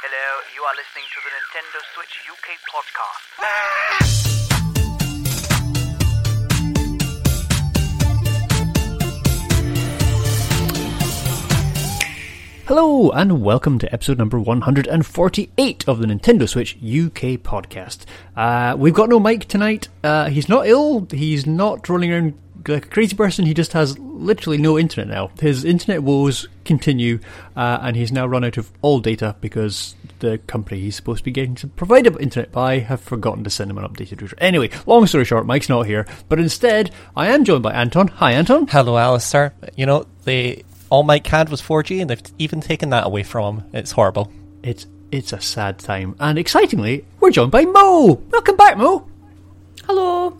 Hello, 0.00 0.46
you 0.54 0.62
are 0.62 0.76
listening 0.76 1.02
to 1.10 1.18
the 1.24 1.30
Nintendo 1.34 1.82
Switch 1.92 2.22
UK 2.30 2.54
podcast. 2.70 4.38
Hello, 12.66 13.10
and 13.10 13.42
welcome 13.42 13.80
to 13.80 13.92
episode 13.92 14.18
number 14.18 14.38
148 14.38 15.88
of 15.88 15.98
the 15.98 16.06
Nintendo 16.06 16.48
Switch 16.48 16.76
UK 16.76 17.42
podcast. 17.42 18.04
Uh, 18.36 18.76
we've 18.78 18.94
got 18.94 19.08
no 19.08 19.18
Mike 19.18 19.46
tonight. 19.46 19.88
Uh, 20.04 20.28
he's 20.28 20.48
not 20.48 20.68
ill, 20.68 21.08
he's 21.10 21.44
not 21.44 21.88
running 21.88 22.12
around 22.12 22.34
like 22.66 22.86
a 22.86 22.88
crazy 22.88 23.16
person, 23.16 23.46
he 23.46 23.54
just 23.54 23.72
has 23.72 23.98
literally 23.98 24.58
no 24.58 24.78
internet 24.78 25.08
now. 25.08 25.30
His 25.40 25.64
internet 25.64 26.02
woes 26.02 26.48
continue, 26.64 27.20
uh, 27.56 27.78
and 27.82 27.96
he's 27.96 28.12
now 28.12 28.26
run 28.26 28.44
out 28.44 28.56
of 28.56 28.70
all 28.82 29.00
data 29.00 29.36
because 29.40 29.94
the 30.20 30.38
company 30.38 30.80
he's 30.80 30.96
supposed 30.96 31.18
to 31.18 31.24
be 31.24 31.30
getting 31.30 31.54
to 31.56 31.66
provide 31.68 32.06
him 32.06 32.16
internet 32.18 32.50
by 32.50 32.78
have 32.78 33.00
forgotten 33.00 33.44
to 33.44 33.50
send 33.50 33.70
him 33.70 33.78
an 33.78 33.84
updated 33.84 34.20
router. 34.20 34.36
Anyway, 34.38 34.70
long 34.86 35.06
story 35.06 35.24
short, 35.24 35.46
Mike's 35.46 35.68
not 35.68 35.86
here, 35.86 36.06
but 36.28 36.38
instead, 36.38 36.90
I 37.16 37.28
am 37.28 37.44
joined 37.44 37.62
by 37.62 37.72
Anton. 37.72 38.08
Hi, 38.08 38.32
Anton. 38.32 38.66
Hello, 38.66 38.98
Alastair. 38.98 39.54
You 39.76 39.86
know, 39.86 40.06
the 40.24 40.64
all 40.90 41.02
Mike 41.02 41.26
had 41.26 41.50
was 41.50 41.62
4G, 41.62 42.00
and 42.00 42.10
they've 42.10 42.22
even 42.38 42.60
taken 42.60 42.90
that 42.90 43.06
away 43.06 43.22
from 43.22 43.60
him. 43.60 43.70
It's 43.72 43.92
horrible. 43.92 44.32
It's 44.62 44.86
it's 45.10 45.32
a 45.32 45.40
sad 45.40 45.78
time, 45.78 46.16
and 46.20 46.38
excitingly, 46.38 47.06
we're 47.20 47.30
joined 47.30 47.50
by 47.50 47.64
Mo. 47.64 48.22
Welcome 48.30 48.56
back, 48.56 48.76
Mo. 48.76 49.08
Hello. 49.86 50.38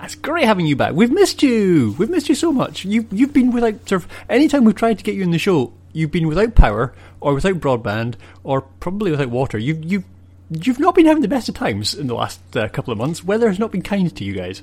That's 0.00 0.14
great 0.14 0.46
having 0.46 0.66
you 0.66 0.76
back. 0.76 0.94
We've 0.94 1.10
missed 1.10 1.42
you. 1.42 1.94
We've 1.98 2.08
missed 2.08 2.30
you 2.30 2.34
so 2.34 2.52
much. 2.52 2.86
You 2.86 3.06
you've 3.10 3.34
been 3.34 3.52
without 3.52 3.86
sort 3.86 4.04
of 4.04 4.10
anytime 4.30 4.64
we've 4.64 4.74
tried 4.74 4.96
to 4.96 5.04
get 5.04 5.14
you 5.14 5.22
in 5.22 5.30
the 5.30 5.38
show, 5.38 5.74
you've 5.92 6.10
been 6.10 6.26
without 6.26 6.54
power 6.54 6.94
or 7.20 7.34
without 7.34 7.60
broadband 7.60 8.14
or 8.42 8.62
probably 8.62 9.10
without 9.10 9.28
water. 9.28 9.58
You 9.58 9.78
you 9.82 10.04
you've 10.50 10.80
not 10.80 10.94
been 10.94 11.04
having 11.04 11.20
the 11.20 11.28
best 11.28 11.50
of 11.50 11.54
times 11.54 11.92
in 11.92 12.06
the 12.06 12.14
last 12.14 12.40
uh, 12.56 12.68
couple 12.68 12.92
of 12.92 12.98
months. 12.98 13.22
Weather 13.22 13.48
has 13.48 13.58
not 13.58 13.72
been 13.72 13.82
kind 13.82 14.14
to 14.16 14.24
you 14.24 14.32
guys. 14.32 14.62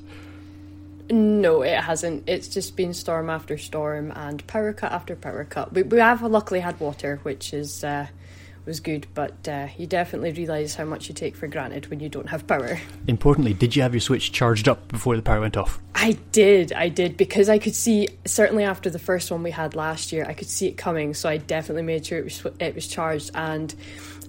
No, 1.11 1.61
it 1.61 1.81
hasn't. 1.81 2.27
It's 2.27 2.47
just 2.47 2.75
been 2.75 2.95
storm 2.95 3.29
after 3.29 3.59
storm 3.59 4.11
and 4.15 4.45
power 4.47 4.73
cut 4.73 4.91
after 4.91 5.15
power 5.15 5.43
cut. 5.43 5.71
We, 5.71 5.83
we 5.83 5.99
have 5.99 6.23
luckily 6.23 6.61
had 6.61 6.79
water, 6.79 7.19
which 7.21 7.53
is 7.53 7.83
uh, 7.83 8.07
was 8.67 8.79
good, 8.79 9.07
but 9.13 9.47
uh, 9.47 9.67
you 9.77 9.87
definitely 9.87 10.33
realise 10.33 10.75
how 10.75 10.85
much 10.85 11.07
you 11.07 11.15
take 11.15 11.35
for 11.35 11.47
granted 11.47 11.89
when 11.89 11.99
you 11.99 12.09
don't 12.09 12.29
have 12.29 12.45
power. 12.45 12.79
Importantly, 13.07 13.53
did 13.53 13.75
you 13.75 13.81
have 13.81 13.93
your 13.93 14.01
Switch 14.01 14.31
charged 14.31 14.67
up 14.67 14.87
before 14.89 15.15
the 15.15 15.21
power 15.21 15.39
went 15.39 15.57
off? 15.57 15.79
I 15.95 16.17
did, 16.31 16.73
I 16.73 16.89
did, 16.89 17.17
because 17.17 17.49
I 17.49 17.57
could 17.57 17.73
see 17.73 18.09
certainly 18.25 18.63
after 18.63 18.89
the 18.89 18.99
first 18.99 19.31
one 19.31 19.41
we 19.41 19.51
had 19.51 19.75
last 19.75 20.11
year, 20.11 20.25
I 20.27 20.33
could 20.33 20.49
see 20.49 20.67
it 20.67 20.77
coming, 20.77 21.13
so 21.13 21.29
I 21.29 21.37
definitely 21.37 21.83
made 21.83 22.05
sure 22.05 22.19
it 22.19 22.25
was 22.25 22.45
it 22.59 22.75
was 22.75 22.87
charged, 22.87 23.31
and 23.33 23.73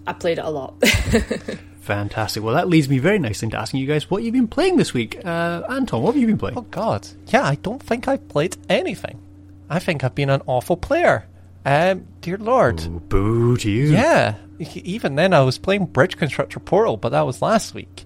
I 0.06 0.12
played 0.14 0.38
it 0.38 0.44
a 0.44 0.50
lot. 0.50 0.82
Fantastic. 1.80 2.42
Well, 2.42 2.54
that 2.54 2.68
leads 2.68 2.88
me 2.88 2.98
very 2.98 3.18
nicely 3.18 3.46
into 3.46 3.56
asking 3.56 3.80
you 3.80 3.86
guys 3.86 4.10
what 4.10 4.22
you've 4.22 4.34
been 4.34 4.46
playing 4.46 4.76
this 4.76 4.92
week. 4.92 5.24
Uh, 5.24 5.62
Anton, 5.70 6.02
what 6.02 6.14
have 6.14 6.20
you 6.20 6.26
been 6.26 6.36
playing? 6.36 6.58
Oh, 6.58 6.66
God. 6.70 7.08
Yeah, 7.28 7.44
I 7.44 7.54
don't 7.54 7.82
think 7.82 8.06
I've 8.06 8.28
played 8.28 8.58
anything. 8.68 9.18
I 9.70 9.78
think 9.78 10.04
I've 10.04 10.14
been 10.14 10.28
an 10.28 10.42
awful 10.46 10.76
player. 10.76 11.26
Um, 11.64 12.06
dear 12.20 12.38
Lord. 12.38 12.80
Ooh, 12.82 13.00
boo 13.00 13.56
to 13.58 13.70
you. 13.70 13.92
Yeah. 13.92 14.36
Even 14.58 15.14
then, 15.14 15.32
I 15.32 15.40
was 15.40 15.58
playing 15.58 15.86
Bridge 15.86 16.16
Constructor 16.16 16.60
Portal, 16.60 16.96
but 16.96 17.10
that 17.10 17.26
was 17.26 17.42
last 17.42 17.74
week. 17.74 18.04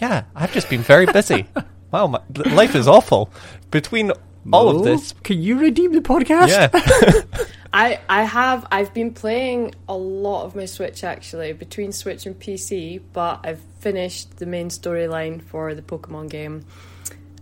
Yeah, 0.00 0.24
I've 0.34 0.52
just 0.52 0.68
been 0.68 0.82
very 0.82 1.06
busy. 1.06 1.46
wow, 1.90 2.06
my, 2.06 2.20
life 2.50 2.74
is 2.74 2.86
awful. 2.86 3.30
Between 3.70 4.12
all 4.52 4.72
Mo, 4.72 4.78
of 4.78 4.84
this. 4.84 5.14
Can 5.24 5.42
you 5.42 5.58
redeem 5.58 5.92
the 5.92 6.00
podcast? 6.00 6.48
Yeah. 6.48 7.44
I 7.72 8.00
I 8.08 8.22
have 8.22 8.66
I've 8.70 8.94
been 8.94 9.12
playing 9.12 9.74
a 9.88 9.96
lot 9.96 10.44
of 10.44 10.56
my 10.56 10.64
Switch 10.64 11.04
actually 11.04 11.52
between 11.52 11.92
Switch 11.92 12.24
and 12.26 12.38
PC, 12.38 13.00
but 13.12 13.40
I've 13.44 13.60
finished 13.80 14.38
the 14.38 14.46
main 14.46 14.70
storyline 14.70 15.42
for 15.42 15.74
the 15.74 15.82
Pokemon 15.82 16.30
game, 16.30 16.64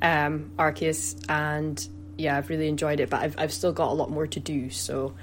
um, 0.03 0.51
Arceus, 0.59 1.17
and 1.29 1.87
yeah, 2.17 2.37
I've 2.37 2.49
really 2.49 2.69
enjoyed 2.69 3.01
it. 3.01 3.11
But 3.11 3.23
I've 3.23 3.39
I've 3.39 3.53
still 3.53 3.73
got 3.73 3.91
a 3.91 3.95
lot 3.95 4.11
more 4.11 4.27
to 4.27 4.41
do. 4.41 4.71
So 4.71 5.15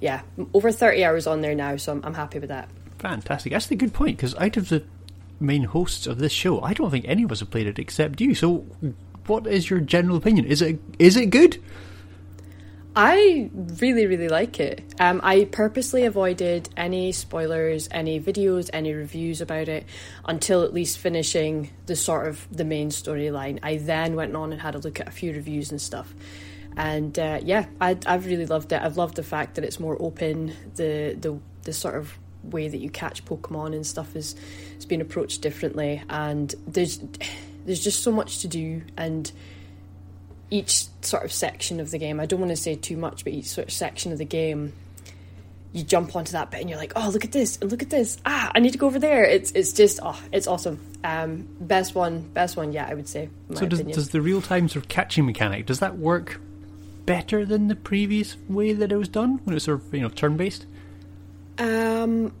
yeah, 0.00 0.22
over 0.52 0.72
thirty 0.72 1.04
hours 1.04 1.26
on 1.26 1.40
there 1.40 1.54
now, 1.54 1.76
so 1.76 1.92
I'm 1.92 2.04
I'm 2.04 2.14
happy 2.14 2.38
with 2.38 2.48
that. 2.50 2.68
Fantastic. 2.98 3.52
That's 3.52 3.70
a 3.70 3.76
good 3.76 3.92
point 3.92 4.16
because 4.16 4.34
out 4.36 4.56
of 4.56 4.68
the 4.68 4.84
main 5.40 5.64
hosts 5.64 6.06
of 6.06 6.18
this 6.18 6.32
show, 6.32 6.60
I 6.62 6.74
don't 6.74 6.90
think 6.90 7.04
any 7.06 7.22
of 7.22 7.32
us 7.32 7.40
have 7.40 7.50
played 7.50 7.66
it 7.66 7.78
except 7.78 8.20
you. 8.20 8.34
So, 8.34 8.66
what 9.26 9.46
is 9.46 9.68
your 9.68 9.80
general 9.80 10.16
opinion? 10.16 10.46
Is 10.46 10.62
it 10.62 10.80
is 10.98 11.16
it 11.16 11.26
good? 11.30 11.62
I 12.96 13.50
really, 13.52 14.06
really 14.06 14.28
like 14.28 14.60
it. 14.60 14.84
Um, 15.00 15.20
I 15.24 15.46
purposely 15.46 16.04
avoided 16.04 16.68
any 16.76 17.10
spoilers, 17.10 17.88
any 17.90 18.20
videos, 18.20 18.70
any 18.72 18.94
reviews 18.94 19.40
about 19.40 19.68
it 19.68 19.84
until 20.24 20.62
at 20.62 20.72
least 20.72 20.98
finishing 20.98 21.70
the 21.86 21.96
sort 21.96 22.28
of 22.28 22.46
the 22.52 22.64
main 22.64 22.90
storyline. 22.90 23.58
I 23.64 23.78
then 23.78 24.14
went 24.14 24.36
on 24.36 24.52
and 24.52 24.60
had 24.60 24.76
a 24.76 24.78
look 24.78 25.00
at 25.00 25.08
a 25.08 25.10
few 25.10 25.32
reviews 25.32 25.72
and 25.72 25.80
stuff. 25.80 26.14
And 26.76 27.18
uh, 27.18 27.40
yeah, 27.42 27.66
I, 27.80 27.98
I've 28.06 28.26
really 28.26 28.46
loved 28.46 28.72
it. 28.72 28.80
I've 28.80 28.96
loved 28.96 29.16
the 29.16 29.24
fact 29.24 29.56
that 29.56 29.64
it's 29.64 29.80
more 29.80 29.96
open. 30.00 30.54
The 30.76 31.16
the 31.18 31.38
the 31.62 31.72
sort 31.72 31.96
of 31.96 32.16
way 32.44 32.68
that 32.68 32.78
you 32.78 32.90
catch 32.90 33.24
Pokemon 33.24 33.74
and 33.74 33.86
stuff 33.86 34.14
is 34.14 34.36
has 34.74 34.86
been 34.86 35.00
approached 35.00 35.40
differently. 35.40 36.02
And 36.08 36.54
there's 36.66 37.00
there's 37.64 37.82
just 37.82 38.02
so 38.04 38.12
much 38.12 38.40
to 38.40 38.48
do 38.48 38.82
and 38.96 39.32
each 40.50 40.86
sort 41.02 41.24
of 41.24 41.32
section 41.32 41.80
of 41.80 41.90
the 41.90 41.98
game. 41.98 42.20
I 42.20 42.26
don't 42.26 42.40
want 42.40 42.50
to 42.50 42.56
say 42.56 42.74
too 42.74 42.96
much, 42.96 43.24
but 43.24 43.32
each 43.32 43.46
sort 43.46 43.68
of 43.68 43.72
section 43.72 44.12
of 44.12 44.18
the 44.18 44.24
game, 44.24 44.72
you 45.72 45.82
jump 45.82 46.14
onto 46.14 46.32
that 46.32 46.50
bit 46.50 46.60
and 46.60 46.70
you're 46.70 46.78
like, 46.78 46.92
oh, 46.96 47.10
look 47.10 47.24
at 47.24 47.32
this 47.32 47.58
and 47.60 47.70
look 47.70 47.82
at 47.82 47.90
this. 47.90 48.18
Ah, 48.24 48.50
I 48.54 48.60
need 48.60 48.72
to 48.72 48.78
go 48.78 48.86
over 48.86 48.98
there. 48.98 49.24
It's 49.24 49.50
it's 49.52 49.72
just 49.72 50.00
oh, 50.02 50.18
it's 50.32 50.46
awesome. 50.46 50.80
Um, 51.02 51.48
best 51.60 51.94
one, 51.94 52.20
best 52.20 52.56
one. 52.56 52.72
Yeah, 52.72 52.86
I 52.88 52.94
would 52.94 53.08
say. 53.08 53.28
my 53.48 53.56
so, 53.56 53.66
does, 53.66 53.82
does 53.82 54.08
the 54.10 54.20
real 54.20 54.40
time 54.40 54.68
sort 54.68 54.84
of 54.84 54.88
catching 54.88 55.26
mechanic 55.26 55.66
does 55.66 55.80
that 55.80 55.98
work 55.98 56.40
better 57.04 57.44
than 57.44 57.68
the 57.68 57.74
previous 57.74 58.36
way 58.48 58.72
that 58.72 58.90
it 58.90 58.96
was 58.96 59.08
done 59.08 59.40
when 59.44 59.52
it 59.52 59.54
was 59.54 59.64
sort 59.64 59.80
of 59.80 59.94
you 59.94 60.00
know 60.00 60.08
turn 60.08 60.36
based? 60.36 60.66
Um, 61.58 62.32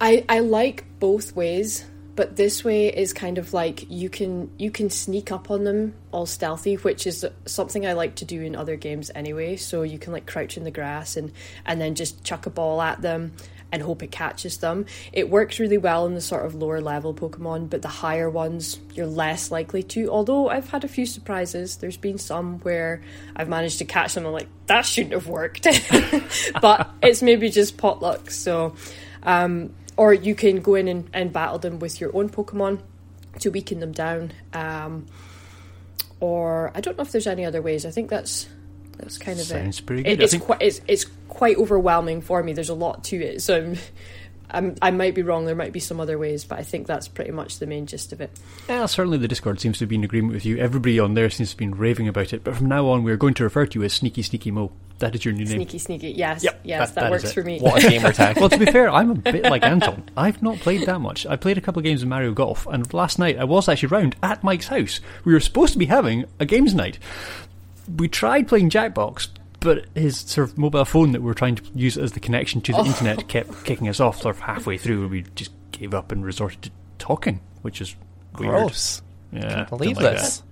I 0.00 0.24
I 0.28 0.40
like 0.40 0.84
both 0.98 1.34
ways, 1.34 1.84
but 2.20 2.36
this 2.36 2.62
way 2.62 2.88
is 2.88 3.14
kind 3.14 3.38
of 3.38 3.54
like 3.54 3.90
you 3.90 4.10
can 4.10 4.50
you 4.58 4.70
can 4.70 4.90
sneak 4.90 5.32
up 5.32 5.50
on 5.50 5.64
them 5.64 5.94
all 6.12 6.26
stealthy, 6.26 6.74
which 6.74 7.06
is 7.06 7.24
something 7.46 7.86
I 7.86 7.94
like 7.94 8.16
to 8.16 8.26
do 8.26 8.42
in 8.42 8.54
other 8.54 8.76
games 8.76 9.10
anyway. 9.14 9.56
So 9.56 9.84
you 9.84 9.98
can 9.98 10.12
like 10.12 10.26
crouch 10.26 10.58
in 10.58 10.64
the 10.64 10.70
grass 10.70 11.16
and 11.16 11.32
and 11.64 11.80
then 11.80 11.94
just 11.94 12.22
chuck 12.22 12.44
a 12.44 12.50
ball 12.50 12.82
at 12.82 13.00
them 13.00 13.32
and 13.72 13.82
hope 13.82 14.02
it 14.02 14.10
catches 14.10 14.58
them. 14.58 14.84
It 15.14 15.30
works 15.30 15.58
really 15.58 15.78
well 15.78 16.04
in 16.04 16.12
the 16.12 16.20
sort 16.20 16.44
of 16.44 16.54
lower 16.54 16.82
level 16.82 17.14
Pokemon, 17.14 17.70
but 17.70 17.80
the 17.80 17.88
higher 17.88 18.28
ones 18.28 18.78
you're 18.92 19.06
less 19.06 19.50
likely 19.50 19.82
to. 19.84 20.10
Although 20.10 20.50
I've 20.50 20.68
had 20.68 20.84
a 20.84 20.88
few 20.88 21.06
surprises. 21.06 21.76
There's 21.78 21.96
been 21.96 22.18
some 22.18 22.58
where 22.58 23.00
I've 23.34 23.48
managed 23.48 23.78
to 23.78 23.86
catch 23.86 24.12
them 24.12 24.26
and 24.26 24.34
like 24.34 24.48
that 24.66 24.84
shouldn't 24.84 25.14
have 25.14 25.26
worked, 25.26 25.66
but 26.60 26.90
it's 27.02 27.22
maybe 27.22 27.48
just 27.48 27.78
pot 27.78 28.02
luck. 28.02 28.30
So. 28.30 28.74
Um, 29.22 29.74
or 30.00 30.14
you 30.14 30.34
can 30.34 30.62
go 30.62 30.74
in 30.76 30.88
and, 30.88 31.10
and 31.12 31.30
battle 31.30 31.58
them 31.58 31.78
with 31.78 32.00
your 32.00 32.10
own 32.16 32.30
Pokemon 32.30 32.80
to 33.38 33.50
weaken 33.50 33.80
them 33.80 33.92
down. 33.92 34.32
Um, 34.54 35.04
or 36.20 36.72
I 36.74 36.80
don't 36.80 36.96
know 36.96 37.02
if 37.02 37.12
there's 37.12 37.26
any 37.26 37.44
other 37.44 37.60
ways. 37.60 37.84
I 37.84 37.90
think 37.90 38.08
that's 38.08 38.48
that's 38.96 39.18
kind 39.18 39.38
of 39.38 39.44
Sounds 39.44 39.78
it. 39.78 39.84
pretty 39.84 40.02
good. 40.04 40.18
I 40.18 40.24
it's 40.24 40.32
think- 40.32 40.44
quite 40.44 40.62
it's, 40.62 40.80
it's 40.88 41.04
quite 41.28 41.58
overwhelming 41.58 42.22
for 42.22 42.42
me. 42.42 42.54
There's 42.54 42.70
a 42.70 42.74
lot 42.74 43.04
to 43.04 43.16
it, 43.22 43.42
so 43.42 43.56
I'm, 43.58 43.76
I'm 44.52 44.76
I 44.82 44.90
might 44.90 45.14
be 45.14 45.22
wrong. 45.22 45.46
There 45.46 45.54
might 45.54 45.72
be 45.72 45.80
some 45.80 46.00
other 46.00 46.18
ways, 46.18 46.44
but 46.44 46.58
I 46.58 46.62
think 46.62 46.86
that's 46.86 47.08
pretty 47.08 47.30
much 47.30 47.58
the 47.58 47.66
main 47.66 47.86
gist 47.86 48.12
of 48.12 48.20
it. 48.20 48.30
Well, 48.68 48.88
certainly 48.88 49.18
the 49.18 49.28
Discord 49.28 49.60
seems 49.60 49.78
to 49.78 49.86
be 49.86 49.94
in 49.96 50.04
agreement 50.04 50.34
with 50.34 50.44
you. 50.44 50.58
Everybody 50.58 50.98
on 51.00 51.14
there 51.14 51.30
seems 51.30 51.50
to 51.50 51.56
be 51.56 51.68
raving 51.68 52.08
about 52.08 52.32
it. 52.32 52.44
But 52.44 52.56
from 52.56 52.68
now 52.68 52.86
on, 52.88 53.02
we're 53.04 53.16
going 53.16 53.34
to 53.34 53.44
refer 53.44 53.66
to 53.66 53.78
you 53.78 53.84
as 53.84 53.92
Sneaky 53.94 54.22
Sneaky 54.22 54.50
Mo. 54.50 54.70
That 54.98 55.14
is 55.14 55.24
your 55.24 55.32
new 55.32 55.44
name. 55.46 55.54
Sneaky, 55.56 55.78
sneaky. 55.78 56.10
Yes, 56.10 56.44
Yep, 56.44 56.60
yes, 56.62 56.90
that- 56.90 56.94
that, 56.96 57.00
that 57.10 57.16
is 57.16 57.22
works 57.22 57.32
for 57.32 57.42
me. 57.42 57.58
What 57.58 57.82
a 57.82 57.88
gamer 57.88 58.12
tag. 58.12 58.36
well, 58.40 58.50
to 58.50 58.58
be 58.58 58.66
fair, 58.66 58.90
I'm 58.90 59.10
a 59.10 59.14
bit 59.14 59.44
like 59.44 59.62
Anton. 59.64 60.02
I've 60.14 60.42
not 60.42 60.58
played 60.58 60.84
that 60.86 60.98
much. 61.00 61.24
I 61.24 61.36
played 61.36 61.56
a 61.56 61.62
couple 61.62 61.80
of 61.80 61.84
games 61.84 62.02
of 62.02 62.08
Mario 62.08 62.32
Golf, 62.32 62.66
and 62.66 62.92
last 62.92 63.18
night 63.18 63.38
I 63.38 63.44
was 63.44 63.66
actually 63.66 63.88
round 63.88 64.14
at 64.22 64.44
Mike's 64.44 64.68
house. 64.68 65.00
We 65.24 65.32
were 65.32 65.40
supposed 65.40 65.72
to 65.72 65.78
be 65.78 65.86
having 65.86 66.26
a 66.38 66.44
games 66.44 66.74
night. 66.74 66.98
We 67.96 68.08
tried 68.08 68.46
playing 68.46 68.68
Jackbox, 68.68 69.28
but 69.60 69.86
his 69.94 70.18
sort 70.18 70.48
of 70.50 70.58
mobile 70.58 70.84
phone 70.84 71.12
that 71.12 71.20
we 71.20 71.26
were 71.26 71.34
trying 71.34 71.54
to 71.56 71.62
use 71.74 71.96
as 71.98 72.12
the 72.12 72.20
connection 72.20 72.60
to 72.62 72.72
the 72.72 72.84
internet 72.84 73.28
kept 73.28 73.64
kicking 73.64 73.88
us 73.88 74.00
off 74.00 74.20
sort 74.20 74.34
of 74.36 74.42
halfway 74.42 74.78
through, 74.78 75.02
and 75.02 75.10
we 75.10 75.22
just 75.34 75.52
gave 75.72 75.94
up 75.94 76.10
and 76.12 76.24
resorted 76.24 76.62
to 76.62 76.70
talking, 76.98 77.40
which 77.62 77.80
is 77.80 77.94
weird. 78.38 78.50
Gross. 78.52 79.02
Yeah, 79.32 79.54
Can't 79.54 79.68
believe 79.68 79.96
like 79.96 80.16
this. 80.16 80.38
that. 80.38 80.44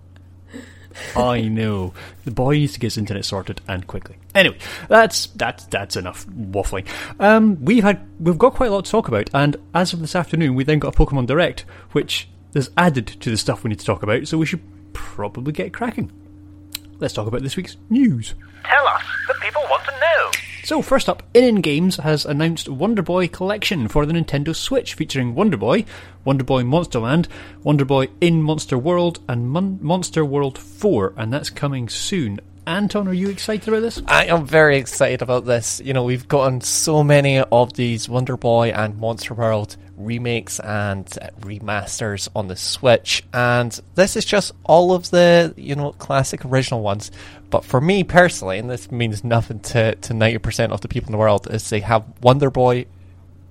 I 1.17 1.43
know 1.43 1.95
the 2.25 2.31
boy 2.33 2.55
needs 2.55 2.73
to 2.73 2.81
get 2.81 2.89
his 2.89 2.99
internet 2.99 3.25
sorted 3.25 3.61
and 3.69 3.87
quickly. 3.87 4.17
Anyway, 4.35 4.59
that's 4.89 5.27
that's 5.29 5.65
that's 5.67 5.97
enough 5.97 6.27
waffling. 6.27 6.87
Um, 7.21 7.65
we've 7.65 7.85
had 7.85 8.01
we've 8.19 8.39
got 8.39 8.55
quite 8.55 8.71
a 8.71 8.73
lot 8.73 8.85
to 8.85 8.91
talk 8.91 9.07
about, 9.09 9.31
and 9.33 9.57
as 9.75 9.93
of 9.93 10.01
this 10.01 10.17
afternoon, 10.17 10.55
we 10.55 10.65
then 10.65 10.79
got 10.81 10.95
a 10.95 10.99
Pokemon 10.99 11.27
Direct, 11.27 11.65
which 11.93 12.29
is 12.55 12.71
added 12.77 13.07
to 13.07 13.31
the 13.31 13.37
stuff 13.37 13.63
we 13.63 13.69
need 13.69 13.79
to 13.79 13.87
talk 13.87 14.03
about. 14.03 14.27
So 14.27 14.39
we 14.39 14.47
should 14.47 14.63
probably 14.93 15.53
get 15.53 15.73
cracking. 15.73 16.11
Let's 17.01 17.15
talk 17.15 17.29
about 17.29 17.43
this 17.43 17.57
week's 17.57 17.77
news. 17.91 18.35
Tell 18.65 18.87
us, 18.89 19.03
the 19.29 19.35
people 19.41 19.63
want 19.71 19.85
to 19.85 19.93
know. 19.93 20.31
So, 20.65 20.83
first 20.83 21.09
up, 21.09 21.23
ININ 21.33 21.63
Games 21.63 21.97
has 21.97 22.27
announced 22.27 22.69
Wonder 22.69 23.03
Boy 23.03 23.29
Collection 23.29 23.87
for 23.87 24.05
the 24.05 24.13
Nintendo 24.13 24.55
Switch, 24.55 24.95
featuring 24.95 25.35
Wonder 25.35 25.57
Boy, 25.57 25.85
Wonder 26.25 26.43
Boy 26.45 26.63
Monsterland, 26.63 27.29
Wonder 27.63 27.85
Boy 27.85 28.09
in 28.21 28.43
Monster 28.43 28.77
World, 28.77 29.21
and 29.29 29.49
Mon- 29.49 29.79
Monster 29.81 30.25
World 30.25 30.59
4, 30.59 31.15
and 31.17 31.33
that's 31.33 31.51
coming 31.51 31.89
soon. 31.89 32.41
Anton, 32.67 33.09
are 33.09 33.15
you 33.15 33.31
excited 33.31 33.69
about 33.69 33.81
this? 33.81 34.03
I 34.07 34.27
am 34.27 34.45
very 34.45 34.77
excited 34.77 35.23
about 35.23 35.47
this. 35.47 35.81
You 35.83 35.95
know, 35.95 36.03
we've 36.03 36.29
gotten 36.29 36.61
so 36.61 37.03
many 37.03 37.39
of 37.39 37.73
these 37.75 38.09
Wonder 38.09 38.37
Boy 38.37 38.69
and 38.71 38.99
Monster 38.99 39.35
World 39.35 39.77
remakes 39.99 40.61
and 40.61 41.07
remasters 41.41 42.29
on 42.35 42.49
the 42.49 42.57
Switch, 42.57 43.23
and 43.33 43.79
this 43.95 44.17
is 44.17 44.25
just 44.25 44.53
all 44.65 44.93
of 44.93 45.11
the, 45.11 45.53
you 45.57 45.75
know, 45.75 45.93
classic 45.93 46.45
original 46.45 46.81
ones. 46.81 47.11
But 47.51 47.65
for 47.65 47.81
me 47.81 48.05
personally, 48.05 48.59
and 48.59 48.71
this 48.71 48.91
means 48.91 49.25
nothing 49.25 49.61
to, 49.61 49.95
to 49.95 50.13
90% 50.13 50.71
of 50.71 50.81
the 50.81 50.89
people 50.89 51.09
in 51.09 51.13
the 51.13 51.19
world, 51.19 51.49
is 51.51 51.69
they 51.69 51.81
have 51.81 52.05
Wonder 52.23 52.51
Boy 52.51 52.87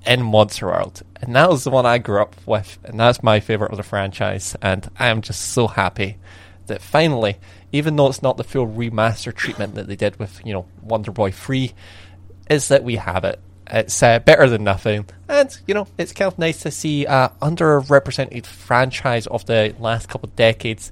in 0.06 0.24
Monster 0.24 0.68
World. 0.68 1.04
And 1.22 1.36
that 1.36 1.50
was 1.50 1.64
the 1.64 1.70
one 1.70 1.86
I 1.86 1.98
grew 1.98 2.22
up 2.22 2.36
with, 2.46 2.78
and 2.84 3.00
that's 3.00 3.24
my 3.24 3.40
favourite 3.40 3.72
of 3.72 3.78
the 3.78 3.84
franchise, 3.84 4.56
and 4.62 4.90
I 4.98 5.08
am 5.08 5.22
just 5.22 5.42
so 5.52 5.68
happy 5.68 6.18
that 6.68 6.82
finally, 6.82 7.38
even 7.72 7.96
though 7.96 8.08
it's 8.08 8.22
not 8.22 8.38
the 8.38 8.44
full 8.44 8.68
remaster 8.68 9.34
treatment 9.34 9.76
that 9.76 9.88
they 9.88 9.96
did 9.96 10.18
with, 10.20 10.42
you 10.46 10.54
know, 10.54 10.66
Wonder 10.82 11.12
Boy 11.12 11.32
3, 11.32 11.74
is 12.50 12.68
that 12.70 12.84
we 12.84 12.96
have 12.96 13.24
it. 13.24 13.40
It's 13.70 14.02
uh, 14.02 14.20
better 14.20 14.48
than 14.50 14.64
nothing, 14.64 15.06
and 15.28 15.58
you 15.68 15.74
know 15.74 15.88
it's 15.98 16.14
kind 16.14 16.32
of 16.32 16.40
nice 16.40 16.62
to 16.62 16.72
see 16.72 17.06
a 17.06 17.32
underrepresented 17.42 18.46
franchise 18.46 19.28
of 19.28 19.46
the 19.46 19.76
last 19.80 20.08
couple 20.08 20.30
of 20.30 20.36
decades 20.36 20.92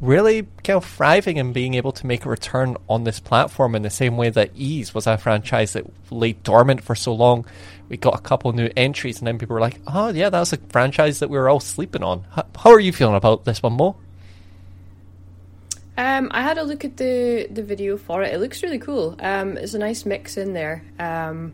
really 0.00 0.42
kind 0.62 0.76
of 0.76 0.84
thriving 0.84 1.38
and 1.38 1.54
being 1.54 1.74
able 1.74 1.92
to 1.92 2.06
make 2.06 2.24
a 2.24 2.28
return 2.28 2.76
on 2.88 3.04
this 3.04 3.20
platform 3.20 3.74
in 3.74 3.82
the 3.82 3.90
same 3.90 4.16
way 4.16 4.28
that 4.30 4.54
Ys 4.56 4.94
was 4.94 5.06
a 5.06 5.16
franchise 5.16 5.72
that 5.72 5.84
lay 6.10 6.32
dormant 6.32 6.82
for 6.82 6.94
so 6.94 7.14
long. 7.14 7.46
We 7.88 7.96
got 7.96 8.14
a 8.14 8.22
couple 8.22 8.52
new 8.52 8.70
entries, 8.76 9.18
and 9.18 9.26
then 9.26 9.38
people 9.38 9.54
were 9.54 9.60
like, 9.60 9.80
"Oh 9.86 10.08
yeah, 10.08 10.30
that's 10.30 10.52
a 10.52 10.56
franchise 10.56 11.20
that 11.20 11.30
we 11.30 11.38
were 11.38 11.48
all 11.48 11.60
sleeping 11.60 12.02
on." 12.02 12.24
How, 12.30 12.46
how 12.56 12.70
are 12.70 12.80
you 12.80 12.92
feeling 12.92 13.14
about 13.14 13.44
this 13.44 13.62
one, 13.62 13.74
Mo? 13.74 13.96
Um, 15.96 16.28
I 16.32 16.42
had 16.42 16.58
a 16.58 16.64
look 16.64 16.84
at 16.84 16.96
the 16.96 17.46
the 17.50 17.62
video 17.62 17.96
for 17.96 18.22
it. 18.22 18.32
It 18.32 18.38
looks 18.38 18.62
really 18.62 18.78
cool. 18.78 19.16
Um, 19.20 19.56
it's 19.56 19.74
a 19.74 19.78
nice 19.78 20.04
mix 20.04 20.36
in 20.36 20.54
there. 20.54 20.82
Um, 20.98 21.52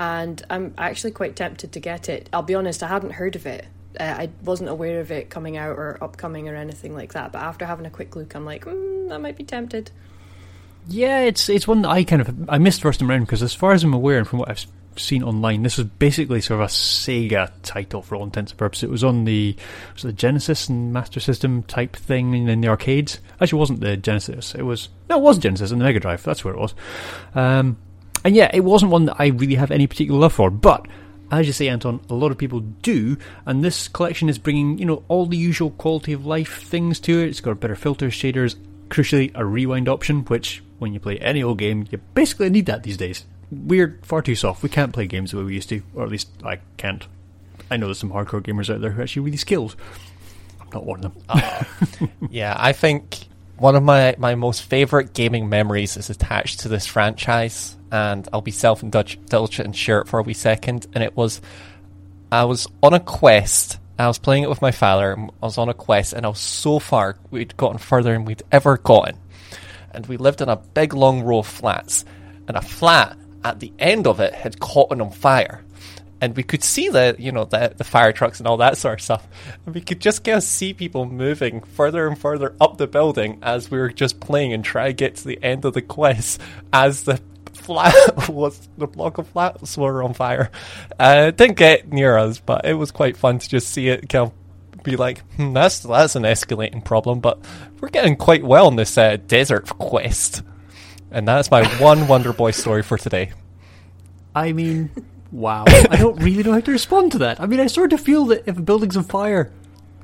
and 0.00 0.42
I'm 0.48 0.72
actually 0.78 1.10
quite 1.10 1.36
tempted 1.36 1.72
to 1.72 1.78
get 1.78 2.08
it. 2.08 2.30
I'll 2.32 2.40
be 2.40 2.54
honest, 2.54 2.82
I 2.82 2.88
hadn't 2.88 3.10
heard 3.10 3.36
of 3.36 3.44
it. 3.44 3.66
Uh, 4.00 4.04
I 4.04 4.30
wasn't 4.42 4.70
aware 4.70 4.98
of 5.00 5.10
it 5.10 5.28
coming 5.28 5.58
out 5.58 5.76
or 5.76 5.98
upcoming 6.02 6.48
or 6.48 6.56
anything 6.56 6.94
like 6.94 7.12
that. 7.12 7.32
But 7.32 7.42
after 7.42 7.66
having 7.66 7.84
a 7.84 7.90
quick 7.90 8.16
look, 8.16 8.34
I'm 8.34 8.46
like, 8.46 8.64
mm, 8.64 9.12
I 9.12 9.18
might 9.18 9.36
be 9.36 9.44
tempted. 9.44 9.90
Yeah, 10.88 11.20
it's 11.20 11.50
it's 11.50 11.68
one 11.68 11.82
that 11.82 11.90
I 11.90 12.04
kind 12.04 12.22
of 12.22 12.48
I 12.48 12.56
missed 12.56 12.80
first 12.80 13.00
time 13.00 13.10
around 13.10 13.24
because 13.24 13.42
as 13.42 13.52
far 13.52 13.72
as 13.72 13.84
I'm 13.84 13.92
aware 13.92 14.16
and 14.16 14.26
from 14.26 14.38
what 14.38 14.48
I've 14.48 14.64
seen 14.96 15.22
online, 15.22 15.64
this 15.64 15.76
was 15.76 15.86
basically 15.86 16.40
sort 16.40 16.62
of 16.62 16.66
a 16.66 16.70
Sega 16.70 17.52
title 17.62 18.00
for 18.00 18.16
all 18.16 18.24
intents 18.24 18.52
and 18.52 18.58
purposes. 18.58 18.84
It 18.84 18.90
was 18.90 19.04
on 19.04 19.26
the 19.26 19.54
was 19.92 20.04
the 20.04 20.14
Genesis 20.14 20.70
and 20.70 20.94
Master 20.94 21.20
System 21.20 21.62
type 21.64 21.94
thing 21.94 22.32
in, 22.32 22.62
the 22.62 22.68
arcades. 22.68 23.20
Actually, 23.38 23.58
wasn't 23.58 23.80
the 23.80 23.98
Genesis. 23.98 24.54
It 24.54 24.62
was 24.62 24.88
no, 25.10 25.18
it 25.18 25.22
was 25.22 25.36
Genesis 25.36 25.72
and 25.72 25.80
the 25.82 25.84
Mega 25.84 26.00
Drive. 26.00 26.22
That's 26.22 26.42
where 26.42 26.54
it 26.54 26.60
was. 26.60 26.74
Um, 27.34 27.76
and 28.24 28.34
yeah, 28.34 28.50
it 28.52 28.60
wasn't 28.60 28.92
one 28.92 29.06
that 29.06 29.16
I 29.18 29.28
really 29.28 29.56
have 29.56 29.70
any 29.70 29.86
particular 29.86 30.20
love 30.20 30.32
for, 30.32 30.50
but 30.50 30.86
as 31.30 31.46
you 31.46 31.52
say, 31.52 31.68
Anton, 31.68 32.00
a 32.10 32.14
lot 32.14 32.32
of 32.32 32.38
people 32.38 32.60
do, 32.60 33.16
and 33.46 33.62
this 33.62 33.86
collection 33.88 34.28
is 34.28 34.38
bringing, 34.38 34.78
you 34.78 34.84
know, 34.84 35.04
all 35.08 35.26
the 35.26 35.36
usual 35.36 35.70
quality 35.70 36.12
of 36.12 36.26
life 36.26 36.62
things 36.62 36.98
to 37.00 37.20
it. 37.22 37.28
It's 37.28 37.40
got 37.40 37.60
better 37.60 37.76
filters, 37.76 38.14
shaders, 38.14 38.56
crucially, 38.88 39.30
a 39.36 39.44
rewind 39.44 39.88
option, 39.88 40.22
which, 40.24 40.62
when 40.80 40.92
you 40.92 40.98
play 40.98 41.18
any 41.18 41.42
old 41.42 41.58
game, 41.58 41.86
you 41.90 41.98
basically 42.14 42.50
need 42.50 42.66
that 42.66 42.82
these 42.82 42.96
days. 42.96 43.24
We're 43.52 43.98
far 44.02 44.22
too 44.22 44.34
soft. 44.34 44.62
We 44.62 44.68
can't 44.68 44.92
play 44.92 45.06
games 45.06 45.30
the 45.30 45.36
way 45.38 45.44
we 45.44 45.54
used 45.54 45.68
to, 45.68 45.82
or 45.94 46.02
at 46.02 46.10
least 46.10 46.28
I 46.44 46.58
can't. 46.76 47.06
I 47.70 47.76
know 47.76 47.86
there's 47.86 47.98
some 47.98 48.10
hardcore 48.10 48.42
gamers 48.42 48.72
out 48.72 48.80
there 48.80 48.90
who 48.90 48.98
are 48.98 49.02
actually 49.02 49.22
really 49.22 49.36
skilled. 49.36 49.76
I'm 50.60 50.68
not 50.72 50.84
one 50.84 51.04
of 51.04 51.14
them. 51.14 51.24
Uh, 51.28 51.64
yeah, 52.28 52.56
I 52.58 52.72
think 52.72 53.18
one 53.56 53.76
of 53.76 53.84
my, 53.84 54.16
my 54.18 54.34
most 54.34 54.62
favourite 54.62 55.12
gaming 55.12 55.48
memories 55.48 55.96
is 55.96 56.10
attached 56.10 56.60
to 56.60 56.68
this 56.68 56.86
franchise, 56.86 57.76
and 57.90 58.28
I'll 58.32 58.40
be 58.40 58.50
self 58.50 58.82
indulgent 58.82 59.58
and 59.58 59.76
share 59.76 60.00
it 60.00 60.08
for 60.08 60.20
a 60.20 60.22
wee 60.22 60.34
second. 60.34 60.86
And 60.94 61.02
it 61.02 61.16
was, 61.16 61.40
I 62.30 62.44
was 62.44 62.66
on 62.82 62.94
a 62.94 63.00
quest. 63.00 63.78
I 63.98 64.06
was 64.06 64.18
playing 64.18 64.44
it 64.44 64.48
with 64.48 64.62
my 64.62 64.70
father. 64.70 65.16
I 65.18 65.46
was 65.46 65.58
on 65.58 65.68
a 65.68 65.74
quest, 65.74 66.12
and 66.12 66.24
I 66.24 66.28
was 66.30 66.40
so 66.40 66.78
far 66.78 67.16
we'd 67.30 67.56
gotten 67.56 67.78
further 67.78 68.12
than 68.12 68.24
we'd 68.24 68.42
ever 68.50 68.78
gotten. 68.78 69.18
And 69.92 70.06
we 70.06 70.16
lived 70.16 70.40
in 70.40 70.48
a 70.48 70.56
big 70.56 70.94
long 70.94 71.22
row 71.22 71.38
of 71.40 71.46
flats, 71.46 72.04
and 72.48 72.56
a 72.56 72.62
flat 72.62 73.18
at 73.44 73.60
the 73.60 73.72
end 73.78 74.06
of 74.06 74.20
it 74.20 74.34
had 74.34 74.60
caught 74.60 74.92
on 74.92 75.10
fire 75.10 75.64
and 76.20 76.36
we 76.36 76.42
could 76.42 76.62
see 76.62 76.88
the 76.88 77.16
you 77.18 77.32
know 77.32 77.44
the 77.44 77.72
the 77.76 77.84
fire 77.84 78.12
trucks 78.12 78.38
and 78.40 78.46
all 78.46 78.58
that 78.58 78.76
sort 78.76 79.00
of 79.00 79.04
stuff. 79.04 79.26
And 79.64 79.74
we 79.74 79.80
could 79.80 80.00
just 80.00 80.22
kind 80.24 80.36
of 80.36 80.42
see 80.42 80.74
people 80.74 81.06
moving 81.06 81.62
further 81.62 82.06
and 82.06 82.18
further 82.18 82.54
up 82.60 82.76
the 82.76 82.86
building 82.86 83.38
as 83.42 83.70
we 83.70 83.78
were 83.78 83.90
just 83.90 84.20
playing 84.20 84.52
and 84.52 84.64
try 84.64 84.88
to 84.88 84.92
get 84.92 85.16
to 85.16 85.24
the 85.24 85.42
end 85.42 85.64
of 85.64 85.74
the 85.74 85.82
quest 85.82 86.40
as 86.72 87.04
the 87.04 87.20
flat 87.60 87.94
was 88.28 88.68
the 88.78 88.86
block 88.86 89.18
of 89.18 89.28
flats 89.28 89.76
were 89.76 90.02
on 90.02 90.14
fire. 90.14 90.50
Uh, 90.98 91.26
it 91.28 91.36
didn't 91.36 91.56
get 91.56 91.92
near 91.92 92.16
us, 92.16 92.40
but 92.40 92.64
it 92.64 92.74
was 92.74 92.90
quite 92.90 93.16
fun 93.16 93.38
to 93.38 93.48
just 93.48 93.70
see 93.70 93.88
it 93.88 94.08
kind 94.08 94.28
of 94.28 94.82
be 94.82 94.96
like, 94.96 95.18
hmm, 95.36 95.52
that's 95.52 95.80
that's 95.80 96.16
an 96.16 96.22
escalating 96.22 96.84
problem, 96.84 97.20
but 97.20 97.38
we're 97.80 97.88
getting 97.88 98.16
quite 98.16 98.44
well 98.44 98.68
in 98.68 98.76
this 98.76 98.96
uh, 98.96 99.16
desert 99.26 99.68
quest. 99.78 100.42
And 101.10 101.26
that's 101.26 101.50
my 101.50 101.66
one 101.80 102.08
Wonder 102.08 102.32
Boy 102.32 102.52
story 102.52 102.82
for 102.82 102.96
today. 102.96 103.32
I 104.34 104.52
mean, 104.52 104.90
wow. 105.32 105.64
I 105.66 105.96
don't 105.96 106.22
really 106.22 106.42
know 106.42 106.52
how 106.52 106.60
to 106.60 106.72
respond 106.72 107.12
to 107.12 107.18
that. 107.18 107.40
I 107.40 107.46
mean, 107.46 107.60
I 107.60 107.66
sort 107.66 107.92
of 107.92 108.00
feel 108.00 108.26
that 108.26 108.44
if 108.46 108.58
a 108.58 108.62
building's 108.62 108.96
on 108.96 109.04
fire, 109.04 109.52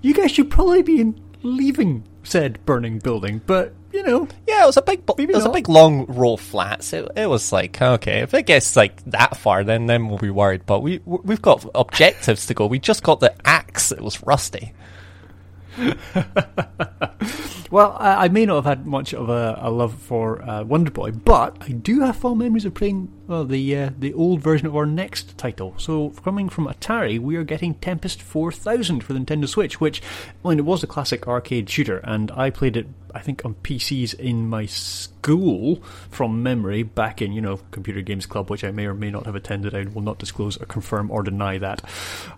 you 0.02 0.14
guys 0.14 0.32
should 0.32 0.50
probably 0.50 0.82
be 0.82 1.14
leaving 1.43 2.05
said 2.26 2.59
burning 2.67 2.99
building, 2.99 3.41
but 3.47 3.73
you 3.97 4.03
know, 4.03 4.29
Yeah, 4.47 4.63
it 4.65 4.67
was 4.67 4.77
a 4.77 4.83
big, 4.83 5.03
it 5.19 5.35
was 5.35 5.47
a 5.47 5.51
big 5.51 5.69
long 5.69 6.05
row 6.07 6.35
of 6.35 6.41
flats. 6.41 6.93
It, 6.93 7.09
it 7.17 7.27
was 7.29 7.51
like, 7.51 7.81
okay, 7.81 8.21
if 8.21 8.35
it 8.35 8.45
gets 8.45 8.77
like 8.77 9.03
that 9.07 9.37
far, 9.39 9.65
then 9.65 9.87
then 9.87 10.09
we'll 10.09 10.19
be 10.19 10.31
worried. 10.31 10.67
But 10.67 10.81
we 10.81 11.01
we've 11.05 11.41
got 11.43 11.65
objectives 11.75 12.47
to 12.47 12.55
go. 12.55 12.67
We 12.67 12.79
just 12.79 13.03
got 13.03 13.21
the 13.21 13.35
axe. 13.47 13.91
It 13.93 14.03
was 14.03 14.23
rusty. 14.23 14.75
Well, 17.71 17.97
I, 17.99 18.27
I 18.27 18.29
may 18.29 18.47
not 18.47 18.57
have 18.57 18.65
had 18.65 18.87
much 18.87 19.13
of 19.13 19.29
a, 19.29 19.59
a 19.61 19.71
love 19.71 19.95
for 19.95 20.41
uh, 20.43 20.63
Wonder 20.63 20.91
Boy, 20.91 21.11
but 21.11 21.57
I 21.61 21.69
do 21.69 22.01
have 22.01 22.17
fond 22.17 22.39
memories 22.39 22.65
of 22.65 22.75
playing 22.75 23.13
well, 23.27 23.45
the 23.45 23.77
uh, 23.77 23.91
the 23.99 24.15
old 24.15 24.41
version 24.41 24.69
of 24.69 24.77
our 24.77 24.87
next 24.87 25.37
title. 25.37 25.75
So, 25.77 26.11
coming 26.23 26.49
from 26.49 26.69
Atari, 26.69 27.19
we 27.19 27.35
are 27.37 27.43
getting 27.43 27.75
Tempest 27.75 28.23
4000 28.23 29.02
for 29.02 29.12
the 29.12 29.19
Nintendo 29.19 29.49
Switch, 29.49 29.81
which, 29.81 30.00
I 30.45 30.49
mean, 30.49 30.59
it 30.61 30.64
was 30.64 30.85
a 30.85 30.87
classic 30.87 31.26
arcade 31.26 31.69
shooter, 31.69 31.99
and 32.05 32.31
I 32.31 32.50
played 32.50 32.76
it, 32.76 32.87
I 33.12 33.21
think, 33.21 33.45
on 33.45 33.55
PCs 33.55 34.14
in 34.14 34.49
my 34.49 34.67
school 34.67 35.83
from 36.09 36.45
memory 36.45 36.85
back 36.85 37.21
in, 37.21 37.33
you 37.33 37.40
know, 37.40 37.59
Computer 37.73 38.00
Games 38.00 38.26
Club, 38.26 38.49
which 38.49 38.62
I 38.62 38.71
may 38.71 38.87
or 38.87 38.95
may 38.95 39.11
not 39.11 39.26
have 39.26 39.35
attended. 39.35 39.75
I 39.75 39.87
will 39.93 40.02
not 40.02 40.19
disclose 40.19 40.57
or 40.61 40.67
confirm 40.67 41.11
or 41.11 41.25
deny 41.25 41.59
that. 41.59 41.83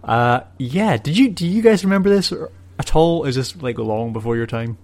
Uh, 0.03 0.41
yeah, 0.59 0.97
did 0.97 1.19
you 1.19 1.29
do 1.29 1.47
you 1.47 1.61
guys 1.61 1.85
remember 1.85 2.09
this 2.09 2.33
at 2.79 2.97
all? 2.97 3.25
Is 3.25 3.35
this 3.35 3.55
like 3.57 3.77
long 3.77 4.15
before 4.15 4.35
your 4.35 4.47
time? 4.47 4.79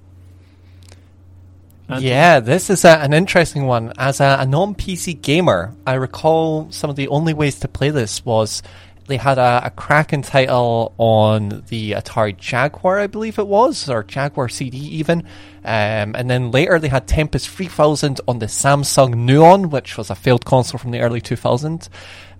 Yeah, 1.88 2.40
this 2.40 2.70
is 2.70 2.84
a, 2.84 2.98
an 2.98 3.12
interesting 3.12 3.66
one. 3.66 3.92
As 3.98 4.20
a, 4.20 4.38
a 4.40 4.46
non 4.46 4.74
PC 4.74 5.20
gamer, 5.20 5.74
I 5.86 5.94
recall 5.94 6.70
some 6.70 6.90
of 6.90 6.96
the 6.96 7.08
only 7.08 7.34
ways 7.34 7.58
to 7.60 7.68
play 7.68 7.90
this 7.90 8.24
was 8.24 8.62
they 9.06 9.18
had 9.18 9.38
a, 9.38 9.66
a 9.66 9.70
cracking 9.70 10.22
title 10.22 10.94
on 10.96 11.64
the 11.68 11.92
Atari 11.92 12.36
Jaguar, 12.36 12.98
I 12.98 13.06
believe 13.06 13.38
it 13.38 13.46
was, 13.46 13.88
or 13.88 14.02
Jaguar 14.02 14.48
CD 14.48 14.78
even. 14.78 15.20
Um, 15.64 16.14
and 16.14 16.30
then 16.30 16.50
later 16.50 16.78
they 16.78 16.88
had 16.88 17.06
Tempest 17.06 17.48
3000 17.48 18.20
on 18.26 18.38
the 18.38 18.46
Samsung 18.46 19.14
Nuon, 19.14 19.70
which 19.70 19.98
was 19.98 20.10
a 20.10 20.14
failed 20.14 20.44
console 20.44 20.78
from 20.78 20.90
the 20.90 21.00
early 21.00 21.20
2000s. 21.20 21.88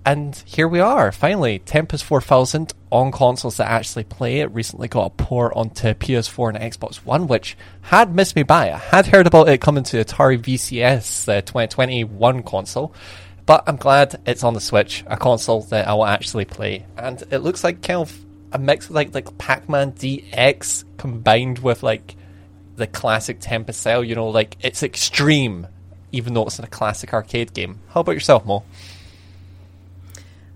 And 0.07 0.37
here 0.45 0.69
we 0.69 0.81
are, 0.81 1.11
finally, 1.13 1.61
Tempest 1.61 2.05
4000 2.05 2.75
on 2.91 3.11
consoles 3.11 3.57
that 3.57 3.71
actually 3.71 4.05
play. 4.05 4.41
It 4.41 4.51
recently 4.51 4.87
got 4.87 5.07
a 5.07 5.11
port 5.11 5.55
onto 5.57 5.95
PS4 5.95 6.55
and 6.55 6.73
Xbox 6.73 6.97
One, 6.97 7.27
which 7.27 7.57
had 7.81 8.15
missed 8.15 8.37
me 8.37 8.43
by. 8.43 8.71
I 8.71 8.77
had 8.77 9.07
heard 9.07 9.27
about 9.27 9.49
it 9.49 9.63
coming 9.63 9.83
to 9.85 10.05
Atari 10.05 10.39
VCS, 10.39 11.25
the 11.25 11.41
2021 11.41 12.43
console, 12.43 12.95
but 13.47 13.65
I'm 13.67 13.77
glad 13.77 14.21
it's 14.27 14.45
on 14.45 14.53
the 14.53 14.61
Switch, 14.61 15.05
a 15.07 15.17
console 15.17 15.63
that 15.63 15.89
I 15.89 15.95
will 15.95 16.05
actually 16.05 16.45
play. 16.45 16.85
And 16.99 17.23
it 17.31 17.39
looks 17.39 17.65
like 17.65 17.81
kind 17.81 18.01
of 18.01 18.25
a 18.53 18.59
mix 18.59 18.87
of 18.87 18.93
like, 18.93 19.15
like 19.15 19.39
Pac-Man 19.39 19.93
DX 19.93 20.85
combined 20.99 21.61
with 21.61 21.83
like 21.83 22.15
the 22.77 22.87
classic 22.87 23.39
Tempest 23.41 23.81
style, 23.81 24.05
you 24.05 24.15
know, 24.15 24.29
like 24.29 24.59
it's 24.61 24.83
extreme, 24.83 25.67
even 26.13 26.35
though 26.35 26.45
it's 26.45 26.59
in 26.59 26.65
a 26.67 26.69
classic 26.69 27.15
arcade 27.15 27.55
game. 27.55 27.81
How 27.89 28.01
about 28.01 28.13
yourself, 28.13 28.45
Mo? 28.45 28.65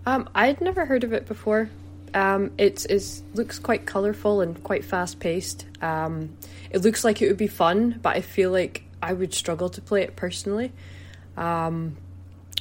Um, 0.08 0.26
I'd 0.34 0.62
never 0.62 0.86
heard 0.86 1.04
of 1.04 1.12
it 1.12 1.26
before. 1.26 1.68
Um, 2.14 2.52
it 2.56 2.86
is 2.88 3.22
looks 3.34 3.58
quite 3.58 3.84
colourful 3.84 4.40
and 4.40 4.62
quite 4.62 4.82
fast 4.82 5.20
paced. 5.20 5.66
Um, 5.82 6.34
it 6.70 6.78
looks 6.78 7.04
like 7.04 7.20
it 7.20 7.28
would 7.28 7.36
be 7.36 7.46
fun, 7.46 7.98
but 8.00 8.16
I 8.16 8.22
feel 8.22 8.50
like 8.50 8.84
I 9.02 9.12
would 9.12 9.34
struggle 9.34 9.68
to 9.68 9.82
play 9.82 10.00
it 10.00 10.16
personally. 10.16 10.72
Um, 11.36 11.98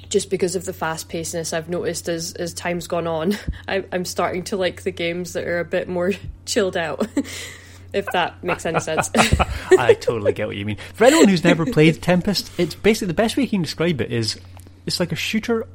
just 0.09 0.29
because 0.29 0.57
of 0.57 0.65
the 0.65 0.73
fast 0.73 1.07
pacedness 1.07 1.53
I've 1.53 1.69
noticed 1.69 2.09
as 2.09 2.33
as 2.33 2.53
time's 2.53 2.87
gone 2.87 3.07
on, 3.07 3.37
I, 3.69 3.85
I'm 3.93 4.03
starting 4.03 4.43
to 4.45 4.57
like 4.57 4.83
the 4.83 4.91
games 4.91 5.31
that 5.31 5.45
are 5.45 5.61
a 5.61 5.65
bit 5.65 5.87
more 5.87 6.11
chilled 6.45 6.75
out. 6.75 7.07
if 7.93 8.05
that 8.07 8.43
makes 8.43 8.65
any 8.65 8.81
sense. 8.81 9.09
I 9.71 9.93
totally 9.93 10.33
get 10.33 10.47
what 10.47 10.57
you 10.57 10.65
mean. 10.65 10.77
For 10.95 11.05
anyone 11.05 11.29
who's 11.29 11.45
never 11.45 11.65
played 11.65 12.01
Tempest, 12.01 12.51
it's 12.59 12.75
basically 12.75 13.07
the 13.07 13.13
best 13.13 13.37
way 13.37 13.43
you 13.43 13.49
can 13.49 13.61
describe 13.61 14.01
it 14.01 14.11
is 14.11 14.37
it's 14.85 14.99
like 14.99 15.13
a 15.13 15.15
shooter 15.15 15.65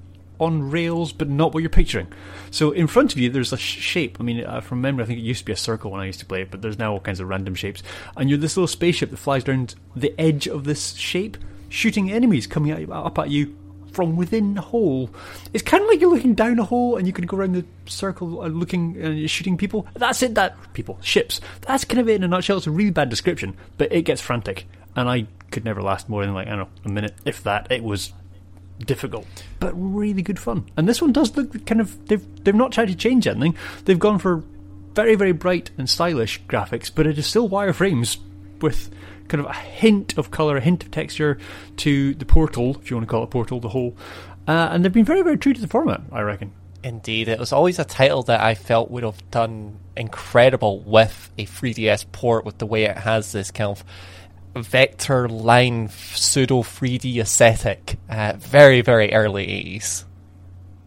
on 0.43 0.71
rails, 0.71 1.13
but 1.13 1.29
not 1.29 1.55
what 1.55 1.63
you're 1.63 1.71
picturing. 1.71 2.09
So 2.51 2.73
in 2.73 2.87
front 2.87 3.13
of 3.13 3.19
you, 3.19 3.31
there's 3.31 3.53
a 3.53 3.57
sh- 3.57 3.79
shape. 3.81 4.19
I 4.21 4.25
mean, 4.25 4.45
uh, 4.45 4.61
from 4.61 4.81
memory, 4.81 5.05
I 5.05 5.07
think 5.07 5.19
it 5.21 5.23
used 5.23 5.41
to 5.41 5.45
be 5.45 5.53
a 5.53 5.57
circle 5.57 5.91
when 5.91 6.01
I 6.01 6.07
used 6.07 6.21
to 6.21 6.27
play 6.27 6.43
it, 6.43 6.51
but 6.51 6.63
there's 6.63 6.79
now 6.79 6.93
all 6.93 7.01
kinds 7.01 7.21
of 7.21 7.29
random 7.29 7.55
shapes. 7.55 7.83
And 8.17 8.29
you're 8.29 8.39
this 8.39 8.57
little 8.57 8.67
spaceship 8.67 9.11
that 9.11 9.17
flies 9.17 9.47
around 9.47 9.75
the 9.95 10.15
edge 10.19 10.49
of 10.49 10.65
this 10.65 10.95
shape, 10.95 11.37
shooting 11.69 12.11
enemies 12.11 12.47
coming 12.47 12.73
at 12.73 12.91
up 12.91 13.19
at 13.19 13.31
you 13.31 13.57
from 13.93 14.17
within 14.17 14.55
the 14.55 14.61
hole. 14.61 15.11
It's 15.53 15.63
kind 15.63 15.83
of 15.83 15.89
like 15.89 16.01
you're 16.01 16.13
looking 16.13 16.35
down 16.35 16.59
a 16.59 16.65
hole 16.65 16.97
and 16.97 17.07
you 17.07 17.13
can 17.13 17.27
go 17.27 17.37
around 17.37 17.53
the 17.53 17.65
circle 17.87 18.43
and 18.43 18.59
looking 18.59 18.97
and 19.01 19.31
shooting 19.31 19.57
people. 19.57 19.87
That's 19.95 20.23
it. 20.23 20.35
That 20.35 20.57
people 20.73 20.99
ships. 21.03 21.41
That's 21.63 21.85
kind 21.85 22.01
of 22.01 22.09
it 22.09 22.17
in 22.17 22.25
a 22.25 22.29
nutshell. 22.29 22.57
It's 22.57 22.67
a 22.67 22.71
really 22.71 22.91
bad 22.91 23.11
description, 23.11 23.57
but 23.79 23.93
it 23.93 24.03
gets 24.03 24.21
frantic, 24.21 24.67
and 24.97 25.09
I 25.09 25.27
could 25.51 25.65
never 25.65 25.83
last 25.83 26.09
more 26.09 26.25
than 26.25 26.35
like 26.35 26.49
I 26.49 26.51
don't 26.51 26.61
know 26.61 26.69
a 26.85 26.89
minute, 26.89 27.15
if 27.25 27.43
that. 27.45 27.71
It 27.71 27.85
was 27.85 28.13
difficult, 28.79 29.26
but 29.61 29.73
really 29.75 30.23
good 30.23 30.38
fun. 30.38 30.67
And 30.76 30.88
this 30.88 31.00
one 31.00 31.12
does 31.12 31.37
look 31.37 31.67
kind 31.67 31.81
of 31.81 32.07
they've 32.09 32.45
they've 32.45 32.55
not 32.55 32.73
tried 32.73 32.88
to 32.88 32.95
change 32.95 33.26
anything. 33.26 33.57
They've 33.85 33.99
gone 33.99 34.19
for 34.19 34.43
very 34.95 35.14
very 35.14 35.33
bright 35.33 35.71
and 35.79 35.88
stylish 35.88 36.43
graphics, 36.45 36.91
but 36.95 37.07
it 37.07 37.19
is 37.19 37.26
still 37.26 37.49
wireframes 37.49 38.19
with 38.61 38.91
kind 39.29 39.45
of 39.45 39.50
a 39.50 39.55
hint 39.55 40.19
of 40.19 40.31
color, 40.31 40.57
a 40.57 40.61
hint 40.61 40.85
of 40.85 40.91
texture 40.91 41.38
to 41.79 42.14
the 42.14 42.25
portal, 42.25 42.76
if 42.81 42.91
you 42.91 42.97
want 42.97 43.09
to 43.09 43.11
call 43.11 43.25
it 43.25 43.31
portal, 43.31 43.61
the 43.61 43.69
whole. 43.69 43.97
Uh, 44.47 44.69
and 44.73 44.85
they've 44.85 44.93
been 44.93 45.05
very 45.05 45.23
very 45.23 45.38
true 45.38 45.52
to 45.52 45.61
the 45.61 45.69
format, 45.69 46.02
I 46.11 46.21
reckon. 46.23 46.52
Indeed, 46.85 47.29
it 47.29 47.38
was 47.38 47.52
always 47.52 47.79
a 47.79 47.85
title 47.85 48.25
that 48.25 48.41
I 48.41 48.57
felt 48.57 48.91
would 48.91 49.05
have 49.05 49.31
done 49.31 49.79
incredible 49.97 50.81
with 50.81 51.31
a 51.38 51.47
3DS 51.47 52.07
port, 52.11 52.45
with 52.45 52.59
the 52.59 52.67
way 52.67 52.85
it 52.85 52.99
has 52.99 53.31
this 53.31 53.52
kind 53.52 53.71
of 53.71 53.85
vector 54.57 55.29
line 55.29 55.89
pseudo 55.89 56.63
3D 56.63 57.19
aesthetic. 57.19 57.99
Uh, 58.09 58.35
very, 58.39 58.81
very 58.81 59.13
early 59.13 59.47
80s. 59.47 60.05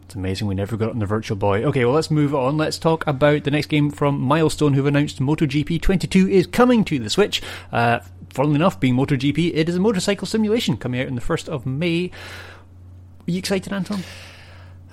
It's 0.06 0.16
amazing 0.16 0.48
we 0.48 0.56
never 0.56 0.78
got 0.78 0.92
on 0.92 1.00
the 1.00 1.06
Virtual 1.06 1.38
Boy. 1.38 1.64
Okay, 1.64 1.84
well, 1.86 1.96
let's 1.96 2.12
move 2.12 2.36
on. 2.36 2.58
Let's 2.58 2.78
talk 2.78 3.06
about 3.08 3.44
the 3.44 3.52
next 3.52 3.68
game 3.68 3.90
from 3.90 4.20
Milestone, 4.20 4.74
who've 4.74 4.86
announced 4.86 5.20
MotoGP 5.20 5.82
22 5.82 6.28
is 6.30 6.48
coming 6.48 6.84
to 6.86 7.00
the 7.00 7.10
Switch. 7.10 7.42
Uh, 7.72 8.00
funnily 8.30 8.56
enough, 8.56 8.80
being 8.80 8.96
MotoGP, 8.96 9.52
it 9.56 9.70
is 9.70 9.76
a 9.76 9.80
motorcycle 9.80 10.28
simulation 10.28 10.78
coming 10.78 11.02
out 11.02 11.08
on 11.08 11.16
the 11.16 11.22
1st 11.22 11.50
of 11.50 11.66
May. 11.66 12.12
Are 13.28 13.32
you 13.32 13.40
excited, 13.40 13.74
Anton? 13.74 14.04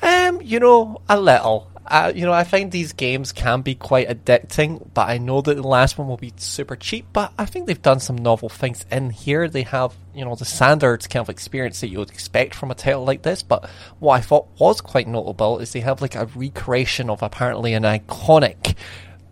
Um, 0.03 0.41
you 0.43 0.59
know, 0.59 1.03
a 1.09 1.21
little. 1.21 1.72
Uh, 1.87 2.13
you 2.15 2.25
know, 2.25 2.33
I 2.33 2.45
find 2.45 2.71
these 2.71 2.93
games 2.93 3.33
can 3.33 3.63
be 3.63 3.75
quite 3.75 4.09
addicting, 4.09 4.89
but 4.95 5.09
I 5.09 5.19
know 5.19 5.41
that 5.41 5.55
the 5.55 5.67
last 5.67 5.99
one 5.99 6.07
will 6.07 6.17
be 6.17 6.33
super 6.37 6.77
cheap. 6.77 7.07
But 7.13 7.33
I 7.37 7.45
think 7.45 7.67
they've 7.67 7.81
done 7.81 7.99
some 7.99 8.17
novel 8.17 8.49
things 8.49 8.85
in 8.91 9.11
here. 9.11 9.49
They 9.49 9.63
have, 9.63 9.95
you 10.15 10.25
know, 10.25 10.37
the 10.37 10.45
standard 10.45 11.09
kind 11.11 11.23
of 11.23 11.29
experience 11.29 11.81
that 11.81 11.89
you 11.89 11.99
would 11.99 12.11
expect 12.11 12.55
from 12.55 12.71
a 12.71 12.77
title 12.77 13.05
like 13.05 13.23
this. 13.23 13.43
But 13.43 13.69
what 13.99 14.15
I 14.15 14.21
thought 14.21 14.47
was 14.59 14.81
quite 14.81 15.09
notable 15.09 15.59
is 15.59 15.73
they 15.73 15.81
have 15.81 16.01
like 16.01 16.15
a 16.15 16.27
recreation 16.27 17.11
of 17.11 17.23
apparently 17.23 17.75
an 17.75 17.83
iconic 17.83 18.77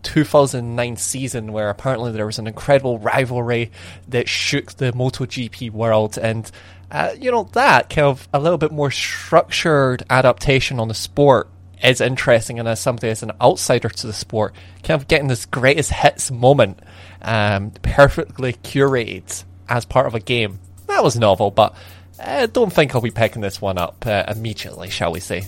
2009 0.03 0.97
season 0.97 1.53
where 1.53 1.69
apparently 1.69 2.11
there 2.11 2.25
was 2.25 2.39
an 2.39 2.47
incredible 2.47 2.99
rivalry 2.99 3.71
that 4.07 4.27
shook 4.27 4.73
the 4.73 4.91
MotoGP 4.91 5.71
world 5.71 6.17
and 6.17 6.49
uh, 6.89 7.11
you 7.19 7.31
know 7.31 7.47
that 7.53 7.89
kind 7.89 8.07
of 8.07 8.27
a 8.33 8.39
little 8.39 8.57
bit 8.57 8.71
more 8.71 8.89
structured 8.89 10.03
adaptation 10.09 10.79
on 10.79 10.87
the 10.87 10.93
sport 10.93 11.47
is 11.83 12.01
interesting 12.01 12.59
and 12.59 12.67
as 12.67 12.79
somebody 12.79 13.09
as 13.09 13.23
an 13.23 13.31
outsider 13.41 13.89
to 13.89 14.07
the 14.07 14.13
sport 14.13 14.53
kind 14.83 14.99
of 15.01 15.07
getting 15.07 15.27
this 15.27 15.45
greatest 15.45 15.91
hits 15.91 16.31
moment 16.31 16.79
um, 17.21 17.71
perfectly 17.81 18.53
curated 18.53 19.43
as 19.69 19.85
part 19.85 20.07
of 20.07 20.15
a 20.15 20.19
game. 20.19 20.59
That 20.87 21.03
was 21.03 21.17
novel 21.17 21.51
but 21.51 21.75
I 22.23 22.45
don't 22.45 22.71
think 22.71 22.93
I'll 22.93 23.01
be 23.01 23.11
picking 23.11 23.41
this 23.41 23.61
one 23.61 23.77
up 23.77 24.05
uh, 24.05 24.25
immediately 24.27 24.89
shall 24.89 25.11
we 25.11 25.19
say 25.19 25.47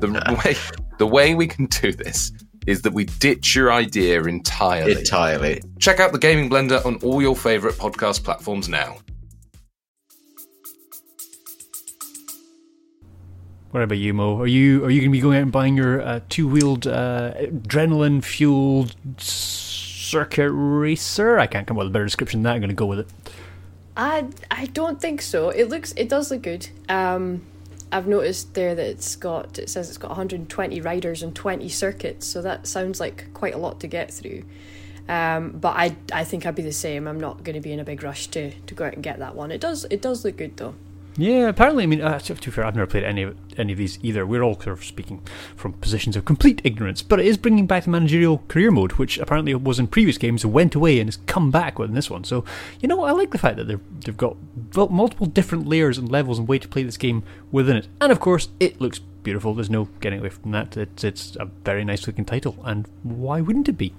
the 0.00 0.40
way 0.44 0.56
the 0.98 1.06
way 1.06 1.34
we 1.34 1.46
can 1.46 1.66
do 1.66 1.92
this 1.92 2.32
is 2.66 2.82
that 2.82 2.92
we 2.92 3.04
ditch 3.04 3.56
your 3.56 3.72
idea 3.72 4.22
entirely. 4.24 4.92
Entirely. 4.92 5.62
Check 5.78 6.00
out 6.00 6.12
the 6.12 6.18
Gaming 6.18 6.50
Blender 6.50 6.84
on 6.84 6.96
all 6.96 7.22
your 7.22 7.34
favorite 7.34 7.76
podcast 7.76 8.24
platforms 8.24 8.68
now. 8.68 8.98
What 13.70 13.82
about 13.82 13.98
you, 13.98 14.14
Mo? 14.14 14.40
Are 14.40 14.46
you 14.46 14.84
are 14.84 14.90
you 14.90 15.00
going 15.00 15.10
to 15.10 15.12
be 15.12 15.20
going 15.20 15.36
out 15.36 15.42
and 15.42 15.52
buying 15.52 15.76
your 15.76 16.00
uh, 16.00 16.20
two 16.28 16.48
wheeled 16.48 16.86
uh, 16.86 17.34
adrenaline 17.34 18.24
fueled 18.24 18.94
circuit 19.18 20.50
racer? 20.50 21.38
I 21.38 21.46
can't 21.46 21.66
come 21.66 21.76
up 21.76 21.80
with 21.80 21.88
a 21.88 21.90
better 21.90 22.06
description 22.06 22.42
than 22.42 22.44
that. 22.44 22.54
I'm 22.54 22.60
going 22.60 22.70
to 22.70 22.74
go 22.74 22.86
with 22.86 23.00
it. 23.00 23.08
I 23.96 24.26
I 24.50 24.66
don't 24.66 25.00
think 25.00 25.20
so. 25.20 25.50
It 25.50 25.68
looks 25.68 25.92
it 25.96 26.08
does 26.08 26.30
look 26.30 26.42
good. 26.42 26.68
Um, 26.88 27.42
I've 27.90 28.06
noticed 28.06 28.54
there 28.54 28.74
that 28.74 28.86
it's 28.86 29.16
got 29.16 29.58
it 29.58 29.70
says 29.70 29.88
it's 29.88 29.98
got 29.98 30.10
120 30.10 30.80
riders 30.80 31.22
and 31.22 31.34
20 31.34 31.68
circuits, 31.68 32.26
so 32.26 32.42
that 32.42 32.66
sounds 32.66 33.00
like 33.00 33.32
quite 33.34 33.54
a 33.54 33.58
lot 33.58 33.80
to 33.80 33.86
get 33.86 34.12
through. 34.12 34.44
Um, 35.08 35.50
but 35.50 35.74
I 35.76 35.96
I 36.12 36.24
think 36.24 36.44
I'd 36.44 36.54
be 36.54 36.62
the 36.62 36.72
same. 36.72 37.06
I'm 37.08 37.20
not 37.20 37.44
going 37.44 37.54
to 37.54 37.60
be 37.60 37.72
in 37.72 37.80
a 37.80 37.84
big 37.84 38.02
rush 38.02 38.26
to, 38.28 38.52
to 38.52 38.74
go 38.74 38.84
out 38.84 38.94
and 38.94 39.02
get 39.02 39.18
that 39.20 39.34
one. 39.34 39.50
It 39.50 39.60
does 39.60 39.86
it 39.90 40.02
does 40.02 40.24
look 40.24 40.36
good 40.36 40.56
though. 40.56 40.74
Yeah, 41.20 41.48
apparently, 41.48 41.82
I 41.82 41.86
mean, 41.88 42.00
uh, 42.00 42.20
to, 42.20 42.34
be 42.34 42.50
fair, 42.52 42.64
I've 42.64 42.76
never 42.76 42.86
played 42.86 43.02
any 43.02 43.24
of 43.24 43.36
any 43.56 43.72
of 43.72 43.78
these 43.78 43.98
either. 44.04 44.24
We're 44.24 44.44
all 44.44 44.54
sort 44.54 44.78
of 44.78 44.84
speaking 44.84 45.20
from 45.56 45.72
positions 45.72 46.14
of 46.14 46.24
complete 46.24 46.60
ignorance, 46.62 47.02
but 47.02 47.18
it 47.18 47.26
is 47.26 47.36
bringing 47.36 47.66
back 47.66 47.84
the 47.84 47.90
managerial 47.90 48.44
career 48.46 48.70
mode, 48.70 48.92
which 48.92 49.18
apparently 49.18 49.52
was 49.56 49.80
in 49.80 49.88
previous 49.88 50.16
games, 50.16 50.46
went 50.46 50.76
away 50.76 51.00
and 51.00 51.08
has 51.08 51.16
come 51.26 51.50
back 51.50 51.76
within 51.76 51.96
this 51.96 52.08
one. 52.08 52.22
So, 52.22 52.44
you 52.80 52.86
know, 52.86 53.02
I 53.02 53.10
like 53.10 53.32
the 53.32 53.38
fact 53.38 53.56
that 53.56 53.64
they've 53.64 53.80
they've 54.04 54.16
got 54.16 54.36
multiple 54.76 55.26
different 55.26 55.66
layers 55.66 55.98
and 55.98 56.08
levels 56.08 56.38
and 56.38 56.46
way 56.46 56.60
to 56.60 56.68
play 56.68 56.84
this 56.84 56.96
game 56.96 57.24
within 57.50 57.76
it, 57.76 57.88
and 58.00 58.12
of 58.12 58.20
course, 58.20 58.50
it 58.60 58.80
looks 58.80 59.00
beautiful. 59.00 59.54
There's 59.54 59.70
no 59.70 59.88
getting 59.98 60.20
away 60.20 60.28
from 60.28 60.52
that. 60.52 60.76
It's 60.76 61.02
it's 61.02 61.36
a 61.40 61.46
very 61.64 61.84
nice 61.84 62.06
looking 62.06 62.26
title, 62.26 62.56
and 62.64 62.86
why 63.02 63.40
wouldn't 63.40 63.68
it 63.68 63.76
be? 63.76 63.92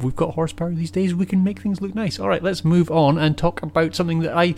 We've 0.00 0.16
got 0.16 0.34
horsepower 0.34 0.72
these 0.72 0.90
days, 0.90 1.14
we 1.14 1.26
can 1.26 1.44
make 1.44 1.60
things 1.60 1.80
look 1.80 1.94
nice. 1.94 2.18
All 2.18 2.28
right, 2.28 2.42
let's 2.42 2.64
move 2.64 2.90
on 2.90 3.18
and 3.18 3.36
talk 3.36 3.62
about 3.62 3.94
something 3.94 4.20
that 4.20 4.36
I, 4.36 4.54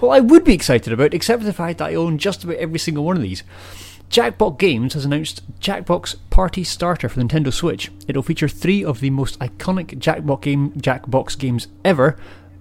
well, 0.00 0.10
I 0.10 0.20
would 0.20 0.44
be 0.44 0.54
excited 0.54 0.92
about, 0.92 1.14
except 1.14 1.40
for 1.40 1.46
the 1.46 1.52
fact 1.52 1.78
that 1.78 1.90
I 1.90 1.94
own 1.94 2.18
just 2.18 2.44
about 2.44 2.56
every 2.56 2.78
single 2.78 3.04
one 3.04 3.16
of 3.16 3.22
these. 3.22 3.42
Jackbox 4.10 4.58
Games 4.58 4.94
has 4.94 5.04
announced 5.04 5.42
Jackbox 5.60 6.16
Party 6.30 6.62
Starter 6.62 7.08
for 7.08 7.20
Nintendo 7.20 7.52
Switch. 7.52 7.90
It'll 8.06 8.22
feature 8.22 8.48
three 8.48 8.84
of 8.84 9.00
the 9.00 9.10
most 9.10 9.38
iconic 9.40 9.98
Jackbox 9.98 10.42
game 10.42 10.70
Jackbox 10.72 11.38
games 11.38 11.68
ever, 11.84 12.16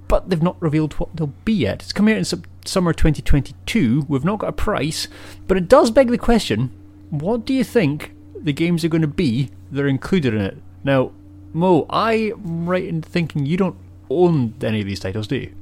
but 0.08 0.30
they've 0.30 0.42
not 0.42 0.62
revealed 0.62 0.94
what 0.94 1.16
they'll 1.16 1.34
be 1.46 1.54
yet. 1.54 1.84
It's 1.84 1.94
coming 1.94 2.16
out 2.16 2.34
in 2.34 2.44
summer 2.66 2.94
2022. 2.94 4.06
We've 4.08 4.26
not 4.26 4.40
got 4.40 4.50
a 4.50 4.54
price, 4.54 5.08
but 5.48 5.58
it 5.58 5.68
does 5.68 5.92
beg 5.92 6.08
the 6.08 6.18
question: 6.18 6.72
What 7.10 7.46
do 7.46 7.54
you 7.54 7.64
think 7.64 8.14
the 8.36 8.54
games 8.54 8.84
are 8.84 8.90
going 8.90 9.02
to 9.02 9.08
be 9.08 9.52
that 9.72 9.84
are 9.84 9.88
included 9.88 10.34
in 10.34 10.42
it? 10.42 10.58
Now, 10.84 11.12
Mo, 11.54 11.86
I'm 11.90 12.68
right 12.68 12.84
in 12.84 13.02
thinking 13.02 13.46
you 13.46 13.58
don't 13.58 13.78
own 14.10 14.56
any 14.62 14.82
of 14.82 14.88
these 14.88 15.00
titles, 15.00 15.28
do 15.28 15.36
you? 15.36 15.56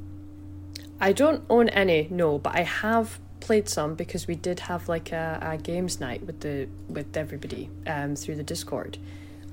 I 1.00 1.12
don't 1.12 1.44
own 1.50 1.68
any, 1.70 2.08
no, 2.10 2.38
but 2.38 2.56
I 2.56 2.62
have 2.62 3.20
played 3.42 3.68
some 3.68 3.96
because 3.96 4.28
we 4.28 4.36
did 4.36 4.62
have 4.62 4.88
like 4.88 5.12
a, 5.12 5.40
a 5.42 5.58
games 5.58 6.00
night 6.00 6.24
with 6.26 6.40
the 6.40 6.70
with 6.88 7.18
everybody 7.18 7.70
um, 7.88 8.16
through 8.16 8.36
the 8.36 8.44
Discord. 8.44 8.98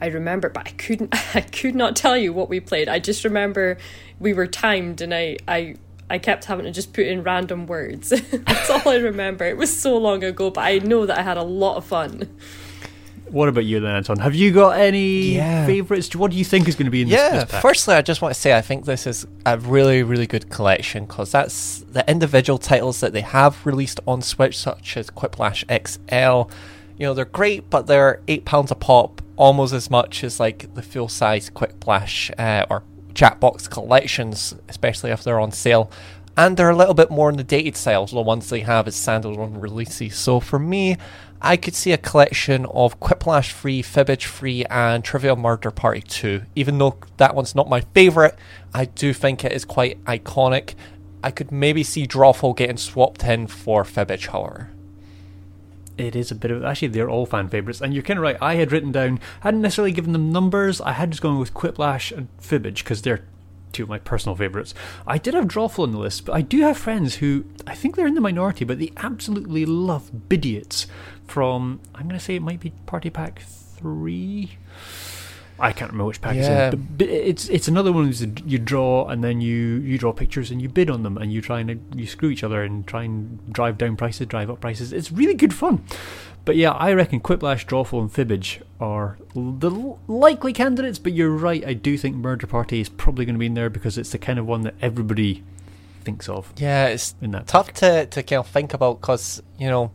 I 0.00 0.06
remember, 0.06 0.48
but 0.48 0.68
I 0.68 0.70
couldn't. 0.72 1.14
I 1.34 1.40
could 1.40 1.74
not 1.74 1.96
tell 1.96 2.16
you 2.16 2.32
what 2.32 2.48
we 2.48 2.60
played. 2.60 2.88
I 2.88 3.00
just 3.00 3.24
remember 3.24 3.78
we 4.20 4.32
were 4.32 4.46
timed, 4.46 5.00
and 5.00 5.12
I 5.12 5.38
I 5.48 5.76
I 6.08 6.18
kept 6.18 6.44
having 6.44 6.66
to 6.66 6.70
just 6.70 6.92
put 6.92 7.06
in 7.06 7.22
random 7.22 7.66
words. 7.66 8.10
That's 8.30 8.70
all 8.70 8.88
I 8.88 8.96
remember. 8.96 9.44
It 9.44 9.56
was 9.56 9.76
so 9.76 9.96
long 9.96 10.22
ago, 10.22 10.50
but 10.50 10.64
I 10.64 10.78
know 10.78 11.06
that 11.06 11.18
I 11.18 11.22
had 11.22 11.36
a 11.36 11.42
lot 11.42 11.76
of 11.76 11.84
fun. 11.84 12.28
What 13.30 13.48
about 13.48 13.64
you 13.64 13.80
then, 13.80 13.94
Anton? 13.96 14.18
Have 14.18 14.34
you 14.34 14.52
got 14.52 14.78
any 14.78 15.34
Yeah. 15.36 15.66
favourites? 15.66 16.14
What 16.14 16.30
do 16.30 16.36
you 16.36 16.44
think 16.44 16.68
is 16.68 16.74
going 16.74 16.86
to 16.86 16.90
be 16.90 17.02
in 17.02 17.08
this, 17.08 17.18
Yeah, 17.18 17.44
this 17.44 17.60
firstly, 17.60 17.94
I 17.94 18.02
just 18.02 18.22
want 18.22 18.34
to 18.34 18.40
say 18.40 18.56
I 18.56 18.60
think 18.60 18.84
this 18.84 19.06
is 19.06 19.26
a 19.44 19.58
really, 19.58 20.02
really 20.02 20.26
good 20.26 20.48
collection 20.50 21.04
because 21.06 21.30
that's 21.32 21.84
the 21.92 22.08
individual 22.10 22.58
titles 22.58 23.00
that 23.00 23.12
they 23.12 23.20
have 23.20 23.64
released 23.66 24.00
on 24.06 24.22
Switch, 24.22 24.56
such 24.56 24.96
as 24.96 25.10
Quiplash 25.10 25.64
XL. 25.68 26.50
You 26.98 27.06
know, 27.06 27.14
they're 27.14 27.24
great, 27.24 27.70
but 27.70 27.86
they're 27.86 28.20
£8 28.26 28.70
a 28.70 28.74
pop, 28.74 29.22
almost 29.36 29.72
as 29.72 29.90
much 29.90 30.24
as 30.24 30.40
like 30.40 30.74
the 30.74 30.82
full 30.82 31.08
size 31.08 31.50
Quiplash 31.50 32.30
uh, 32.38 32.66
or 32.70 32.82
Jackbox 33.14 33.68
collections, 33.70 34.54
especially 34.68 35.10
if 35.10 35.22
they're 35.24 35.40
on 35.40 35.52
sale. 35.52 35.90
And 36.36 36.56
they're 36.56 36.70
a 36.70 36.76
little 36.76 36.94
bit 36.94 37.10
more 37.10 37.28
in 37.30 37.36
the 37.36 37.42
dated 37.42 37.74
styles, 37.76 38.12
the 38.12 38.20
ones 38.20 38.48
they 38.48 38.60
have 38.60 38.86
as 38.86 38.94
standalone 38.94 39.60
releases. 39.60 40.14
So 40.16 40.38
for 40.38 40.60
me, 40.60 40.96
I 41.40 41.56
could 41.56 41.74
see 41.74 41.92
a 41.92 41.98
collection 41.98 42.66
of 42.66 42.98
Quiplash 42.98 43.52
free, 43.52 43.80
Fibbage 43.82 44.24
free, 44.24 44.64
and 44.64 45.04
Trivial 45.04 45.36
Murder 45.36 45.70
Party 45.70 46.00
2. 46.00 46.42
Even 46.56 46.78
though 46.78 46.98
that 47.18 47.34
one's 47.34 47.54
not 47.54 47.68
my 47.68 47.80
favourite, 47.80 48.34
I 48.74 48.86
do 48.86 49.12
think 49.12 49.44
it 49.44 49.52
is 49.52 49.64
quite 49.64 50.02
iconic. 50.04 50.74
I 51.22 51.30
could 51.30 51.52
maybe 51.52 51.84
see 51.84 52.06
Drawful 52.06 52.56
getting 52.56 52.76
swapped 52.76 53.22
in 53.24 53.46
for 53.46 53.84
Fibbage, 53.84 54.28
however. 54.28 54.70
It 55.96 56.16
is 56.16 56.30
a 56.30 56.36
bit 56.36 56.50
of 56.50 56.64
actually 56.64 56.88
they're 56.88 57.10
all 57.10 57.26
fan 57.26 57.48
favourites, 57.48 57.80
and 57.80 57.94
you're 57.94 58.02
kind 58.02 58.18
of 58.18 58.22
right. 58.22 58.36
I 58.40 58.54
had 58.56 58.72
written 58.72 58.92
down, 58.92 59.20
hadn't 59.40 59.62
necessarily 59.62 59.92
given 59.92 60.12
them 60.12 60.32
numbers. 60.32 60.80
I 60.80 60.92
had 60.92 61.10
just 61.10 61.22
gone 61.22 61.38
with 61.38 61.54
Quiplash 61.54 62.16
and 62.16 62.28
Fibbage 62.40 62.78
because 62.84 63.02
they're 63.02 63.24
two 63.72 63.82
of 63.84 63.88
my 63.88 63.98
personal 63.98 64.34
favourites. 64.34 64.74
I 65.06 65.18
did 65.18 65.34
have 65.34 65.46
Drawful 65.46 65.84
on 65.84 65.92
the 65.92 65.98
list, 65.98 66.24
but 66.24 66.32
I 66.32 66.40
do 66.40 66.60
have 66.60 66.78
friends 66.78 67.16
who 67.16 67.44
I 67.66 67.74
think 67.74 67.96
they're 67.96 68.06
in 68.06 68.14
the 68.14 68.20
minority, 68.20 68.64
but 68.64 68.78
they 68.78 68.92
absolutely 68.96 69.66
love 69.66 70.10
Bidiots 70.28 70.86
from 71.30 71.80
I'm 71.94 72.04
going 72.08 72.18
to 72.18 72.24
say 72.24 72.36
it 72.36 72.42
might 72.42 72.60
be 72.60 72.70
Party 72.86 73.10
Pack 73.10 73.42
three. 73.42 74.52
I 75.60 75.72
can't 75.72 75.90
remember 75.90 76.06
which 76.06 76.20
pack 76.20 76.36
Yeah. 76.36 76.68
it's 76.68 76.74
in, 76.74 76.88
but 76.96 77.08
it's 77.08 77.48
it's 77.48 77.66
another 77.68 77.90
one 77.90 78.08
where 78.08 78.28
you 78.46 78.58
draw 78.58 79.08
and 79.08 79.24
then 79.24 79.40
you 79.40 79.56
you 79.56 79.98
draw 79.98 80.12
pictures 80.12 80.52
and 80.52 80.62
you 80.62 80.68
bid 80.68 80.88
on 80.88 81.02
them 81.02 81.18
and 81.18 81.32
you 81.32 81.40
try 81.40 81.58
and 81.60 81.80
you 81.96 82.06
screw 82.06 82.28
each 82.30 82.44
other 82.44 82.62
and 82.62 82.86
try 82.86 83.02
and 83.02 83.52
drive 83.52 83.76
down 83.76 83.96
prices, 83.96 84.28
drive 84.28 84.50
up 84.50 84.60
prices. 84.60 84.92
It's 84.92 85.10
really 85.10 85.34
good 85.34 85.52
fun. 85.52 85.82
But 86.44 86.54
yeah, 86.56 86.70
I 86.70 86.92
reckon 86.92 87.20
Quiplash, 87.20 87.66
Drawful, 87.66 88.00
and 88.00 88.10
Fibbage 88.10 88.62
are 88.80 89.18
the 89.34 89.70
likely 90.06 90.52
candidates. 90.52 90.98
But 91.00 91.12
you're 91.12 91.28
right, 91.36 91.66
I 91.66 91.74
do 91.74 91.98
think 91.98 92.16
Murder 92.16 92.46
Party 92.46 92.80
is 92.80 92.88
probably 92.88 93.24
going 93.24 93.34
to 93.34 93.38
be 93.40 93.46
in 93.46 93.54
there 93.54 93.68
because 93.68 93.98
it's 93.98 94.10
the 94.10 94.18
kind 94.18 94.38
of 94.38 94.46
one 94.46 94.62
that 94.62 94.74
everybody 94.80 95.42
thinks 96.04 96.28
of. 96.28 96.52
Yeah, 96.56 96.86
it's 96.86 97.16
In 97.20 97.32
that 97.32 97.48
tough 97.48 97.72
to, 97.74 98.06
to 98.06 98.22
kind 98.22 98.38
of 98.40 98.46
think 98.46 98.72
about 98.72 99.00
because, 99.00 99.42
you 99.58 99.66
know, 99.68 99.90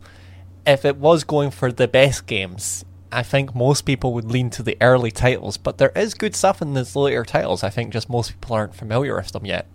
if 0.66 0.84
it 0.84 0.96
was 0.96 1.24
going 1.24 1.50
for 1.50 1.70
the 1.70 1.88
best 1.88 2.26
games, 2.26 2.84
I 3.12 3.22
think 3.22 3.54
most 3.54 3.82
people 3.82 4.12
would 4.14 4.24
lean 4.24 4.50
to 4.50 4.62
the 4.62 4.76
early 4.80 5.10
titles, 5.10 5.56
but 5.56 5.78
there 5.78 5.92
is 5.94 6.14
good 6.14 6.34
stuff 6.34 6.60
in 6.60 6.74
these 6.74 6.96
later 6.96 7.24
titles. 7.24 7.62
I 7.62 7.70
think 7.70 7.92
just 7.92 8.10
most 8.10 8.32
people 8.32 8.56
aren't 8.56 8.74
familiar 8.74 9.14
with 9.16 9.32
them 9.32 9.46
yet. 9.46 9.66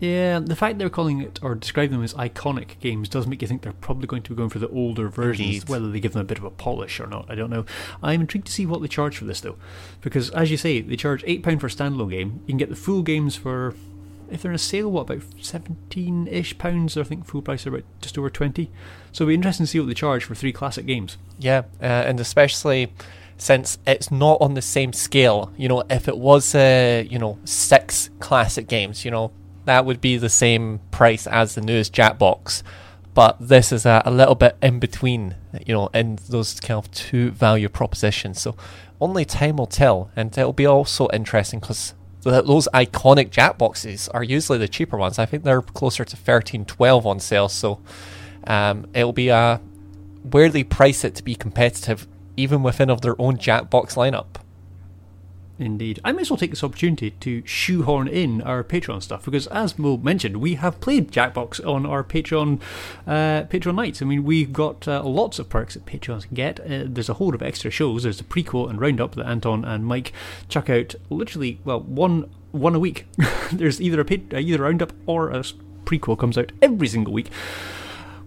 Yeah, 0.00 0.38
the 0.38 0.56
fact 0.56 0.78
they're 0.78 0.88
calling 0.88 1.20
it 1.20 1.38
or 1.42 1.54
describing 1.54 1.92
them 1.92 2.02
as 2.02 2.14
iconic 2.14 2.80
games 2.80 3.06
does 3.06 3.26
make 3.26 3.42
you 3.42 3.48
think 3.48 3.60
they're 3.60 3.74
probably 3.74 4.06
going 4.06 4.22
to 4.22 4.30
be 4.30 4.36
going 4.36 4.48
for 4.48 4.58
the 4.58 4.68
older 4.70 5.10
versions. 5.10 5.46
Indeed. 5.46 5.68
Whether 5.68 5.90
they 5.90 6.00
give 6.00 6.14
them 6.14 6.22
a 6.22 6.24
bit 6.24 6.38
of 6.38 6.44
a 6.44 6.50
polish 6.50 6.98
or 7.00 7.06
not, 7.06 7.26
I 7.28 7.34
don't 7.34 7.50
know. 7.50 7.66
I'm 8.02 8.22
intrigued 8.22 8.46
to 8.46 8.52
see 8.52 8.64
what 8.64 8.80
they 8.80 8.88
charge 8.88 9.18
for 9.18 9.26
this 9.26 9.42
though, 9.42 9.56
because 10.00 10.30
as 10.30 10.50
you 10.50 10.56
say, 10.56 10.80
they 10.80 10.96
charge 10.96 11.22
eight 11.26 11.42
pound 11.42 11.60
for 11.60 11.66
a 11.66 11.70
standalone 11.70 12.10
game. 12.10 12.40
You 12.46 12.52
can 12.52 12.56
get 12.56 12.70
the 12.70 12.76
full 12.76 13.02
games 13.02 13.36
for, 13.36 13.74
if 14.30 14.42
they're 14.42 14.52
in 14.52 14.56
a 14.56 14.58
sale, 14.58 14.90
what 14.90 15.02
about 15.02 15.22
seventeen 15.40 16.26
ish 16.26 16.56
pounds? 16.58 16.96
I 16.96 17.02
think 17.02 17.26
full 17.26 17.42
price 17.42 17.66
are 17.66 17.70
about 17.70 17.84
just 18.00 18.16
over 18.16 18.30
twenty. 18.30 18.70
So 19.12 19.24
it'll 19.24 19.28
be 19.28 19.34
interesting 19.34 19.66
to 19.66 19.70
see 19.70 19.80
what 19.80 19.86
they 19.86 19.94
charge 19.94 20.24
for 20.24 20.34
three 20.34 20.52
classic 20.52 20.86
games. 20.86 21.18
Yeah, 21.38 21.62
uh, 21.80 21.84
and 21.84 22.20
especially 22.20 22.92
since 23.36 23.78
it's 23.86 24.10
not 24.10 24.40
on 24.40 24.54
the 24.54 24.62
same 24.62 24.92
scale. 24.92 25.52
You 25.56 25.68
know, 25.68 25.82
if 25.88 26.08
it 26.08 26.18
was, 26.18 26.54
uh, 26.54 27.04
you 27.08 27.18
know, 27.18 27.38
six 27.44 28.10
classic 28.20 28.68
games, 28.68 29.04
you 29.04 29.10
know, 29.10 29.32
that 29.64 29.84
would 29.84 30.00
be 30.00 30.16
the 30.16 30.28
same 30.28 30.80
price 30.90 31.26
as 31.26 31.54
the 31.54 31.60
newest 31.60 31.92
Jackbox. 31.92 32.62
But 33.12 33.36
this 33.40 33.72
is 33.72 33.86
a, 33.86 34.02
a 34.04 34.10
little 34.10 34.36
bit 34.36 34.56
in 34.62 34.78
between, 34.78 35.34
you 35.66 35.74
know, 35.74 35.88
in 35.88 36.18
those 36.28 36.60
kind 36.60 36.78
of 36.78 36.90
two 36.92 37.30
value 37.30 37.68
propositions. 37.68 38.40
So 38.40 38.56
only 39.00 39.24
time 39.24 39.56
will 39.56 39.66
tell, 39.66 40.10
and 40.14 40.36
it'll 40.36 40.52
be 40.52 40.66
also 40.66 41.08
interesting 41.12 41.58
because 41.58 41.94
those 42.22 42.68
iconic 42.74 43.30
Jackboxes 43.30 44.08
are 44.12 44.22
usually 44.22 44.58
the 44.58 44.68
cheaper 44.68 44.96
ones. 44.96 45.18
I 45.18 45.26
think 45.26 45.44
they're 45.44 45.62
closer 45.62 46.04
to 46.04 46.16
13, 46.16 46.64
12 46.64 47.06
on 47.06 47.20
sale. 47.20 47.48
So 47.48 47.80
um, 48.44 48.86
it'll 48.94 49.12
be 49.12 49.28
a 49.28 49.60
where 50.22 50.50
they 50.50 50.64
price 50.64 51.02
it 51.02 51.14
to 51.14 51.24
be 51.24 51.34
competitive, 51.34 52.06
even 52.36 52.62
within 52.62 52.90
of 52.90 53.00
their 53.00 53.20
own 53.20 53.38
Jackbox 53.38 53.94
lineup. 53.94 54.36
Indeed. 55.60 56.00
I 56.02 56.12
may 56.12 56.22
as 56.22 56.30
well 56.30 56.38
take 56.38 56.48
this 56.48 56.64
opportunity 56.64 57.10
to 57.10 57.42
shoehorn 57.44 58.08
in 58.08 58.40
our 58.40 58.64
Patreon 58.64 59.02
stuff 59.02 59.26
because, 59.26 59.46
as 59.48 59.78
Mo 59.78 59.98
mentioned, 59.98 60.38
we 60.38 60.54
have 60.54 60.80
played 60.80 61.12
Jackbox 61.12 61.64
on 61.66 61.84
our 61.84 62.02
Patreon 62.02 62.62
uh, 63.06 63.44
Patreon 63.44 63.74
nights. 63.74 64.00
I 64.00 64.06
mean, 64.06 64.24
we've 64.24 64.54
got 64.54 64.88
uh, 64.88 65.02
lots 65.02 65.38
of 65.38 65.50
perks 65.50 65.74
that 65.74 65.84
Patreons 65.84 66.26
can 66.26 66.34
get. 66.34 66.60
Uh, 66.60 66.84
there's 66.86 67.10
a 67.10 67.14
whole 67.14 67.34
of 67.34 67.42
extra 67.42 67.70
shows. 67.70 68.04
There's 68.04 68.16
the 68.16 68.24
prequel 68.24 68.70
and 68.70 68.80
roundup 68.80 69.16
that 69.16 69.26
Anton 69.26 69.66
and 69.66 69.84
Mike 69.84 70.14
chuck 70.48 70.70
out 70.70 70.94
literally, 71.10 71.60
well, 71.62 71.80
one 71.80 72.30
one 72.52 72.74
a 72.74 72.78
week. 72.78 73.06
there's 73.52 73.82
either 73.82 74.00
a 74.00 74.04
uh, 74.04 74.38
either 74.38 74.64
a 74.64 74.66
roundup 74.66 74.94
or 75.04 75.28
a 75.28 75.44
prequel 75.84 76.18
comes 76.18 76.38
out 76.38 76.52
every 76.62 76.88
single 76.88 77.12
week 77.12 77.30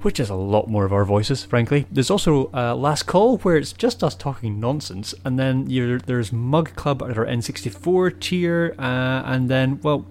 which 0.04 0.20
is 0.20 0.30
a 0.30 0.36
lot 0.36 0.68
more 0.68 0.86
of 0.86 0.94
our 0.94 1.06
voices, 1.06 1.44
frankly. 1.44 1.86
There's 1.92 2.10
also 2.10 2.50
uh, 2.54 2.76
Last 2.76 3.04
Call, 3.04 3.38
where 3.40 3.58
it's 3.58 3.74
just 3.74 4.04
us 4.04 4.16
talking 4.16 4.60
nonsense, 4.60 5.14
and 5.26 5.40
then 5.40 5.66
there's 6.06 6.32
Mug 6.32 6.76
Club 6.76 7.02
at 7.04 7.18
our 7.18 7.26
N64 7.26 8.20
tier, 8.20 8.76
uh, 8.78 9.24
and 9.26 9.50
then, 9.50 9.80
well, 9.82 10.06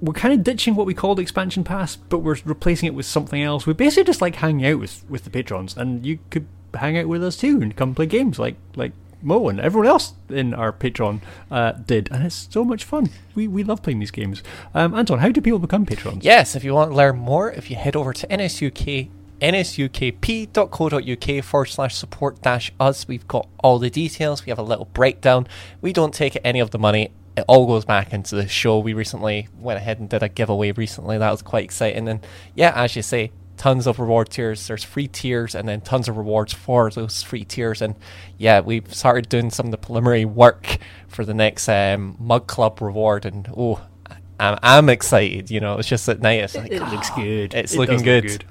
we're 0.00 0.14
kind 0.14 0.32
of 0.32 0.44
ditching 0.44 0.74
what 0.74 0.86
we 0.86 0.94
called 0.94 1.18
Expansion 1.18 1.64
Pass, 1.64 1.96
but 1.96 2.18
we're 2.18 2.36
replacing 2.44 2.86
it 2.86 2.94
with 2.94 3.06
something 3.06 3.42
else. 3.42 3.66
We 3.66 3.74
basically 3.74 4.04
just 4.04 4.22
like 4.22 4.36
hanging 4.36 4.66
out 4.66 4.78
with, 4.78 5.04
with 5.08 5.24
the 5.24 5.30
patrons, 5.30 5.76
and 5.76 6.06
you 6.06 6.18
could 6.30 6.46
hang 6.74 6.96
out 6.96 7.06
with 7.06 7.22
us 7.22 7.36
too 7.36 7.60
and 7.60 7.76
come 7.76 7.94
play 7.94 8.06
games 8.06 8.38
like 8.38 8.56
like 8.76 8.92
Mo 9.22 9.48
and 9.48 9.60
everyone 9.60 9.88
else 9.88 10.14
in 10.28 10.54
our 10.54 10.72
Patreon 10.72 11.20
uh, 11.50 11.72
did, 11.72 12.08
and 12.10 12.24
it's 12.24 12.48
so 12.50 12.64
much 12.64 12.84
fun. 12.84 13.10
We 13.34 13.48
we 13.48 13.64
love 13.64 13.82
playing 13.82 14.00
these 14.00 14.10
games. 14.10 14.42
Um, 14.74 14.94
Anton, 14.94 15.20
how 15.20 15.30
do 15.30 15.40
people 15.40 15.58
become 15.58 15.86
patrons? 15.86 16.24
Yes, 16.24 16.56
if 16.56 16.64
you 16.64 16.74
want 16.74 16.90
to 16.90 16.96
learn 16.96 17.16
more, 17.16 17.50
if 17.50 17.70
you 17.70 17.76
head 17.76 17.96
over 17.96 18.12
to 18.12 18.26
NSUK, 18.26 19.08
nsukp.co.uk 19.40 21.44
forward 21.44 21.66
slash 21.66 21.94
support 21.94 22.42
dash 22.42 22.72
us, 22.78 23.08
we've 23.08 23.26
got 23.28 23.48
all 23.58 23.78
the 23.78 23.90
details. 23.90 24.44
We 24.46 24.50
have 24.50 24.58
a 24.58 24.62
little 24.62 24.86
breakdown. 24.86 25.46
We 25.80 25.92
don't 25.92 26.14
take 26.14 26.38
any 26.44 26.60
of 26.60 26.70
the 26.70 26.78
money. 26.78 27.10
It 27.36 27.44
all 27.48 27.66
goes 27.66 27.84
back 27.84 28.12
into 28.12 28.36
the 28.36 28.46
show. 28.46 28.78
We 28.78 28.92
recently 28.92 29.48
went 29.58 29.78
ahead 29.78 29.98
and 29.98 30.08
did 30.08 30.22
a 30.22 30.28
giveaway 30.28 30.72
recently. 30.72 31.18
That 31.18 31.30
was 31.30 31.42
quite 31.42 31.64
exciting. 31.64 32.08
And 32.08 32.24
yeah, 32.54 32.72
as 32.74 32.94
you 32.94 33.02
say, 33.02 33.32
tons 33.56 33.86
of 33.86 33.98
reward 33.98 34.30
tiers. 34.30 34.66
There's 34.66 34.84
free 34.84 35.08
tiers 35.08 35.54
and 35.54 35.68
then 35.68 35.80
tons 35.80 36.08
of 36.08 36.16
rewards 36.16 36.52
for 36.52 36.90
those 36.90 37.22
free 37.22 37.44
tiers. 37.44 37.80
And 37.82 37.94
yeah, 38.38 38.60
we've 38.60 38.92
started 38.94 39.28
doing 39.28 39.50
some 39.50 39.66
of 39.66 39.72
the 39.72 39.78
preliminary 39.78 40.24
work 40.24 40.78
for 41.08 41.24
the 41.24 41.34
next 41.34 41.68
um, 41.68 42.16
Mug 42.18 42.46
Club 42.46 42.80
reward. 42.80 43.24
And 43.24 43.48
oh, 43.56 43.80
I'm, 44.40 44.58
I'm 44.62 44.88
excited. 44.88 45.50
You 45.50 45.60
know, 45.60 45.78
it's 45.78 45.88
just 45.88 46.08
at 46.08 46.20
night. 46.20 46.40
It's 46.40 46.56
like, 46.56 46.72
it 46.72 46.80
looks 46.80 47.10
"Ah, 47.10 47.16
good. 47.16 47.54
It's 47.54 47.74
It 47.74 47.78
looking 47.78 47.96
look 47.96 48.04
good. 48.04 48.44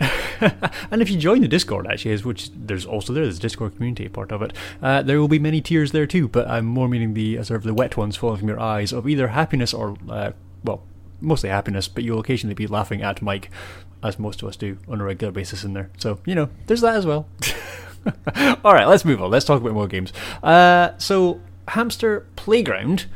and 0.90 1.00
if 1.00 1.10
you 1.10 1.16
join 1.16 1.40
the 1.40 1.48
Discord, 1.48 1.86
actually, 1.86 2.10
is 2.10 2.24
which 2.24 2.50
there's 2.54 2.84
also 2.84 3.12
there, 3.12 3.22
there's 3.22 3.38
a 3.38 3.40
Discord 3.40 3.76
community 3.76 4.08
part 4.08 4.32
of 4.32 4.42
it. 4.42 4.52
Uh, 4.82 5.02
there 5.02 5.20
will 5.20 5.28
be 5.28 5.38
many 5.38 5.60
tiers 5.60 5.92
there 5.92 6.06
too, 6.06 6.26
but 6.26 6.48
I'm 6.48 6.64
more 6.64 6.88
meaning 6.88 7.14
the 7.14 7.38
uh, 7.38 7.44
sort 7.44 7.58
of 7.58 7.64
the 7.64 7.74
wet 7.74 7.96
ones 7.96 8.16
falling 8.16 8.38
from 8.38 8.48
your 8.48 8.58
eyes 8.58 8.92
of 8.92 9.08
either 9.08 9.28
happiness 9.28 9.72
or 9.72 9.96
uh, 10.08 10.32
well, 10.64 10.82
mostly 11.20 11.50
happiness, 11.50 11.88
but 11.88 12.02
you'll 12.04 12.20
occasionally 12.20 12.54
be 12.54 12.66
laughing 12.66 13.02
at 13.02 13.22
Mike, 13.22 13.50
as 14.02 14.18
most 14.18 14.42
of 14.42 14.48
us 14.48 14.56
do 14.56 14.78
on 14.88 15.00
a 15.00 15.04
regular 15.04 15.32
basis 15.32 15.64
in 15.64 15.72
there. 15.74 15.90
So 15.98 16.18
you 16.24 16.34
know, 16.34 16.48
there's 16.66 16.80
that 16.80 16.96
as 16.96 17.06
well. 17.06 17.26
All 18.64 18.74
right, 18.74 18.86
let's 18.86 19.04
move 19.04 19.22
on. 19.22 19.30
Let's 19.30 19.44
talk 19.44 19.60
about 19.60 19.74
more 19.74 19.86
games. 19.86 20.12
Uh, 20.42 20.90
so, 20.98 21.40
Hamster 21.68 22.26
Playground 22.36 23.06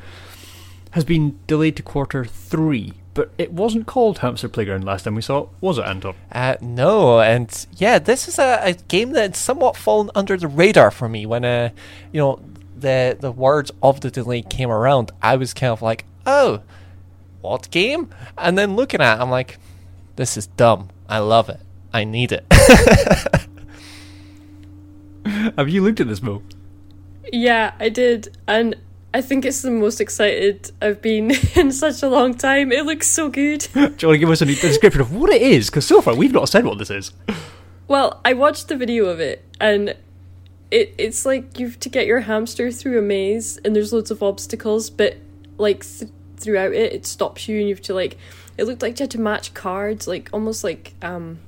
has 0.93 1.05
been 1.05 1.39
delayed 1.47 1.77
to 1.77 1.83
quarter 1.83 2.25
three, 2.25 2.95
but 3.15 3.31
it 3.37 3.53
wasn't 3.53 3.87
called 3.87 4.19
Hamster 4.19 4.49
Playground 4.49 4.85
last 4.85 5.03
time 5.03 5.15
we 5.15 5.23
saw 5.23 5.45
it, 5.45 5.49
was 5.61 5.79
it, 5.79 5.85
Anton? 5.85 6.15
Uh, 6.31 6.57
no, 6.61 7.21
and 7.21 7.67
yeah, 7.77 7.99
this 7.99 8.29
is 8.29 8.39
a, 8.39 8.61
a 8.63 8.73
game 8.75 9.11
that's 9.11 9.39
somewhat 9.39 9.77
fallen 9.77 10.11
under 10.15 10.37
the 10.37 10.49
radar 10.49 10.91
for 10.91 11.09
me. 11.09 11.27
When 11.27 11.45
uh, 11.45 11.71
you 12.13 12.21
know, 12.21 12.41
the 12.77 13.17
the 13.19 13.33
words 13.33 13.73
of 13.83 14.01
the 14.01 14.11
delay 14.11 14.43
came 14.43 14.71
around, 14.71 15.11
I 15.21 15.37
was 15.37 15.53
kind 15.53 15.73
of 15.73 15.83
like, 15.83 16.05
oh, 16.27 16.63
what 17.41 17.71
game? 17.71 18.11
And 18.39 18.57
then 18.57 18.77
looking 18.77 19.01
at, 19.01 19.19
it, 19.19 19.21
I'm 19.21 19.31
like, 19.31 19.59
this 20.17 20.37
is 20.37 20.47
dumb. 20.49 20.89
I 21.09 21.19
love 21.19 21.49
it. 21.49 21.61
I 21.93 22.05
need 22.05 22.33
it. 22.33 22.45
Have 25.57 25.69
you 25.69 25.83
looked 25.83 26.01
at 26.01 26.09
this, 26.09 26.23
Mo? 26.23 26.43
Yeah, 27.33 27.75
I 27.79 27.89
did, 27.89 28.37
and 28.47 28.77
I 29.13 29.21
think 29.21 29.45
it's 29.45 29.63
the 29.63 29.71
most 29.71 30.01
excited 30.01 30.71
I've 30.81 31.01
been 31.01 31.31
in 31.55 31.73
such 31.73 32.03
a 32.03 32.09
long 32.09 32.35
time. 32.35 32.71
It 32.73 32.85
looks 32.85 33.09
so 33.09 33.29
good. 33.29 33.61
Do 33.73 33.81
you 33.81 33.87
want 33.87 34.01
to 34.01 34.19
give 34.19 34.31
us 34.31 34.43
a 34.43 34.47
description 34.47 35.01
of 35.01 35.15
what 35.15 35.31
it 35.31 35.43
is? 35.43 35.71
Because 35.71 35.87
so 35.87 36.01
far 36.01 36.15
we've 36.15 36.33
not 36.33 36.49
said 36.49 36.65
what 36.65 36.79
this 36.79 36.91
is. 36.91 37.13
Well, 37.89 38.21
I 38.25 38.33
watched 38.35 38.69
the 38.69 38.77
video 38.77 39.07
of 39.07 39.21
it, 39.21 39.45
and 39.61 39.97
it 40.71 40.95
it's 40.99 41.25
like 41.25 41.59
you've 41.59 41.81
to 41.81 41.89
get 41.89 42.07
your 42.07 42.21
hamster 42.21 42.71
through 42.71 42.99
a 42.99 43.03
maze 43.03 43.57
and 43.59 43.75
there's 43.75 43.93
loads 43.93 44.11
of 44.11 44.23
obstacles, 44.23 44.91
but 44.91 45.17
like 45.57 45.85
th- 45.85 46.11
throughout 46.37 46.73
it, 46.73 46.93
it 46.93 47.07
stops 47.07 47.49
you 47.49 47.59
and 47.59 47.69
you 47.69 47.75
have 47.75 47.83
to 47.85 47.95
like. 47.95 48.19
It 48.57 48.65
looked 48.65 48.83
like 48.83 48.99
you 48.99 49.05
had 49.05 49.11
to 49.13 49.21
match 49.21 49.55
cards, 49.55 50.07
like 50.09 50.31
almost 50.33 50.65
like 50.65 50.95
um, 51.03 51.41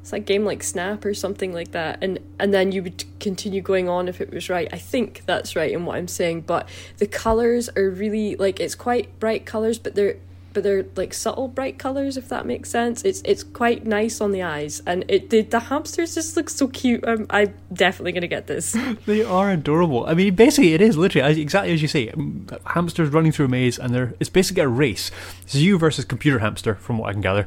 it's 0.00 0.12
like 0.12 0.24
game 0.24 0.44
like 0.44 0.62
Snap 0.62 1.04
or 1.04 1.14
something 1.14 1.52
like 1.52 1.72
that, 1.72 1.98
and 2.02 2.18
and 2.38 2.52
then 2.52 2.72
you 2.72 2.82
would 2.82 3.04
continue 3.20 3.60
going 3.60 3.88
on 3.88 4.08
if 4.08 4.20
it 4.20 4.32
was 4.32 4.48
right. 4.48 4.68
I 4.72 4.78
think 4.78 5.22
that's 5.26 5.54
right 5.54 5.70
in 5.70 5.84
what 5.84 5.96
I'm 5.96 6.08
saying, 6.08 6.42
but 6.42 6.68
the 6.98 7.06
colors 7.06 7.68
are 7.76 7.90
really 7.90 8.36
like 8.36 8.60
it's 8.60 8.74
quite 8.74 9.18
bright 9.18 9.44
colors, 9.44 9.78
but 9.78 9.94
they're 9.94 10.16
but 10.58 10.64
they're 10.64 10.86
like 10.96 11.14
subtle 11.14 11.48
bright 11.48 11.78
colors 11.78 12.16
if 12.16 12.28
that 12.28 12.44
makes 12.44 12.68
sense 12.68 13.04
it's 13.04 13.22
it's 13.24 13.42
quite 13.42 13.86
nice 13.86 14.20
on 14.20 14.32
the 14.32 14.42
eyes 14.42 14.82
and 14.86 15.04
it 15.08 15.30
the, 15.30 15.42
the 15.42 15.60
hamsters 15.60 16.14
just 16.14 16.36
look 16.36 16.50
so 16.50 16.66
cute 16.66 17.04
I'm, 17.06 17.26
I'm 17.30 17.54
definitely 17.72 18.12
gonna 18.12 18.26
get 18.26 18.46
this 18.46 18.76
They 19.06 19.22
are 19.22 19.50
adorable. 19.50 20.06
I 20.06 20.14
mean, 20.14 20.34
basically, 20.34 20.74
it 20.74 20.80
is 20.80 20.96
literally 20.96 21.40
exactly 21.40 21.72
as 21.72 21.82
you 21.82 21.88
say. 21.88 22.10
um, 22.10 22.46
Hamsters 22.66 23.10
running 23.10 23.32
through 23.32 23.46
a 23.46 23.48
maze, 23.48 23.78
and 23.78 23.94
they're, 23.94 24.14
it's 24.20 24.30
basically 24.30 24.62
a 24.62 24.68
race. 24.68 25.10
It's 25.42 25.54
you 25.54 25.78
versus 25.78 26.04
computer 26.04 26.40
hamster, 26.40 26.74
from 26.74 26.98
what 26.98 27.08
I 27.08 27.12
can 27.12 27.20
gather. 27.20 27.46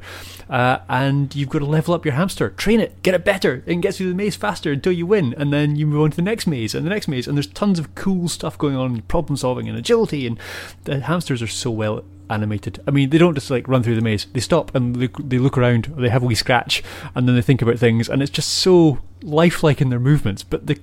Uh, 0.50 0.80
and 0.90 1.36
you've 1.36 1.50
got 1.50 1.60
to 1.60 1.66
level 1.66 1.94
up 1.94 2.06
your 2.06 2.16
hamster, 2.16 2.50
train 2.50 2.80
it, 2.80 3.02
get 3.04 3.14
it 3.14 3.24
better, 3.24 3.64
and 3.68 3.82
get 3.82 3.96
through 3.96 4.10
the 4.10 4.16
maze 4.16 4.36
faster 4.36 4.72
until 4.72 4.92
you 4.92 5.06
win. 5.06 5.34
And 5.38 5.54
then 5.54 5.76
you 5.76 5.88
move 5.88 6.02
on 6.02 6.12
to 6.12 6.16
the 6.16 6.22
next 6.22 6.48
maze 6.48 6.74
and 6.76 6.86
the 6.86 6.90
next 6.90 7.08
maze. 7.08 7.28
And 7.28 7.38
there's 7.38 7.48
tons 7.48 7.80
of 7.80 7.94
cool 7.96 8.28
stuff 8.28 8.58
going 8.58 8.76
on, 8.76 9.02
problem 9.04 9.38
solving 9.38 9.70
and 9.70 9.78
agility. 9.78 10.26
And 10.26 10.40
the 10.86 11.02
hamsters 11.02 11.42
are 11.42 11.48
so 11.48 11.72
well 11.72 12.04
animated. 12.32 12.82
I 12.88 12.92
mean, 12.92 13.10
they 13.10 13.18
don't 13.18 13.36
just 13.36 13.52
like 13.52 13.68
run 13.68 13.84
through 13.84 13.96
the 13.96 14.02
maze. 14.02 14.26
They 14.34 14.40
stop 14.40 14.74
and 14.74 14.96
they, 14.96 15.10
they 15.20 15.38
look 15.38 15.58
around. 15.58 15.94
They 15.98 16.10
have 16.10 16.24
a 16.24 16.26
wee 16.26 16.36
scratch, 16.36 16.82
and 17.14 17.28
then 17.28 17.36
they 17.36 17.42
think 17.42 17.62
about 17.62 17.78
things. 17.78 18.10
And 18.10 18.22
it's 18.22 18.32
just 18.32 18.50
so 18.50 19.00
lifelike 19.22 19.82
in 19.82 19.90
their 19.90 20.00
movements. 20.00 20.44
But 20.44 20.68
the 20.68 20.80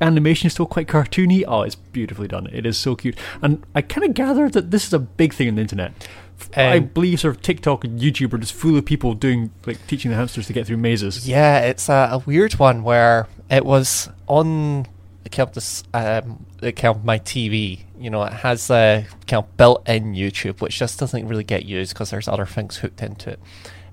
animation 0.00 0.46
is 0.46 0.52
still 0.54 0.66
quite 0.66 0.88
cartoony. 0.88 1.44
Oh, 1.46 1.62
it's 1.62 1.74
beautifully 1.76 2.28
done. 2.28 2.48
It 2.52 2.66
is 2.66 2.76
so 2.76 2.94
cute. 2.96 3.16
And 3.40 3.64
I 3.74 3.82
kind 3.82 4.04
of 4.08 4.14
gather 4.14 4.48
that 4.50 4.70
this 4.70 4.86
is 4.86 4.92
a 4.92 4.98
big 4.98 5.32
thing 5.34 5.48
on 5.48 5.54
the 5.56 5.60
internet. 5.62 5.92
F- 6.40 6.50
I 6.56 6.76
Um, 6.78 6.84
believe 6.86 7.20
sort 7.20 7.36
of 7.36 7.42
TikTok 7.42 7.84
and 7.84 8.00
YouTube 8.00 8.32
are 8.32 8.38
just 8.38 8.52
full 8.54 8.76
of 8.76 8.84
people 8.84 9.14
doing 9.14 9.50
like 9.66 9.86
teaching 9.86 10.10
the 10.10 10.16
hamsters 10.16 10.46
to 10.48 10.52
get 10.52 10.66
through 10.66 10.78
mazes. 10.78 11.28
Yeah, 11.28 11.60
it's 11.60 11.88
a, 11.88 12.08
a 12.12 12.18
weird 12.18 12.54
one 12.54 12.82
where 12.82 13.28
it 13.50 13.64
was 13.64 14.08
on 14.26 14.86
account 15.24 15.54
this 15.54 15.84
um 15.94 16.44
account 16.62 17.04
my 17.04 17.18
TV. 17.18 17.80
You 17.98 18.10
know, 18.10 18.22
it 18.24 18.32
has 18.32 18.70
a 18.70 19.06
account 19.22 19.56
built 19.56 19.88
in 19.88 20.14
YouTube, 20.14 20.60
which 20.60 20.78
just 20.78 20.98
doesn't 20.98 21.26
really 21.26 21.44
get 21.44 21.64
used 21.64 21.94
because 21.94 22.10
there's 22.10 22.28
other 22.28 22.46
things 22.46 22.78
hooked 22.78 23.02
into 23.02 23.30
it. 23.30 23.40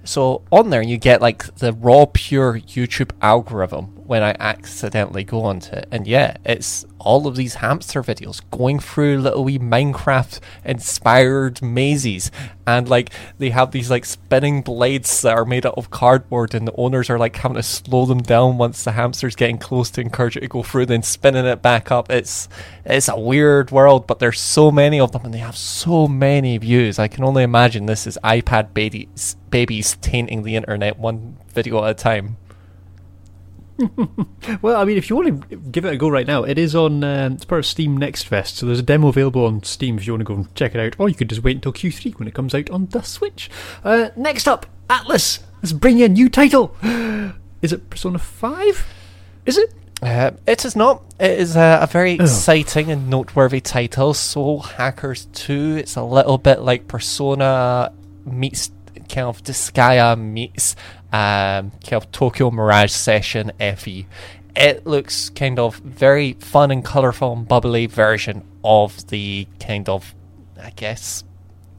So 0.04 0.44
on 0.52 0.70
there, 0.70 0.82
you 0.82 0.98
get 0.98 1.22
like 1.22 1.56
the 1.56 1.74
raw, 1.74 2.06
pure 2.12 2.60
YouTube 2.60 3.12
algorithm 3.22 3.99
when 4.10 4.24
I 4.24 4.36
accidentally 4.40 5.24
go 5.24 5.44
onto 5.44 5.76
it, 5.76 5.88
and 5.92 6.08
yeah, 6.08 6.38
it's 6.44 6.84
all 6.98 7.28
of 7.28 7.36
these 7.36 7.54
hamster 7.54 8.02
videos 8.02 8.42
going 8.50 8.80
through 8.80 9.20
little 9.20 9.44
wee 9.44 9.60
Minecraft 9.60 10.40
inspired 10.66 11.62
mazes, 11.62 12.32
and 12.66 12.90
like 12.90 13.12
they 13.38 13.52
have 13.52 13.70
these 13.70 13.92
like 13.92 14.06
spinning 14.06 14.64
blades 14.64 15.22
that 15.22 15.38
are 15.38 15.46
made 15.46 15.64
out 15.64 15.78
of 15.78 15.92
cardboard, 15.92 16.56
and 16.56 16.68
the 16.68 16.76
owners 16.76 17.08
are 17.12 17.20
like 17.20 17.36
having 17.36 17.54
to 17.54 17.62
slow 17.62 18.08
them 18.08 18.24
down 18.24 18.58
once 18.58 18.84
the 18.84 18.94
hamster's 18.94 19.36
getting 19.36 19.60
close 19.60 19.92
to 19.92 20.02
encourage 20.02 20.36
it 20.36 20.42
to 20.42 20.48
go 20.48 20.64
through, 20.64 20.88
then 20.88 21.04
spinning 21.04 21.46
it 21.46 21.62
back 21.62 21.92
up. 21.92 22.10
It's 22.10 22.50
it's 22.86 23.10
a 23.10 23.20
weird 23.20 23.70
world, 23.70 24.08
but 24.08 24.18
there's 24.18 24.40
so 24.40 24.72
many 24.72 25.00
of 25.00 25.12
them, 25.12 25.24
and 25.24 25.32
they 25.36 25.38
have 25.38 25.56
so 25.56 26.08
many 26.08 26.58
views. 26.58 26.98
I 26.98 27.08
can 27.08 27.24
only 27.24 27.44
imagine 27.44 27.86
this 27.86 28.08
is 28.08 28.18
iPad 28.24 28.74
babies 28.74 29.36
babies 29.52 29.98
tainting 30.02 30.42
the 30.42 30.56
internet 30.56 30.98
one 30.98 31.38
video 31.54 31.86
at 31.86 31.92
a 31.92 31.94
time. 31.94 32.38
Well, 34.62 34.76
I 34.78 34.86
mean, 34.86 34.98
if 34.98 35.10
you 35.10 35.16
want 35.16 35.50
to 35.50 35.56
give 35.58 35.86
it 35.86 35.94
a 35.94 35.98
go 35.98 36.10
right 36.10 36.26
now, 36.26 36.44
it 36.44 36.58
is 36.58 36.76
on. 36.76 37.04
Um, 37.04 37.34
it's 37.34 37.46
part 37.46 37.60
of 37.60 37.66
Steam 37.66 37.96
Next 37.96 38.24
Fest, 38.24 38.58
so 38.58 38.66
there's 38.66 38.80
a 38.80 38.84
demo 38.84 39.10
available 39.10 39.46
on 39.46 39.64
Steam 39.64 39.98
if 39.98 40.08
you 40.08 40.14
want 40.14 40.22
to 40.22 40.26
go 40.26 40.34
and 40.34 40.56
check 40.56 40.76
it 40.76 40.82
out, 40.82 40.96
or 41.00 41.08
you 41.08 41.16
could 41.16 41.30
just 41.30 41.44
wait 41.44 41.56
until 41.56 41.72
Q3 41.72 42.18
when 42.18 42.28
it 42.28 42.34
comes 42.34 42.56
out 42.56 42.70
on 42.70 42.88
the 42.88 43.02
Switch. 43.02 43.50
Uh, 43.84 44.10
next 44.16 44.48
up, 44.48 44.66
Atlus. 44.90 45.40
Let's 45.62 45.74
bring 45.74 46.00
you 46.00 46.06
a 46.06 46.10
new 46.10 46.30
title. 46.30 46.76
Is 47.62 47.74
it 47.74 47.90
Persona 47.90 48.20
Five? 48.20 48.86
Is 49.46 49.58
it? 49.58 49.74
Uh, 50.02 50.32
it 50.48 50.64
is 50.64 50.78
not. 50.78 51.04
It 51.20 51.40
is 51.40 51.58
a, 51.58 51.80
a 51.82 51.88
very 51.88 52.14
exciting 52.14 52.90
and 52.90 53.10
noteworthy 53.10 53.60
title. 53.60 54.14
Soul 54.14 54.62
Hackers 54.62 55.26
2. 55.34 55.76
It's 55.78 55.98
a 55.98 56.04
little 56.04 56.38
bit 56.38 56.62
like 56.62 56.88
Persona 56.88 57.92
meets 58.26 58.72
kind 59.10 59.28
of 59.28 59.44
Disgaea 59.44 60.18
meets 60.18 60.76
um, 61.12 61.72
kind 61.72 61.94
of 61.94 62.12
Tokyo 62.12 62.52
Mirage 62.52 62.92
Session 62.92 63.52
FE. 63.60 64.08
It 64.56 64.86
looks 64.86 65.30
kind 65.30 65.60
of 65.60 65.76
very 65.78 66.34
fun 66.34 66.72
and 66.72 66.84
colourful 66.84 67.34
and 67.34 67.48
bubbly 67.48 67.86
version 67.86 68.44
of 68.64 69.08
the 69.08 69.48
kind 69.60 69.88
of, 69.88 70.14
I 70.62 70.72
guess, 70.72 71.24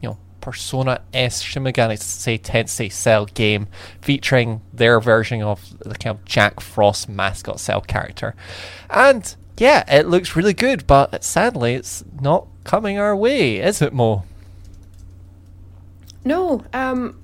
you 0.00 0.10
know, 0.10 0.18
Persona 0.40 1.02
S 1.12 1.42
Shin 1.42 1.64
Tensei 1.64 2.40
Tensei 2.40 2.90
Cell 2.90 3.26
game 3.26 3.68
featuring 4.00 4.62
their 4.72 5.00
version 5.00 5.42
of 5.42 5.78
the 5.80 5.94
kind 5.94 6.16
of 6.16 6.24
Jack 6.24 6.60
Frost 6.60 7.08
mascot 7.08 7.60
cell 7.60 7.80
character. 7.80 8.34
And 8.88 9.34
yeah, 9.58 9.84
it 9.92 10.06
looks 10.06 10.36
really 10.36 10.54
good, 10.54 10.86
but 10.86 11.22
sadly 11.22 11.74
it's 11.74 12.02
not 12.20 12.46
coming 12.64 12.98
our 12.98 13.14
way, 13.14 13.58
is 13.58 13.82
it, 13.82 13.92
Mo? 13.92 14.24
no 16.24 16.62
um 16.72 17.19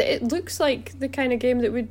it 0.00 0.22
looks 0.22 0.60
like 0.60 0.98
the 0.98 1.08
kind 1.08 1.32
of 1.32 1.38
game 1.38 1.60
that 1.60 1.72
would 1.72 1.88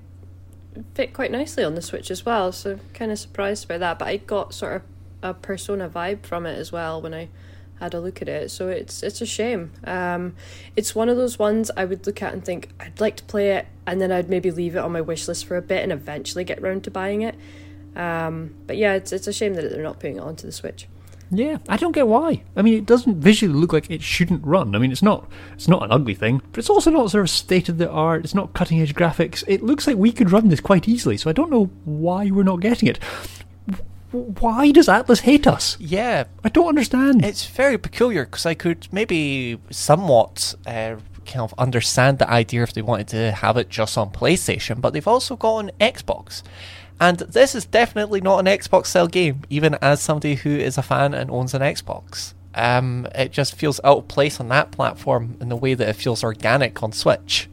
fit 0.93 1.13
quite 1.13 1.31
nicely 1.31 1.63
on 1.63 1.75
the 1.75 1.81
switch 1.81 2.11
as 2.11 2.25
well 2.25 2.51
so 2.51 2.79
kind 2.93 3.11
of 3.11 3.17
surprised 3.17 3.67
by 3.67 3.77
that 3.77 3.97
but 3.97 4.07
i 4.07 4.17
got 4.17 4.53
sort 4.53 4.75
of 4.75 4.81
a 5.21 5.33
persona 5.33 5.89
vibe 5.89 6.25
from 6.25 6.45
it 6.45 6.57
as 6.57 6.71
well 6.71 7.01
when 7.01 7.13
i 7.13 7.29
had 7.79 7.93
a 7.93 7.99
look 7.99 8.21
at 8.21 8.29
it 8.29 8.49
so 8.49 8.69
it's 8.69 9.03
it's 9.03 9.19
a 9.21 9.25
shame. 9.25 9.71
Um 9.83 10.35
it's 10.77 10.95
one 10.95 11.09
of 11.09 11.17
those 11.17 11.37
ones 11.37 11.69
i 11.75 11.83
would 11.83 12.05
look 12.07 12.21
at 12.21 12.31
and 12.31 12.43
think 12.43 12.69
i'd 12.79 13.01
like 13.01 13.17
to 13.17 13.23
play 13.25 13.51
it 13.51 13.67
and 13.85 13.99
then 13.99 14.11
i'd 14.11 14.29
maybe 14.29 14.49
leave 14.49 14.75
it 14.75 14.79
on 14.79 14.93
my 14.93 15.01
wish 15.01 15.27
list 15.27 15.45
for 15.45 15.57
a 15.57 15.61
bit 15.61 15.83
and 15.83 15.91
eventually 15.91 16.43
get 16.43 16.61
round 16.61 16.83
to 16.85 16.91
buying 16.91 17.21
it. 17.21 17.35
Um 17.95 18.55
but 18.65 18.77
yeah 18.77 18.93
it's 18.93 19.11
it's 19.11 19.27
a 19.27 19.33
shame 19.33 19.55
that 19.55 19.69
they're 19.69 19.83
not 19.83 19.99
putting 19.99 20.17
it 20.17 20.21
onto 20.21 20.45
the 20.45 20.53
switch 20.53 20.87
Yeah, 21.31 21.57
I 21.67 21.77
don't 21.77 21.91
get 21.91 22.07
why. 22.07 22.43
I 22.55 22.61
mean, 22.61 22.75
it 22.75 22.85
doesn't 22.85 23.17
visually 23.19 23.53
look 23.53 23.73
like 23.73 23.89
it 23.89 24.01
shouldn't 24.01 24.45
run. 24.45 24.75
I 24.75 24.79
mean, 24.79 24.91
it's 24.91 25.01
not 25.01 25.29
it's 25.53 25.67
not 25.67 25.83
an 25.83 25.91
ugly 25.91 26.13
thing, 26.13 26.41
but 26.51 26.59
it's 26.59 26.69
also 26.69 26.91
not 26.91 27.11
sort 27.11 27.23
of 27.23 27.29
state 27.29 27.69
of 27.69 27.77
the 27.77 27.89
art. 27.89 28.23
It's 28.23 28.35
not 28.35 28.53
cutting 28.53 28.79
edge 28.79 28.93
graphics. 28.93 29.43
It 29.47 29.63
looks 29.63 29.87
like 29.87 29.97
we 29.97 30.11
could 30.11 30.31
run 30.31 30.49
this 30.49 30.59
quite 30.59 30.87
easily. 30.87 31.17
So 31.17 31.29
I 31.29 31.33
don't 31.33 31.51
know 31.51 31.65
why 31.83 32.29
we're 32.29 32.43
not 32.43 32.61
getting 32.61 32.89
it. 32.89 32.99
Why 34.11 34.71
does 34.71 34.87
Atlus 34.87 35.21
hate 35.21 35.45
us? 35.45 35.77
Yeah, 35.79 36.25
I 36.43 36.49
don't 36.49 36.69
understand. 36.69 37.25
It's 37.25 37.45
very 37.45 37.77
peculiar 37.77 38.23
because 38.25 38.45
I 38.45 38.53
could 38.53 38.87
maybe 38.91 39.59
somewhat 39.71 40.55
uh, 40.65 40.97
kind 41.25 41.41
of 41.41 41.53
understand 41.57 42.19
the 42.19 42.29
idea 42.29 42.63
if 42.63 42.73
they 42.73 42.81
wanted 42.81 43.09
to 43.09 43.31
have 43.31 43.57
it 43.57 43.69
just 43.69 43.97
on 43.97 44.11
PlayStation, 44.11 44.79
but 44.79 44.93
they've 44.93 45.07
also 45.07 45.35
got 45.35 45.57
an 45.57 45.71
Xbox. 45.81 46.43
And 46.99 47.19
this 47.19 47.55
is 47.55 47.65
definitely 47.65 48.21
not 48.21 48.39
an 48.39 48.45
Xbox 48.45 48.87
style 48.87 49.07
game, 49.07 49.41
even 49.49 49.75
as 49.81 50.01
somebody 50.01 50.35
who 50.35 50.49
is 50.49 50.77
a 50.77 50.81
fan 50.81 51.13
and 51.13 51.29
owns 51.29 51.53
an 51.53 51.61
Xbox. 51.61 52.33
Um, 52.53 53.07
it 53.13 53.31
just 53.31 53.55
feels 53.55 53.81
out 53.83 53.97
of 53.97 54.07
place 54.07 54.39
on 54.39 54.47
that 54.47 54.71
platform 54.71 55.35
in 55.41 55.49
the 55.49 55.57
way 55.57 55.73
that 55.73 55.89
it 55.89 55.95
feels 55.97 56.23
organic 56.23 56.81
on 56.81 56.93
Switch. 56.93 57.49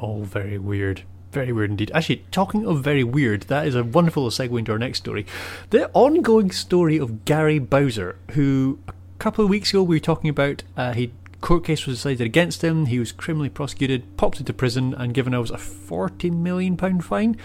Oh, 0.00 0.22
very 0.22 0.58
weird. 0.58 1.02
Very 1.32 1.52
weird 1.52 1.70
indeed. 1.70 1.90
Actually, 1.94 2.24
talking 2.30 2.66
of 2.66 2.82
very 2.82 3.04
weird, 3.04 3.42
that 3.44 3.66
is 3.66 3.74
a 3.74 3.84
wonderful 3.84 4.28
segue 4.30 4.58
into 4.58 4.72
our 4.72 4.78
next 4.78 4.98
story. 4.98 5.26
The 5.70 5.90
ongoing 5.92 6.50
story 6.52 6.96
of 6.96 7.24
Gary 7.24 7.58
Bowser, 7.58 8.16
who 8.30 8.78
a 8.88 8.92
couple 9.18 9.44
of 9.44 9.50
weeks 9.50 9.70
ago 9.70 9.82
we 9.82 9.96
were 9.96 10.00
talking 10.00 10.30
about, 10.30 10.62
uh, 10.76 10.92
he 10.92 11.12
court 11.44 11.62
case 11.64 11.86
was 11.86 11.98
decided 11.98 12.22
against 12.22 12.64
him. 12.64 12.86
He 12.86 12.98
was 12.98 13.12
criminally 13.12 13.50
prosecuted, 13.50 14.16
popped 14.16 14.40
into 14.40 14.54
prison, 14.54 14.94
and 14.94 15.12
given 15.12 15.34
us 15.34 15.50
a 15.50 15.58
forty 15.58 16.30
million 16.30 16.76
pound 16.76 17.04
fine, 17.04 17.36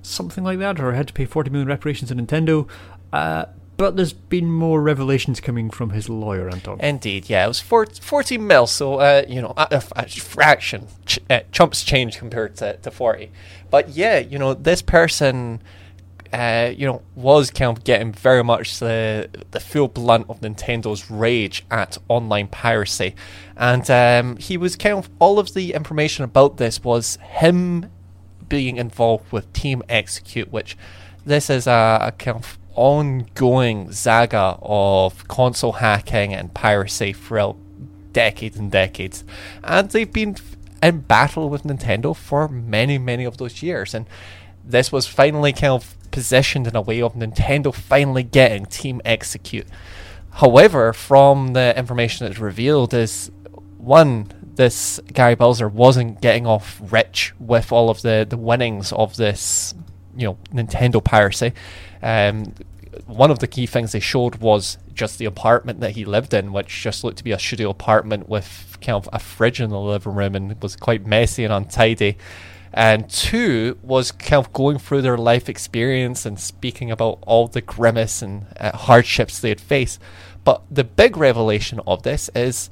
something 0.00 0.44
like 0.44 0.60
that, 0.60 0.78
or 0.78 0.92
had 0.92 1.08
to 1.08 1.12
pay 1.12 1.24
forty 1.24 1.50
million 1.50 1.68
reparations 1.68 2.08
to 2.08 2.14
Nintendo. 2.14 2.68
Uh, 3.12 3.46
but 3.76 3.96
there's 3.96 4.12
been 4.12 4.50
more 4.50 4.80
revelations 4.80 5.40
coming 5.40 5.70
from 5.70 5.90
his 5.90 6.08
lawyer, 6.08 6.48
Anton. 6.48 6.80
Indeed, 6.80 7.28
yeah, 7.28 7.44
it 7.44 7.48
was 7.48 7.60
four, 7.60 7.84
40 7.84 8.38
mil, 8.38 8.66
so, 8.66 8.94
uh, 9.00 9.24
you 9.28 9.42
know, 9.42 9.52
a, 9.54 9.66
a, 9.70 9.82
a 9.96 10.08
fraction, 10.08 10.86
ch- 11.04 11.18
uh, 11.28 11.40
chumps 11.52 11.82
change 11.84 12.16
compared 12.16 12.56
to, 12.56 12.78
to 12.78 12.90
40. 12.90 13.30
But 13.68 13.90
yeah, 13.90 14.18
you 14.18 14.38
know, 14.38 14.54
this 14.54 14.80
person, 14.80 15.60
uh, 16.32 16.72
you 16.76 16.86
know, 16.86 17.02
was 17.14 17.50
kind 17.50 17.76
of 17.76 17.84
getting 17.84 18.12
very 18.12 18.44
much 18.44 18.78
the, 18.78 19.28
the 19.50 19.60
full 19.60 19.88
blunt 19.88 20.26
of 20.28 20.40
Nintendo's 20.40 21.10
rage 21.10 21.64
at 21.70 21.98
online 22.08 22.48
piracy. 22.48 23.14
And 23.56 23.90
um, 23.90 24.36
he 24.36 24.56
was 24.56 24.76
kind 24.76 24.96
of, 24.96 25.10
all 25.18 25.38
of 25.38 25.54
the 25.54 25.74
information 25.74 26.24
about 26.24 26.56
this 26.56 26.82
was 26.82 27.16
him 27.22 27.90
being 28.48 28.76
involved 28.76 29.32
with 29.32 29.52
Team 29.52 29.82
Xecuter, 29.88 30.48
which 30.50 30.76
this 31.24 31.50
is 31.50 31.66
a, 31.66 31.98
a 32.02 32.12
kind 32.12 32.36
of 32.36 32.58
ongoing 32.74 33.90
saga 33.90 34.58
of 34.62 35.26
console 35.28 35.72
hacking 35.72 36.34
and 36.34 36.52
piracy 36.52 37.12
throughout 37.12 37.56
decades 38.12 38.56
and 38.56 38.70
decades. 38.70 39.24
And 39.64 39.90
they've 39.90 40.12
been 40.12 40.36
in 40.82 41.00
battle 41.00 41.48
with 41.48 41.64
Nintendo 41.64 42.14
for 42.14 42.48
many, 42.48 42.98
many 42.98 43.24
of 43.24 43.38
those 43.38 43.62
years. 43.62 43.94
And 43.94 44.06
this 44.64 44.92
was 44.92 45.06
finally 45.06 45.52
kind 45.52 45.72
of 45.72 45.95
positioned 46.16 46.66
in 46.66 46.74
a 46.74 46.80
way 46.80 47.02
of 47.02 47.12
Nintendo 47.12 47.74
finally 47.74 48.22
getting 48.22 48.64
Team 48.64 49.02
Xecuter. 49.04 49.66
However, 50.30 50.94
from 50.94 51.52
the 51.52 51.76
information 51.76 52.26
that's 52.26 52.38
revealed, 52.38 52.94
is 52.94 53.30
one, 53.76 54.32
this 54.54 54.98
Gary 55.12 55.34
Bowser 55.34 55.68
wasn't 55.68 56.22
getting 56.22 56.46
off 56.46 56.80
rich 56.90 57.34
with 57.38 57.70
all 57.70 57.90
of 57.90 58.00
the, 58.00 58.26
the 58.26 58.38
winnings 58.38 58.92
of 58.92 59.18
this, 59.18 59.74
you 60.16 60.26
know, 60.26 60.38
Nintendo 60.54 61.04
piracy. 61.04 61.52
Um, 62.02 62.54
one 63.04 63.30
of 63.30 63.40
the 63.40 63.46
key 63.46 63.66
things 63.66 63.92
they 63.92 64.00
showed 64.00 64.36
was 64.36 64.78
just 64.94 65.18
the 65.18 65.26
apartment 65.26 65.80
that 65.80 65.90
he 65.90 66.06
lived 66.06 66.32
in, 66.32 66.50
which 66.50 66.80
just 66.80 67.04
looked 67.04 67.18
to 67.18 67.24
be 67.24 67.32
a 67.32 67.38
studio 67.38 67.68
apartment 67.68 68.26
with 68.26 68.78
kind 68.80 68.96
of 68.96 69.06
a 69.12 69.18
fridge 69.18 69.60
in 69.60 69.68
the 69.68 69.78
living 69.78 70.14
room 70.14 70.34
and 70.34 70.62
was 70.62 70.76
quite 70.76 71.04
messy 71.04 71.44
and 71.44 71.52
untidy. 71.52 72.16
And 72.76 73.08
two 73.08 73.78
was 73.82 74.12
kind 74.12 74.44
of 74.44 74.52
going 74.52 74.76
through 74.78 75.00
their 75.00 75.16
life 75.16 75.48
experience 75.48 76.26
and 76.26 76.38
speaking 76.38 76.90
about 76.90 77.18
all 77.22 77.48
the 77.48 77.62
grimace 77.62 78.20
and 78.20 78.46
uh, 78.60 78.76
hardships 78.76 79.40
they 79.40 79.48
had 79.48 79.62
faced. 79.62 79.98
But 80.44 80.62
the 80.70 80.84
big 80.84 81.16
revelation 81.16 81.80
of 81.86 82.02
this 82.02 82.28
is 82.34 82.68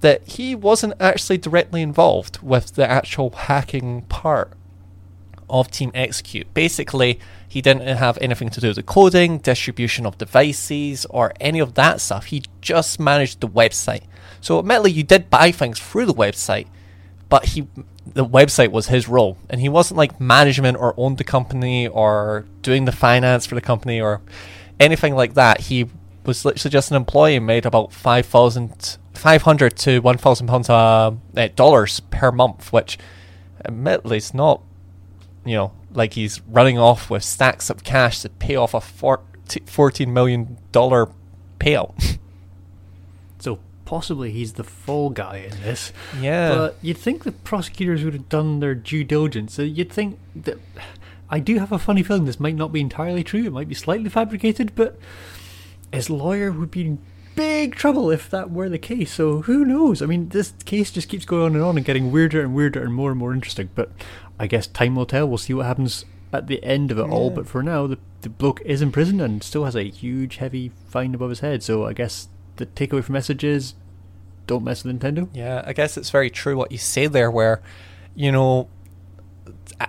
that 0.00 0.26
he 0.26 0.54
wasn't 0.54 0.94
actually 0.98 1.36
directly 1.36 1.82
involved 1.82 2.40
with 2.42 2.76
the 2.76 2.90
actual 2.90 3.28
hacking 3.30 4.02
part 4.02 4.54
of 5.50 5.70
Team 5.70 5.92
Xecuter. 5.92 6.46
Basically, 6.54 7.20
he 7.46 7.60
didn't 7.60 7.86
have 7.86 8.16
anything 8.22 8.48
to 8.48 8.60
do 8.60 8.68
with 8.68 8.76
the 8.76 8.82
coding, 8.82 9.36
distribution 9.36 10.06
of 10.06 10.16
devices, 10.16 11.04
or 11.10 11.34
any 11.40 11.58
of 11.58 11.74
that 11.74 12.00
stuff. 12.00 12.24
He 12.26 12.42
just 12.62 12.98
managed 12.98 13.40
the 13.40 13.48
website. 13.48 14.04
So, 14.40 14.58
admittedly, 14.58 14.92
you 14.92 15.02
did 15.02 15.28
buy 15.28 15.52
things 15.52 15.78
through 15.78 16.06
the 16.06 16.14
website, 16.14 16.68
but 17.28 17.44
he 17.44 17.68
the 18.06 18.24
website 18.24 18.70
was 18.70 18.88
his 18.88 19.08
role, 19.08 19.36
and 19.48 19.60
he 19.60 19.68
wasn't 19.68 19.98
like 19.98 20.20
management 20.20 20.76
or 20.78 20.94
owned 20.96 21.18
the 21.18 21.24
company 21.24 21.86
or 21.86 22.46
doing 22.62 22.84
the 22.84 22.92
finance 22.92 23.46
for 23.46 23.54
the 23.54 23.60
company 23.60 24.00
or 24.00 24.20
anything 24.80 25.14
like 25.14 25.34
that. 25.34 25.62
He 25.62 25.88
was 26.24 26.44
literally 26.44 26.70
just 26.70 26.90
an 26.90 26.96
employee 26.96 27.36
and 27.36 27.46
made 27.46 27.66
about 27.66 27.92
5,000, 27.92 28.98
500 29.14 29.76
to 29.76 30.00
1,000 30.00 30.46
pounds 30.46 30.70
uh, 30.70 31.12
uh, 31.36 31.48
dollars 31.54 32.00
per 32.00 32.32
month, 32.32 32.72
which 32.72 32.98
admittedly 33.64 34.16
is 34.18 34.34
not, 34.34 34.62
you 35.44 35.56
know, 35.56 35.72
like 35.92 36.14
he's 36.14 36.40
running 36.42 36.78
off 36.78 37.10
with 37.10 37.22
stacks 37.22 37.70
of 37.70 37.84
cash 37.84 38.20
to 38.20 38.28
pay 38.28 38.56
off 38.56 38.74
a 38.74 38.78
$14 38.78 40.08
million 40.08 40.58
payout. 40.72 42.18
Possibly 43.92 44.30
he's 44.30 44.54
the 44.54 44.64
fall 44.64 45.10
guy 45.10 45.48
in 45.50 45.60
this. 45.60 45.92
Yeah. 46.18 46.48
But 46.54 46.78
you'd 46.80 46.96
think 46.96 47.24
the 47.24 47.32
prosecutors 47.32 48.02
would 48.02 48.14
have 48.14 48.30
done 48.30 48.60
their 48.60 48.74
due 48.74 49.04
diligence. 49.04 49.52
So 49.52 49.60
you'd 49.60 49.92
think 49.92 50.18
that. 50.34 50.58
I 51.28 51.40
do 51.40 51.58
have 51.58 51.72
a 51.72 51.78
funny 51.78 52.02
feeling 52.02 52.24
this 52.24 52.40
might 52.40 52.54
not 52.54 52.72
be 52.72 52.80
entirely 52.80 53.22
true. 53.22 53.44
It 53.44 53.52
might 53.52 53.68
be 53.68 53.74
slightly 53.74 54.08
fabricated, 54.08 54.74
but 54.74 54.98
his 55.92 56.08
lawyer 56.08 56.50
would 56.50 56.70
be 56.70 56.86
in 56.86 56.98
big 57.34 57.74
trouble 57.74 58.10
if 58.10 58.30
that 58.30 58.50
were 58.50 58.70
the 58.70 58.78
case. 58.78 59.12
So 59.12 59.42
who 59.42 59.62
knows? 59.62 60.00
I 60.00 60.06
mean, 60.06 60.30
this 60.30 60.54
case 60.64 60.90
just 60.90 61.10
keeps 61.10 61.26
going 61.26 61.42
on 61.42 61.54
and 61.54 61.62
on 61.62 61.76
and 61.76 61.84
getting 61.84 62.10
weirder 62.10 62.40
and 62.40 62.54
weirder 62.54 62.82
and 62.82 62.94
more 62.94 63.10
and 63.10 63.18
more 63.18 63.34
interesting. 63.34 63.68
But 63.74 63.92
I 64.38 64.46
guess 64.46 64.66
time 64.66 64.96
will 64.96 65.04
tell. 65.04 65.28
We'll 65.28 65.36
see 65.36 65.52
what 65.52 65.66
happens 65.66 66.06
at 66.32 66.46
the 66.46 66.64
end 66.64 66.90
of 66.90 66.98
it 66.98 67.10
all. 67.10 67.28
But 67.28 67.46
for 67.46 67.62
now, 67.62 67.86
the, 67.86 67.98
the 68.22 68.30
bloke 68.30 68.62
is 68.62 68.80
in 68.80 68.90
prison 68.90 69.20
and 69.20 69.42
still 69.42 69.66
has 69.66 69.76
a 69.76 69.90
huge, 69.90 70.36
heavy 70.36 70.72
fine 70.86 71.14
above 71.14 71.28
his 71.28 71.40
head. 71.40 71.62
So 71.62 71.84
I 71.84 71.92
guess 71.92 72.28
the 72.56 72.64
takeaway 72.64 73.04
from 73.04 73.12
message 73.12 73.44
is 73.44 73.74
don't 74.52 74.64
mess 74.64 74.84
with 74.84 75.00
Nintendo. 75.00 75.28
Yeah, 75.32 75.62
I 75.66 75.72
guess 75.72 75.96
it's 75.96 76.10
very 76.10 76.30
true 76.30 76.56
what 76.56 76.72
you 76.72 76.78
say 76.78 77.06
there, 77.06 77.30
where, 77.30 77.62
you 78.14 78.30
know, 78.30 78.68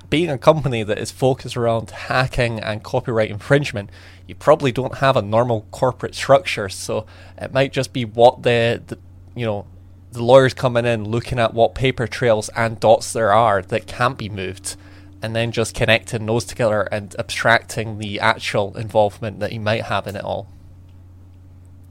being 0.09 0.29
a 0.29 0.37
company 0.37 0.83
that 0.83 0.97
is 0.97 1.11
focused 1.11 1.55
around 1.57 1.91
hacking 1.91 2.59
and 2.59 2.83
copyright 2.83 3.29
infringement, 3.29 3.89
you 4.27 4.35
probably 4.35 4.71
don't 4.71 4.95
have 4.95 5.17
a 5.17 5.21
normal 5.21 5.67
corporate 5.71 6.15
structure. 6.15 6.69
So 6.69 7.05
it 7.37 7.53
might 7.53 7.71
just 7.73 7.93
be 7.93 8.05
what 8.05 8.43
the, 8.43 8.81
the 8.87 8.97
you 9.35 9.45
know, 9.45 9.67
the 10.11 10.23
lawyers 10.23 10.53
coming 10.53 10.85
in 10.85 11.05
looking 11.05 11.39
at 11.39 11.53
what 11.53 11.75
paper 11.75 12.07
trails 12.07 12.49
and 12.55 12.79
dots 12.79 13.13
there 13.13 13.33
are 13.33 13.61
that 13.63 13.87
can't 13.87 14.17
be 14.17 14.29
moved, 14.29 14.75
and 15.21 15.35
then 15.35 15.51
just 15.51 15.75
connecting 15.75 16.25
those 16.25 16.45
together 16.45 16.83
and 16.83 17.15
abstracting 17.17 17.97
the 17.97 18.19
actual 18.19 18.77
involvement 18.77 19.39
that 19.39 19.51
he 19.51 19.59
might 19.59 19.83
have 19.85 20.05
in 20.07 20.15
it 20.15 20.23
all. 20.23 20.47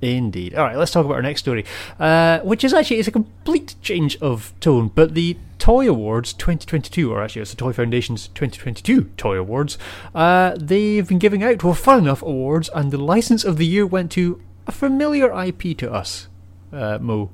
Indeed. 0.02 0.56
All 0.56 0.64
right, 0.64 0.76
let's 0.76 0.90
talk 0.90 1.04
about 1.04 1.14
our 1.14 1.22
next 1.22 1.42
story, 1.42 1.64
uh, 2.00 2.40
which 2.40 2.64
is 2.64 2.74
actually 2.74 2.98
it's 2.98 3.06
a 3.06 3.12
complete 3.12 3.76
change 3.82 4.16
of 4.20 4.52
tone. 4.58 4.90
But 4.92 5.14
the 5.14 5.36
Toy 5.60 5.88
Awards 5.88 6.32
2022, 6.32 7.12
or 7.12 7.22
actually 7.22 7.42
it's 7.42 7.52
the 7.52 7.56
Toy 7.56 7.72
Foundation's 7.72 8.26
2022 8.28 9.04
Toy 9.16 9.36
Awards, 9.38 9.78
uh, 10.12 10.56
they've 10.58 11.06
been 11.06 11.20
giving 11.20 11.44
out 11.44 11.62
well, 11.62 11.72
fun 11.72 12.00
enough 12.00 12.20
awards, 12.20 12.68
and 12.74 12.90
the 12.90 12.98
license 12.98 13.44
of 13.44 13.58
the 13.58 13.66
year 13.66 13.86
went 13.86 14.10
to 14.12 14.42
a 14.66 14.72
familiar 14.72 15.32
IP 15.40 15.78
to 15.78 15.92
us, 15.92 16.26
uh, 16.72 16.98
Mo. 17.00 17.30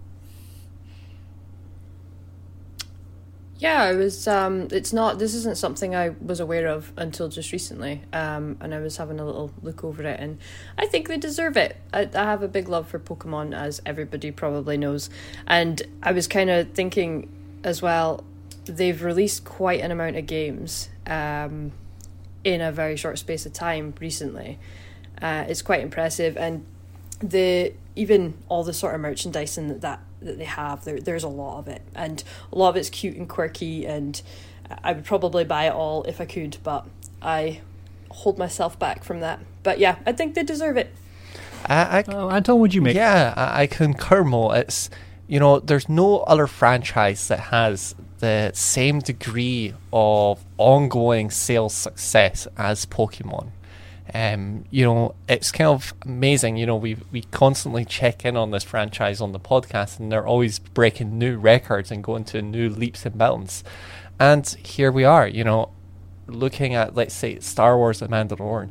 Yeah, 3.59 3.83
I 3.83 3.93
was. 3.93 4.29
Um, 4.29 4.69
it's 4.71 4.93
not. 4.93 5.19
This 5.19 5.35
isn't 5.35 5.59
something 5.59 5.95
I 5.95 6.11
was 6.21 6.39
aware 6.39 6.69
of 6.69 6.93
until 6.97 7.29
just 7.29 7.51
recently. 7.51 8.03
Um, 8.13 8.57
and 8.61 8.73
I 8.73 8.79
was 8.79 8.97
having 8.99 9.19
a 9.19 9.27
little 9.27 9.53
look 9.63 9.83
over 9.83 10.05
it, 10.05 10.21
and 10.21 10.39
I 10.79 10.87
think 10.87 11.09
they 11.09 11.17
deserve 11.17 11.57
it. 11.57 11.77
I, 11.93 12.09
I 12.15 12.25
have 12.25 12.43
a 12.45 12.49
big 12.49 12.69
love 12.69 12.87
for 12.87 13.01
Pokemon, 13.01 13.57
as 13.57 13.83
everybody 13.85 14.31
probably 14.31 14.77
knows, 14.77 15.11
and 15.47 15.83
I 16.05 16.13
was 16.13 16.29
kind 16.29 16.51
of 16.51 16.71
thinking 16.73 17.29
as 17.65 17.83
well. 17.83 18.23
They've 18.67 19.03
released 19.03 19.45
quite 19.45 19.81
an 19.81 19.91
amount 19.91 20.17
of 20.17 20.27
games 20.27 20.89
um, 21.07 21.73
in 22.45 22.61
a 22.61 22.71
very 22.71 22.97
short 22.97 23.19
space 23.19 23.45
of 23.45 23.55
time 23.55 23.93
recently. 23.99 24.61
Uh, 25.21 25.47
it's 25.49 25.63
quite 25.63 25.81
impressive, 25.81 26.37
and 26.37 26.65
the 27.21 27.73
even 27.97 28.35
all 28.49 28.63
the 28.63 28.73
sort 28.73 28.95
of 28.95 29.01
merchandising 29.01 29.67
that 29.67 29.81
that, 29.81 30.01
that 30.21 30.39
they 30.39 30.45
have 30.45 30.85
there 30.85 31.01
there's 31.01 31.25
a 31.25 31.29
lot 31.29 31.59
of 31.59 31.69
it 31.69 31.83
and 31.95 32.25
a 32.53 32.59
lot 32.59 32.71
of 32.71 32.77
it's 32.77 32.91
cute 32.91 33.17
and 33.17 33.29
quirky 33.29 33.87
and 33.87 34.21
I 34.85 34.93
would 34.93 35.05
probably 35.05 35.45
buy 35.45 35.67
it 35.67 35.73
all 35.73 36.05
if 36.05 36.21
I 36.21 36.25
could 36.25 36.59
but 36.63 36.87
I 37.23 37.61
hold 38.11 38.39
myself 38.39 38.79
back 38.79 39.05
from 39.05 39.21
that 39.21 39.41
but 39.63 39.79
yeah 39.79 39.97
I 40.07 40.13
think 40.13 40.35
they 40.35 40.43
deserve 40.43 40.77
it 40.77 40.95
I, 41.67 41.99
I, 41.99 42.05
Oh, 42.09 42.31
Anton, 42.31 42.61
would 42.61 42.73
you 42.73 42.81
make? 42.81 42.97
Yeah, 42.97 43.35
I, 43.37 43.63
I 43.63 43.67
concur, 43.67 44.25
Mo. 44.25 44.51
It's 44.53 44.91
you 45.27 45.39
know, 45.39 45.61
there's 45.61 45.89
no 45.89 46.21
other 46.21 46.47
franchise 46.47 47.29
that 47.29 47.41
has 47.41 47.95
the 48.21 48.51
same 48.55 49.01
degree 49.01 49.75
of 49.93 50.45
ongoing 50.57 51.31
sales 51.31 51.75
success 51.75 52.49
as 52.57 52.87
Pokemon. 52.87 53.51
Um, 54.15 54.65
you 54.71 54.85
know, 54.85 55.15
it's 55.29 55.53
kind 55.53 55.69
of 55.69 55.93
amazing. 56.03 56.57
You 56.57 56.67
know, 56.67 56.77
we 56.77 56.97
we 57.13 57.23
constantly 57.23 57.85
check 57.85 58.25
in 58.25 58.37
on 58.37 58.51
this 58.51 58.65
franchise 58.65 59.21
on 59.21 59.33
the 59.33 59.41
podcast, 59.41 59.99
and 59.99 60.11
they're 60.11 60.27
always 60.27 60.59
breaking 60.59 61.19
new 61.19 61.37
records 61.37 61.91
and 61.91 62.03
going 62.03 62.25
to 62.25 62.41
new 62.41 62.69
leaps 62.71 63.05
and 63.05 63.19
bounds. 63.19 63.63
And 64.19 64.47
here 64.65 64.91
we 64.91 65.05
are. 65.05 65.27
You 65.29 65.45
know, 65.45 65.71
looking 66.27 66.75
at 66.75 66.95
let's 66.95 67.15
say 67.15 67.39
Star 67.41 67.77
Wars: 67.77 68.01
The 68.01 68.09
Mandalorian. 68.09 68.71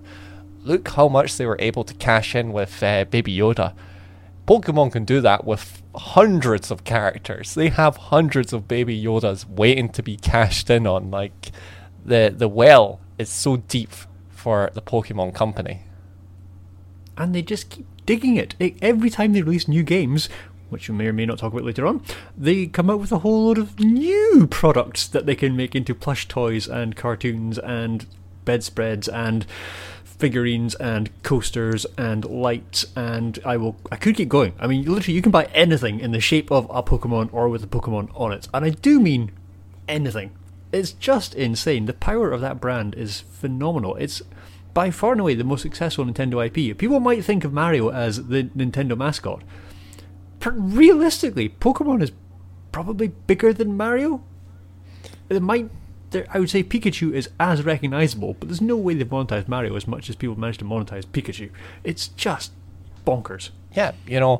Look 0.63 0.88
how 0.89 1.08
much 1.08 1.38
they 1.38 1.45
were 1.45 1.58
able 1.60 1.84
to 1.84 1.93
cash 1.93 2.36
in 2.36 2.52
with 2.52 2.82
uh, 2.84 3.06
Baby 3.06 3.36
Yoda. 3.38 3.73
Pokemon 4.47 4.91
can 4.93 5.06
do 5.06 5.21
that 5.21 5.45
with 5.45 5.82
hundreds 5.95 6.71
of 6.71 6.84
characters. 6.84 7.54
They 7.54 7.69
have 7.69 7.97
hundreds 7.97 8.54
of 8.54 8.67
Baby 8.67 9.02
Yodas 9.02 9.47
waiting 9.47 9.89
to 9.89 10.02
be 10.02 10.17
cashed 10.17 10.69
in 10.69 10.88
on. 10.88 11.12
Like 11.12 11.52
the 12.04 12.34
the 12.36 12.47
well 12.47 13.00
is 13.17 13.30
so 13.30 13.58
deep 13.58 13.91
for 14.48 14.72
the 14.74 14.82
Pokemon 14.82 15.34
company. 15.36 15.82
and 17.18 17.36
they 17.36 17.42
just 17.42 17.70
keep 17.70 17.86
digging 18.06 18.38
it. 18.38 18.56
Every 18.82 19.10
time 19.10 19.34
they 19.34 19.42
release 19.42 19.68
new 19.68 19.84
games, 19.84 20.30
which 20.70 20.88
we 20.88 20.96
may 20.96 21.08
or 21.08 21.12
may 21.14 21.26
not 21.26 21.40
talk 21.40 21.52
about 21.52 21.66
later 21.66 21.86
on, 21.86 22.02
they 22.38 22.66
come 22.68 22.90
out 22.90 23.02
with 23.02 23.12
a 23.12 23.20
whole 23.20 23.48
load 23.48 23.58
of 23.58 23.78
new 23.78 24.48
products 24.50 25.06
that 25.08 25.26
they 25.26 25.36
can 25.36 25.58
make 25.58 25.76
into 25.76 25.94
plush 25.94 26.30
toys 26.30 26.66
and 26.66 26.96
cartoons 26.96 27.58
and 27.60 28.06
bedspreads 28.46 29.10
and 29.10 29.46
figurines 30.06 30.76
and 30.76 31.10
coasters 31.24 31.86
and 31.98 32.24
lights 32.24 32.86
and 32.96 33.40
I 33.44 33.58
will 33.58 33.76
I 33.92 33.98
could 33.98 34.16
keep 34.16 34.30
going. 34.30 34.54
I 34.60 34.68
mean 34.68 34.86
literally 34.86 35.16
you 35.16 35.22
can 35.22 35.32
buy 35.34 35.46
anything 35.54 36.00
in 36.00 36.12
the 36.12 36.22
shape 36.22 36.50
of 36.52 36.68
a 36.70 36.82
Pokemon 36.84 37.34
or 37.34 37.50
with 37.50 37.64
a 37.66 37.68
Pokemon 37.68 38.12
on 38.16 38.32
it. 38.32 38.48
And 38.54 38.64
I 38.64 38.70
do 38.70 39.02
mean 39.02 39.32
anything. 39.90 40.32
It's 40.72 40.92
just 40.92 41.34
insane. 41.36 41.86
The 41.86 41.94
power 41.94 42.32
of 42.32 42.42
that 42.42 42.60
brand 42.60 42.96
is 42.96 43.22
phenomenal. 43.22 43.96
It's 43.96 44.22
by 44.74 44.92
far 44.92 45.14
and 45.14 45.22
away 45.22 45.34
the 45.34 45.44
most 45.44 45.62
successful 45.62 46.06
Nintendo 46.06 46.46
IP. 46.46 46.78
People 46.78 47.00
might 47.00 47.24
think 47.24 47.44
of 47.44 47.54
Mario 47.54 47.90
as 47.90 48.28
the 48.28 48.44
Nintendo 48.44 48.98
mascot. 48.98 49.44
But 50.40 50.52
realistically, 50.52 51.50
Pokemon 51.50 52.04
is 52.04 52.12
probably 52.72 53.08
bigger 53.08 53.54
than 53.54 53.76
Mario. 53.76 54.24
It 55.30 55.42
might. 55.42 55.70
I 56.30 56.40
would 56.40 56.50
say 56.50 56.64
Pikachu 56.64 57.12
is 57.14 57.30
as 57.40 57.64
recognizable, 57.64 58.36
but 58.36 58.48
there's 58.48 58.62
no 58.62 58.78
way 58.78 58.94
they've 58.94 59.08
monetized 59.08 59.48
Mario 59.48 59.76
as 59.76 59.88
much 59.88 60.10
as 60.10 60.16
people 60.16 60.40
managed 60.40 60.60
to 60.60 60.66
monetize 60.66 61.06
Pikachu. 61.06 61.50
It's 61.84 62.08
just 62.10 62.54
bonkers. 63.06 63.50
Yeah, 63.74 63.92
you 64.06 64.20
know, 64.20 64.40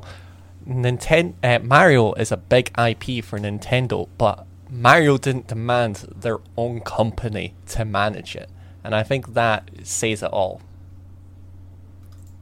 Nintendo 0.66 1.34
uh, 1.42 1.58
Mario 1.58 2.12
is 2.14 2.32
a 2.32 2.36
big 2.36 2.68
IP 2.78 3.24
for 3.24 3.38
Nintendo, 3.38 4.08
but 4.16 4.46
Mario 4.70 5.16
didn't 5.18 5.48
demand 5.48 6.06
their 6.14 6.38
own 6.56 6.80
company 6.80 7.54
to 7.66 7.84
manage 7.84 8.36
it. 8.36 8.50
And 8.84 8.94
I 8.94 9.02
think 9.02 9.34
that 9.34 9.70
says 9.82 10.22
it 10.22 10.30
all. 10.30 10.60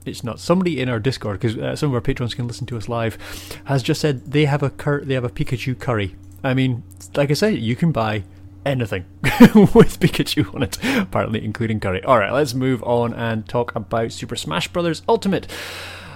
It's 0.04 0.22
not. 0.22 0.38
Somebody 0.38 0.80
in 0.80 0.88
our 0.88 1.00
Discord, 1.00 1.40
because 1.40 1.56
uh, 1.56 1.74
some 1.74 1.88
of 1.90 1.94
our 1.94 2.00
patrons 2.00 2.34
can 2.34 2.46
listen 2.46 2.66
to 2.66 2.76
us 2.76 2.88
live, 2.88 3.18
has 3.64 3.82
just 3.82 4.00
said 4.00 4.32
they 4.32 4.44
have 4.44 4.62
a 4.62 4.70
cur- 4.70 5.04
they 5.04 5.14
have 5.14 5.24
a 5.24 5.28
Pikachu 5.28 5.78
curry. 5.78 6.14
I 6.44 6.54
mean, 6.54 6.84
like 7.16 7.30
I 7.30 7.34
said, 7.34 7.58
you 7.58 7.74
can 7.74 7.90
buy 7.90 8.22
anything 8.64 9.04
with 9.22 9.98
Pikachu 9.98 10.54
on 10.54 10.62
it, 10.62 10.78
apparently 10.84 11.44
including 11.44 11.80
curry. 11.80 12.02
All 12.04 12.18
right, 12.18 12.32
let's 12.32 12.54
move 12.54 12.82
on 12.84 13.14
and 13.14 13.48
talk 13.48 13.74
about 13.74 14.12
Super 14.12 14.36
Smash 14.36 14.68
Bros. 14.68 15.02
Ultimate. 15.08 15.48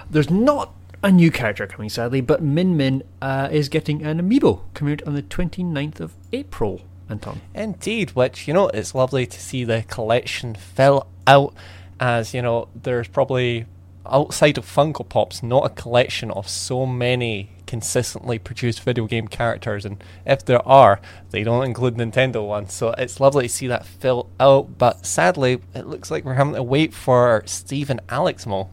There's 0.09 0.29
not 0.29 0.73
a 1.03 1.11
new 1.11 1.31
character 1.31 1.67
coming, 1.67 1.89
sadly, 1.89 2.21
but 2.21 2.41
Min 2.41 2.77
Min 2.77 3.03
uh, 3.21 3.49
is 3.51 3.69
getting 3.69 4.03
an 4.03 4.21
amiibo 4.21 4.61
coming 4.73 4.93
out 4.93 5.07
on 5.07 5.15
the 5.15 5.23
29th 5.23 5.99
of 5.99 6.13
April. 6.31 6.81
Anton. 7.09 7.41
Indeed, 7.53 8.11
which, 8.11 8.47
you 8.47 8.53
know, 8.53 8.69
it's 8.69 8.95
lovely 8.95 9.25
to 9.25 9.39
see 9.39 9.63
the 9.63 9.83
collection 9.83 10.55
fill 10.55 11.07
out 11.27 11.53
as, 11.99 12.33
you 12.33 12.41
know, 12.41 12.69
there's 12.73 13.07
probably 13.07 13.65
outside 14.05 14.57
of 14.57 14.65
Funko 14.65 15.07
Pops 15.07 15.43
not 15.43 15.65
a 15.65 15.69
collection 15.69 16.31
of 16.31 16.47
so 16.49 16.85
many 16.85 17.51
consistently 17.67 18.39
produced 18.39 18.81
video 18.81 19.05
game 19.05 19.27
characters 19.27 19.85
and 19.85 20.03
if 20.25 20.43
there 20.43 20.67
are 20.67 20.99
they 21.29 21.43
don't 21.43 21.63
include 21.63 21.95
Nintendo 21.95 22.45
ones 22.45 22.73
so 22.73 22.89
it's 22.97 23.19
lovely 23.19 23.43
to 23.43 23.49
see 23.49 23.67
that 23.67 23.85
fill 23.85 24.27
out 24.39 24.77
but 24.77 25.05
sadly 25.05 25.61
it 25.73 25.85
looks 25.85 26.11
like 26.11 26.25
we're 26.25 26.33
having 26.33 26.55
to 26.55 26.63
wait 26.63 26.93
for 26.93 27.43
Steve 27.45 27.89
and 27.89 28.01
Alex 28.09 28.45
Mo 28.45 28.69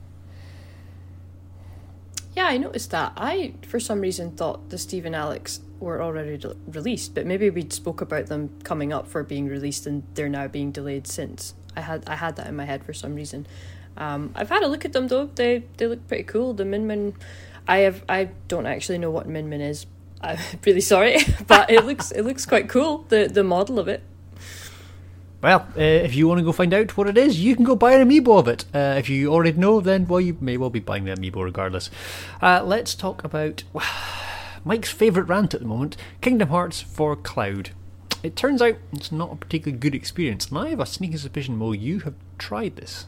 Yeah, 2.38 2.46
I 2.46 2.56
noticed 2.56 2.92
that. 2.92 3.14
I, 3.16 3.54
for 3.66 3.80
some 3.80 4.00
reason, 4.00 4.30
thought 4.30 4.70
the 4.70 4.78
Steve 4.78 5.04
and 5.06 5.16
Alex 5.16 5.58
were 5.80 6.00
already 6.00 6.36
de- 6.36 6.54
released, 6.68 7.12
but 7.12 7.26
maybe 7.26 7.50
we 7.50 7.68
spoke 7.68 8.00
about 8.00 8.26
them 8.28 8.50
coming 8.62 8.92
up 8.92 9.08
for 9.08 9.24
being 9.24 9.48
released 9.48 9.88
and 9.88 10.04
they're 10.14 10.28
now 10.28 10.46
being 10.46 10.70
delayed 10.70 11.08
since. 11.08 11.56
I 11.74 11.80
had 11.80 12.08
I 12.08 12.14
had 12.14 12.36
that 12.36 12.46
in 12.46 12.54
my 12.54 12.64
head 12.64 12.84
for 12.84 12.92
some 12.92 13.16
reason. 13.16 13.48
Um, 13.96 14.30
I've 14.36 14.50
had 14.50 14.62
a 14.62 14.68
look 14.68 14.84
at 14.84 14.92
them 14.92 15.08
though. 15.08 15.26
They 15.34 15.64
they 15.78 15.88
look 15.88 16.06
pretty 16.06 16.22
cool. 16.22 16.54
The 16.54 16.64
Min 16.64 16.86
Min, 16.86 17.14
I 17.66 17.78
have 17.78 18.04
I 18.08 18.30
don't 18.46 18.66
actually 18.66 18.98
know 18.98 19.10
what 19.10 19.26
Min 19.26 19.48
Min 19.48 19.60
is. 19.60 19.86
I'm 20.20 20.38
really 20.64 20.80
sorry, 20.80 21.16
but 21.48 21.72
it 21.72 21.86
looks 21.86 22.12
it 22.12 22.22
looks 22.22 22.46
quite 22.46 22.68
cool. 22.68 23.04
The 23.08 23.26
the 23.26 23.42
model 23.42 23.80
of 23.80 23.88
it. 23.88 24.00
Well, 25.40 25.68
uh, 25.76 25.80
if 25.80 26.16
you 26.16 26.26
want 26.26 26.38
to 26.38 26.44
go 26.44 26.50
find 26.50 26.74
out 26.74 26.96
what 26.96 27.06
it 27.06 27.16
is, 27.16 27.40
you 27.40 27.54
can 27.54 27.64
go 27.64 27.76
buy 27.76 27.92
an 27.92 28.08
amiibo 28.08 28.40
of 28.40 28.48
it. 28.48 28.64
Uh, 28.74 28.96
if 28.98 29.08
you 29.08 29.32
already 29.32 29.56
know, 29.56 29.80
then 29.80 30.06
well, 30.06 30.20
you 30.20 30.36
may 30.40 30.56
well 30.56 30.70
be 30.70 30.80
buying 30.80 31.04
the 31.04 31.14
amiibo 31.14 31.44
regardless. 31.44 31.90
Uh, 32.42 32.62
let's 32.64 32.94
talk 32.94 33.22
about 33.22 33.62
Mike's 34.64 34.90
favourite 34.90 35.28
rant 35.28 35.54
at 35.54 35.60
the 35.60 35.66
moment: 35.66 35.96
Kingdom 36.20 36.48
Hearts 36.48 36.80
for 36.80 37.14
Cloud. 37.14 37.70
It 38.24 38.34
turns 38.34 38.60
out 38.60 38.78
it's 38.92 39.12
not 39.12 39.32
a 39.32 39.36
particularly 39.36 39.78
good 39.78 39.94
experience, 39.94 40.48
and 40.48 40.58
I 40.58 40.70
have 40.70 40.80
a 40.80 40.86
sneaking 40.86 41.18
suspicion, 41.18 41.56
Mo, 41.56 41.70
you 41.70 42.00
have 42.00 42.14
tried 42.36 42.74
this. 42.74 43.06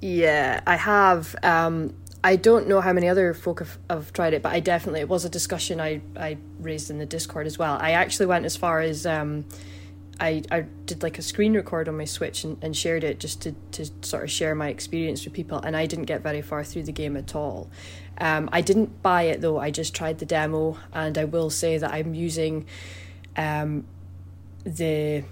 Yeah, 0.00 0.62
I 0.66 0.76
have. 0.76 1.36
Um, 1.42 1.94
I 2.24 2.36
don't 2.36 2.66
know 2.66 2.80
how 2.80 2.94
many 2.94 3.08
other 3.08 3.34
folk 3.34 3.58
have, 3.60 3.78
have 3.90 4.12
tried 4.14 4.32
it, 4.32 4.42
but 4.42 4.52
I 4.52 4.60
definitely 4.60 5.00
it 5.00 5.08
was 5.08 5.26
a 5.26 5.30
discussion 5.30 5.80
I, 5.80 6.00
I 6.16 6.38
raised 6.58 6.90
in 6.90 6.98
the 6.98 7.06
Discord 7.06 7.46
as 7.46 7.58
well. 7.58 7.78
I 7.80 7.92
actually 7.92 8.26
went 8.26 8.44
as 8.46 8.56
far 8.56 8.80
as 8.80 9.06
um, 9.06 9.46
I, 10.20 10.42
I 10.50 10.60
did 10.84 11.02
like 11.02 11.18
a 11.18 11.22
screen 11.22 11.54
record 11.54 11.88
on 11.88 11.96
my 11.96 12.04
Switch 12.04 12.44
and, 12.44 12.62
and 12.62 12.76
shared 12.76 13.04
it 13.04 13.18
just 13.18 13.40
to, 13.42 13.52
to 13.72 13.86
sort 14.02 14.24
of 14.24 14.30
share 14.30 14.54
my 14.54 14.68
experience 14.68 15.24
with 15.24 15.32
people, 15.32 15.58
and 15.58 15.76
I 15.76 15.86
didn't 15.86 16.04
get 16.04 16.20
very 16.22 16.42
far 16.42 16.62
through 16.62 16.82
the 16.82 16.92
game 16.92 17.16
at 17.16 17.34
all. 17.34 17.70
Um, 18.18 18.50
I 18.52 18.60
didn't 18.60 19.02
buy 19.02 19.22
it 19.22 19.40
though. 19.40 19.58
I 19.58 19.70
just 19.70 19.94
tried 19.94 20.18
the 20.18 20.26
demo, 20.26 20.76
and 20.92 21.16
I 21.16 21.24
will 21.24 21.48
say 21.48 21.78
that 21.78 21.90
I'm 21.90 22.14
using 22.14 22.66
um, 23.36 23.86
the 24.64 25.24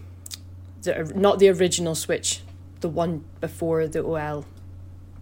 the 0.82 1.12
not 1.14 1.38
the 1.38 1.50
original 1.50 1.94
Switch, 1.94 2.40
the 2.80 2.88
one 2.88 3.24
before 3.40 3.86
the 3.86 4.02
OL 4.02 4.46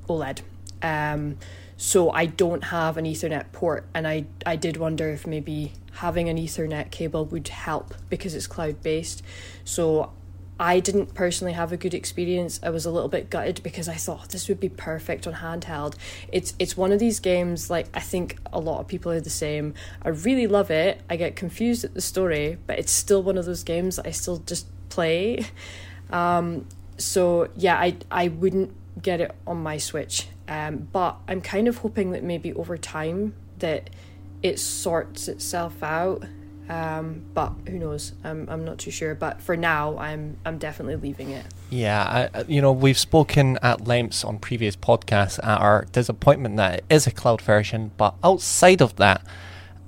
OLED. 0.09 0.43
Um, 0.83 1.39
so 1.77 2.11
I 2.11 2.27
don't 2.27 2.65
have 2.65 2.97
an 2.97 3.05
Ethernet 3.05 3.51
port, 3.53 3.85
and 3.95 4.07
I 4.07 4.27
I 4.47 4.55
did 4.55 4.77
wonder 4.77 5.11
if 5.11 5.27
maybe 5.27 5.73
having 5.97 6.29
an 6.29 6.37
Ethernet 6.37 6.91
cable 6.91 7.25
would 7.27 7.49
help 7.49 7.95
because 8.11 8.35
it's 8.35 8.47
cloud 8.47 8.83
based. 8.83 9.23
So 9.65 10.13
I 10.59 10.81
didn't 10.81 11.13
personally 11.15 11.53
have 11.53 11.71
a 11.71 11.77
good 11.77 11.93
experience. 11.93 12.59
I 12.63 12.71
was 12.71 12.87
a 12.87 12.91
little 12.91 13.11
bit 13.11 13.29
gutted 13.29 13.63
because 13.63 13.89
I 13.89 13.95
thought 13.95 14.31
this 14.31 14.49
would 14.49 14.59
be 14.59 14.71
perfect 14.71 15.27
on 15.27 15.35
handheld. 15.35 15.97
It's 16.33 16.55
it's 16.59 16.77
one 16.77 16.93
of 16.93 16.99
these 16.99 17.21
games 17.21 17.69
like 17.69 17.89
I 17.93 18.01
think 18.01 18.39
a 18.53 18.61
lot 18.61 18.81
of 18.81 18.89
people 18.89 19.13
are 19.13 19.21
the 19.21 19.31
same. 19.31 19.75
I 20.03 20.11
really 20.11 20.47
love 20.47 20.71
it. 20.71 21.03
I 21.11 21.17
get 21.17 21.37
confused 21.37 21.85
at 21.85 21.93
the 21.93 22.01
story, 22.01 22.59
but 22.67 22.79
it's 22.79 22.93
still 22.93 23.23
one 23.23 23.37
of 23.37 23.45
those 23.45 23.65
games 23.65 23.97
that 23.97 24.07
I 24.07 24.13
still 24.13 24.39
just 24.39 24.67
play. 24.89 25.47
Um, 26.11 26.67
so 26.97 27.49
yeah, 27.57 27.77
I 27.77 27.97
I 28.11 28.29
wouldn't 28.29 28.73
get 29.03 29.21
it 29.21 29.35
on 29.47 29.63
my 29.63 29.77
Switch. 29.77 30.29
Um, 30.49 30.89
but 30.93 31.17
I'm 31.27 31.41
kind 31.41 31.69
of 31.69 31.79
hoping 31.79 32.13
that 32.13 32.23
maybe 32.23 32.53
over 32.55 32.79
time 32.79 33.35
that 33.59 33.91
it 34.43 34.59
sorts 34.59 35.29
itself 35.29 35.83
out. 35.83 36.25
Um, 36.69 37.23
but 37.33 37.53
who 37.69 37.79
knows? 37.79 38.13
I'm 38.25 38.49
I'm 38.49 38.65
not 38.65 38.79
too 38.79 38.91
sure. 38.91 39.15
But 39.15 39.41
for 39.41 39.57
now, 39.57 39.97
I'm 39.99 40.37
I'm 40.45 40.59
definitely 40.59 40.97
leaving 40.97 41.31
it. 41.31 41.47
Yeah, 41.71 42.29
I, 42.35 42.45
you 42.49 42.61
know, 42.61 42.73
we've 42.73 42.99
spoken 42.99 43.59
at 43.63 43.87
lengths 43.87 44.25
on 44.25 44.39
previous 44.39 44.77
podcasts 44.77 45.39
at 45.39 45.61
our 45.61 45.87
disappointment 45.93 46.57
that 46.57 46.79
it 46.79 46.85
is 46.89 47.07
a 47.07 47.11
cloud 47.11 47.41
version, 47.41 47.93
but 47.97 48.15
outside 48.23 48.81
of 48.81 48.97
that, 48.97 49.25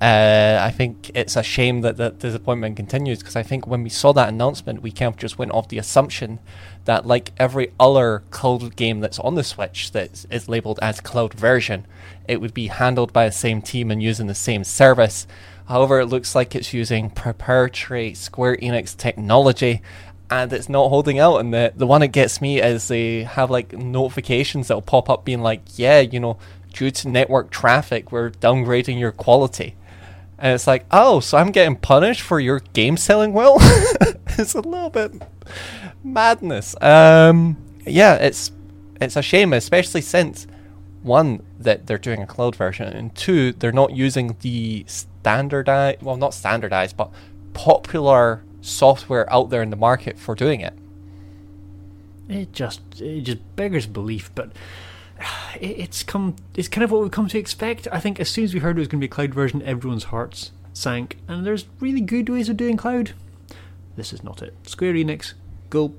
uh, 0.01 0.59
I 0.61 0.71
think 0.71 1.11
it's 1.15 1.35
a 1.35 1.43
shame 1.43 1.81
that 1.81 1.97
the 1.97 2.11
disappointment 2.11 2.77
continues 2.77 3.19
because 3.19 3.35
I 3.35 3.43
think 3.43 3.67
when 3.67 3.83
we 3.83 3.91
saw 3.91 4.13
that 4.13 4.29
announcement, 4.29 4.81
we 4.81 4.93
kind 4.93 5.13
of 5.13 5.17
just 5.17 5.39
went 5.39 5.51
off 5.51 5.69
the 5.69 5.79
assumption 5.79 6.39
that, 6.85 7.05
like 7.05 7.33
every 7.37 7.73
other 7.81 8.23
cloud 8.31 8.77
game 8.77 9.01
that's 9.01 9.19
on 9.19 9.35
the 9.35 9.43
Switch 9.43 9.91
that 9.93 10.25
is 10.31 10.49
labeled 10.49 10.79
as 10.81 11.01
cloud 11.01 11.35
version, 11.35 11.85
it 12.29 12.41
would 12.41 12.55
be 12.55 12.69
handled 12.69 13.13
by 13.13 13.27
the 13.27 13.33
same 13.33 13.61
team 13.61 13.91
and 13.91 14.01
using 14.01 14.29
the 14.29 14.35
same 14.37 14.63
service. 14.63 15.27
However, 15.67 16.01
it 16.01 16.07
looks 16.07 16.35
like 16.35 16.55
it's 16.55 16.73
using 16.73 17.11
proprietary 17.11 18.15
Square 18.15 18.59
Enix 18.59 18.97
technology 18.97 19.83
and 20.31 20.53
it's 20.53 20.69
not 20.69 20.91
holding 20.91 21.19
out. 21.19 21.39
And 21.39 21.53
the, 21.53 21.73
the 21.77 21.87
one 21.87 22.03
that 22.03 22.09
gets 22.09 22.41
me 22.41 22.63
is 22.63 22.87
they 22.87 23.25
have 23.25 23.51
like 23.51 23.73
notifications 23.73 24.69
that'll 24.69 24.83
pop 24.83 25.11
up 25.11 25.25
being 25.25 25.43
like, 25.43 25.63
yeah, 25.77 26.01
you 26.01 26.21
know, 26.21 26.39
due 26.73 26.91
to 26.93 27.09
network 27.09 27.51
traffic, 27.51 28.13
we're 28.13 28.31
downgrading 28.31 28.99
your 28.99 29.13
quality. 29.13 29.75
And 30.39 30.55
it's 30.55 30.67
like, 30.67 30.87
oh, 30.91 31.21
so 31.21 31.37
I'm 31.37 31.51
getting 31.51 31.77
punished 31.77 32.23
for 32.23 32.39
your 32.39 32.61
game 32.73 32.97
selling 32.97 33.33
well? 33.33 33.57
it's 34.39 34.55
a 34.55 34.61
little 34.61 34.91
bit 34.91 35.21
madness. 36.05 36.81
Um, 36.81 37.57
yeah, 37.85 38.15
it's 38.15 38.53
it's 39.01 39.17
a 39.17 39.23
shame, 39.23 39.53
especially 39.53 40.01
since 40.01 40.47
one 41.03 41.43
that 41.59 41.87
they're 41.87 41.99
doing 41.99 42.23
a 42.23 42.27
cloud 42.27 42.57
version, 42.57 42.89
and 42.89 43.15
two, 43.15 43.53
they're 43.53 43.73
not 43.73 43.93
using 43.93 44.37
the 44.41 44.85
standardized, 44.87 46.03
well, 46.03 46.17
not 46.17 46.35
standardized, 46.35 46.97
but 46.97 47.11
popular 47.55 48.43
software 48.61 49.31
out 49.33 49.51
there 49.51 49.63
in 49.63 49.71
the 49.71 49.77
market 49.77 50.19
for 50.19 50.35
doing 50.35 50.61
it. 50.61 50.75
It 52.29 52.53
just 52.53 52.81
it 53.01 53.23
just 53.23 53.57
beggars 53.57 53.87
belief, 53.87 54.31
but 54.35 54.51
it's 55.61 56.03
come 56.03 56.37
it's 56.55 56.69
kind 56.69 56.85
of 56.85 56.91
what 56.91 57.03
we've 57.03 57.11
come 57.11 57.29
to 57.29 57.39
expect. 57.39 57.89
I 57.93 58.01
think 58.01 58.21
as 58.21 58.29
soon 58.29 58.45
as 58.45 58.55
we 58.55 58.61
heard 58.61 58.77
it 58.77 58.81
was 58.81 58.89
going 58.89 59.01
to 59.01 59.07
be 59.07 59.11
a 59.11 59.15
cloud 59.15 59.35
version, 59.35 59.63
everyone's 59.63 60.05
hearts 60.05 60.53
sank, 60.73 61.19
and 61.27 61.45
there's 61.45 61.67
really 61.81 62.01
good 62.01 62.29
ways 62.29 62.49
of 62.49 62.57
doing 62.57 62.77
cloud. 62.77 63.13
This 63.97 64.13
is 64.13 64.23
not 64.23 64.43
it. 64.43 64.55
Square 64.65 64.95
Enix, 64.95 65.35
go 65.71 65.95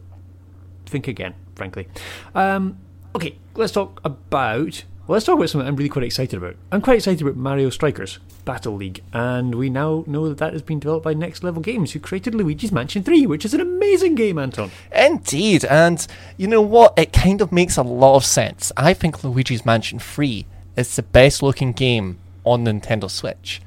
think 0.85 1.07
again, 1.07 1.35
frankly. 1.55 1.87
Um, 2.33 2.77
okay, 3.15 3.37
let's 3.55 3.73
talk 3.73 3.99
about. 4.03 4.83
Well, 5.09 5.15
let's 5.15 5.25
talk 5.25 5.37
about 5.37 5.49
something 5.49 5.67
I'm 5.67 5.75
really 5.75 5.89
quite 5.89 6.05
excited 6.05 6.37
about. 6.37 6.55
I'm 6.71 6.83
quite 6.83 6.97
excited 6.97 7.23
about 7.23 7.35
Mario 7.35 7.71
Strikers 7.71 8.19
Battle 8.45 8.75
League, 8.75 9.01
and 9.11 9.55
we 9.55 9.67
now 9.67 10.03
know 10.05 10.29
that 10.29 10.37
that 10.37 10.53
has 10.53 10.61
been 10.61 10.77
developed 10.77 11.03
by 11.03 11.15
Next 11.15 11.43
Level 11.43 11.63
Games, 11.63 11.93
who 11.93 11.99
created 11.99 12.35
Luigi's 12.35 12.71
Mansion 12.71 13.01
3, 13.01 13.25
which 13.25 13.43
is 13.43 13.55
an 13.55 13.59
amazing 13.59 14.13
game, 14.13 14.37
Anton. 14.37 14.69
Indeed, 14.95 15.65
and 15.65 16.05
you 16.37 16.45
know 16.45 16.61
what? 16.61 16.93
It 16.95 17.11
kind 17.11 17.41
of 17.41 17.51
makes 17.51 17.75
a 17.75 17.81
lot 17.81 18.17
of 18.17 18.23
sense. 18.23 18.71
I 18.77 18.93
think 18.93 19.23
Luigi's 19.23 19.65
Mansion 19.65 19.97
3 19.97 20.45
is 20.77 20.95
the 20.95 21.01
best 21.01 21.41
looking 21.41 21.71
game 21.71 22.19
on 22.43 22.65
Nintendo 22.65 23.09
Switch. 23.09 23.63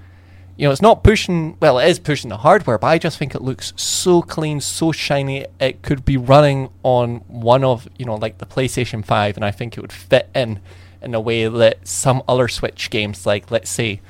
You 0.56 0.68
know, 0.68 0.70
it's 0.70 0.80
not 0.80 1.02
pushing, 1.02 1.56
well, 1.58 1.80
it 1.80 1.88
is 1.88 1.98
pushing 1.98 2.28
the 2.28 2.36
hardware, 2.36 2.78
but 2.78 2.86
I 2.86 2.98
just 2.98 3.18
think 3.18 3.34
it 3.34 3.42
looks 3.42 3.72
so 3.74 4.22
clean, 4.22 4.60
so 4.60 4.92
shiny. 4.92 5.46
It 5.58 5.82
could 5.82 6.04
be 6.04 6.16
running 6.16 6.68
on 6.84 7.16
one 7.26 7.64
of, 7.64 7.88
you 7.98 8.04
know, 8.04 8.14
like 8.14 8.38
the 8.38 8.46
PlayStation 8.46 9.04
5, 9.04 9.34
and 9.34 9.44
I 9.44 9.50
think 9.50 9.76
it 9.76 9.80
would 9.80 9.92
fit 9.92 10.30
in 10.36 10.60
in 11.04 11.14
a 11.14 11.20
way 11.20 11.48
that 11.48 11.86
some 11.86 12.22
other 12.28 12.48
Switch 12.48 12.90
games, 12.90 13.26
like, 13.26 13.50
let's 13.50 13.70
say, 13.70 14.00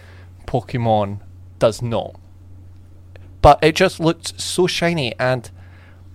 Pokemon, 0.46 1.20
does 1.58 1.80
not. 1.82 2.16
But 3.40 3.58
it 3.62 3.74
just 3.74 4.00
looked 4.00 4.40
so 4.40 4.66
shiny, 4.66 5.18
and 5.18 5.50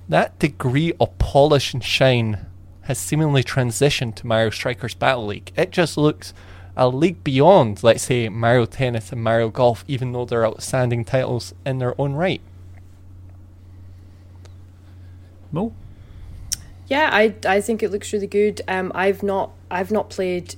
that 0.07 0.39
degree 0.39 0.93
of 0.99 1.17
polish 1.17 1.73
and 1.73 1.83
shine 1.83 2.45
has 2.83 2.97
seemingly 2.97 3.43
transitioned 3.43 4.15
to 4.15 4.27
Mario 4.27 4.49
Strikers 4.49 4.93
Battle 4.93 5.25
League. 5.25 5.51
It 5.57 5.71
just 5.71 5.97
looks 5.97 6.33
a 6.77 6.87
league 6.87 7.23
beyond, 7.23 7.83
let's 7.83 8.03
say, 8.03 8.29
Mario 8.29 8.65
Tennis 8.65 9.11
and 9.11 9.23
Mario 9.23 9.49
Golf, 9.49 9.83
even 9.87 10.11
though 10.11 10.25
they're 10.25 10.45
outstanding 10.45 11.03
titles 11.03 11.53
in 11.65 11.79
their 11.79 11.99
own 11.99 12.13
right. 12.13 12.41
Mo? 15.51 15.73
Yeah, 16.87 17.09
I 17.11 17.35
I 17.45 17.61
think 17.61 17.83
it 17.83 17.91
looks 17.91 18.13
really 18.13 18.27
good. 18.27 18.61
Um, 18.67 18.91
I've 18.95 19.23
not 19.23 19.51
I've 19.69 19.91
not 19.91 20.09
played 20.09 20.55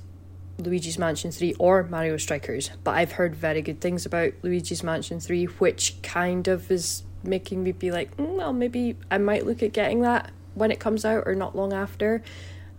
Luigi's 0.60 0.98
Mansion 0.98 1.30
Three 1.30 1.54
or 1.58 1.84
Mario 1.84 2.16
Strikers, 2.16 2.70
but 2.84 2.92
I've 2.92 3.12
heard 3.12 3.34
very 3.34 3.62
good 3.62 3.80
things 3.80 4.06
about 4.06 4.32
Luigi's 4.42 4.82
Mansion 4.82 5.20
Three, 5.20 5.44
which 5.44 6.00
kind 6.02 6.48
of 6.48 6.70
is 6.70 7.02
making 7.22 7.62
me 7.62 7.72
be 7.72 7.90
like, 7.90 8.16
mm, 8.16 8.36
well, 8.36 8.52
maybe 8.52 8.96
I 9.10 9.18
might 9.18 9.46
look 9.46 9.62
at 9.62 9.72
getting 9.72 10.02
that 10.02 10.30
when 10.54 10.70
it 10.70 10.80
comes 10.80 11.04
out 11.04 11.24
or 11.26 11.34
not 11.34 11.56
long 11.56 11.72
after. 11.72 12.22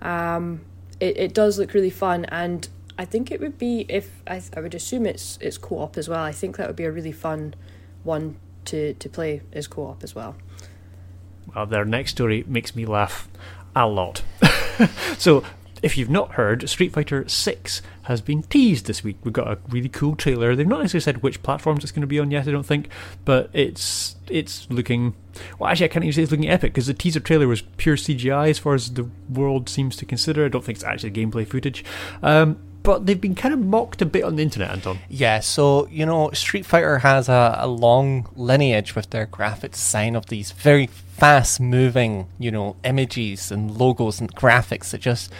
Um, 0.01 0.61
it 0.99 1.17
it 1.17 1.34
does 1.34 1.59
look 1.59 1.73
really 1.73 1.89
fun, 1.89 2.25
and 2.25 2.67
I 2.97 3.05
think 3.05 3.32
it 3.32 3.39
would 3.39 3.57
be 3.57 3.86
if 3.89 4.21
I 4.27 4.41
I 4.55 4.61
would 4.61 4.75
assume 4.75 5.05
it's 5.05 5.38
it's 5.41 5.57
co 5.57 5.79
op 5.79 5.97
as 5.97 6.07
well. 6.07 6.23
I 6.23 6.32
think 6.32 6.57
that 6.57 6.67
would 6.67 6.75
be 6.75 6.86
a 6.86 6.91
really 6.91 7.11
fun 7.11 7.55
one 8.03 8.38
to 8.65 8.93
to 8.93 9.09
play 9.09 9.41
as 9.53 9.67
co 9.67 9.88
op 9.88 10.03
as 10.03 10.15
well. 10.15 10.36
Well, 11.53 11.65
their 11.65 11.86
next 11.86 12.11
story 12.11 12.43
makes 12.47 12.75
me 12.75 12.86
laugh 12.86 13.27
a 13.75 13.88
lot. 13.88 14.23
so, 15.17 15.43
if 15.82 15.97
you've 15.97 16.09
not 16.09 16.34
heard, 16.34 16.69
Street 16.69 16.93
Fighter 16.93 17.27
6 17.27 17.82
has 18.03 18.21
been 18.21 18.43
teased 18.43 18.86
this 18.86 19.03
week. 19.03 19.17
We've 19.23 19.34
got 19.34 19.47
a 19.47 19.57
really 19.69 19.89
cool 19.89 20.15
trailer. 20.15 20.55
They've 20.55 20.67
not 20.67 20.82
necessarily 20.82 21.03
said 21.03 21.23
which 21.23 21.41
platforms 21.41 21.84
it's 21.84 21.91
going 21.91 22.01
to 22.01 22.07
be 22.07 22.19
on 22.19 22.29
yet, 22.32 22.47
I 22.47 22.51
don't 22.51 22.65
think, 22.65 22.89
but 23.25 23.49
it's 23.53 24.15
it's 24.27 24.69
looking. 24.69 25.15
Well, 25.57 25.69
actually, 25.69 25.86
I 25.86 25.89
can't 25.89 26.05
even 26.05 26.13
say 26.13 26.23
it's 26.23 26.32
looking 26.32 26.49
epic 26.49 26.73
because 26.73 26.88
the 26.88 26.93
teaser 26.93 27.19
trailer 27.19 27.47
was 27.47 27.61
pure 27.77 27.95
CGI 27.95 28.49
as 28.49 28.59
far 28.59 28.75
as 28.75 28.93
the 28.93 29.09
world 29.29 29.69
seems 29.69 29.95
to 29.97 30.05
consider. 30.05 30.45
I 30.45 30.49
don't 30.49 30.63
think 30.63 30.77
it's 30.77 30.86
actually 30.86 31.11
gameplay 31.11 31.47
footage. 31.47 31.84
Um, 32.21 32.59
but 32.84 33.05
they've 33.05 33.19
been 33.19 33.36
kind 33.36 33.53
of 33.53 33.59
mocked 33.59 34.01
a 34.01 34.05
bit 34.05 34.23
on 34.23 34.36
the 34.36 34.43
internet, 34.43 34.71
Anton. 34.71 34.99
Yeah, 35.09 35.39
so 35.39 35.88
you 35.88 36.05
know, 36.05 36.32
Street 36.32 36.65
Fighter 36.65 36.99
has 36.99 37.29
a, 37.29 37.55
a 37.59 37.67
long 37.67 38.27
lineage 38.36 38.95
with 38.95 39.09
their 39.09 39.25
graphic 39.25 39.73
design 39.73 40.15
of 40.15 40.27
these 40.27 40.51
very 40.51 40.88
fast 40.88 41.59
moving, 41.59 42.27
you 42.39 42.51
know, 42.51 42.75
images 42.84 43.51
and 43.51 43.77
logos 43.77 44.19
and 44.19 44.36
graphics 44.36 44.91
that 44.91 45.01
just 45.01 45.32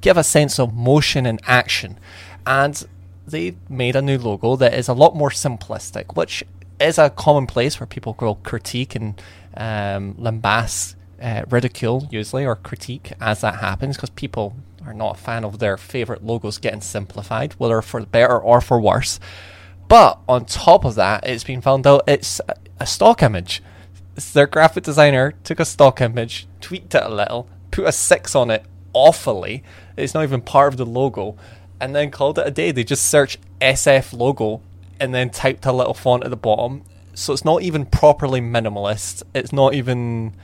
give 0.00 0.16
a 0.16 0.24
sense 0.24 0.58
of 0.58 0.74
motion 0.74 1.26
and 1.26 1.40
action. 1.46 1.98
And 2.46 2.84
they 3.26 3.54
made 3.68 3.96
a 3.96 4.02
new 4.02 4.18
logo 4.18 4.56
that 4.56 4.74
is 4.74 4.88
a 4.88 4.94
lot 4.94 5.14
more 5.14 5.30
simplistic, 5.30 6.16
which 6.16 6.42
is 6.80 6.98
a 6.98 7.10
common 7.10 7.46
place 7.46 7.78
where 7.78 7.86
people 7.86 8.16
will 8.18 8.36
critique 8.36 8.94
and 8.94 9.20
um, 9.56 10.14
lambast, 10.14 10.94
uh, 11.22 11.44
ridicule 11.50 12.08
usually, 12.10 12.44
or 12.44 12.56
critique 12.56 13.12
as 13.20 13.42
that 13.42 13.56
happens, 13.56 13.96
because 13.96 14.10
people 14.10 14.56
are 14.86 14.94
not 14.94 15.16
a 15.16 15.20
fan 15.20 15.44
of 15.44 15.58
their 15.58 15.76
favorite 15.76 16.24
logos 16.24 16.58
getting 16.58 16.80
simplified, 16.80 17.52
whether 17.54 17.80
for 17.82 18.04
better 18.06 18.38
or 18.38 18.60
for 18.60 18.80
worse. 18.80 19.20
But 19.88 20.18
on 20.28 20.44
top 20.44 20.84
of 20.84 20.94
that, 20.94 21.26
it's 21.26 21.44
been 21.44 21.60
found 21.60 21.86
out 21.86 22.04
it's 22.06 22.40
a- 22.78 22.86
stock 22.86 23.22
image. 23.22 23.62
It's 24.16 24.32
their 24.32 24.46
graphic 24.46 24.84
designer 24.84 25.32
took 25.44 25.60
a 25.60 25.64
stock 25.64 26.00
image, 26.00 26.46
tweaked 26.60 26.94
it 26.94 27.02
a 27.02 27.08
little, 27.08 27.48
put 27.70 27.86
a 27.86 27.92
six 27.92 28.34
on 28.34 28.50
it 28.50 28.64
awfully. 28.92 29.62
It's 29.96 30.14
not 30.14 30.22
even 30.22 30.40
part 30.40 30.72
of 30.72 30.76
the 30.78 30.86
logo, 30.86 31.36
and 31.80 31.94
then 31.94 32.10
called 32.10 32.38
it 32.38 32.46
a 32.46 32.50
day. 32.50 32.70
They 32.72 32.84
just 32.84 33.04
searched 33.04 33.38
SF 33.60 34.12
logo 34.12 34.60
and 34.98 35.14
then 35.14 35.30
typed 35.30 35.66
a 35.66 35.72
little 35.72 35.94
font 35.94 36.24
at 36.24 36.30
the 36.30 36.36
bottom. 36.36 36.82
So 37.14 37.32
it's 37.32 37.44
not 37.44 37.62
even 37.62 37.86
properly 37.86 38.40
minimalist. 38.40 39.22
It's 39.34 39.52
not 39.52 39.74
even 39.74 40.34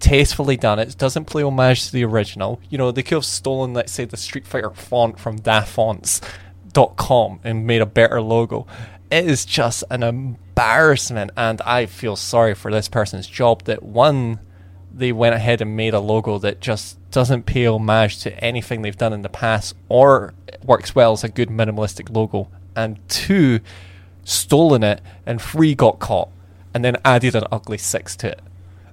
tastefully 0.00 0.56
done. 0.56 0.78
It 0.78 0.96
doesn't 0.98 1.26
play 1.26 1.42
homage 1.42 1.86
to 1.86 1.92
the 1.92 2.04
original. 2.04 2.60
You 2.68 2.78
know, 2.78 2.90
they 2.90 3.02
could 3.02 3.16
have 3.16 3.24
stolen, 3.24 3.74
let's 3.74 3.92
say, 3.92 4.04
the 4.04 4.16
Street 4.16 4.46
Fighter 4.46 4.70
font 4.70 5.18
from 5.18 5.38
dafonts.com 5.38 7.40
and 7.44 7.66
made 7.66 7.82
a 7.82 7.86
better 7.86 8.20
logo. 8.20 8.66
It 9.10 9.24
is 9.24 9.44
just 9.44 9.84
an 9.90 10.02
embarrassment, 10.02 11.30
and 11.36 11.60
I 11.62 11.86
feel 11.86 12.16
sorry 12.16 12.54
for 12.54 12.72
this 12.72 12.88
person's 12.88 13.26
job 13.26 13.64
that 13.64 13.82
one, 13.82 14.40
they 14.92 15.12
went 15.12 15.34
ahead 15.34 15.60
and 15.60 15.76
made 15.76 15.94
a 15.94 16.00
logo 16.00 16.38
that 16.38 16.60
just 16.60 16.98
doesn't 17.10 17.46
pay 17.46 17.66
homage 17.66 18.18
to 18.20 18.44
anything 18.44 18.82
they've 18.82 18.96
done 18.96 19.12
in 19.12 19.22
the 19.22 19.28
past 19.28 19.74
or 19.88 20.34
works 20.64 20.94
well 20.94 21.12
as 21.12 21.22
a 21.22 21.28
good 21.28 21.48
minimalistic 21.48 22.14
logo, 22.14 22.48
and 22.74 22.98
two, 23.08 23.60
stolen 24.24 24.82
it 24.82 25.00
and 25.24 25.40
three 25.40 25.74
got 25.74 26.00
caught 26.00 26.28
and 26.74 26.84
then 26.84 26.96
added 27.04 27.34
an 27.34 27.44
ugly 27.50 27.78
six 27.78 28.16
to 28.16 28.28
it. 28.28 28.40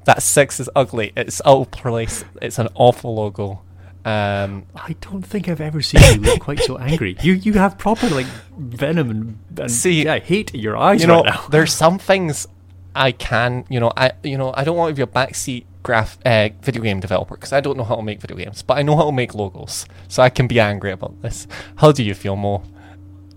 That 0.05 0.21
six 0.21 0.59
is 0.59 0.69
ugly. 0.75 1.13
It's 1.15 1.41
out 1.45 1.61
of 1.61 1.71
place. 1.71 2.25
It's 2.41 2.59
an 2.59 2.67
awful 2.75 3.15
logo. 3.15 3.61
Um, 4.05 4.65
I 4.75 4.97
don't 4.99 5.21
think 5.21 5.47
I've 5.47 5.61
ever 5.61 5.81
seen 5.81 6.01
you 6.13 6.19
look 6.19 6.41
quite 6.41 6.59
so 6.59 6.77
angry. 6.77 7.15
You 7.21 7.33
you 7.33 7.53
have 7.53 7.77
proper 7.77 8.09
like 8.09 8.25
venom 8.57 9.09
and, 9.09 9.39
and 9.57 9.71
See, 9.71 10.03
yeah, 10.03 10.19
hate 10.19 10.53
in 10.53 10.59
your 10.59 10.75
eyes 10.75 10.99
you 11.01 11.07
know, 11.07 11.21
right 11.23 11.33
now. 11.33 11.47
there's 11.49 11.71
some 11.71 11.99
things 11.99 12.45
I 12.93 13.13
can, 13.13 13.65
you 13.69 13.79
know, 13.79 13.93
I 13.95 14.11
you 14.23 14.37
know, 14.37 14.53
I 14.55 14.65
don't 14.65 14.75
want 14.75 14.89
to 14.89 14.95
be 14.95 15.03
a 15.03 15.07
backseat 15.07 15.63
graph 15.83 16.17
uh, 16.25 16.49
video 16.61 16.81
game 16.81 16.99
developer 16.99 17.35
because 17.35 17.53
I 17.53 17.61
don't 17.61 17.77
know 17.77 17.85
how 17.85 17.95
to 17.95 18.01
make 18.03 18.19
video 18.19 18.35
games, 18.35 18.61
but 18.61 18.77
I 18.77 18.81
know 18.81 18.97
how 18.97 19.05
to 19.05 19.11
make 19.13 19.33
logos, 19.33 19.85
so 20.09 20.21
I 20.21 20.29
can 20.29 20.47
be 20.47 20.59
angry 20.59 20.91
about 20.91 21.21
this. 21.21 21.47
How 21.77 21.93
do 21.93 22.03
you 22.03 22.13
feel, 22.13 22.35
Mo? 22.35 22.63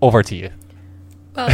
Over 0.02 0.22
to 0.24 0.34
you. 0.34 0.50
Well, 1.36 1.48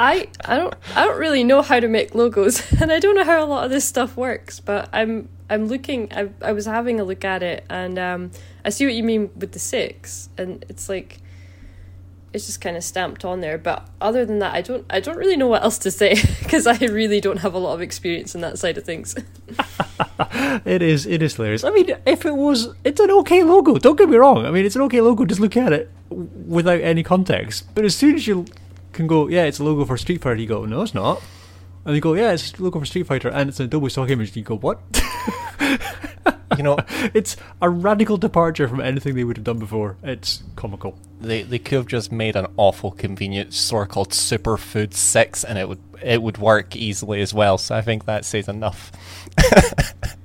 I 0.00 0.28
I 0.46 0.56
don't 0.56 0.74
I 0.96 1.04
don't 1.04 1.18
really 1.18 1.44
know 1.44 1.60
how 1.60 1.78
to 1.78 1.86
make 1.86 2.14
logos, 2.14 2.72
and 2.80 2.90
I 2.90 2.98
don't 2.98 3.14
know 3.14 3.24
how 3.24 3.44
a 3.44 3.46
lot 3.46 3.64
of 3.64 3.70
this 3.70 3.84
stuff 3.84 4.16
works. 4.16 4.58
But 4.58 4.88
I'm 4.92 5.28
I'm 5.48 5.68
looking. 5.68 6.10
I 6.12 6.30
I 6.42 6.52
was 6.52 6.64
having 6.64 6.98
a 6.98 7.04
look 7.04 7.24
at 7.24 7.42
it, 7.42 7.64
and 7.68 7.98
um, 7.98 8.30
I 8.64 8.70
see 8.70 8.86
what 8.86 8.94
you 8.94 9.04
mean 9.04 9.30
with 9.36 9.52
the 9.52 9.58
six, 9.58 10.30
and 10.38 10.64
it's 10.70 10.88
like 10.88 11.18
it's 12.32 12.46
just 12.46 12.62
kind 12.62 12.78
of 12.78 12.82
stamped 12.82 13.26
on 13.26 13.40
there. 13.40 13.58
But 13.58 13.88
other 14.00 14.24
than 14.24 14.38
that, 14.38 14.54
I 14.54 14.62
don't 14.62 14.86
I 14.88 15.00
don't 15.00 15.18
really 15.18 15.36
know 15.36 15.48
what 15.48 15.62
else 15.62 15.76
to 15.80 15.90
say 15.90 16.14
because 16.42 16.66
I 16.66 16.78
really 16.78 17.20
don't 17.20 17.40
have 17.40 17.52
a 17.52 17.58
lot 17.58 17.74
of 17.74 17.82
experience 17.82 18.34
in 18.34 18.40
that 18.40 18.58
side 18.58 18.78
of 18.78 18.84
things. 18.84 19.14
It 20.66 20.82
is 20.82 21.06
it 21.06 21.22
is 21.22 21.36
hilarious. 21.36 21.64
I 21.64 21.70
mean, 21.70 21.96
if 22.04 22.26
it 22.26 22.36
was, 22.36 22.68
it's 22.84 23.00
an 23.00 23.10
okay 23.10 23.42
logo. 23.42 23.78
Don't 23.78 23.96
get 23.96 24.08
me 24.08 24.16
wrong. 24.18 24.44
I 24.44 24.50
mean, 24.50 24.66
it's 24.66 24.76
an 24.76 24.82
okay 24.82 25.00
logo. 25.00 25.24
Just 25.24 25.40
look 25.40 25.56
at 25.56 25.72
it 25.72 25.90
without 26.10 26.80
any 26.80 27.02
context. 27.02 27.74
But 27.74 27.84
as 27.86 27.96
soon 27.96 28.14
as 28.16 28.26
you 28.26 28.44
can 28.92 29.06
go, 29.06 29.28
yeah, 29.28 29.44
it's 29.44 29.58
a 29.58 29.64
logo 29.64 29.84
for 29.84 29.96
Street 29.96 30.20
Fighter. 30.22 30.40
You 30.40 30.46
go, 30.46 30.64
no, 30.64 30.82
it's 30.82 30.94
not. 30.94 31.22
And 31.84 31.94
you 31.94 32.00
go, 32.00 32.14
yeah, 32.14 32.32
it's 32.32 32.52
a 32.58 32.62
logo 32.62 32.80
for 32.80 32.86
Street 32.86 33.06
Fighter, 33.06 33.28
and 33.28 33.48
it's 33.48 33.60
a 33.60 33.64
Adobe 33.64 33.88
stock 33.88 34.10
image. 34.10 34.36
You 34.36 34.42
go, 34.42 34.56
what? 34.56 34.80
You 36.56 36.64
know, 36.64 36.78
it's 37.14 37.36
a 37.62 37.70
radical 37.70 38.16
departure 38.16 38.68
from 38.68 38.80
anything 38.80 39.14
they 39.14 39.24
would 39.24 39.36
have 39.36 39.44
done 39.44 39.58
before. 39.58 39.96
It's 40.02 40.42
comical. 40.56 40.98
they 41.20 41.42
they 41.42 41.58
could 41.58 41.76
have 41.76 41.86
just 41.86 42.12
made 42.12 42.36
an 42.36 42.48
awful 42.56 42.90
convenient 42.90 43.54
store 43.54 43.86
called 43.86 44.10
Superfood 44.10 44.92
Six, 44.92 45.44
and 45.44 45.58
it 45.58 45.68
would 45.68 45.80
it 46.02 46.22
would 46.22 46.38
work 46.38 46.76
easily 46.76 47.20
as 47.20 47.32
well. 47.32 47.56
So 47.56 47.74
I 47.74 47.82
think 47.82 48.04
that 48.04 48.24
says 48.24 48.48
enough. 48.48 48.92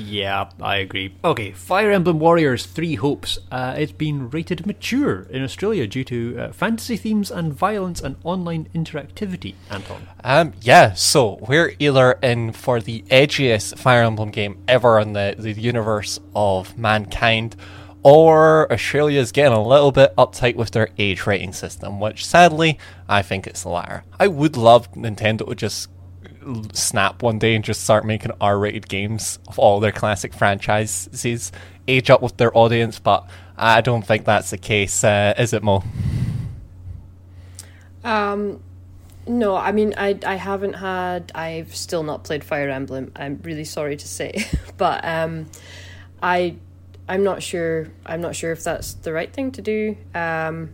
Yeah, 0.00 0.50
I 0.60 0.76
agree. 0.76 1.14
Okay, 1.22 1.52
Fire 1.52 1.90
Emblem 1.90 2.18
Warriors 2.18 2.66
Three 2.66 2.94
Hopes. 2.94 3.38
Uh, 3.50 3.74
it's 3.76 3.92
been 3.92 4.30
rated 4.30 4.66
mature 4.66 5.22
in 5.30 5.42
Australia 5.42 5.86
due 5.86 6.04
to 6.04 6.38
uh, 6.38 6.52
fantasy 6.52 6.96
themes 6.96 7.30
and 7.30 7.52
violence 7.52 8.00
and 8.00 8.16
online 8.24 8.68
interactivity. 8.74 9.54
Anton. 9.70 10.08
Um, 10.24 10.52
yeah, 10.62 10.94
so 10.94 11.38
we're 11.48 11.74
either 11.78 12.12
in 12.22 12.52
for 12.52 12.80
the 12.80 13.02
edgiest 13.10 13.78
Fire 13.78 14.02
Emblem 14.02 14.30
game 14.30 14.62
ever 14.66 14.98
in 14.98 15.12
the, 15.12 15.34
the 15.38 15.52
universe 15.52 16.18
of 16.34 16.76
mankind, 16.78 17.56
or 18.02 18.72
Australia's 18.72 19.32
getting 19.32 19.52
a 19.52 19.62
little 19.62 19.92
bit 19.92 20.14
uptight 20.16 20.56
with 20.56 20.70
their 20.70 20.88
age 20.98 21.26
rating 21.26 21.52
system, 21.52 22.00
which 22.00 22.24
sadly, 22.24 22.78
I 23.08 23.22
think 23.22 23.46
it's 23.46 23.62
the 23.62 23.68
latter. 23.68 24.04
I 24.18 24.28
would 24.28 24.56
love 24.56 24.90
Nintendo 24.92 25.46
to 25.46 25.54
just 25.54 25.88
snap 26.72 27.22
one 27.22 27.38
day 27.38 27.54
and 27.54 27.64
just 27.64 27.82
start 27.82 28.04
making 28.04 28.32
R 28.40 28.58
rated 28.58 28.88
games 28.88 29.38
of 29.48 29.58
all 29.58 29.80
their 29.80 29.92
classic 29.92 30.34
franchises, 30.34 31.52
age 31.86 32.10
up 32.10 32.22
with 32.22 32.36
their 32.36 32.56
audience, 32.56 32.98
but 32.98 33.28
I 33.56 33.80
don't 33.80 34.02
think 34.02 34.24
that's 34.24 34.50
the 34.50 34.58
case, 34.58 35.04
uh, 35.04 35.34
is 35.36 35.52
it, 35.52 35.62
Mo? 35.62 35.84
Um, 38.02 38.60
no, 39.26 39.54
I 39.54 39.72
mean 39.72 39.94
I 39.96 40.18
I 40.24 40.36
haven't 40.36 40.74
had. 40.74 41.30
I've 41.34 41.74
still 41.76 42.02
not 42.02 42.24
played 42.24 42.42
Fire 42.42 42.68
Emblem. 42.68 43.12
I'm 43.14 43.40
really 43.42 43.64
sorry 43.64 43.96
to 43.96 44.08
say, 44.08 44.46
but 44.76 45.04
um, 45.04 45.46
I 46.22 46.56
I'm 47.08 47.22
not 47.22 47.42
sure. 47.42 47.88
I'm 48.06 48.20
not 48.20 48.34
sure 48.34 48.52
if 48.52 48.64
that's 48.64 48.94
the 48.94 49.12
right 49.12 49.32
thing 49.32 49.52
to 49.52 49.62
do. 49.62 49.96
Um, 50.14 50.70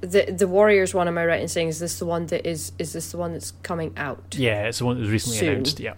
the 0.00 0.24
the 0.30 0.46
Warriors 0.48 0.94
one. 0.94 1.08
Am 1.08 1.18
I 1.18 1.26
right 1.26 1.40
in 1.40 1.48
saying 1.48 1.68
is 1.68 1.78
this 1.78 1.98
the 1.98 2.06
one 2.06 2.26
that 2.26 2.46
is 2.46 2.72
is 2.78 2.92
this 2.92 3.10
the 3.12 3.18
one 3.18 3.32
that's 3.32 3.52
coming 3.62 3.92
out? 3.96 4.36
Yeah, 4.36 4.68
it's 4.68 4.78
the 4.78 4.84
one 4.86 4.96
that 4.96 5.02
was 5.02 5.10
recently 5.10 5.38
Soon. 5.38 5.48
announced. 5.50 5.80
Yeah. 5.80 5.94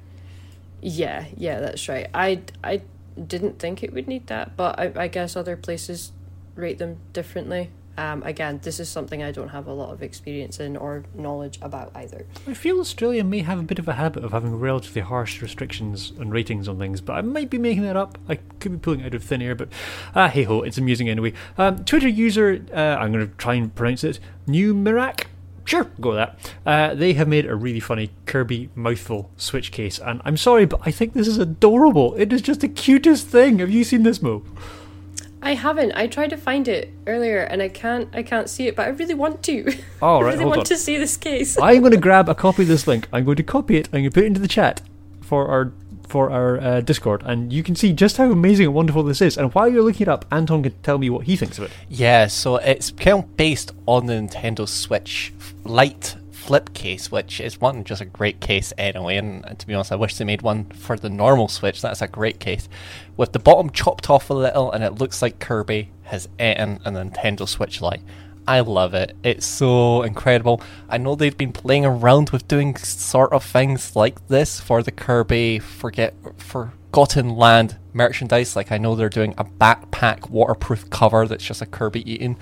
Yeah, 0.81 1.27
yeah, 1.37 1.61
that's 1.61 1.89
right. 1.89 2.09
I 2.15 2.43
I 2.63 2.83
didn't 3.27 3.59
think 3.59 3.83
it 3.83 3.93
would 3.93 4.07
need 4.07 4.29
that, 4.29 4.57
but 4.57 4.79
I 4.79 4.93
I 4.97 5.09
guess 5.09 5.37
other 5.37 5.57
places 5.57 6.13
rate 6.55 6.79
them 6.79 6.99
differently. 7.13 7.71
Um, 7.99 8.23
again, 8.23 8.61
this 8.63 8.79
is 8.79 8.89
something 8.89 9.25
I 9.25 9.33
don't 9.33 9.49
have 9.49 9.67
a 9.67 9.73
lot 9.73 9.93
of 9.93 10.05
experience 10.05 10.61
in 10.61 10.77
or 10.77 11.03
knowledge 11.15 11.59
about 11.61 11.91
either. 11.97 12.27
I 12.47 12.55
feel 12.55 12.79
Australia 12.79 13.25
may 13.25 13.41
have 13.41 13.59
a 13.59 13.63
bit 13.65 13.81
of 13.81 13.89
a 13.89 13.95
habit 13.95 14.25
of 14.25 14.31
having 14.31 14.61
relatively 14.61 15.03
harsh 15.03 15.43
restrictions 15.43 16.13
and 16.19 16.33
ratings 16.33 16.69
on 16.69 16.79
things, 16.79 17.01
but 17.01 17.15
I 17.15 17.23
might 17.23 17.51
be 17.51 17.59
making 17.59 17.83
that 17.83 17.97
up. 17.97 18.17
I 18.29 18.37
could 18.61 18.71
be 18.71 18.79
pulling 18.79 19.01
it 19.01 19.07
out 19.07 19.15
of 19.15 19.25
thin 19.25 19.43
air, 19.43 19.57
but 19.57 19.69
ah, 20.15 20.29
hey 20.29 20.45
ho, 20.45 20.63
it's 20.63 20.79
amusing 20.79 21.09
anyway. 21.09 21.33
Um, 21.59 21.85
Twitter 21.85 22.07
user, 22.07 22.65
uh, 22.73 22.79
I'm 23.01 23.11
going 23.11 23.29
to 23.29 23.35
try 23.35 23.55
and 23.55 23.75
pronounce 23.75 24.05
it, 24.05 24.21
New 24.47 24.75
Mirak 24.75 25.25
Sure, 25.69 25.85
go 26.01 26.11
with 26.11 26.17
that. 26.17 26.55
Uh, 26.65 26.95
they 26.95 27.13
have 27.13 27.29
made 27.29 27.45
a 27.45 27.55
really 27.55 27.79
funny 27.79 28.11
Kirby 28.25 28.71
mouthful 28.75 29.31
switch 29.37 29.71
case, 29.71 29.99
and 29.99 30.23
I'm 30.25 30.39
sorry, 30.39 30.65
but 30.65 30.81
I 30.87 30.91
think 30.91 31.13
this 31.13 31.29
is 31.29 31.37
adorable. 31.37 32.15
It 32.15 32.33
is 32.33 32.41
just 32.41 32.61
the 32.61 32.69
cutest 32.69 33.27
thing. 33.27 33.59
Have 33.59 33.69
you 33.69 33.85
seen 33.85 34.03
this, 34.03 34.23
Mo? 34.23 34.45
I 35.41 35.55
haven't. 35.55 35.93
I 35.93 36.07
tried 36.07 36.31
to 36.31 36.37
find 36.37 36.67
it 36.69 36.93
earlier 37.07 37.41
and 37.41 37.63
I 37.63 37.69
can't 37.69 38.09
I 38.13 38.23
can't 38.23 38.49
see 38.49 38.67
it, 38.67 38.77
but 38.77 38.87
I 38.87 38.91
really 38.91 39.15
want 39.15 39.43
to. 39.45 39.73
Oh, 40.01 40.19
I 40.19 40.27
really 40.27 40.37
hold 40.39 40.49
want 40.49 40.59
on. 40.61 40.65
to 40.67 40.77
see 40.77 40.97
this 40.97 41.17
case. 41.17 41.59
I'm 41.63 41.81
going 41.81 41.91
to 41.93 41.99
grab 41.99 42.29
a 42.29 42.35
copy 42.35 42.63
of 42.63 42.69
this 42.69 42.87
link. 42.87 43.09
I'm 43.13 43.25
going 43.25 43.37
to 43.37 43.43
copy 43.43 43.77
it. 43.77 43.87
I'm 43.89 44.01
going 44.03 44.05
to 44.05 44.11
put 44.11 44.23
it 44.23 44.27
into 44.27 44.41
the 44.41 44.49
chat 44.49 44.81
for 45.21 45.49
our 45.49 45.73
for 46.07 46.31
our 46.31 46.59
uh, 46.59 46.81
Discord, 46.81 47.23
and 47.27 47.53
you 47.53 47.63
can 47.63 47.75
see 47.77 47.93
just 47.93 48.17
how 48.17 48.31
amazing 48.31 48.67
and 48.67 48.75
wonderful 48.75 49.03
this 49.03 49.21
is. 49.21 49.37
And 49.37 49.53
while 49.55 49.69
you're 49.69 49.83
looking 49.83 50.03
it 50.03 50.09
up, 50.09 50.25
Anton 50.33 50.63
can 50.63 50.73
tell 50.83 50.99
me 50.99 51.11
what 51.11 51.27
he 51.27 51.37
thinks 51.37 51.59
of 51.59 51.65
it. 51.65 51.71
Yeah, 51.89 52.29
so 52.29 52.57
it's 52.57 52.91
kind 52.93 53.25
of 53.25 53.37
based 53.37 53.73
on 53.87 54.07
the 54.07 54.15
Nintendo 54.15 54.67
Switch 54.67 55.33
Lite 55.65 56.17
flip 56.49 56.73
case, 56.73 57.13
which 57.13 57.43
is 57.43 57.61
one 57.61 57.85
just 57.85 58.01
a 58.01 58.07
great 58.07 58.41
case 58.41 58.73
anyway. 58.79 59.19
And 59.19 59.59
to 59.59 59.67
be 59.67 59.75
honest, 59.75 59.93
I 59.93 59.97
wish 59.97 60.17
they 60.17 60.25
made 60.25 60.41
one 60.41 60.65
for 60.71 60.97
the 60.97 61.11
normal 61.11 61.47
Switch. 61.47 61.83
That's 61.83 62.01
a 62.01 62.09
great 62.09 62.41
case, 62.41 62.71
with 63.19 63.33
the 63.33 63.39
bottom 63.39 63.69
chopped 63.69 64.09
off 64.09 64.31
a 64.31 64.35
little, 64.35 64.73
and 64.73 64.83
it 64.83 64.95
looks 64.95 65.21
like 65.21 65.41
Kirby 65.41 65.91
has 66.05 66.27
eaten 66.41 66.81
a 66.87 66.91
Nintendo 66.91 67.47
Switch 67.47 67.83
Lite. 67.83 68.01
I 68.47 68.61
love 68.61 68.95
it. 68.95 69.15
It's 69.23 69.45
so 69.45 70.01
incredible. 70.01 70.63
I 70.89 70.97
know 70.97 71.15
they've 71.15 71.37
been 71.37 71.53
playing 71.53 71.85
around 71.85 72.31
with 72.31 72.49
doing 72.49 72.77
sort 72.77 73.35
of 73.35 73.45
things 73.45 73.95
like 73.95 74.27
this 74.29 74.59
for 74.59 74.83
the 74.83 74.91
Kirby 74.91 75.59
Forget 75.59 76.15
Forgotten 76.39 77.29
Land 77.37 77.77
merchandise. 77.93 78.57
Like 78.57 78.73
I 78.73 78.79
know 78.79 78.95
they're 78.95 79.11
doing 79.11 79.35
a 79.37 79.45
backpack 79.45 80.31
waterproof 80.31 80.89
cover 80.89 81.27
that's 81.27 81.45
just 81.45 81.61
a 81.61 81.67
Kirby 81.67 82.11
eating. 82.11 82.39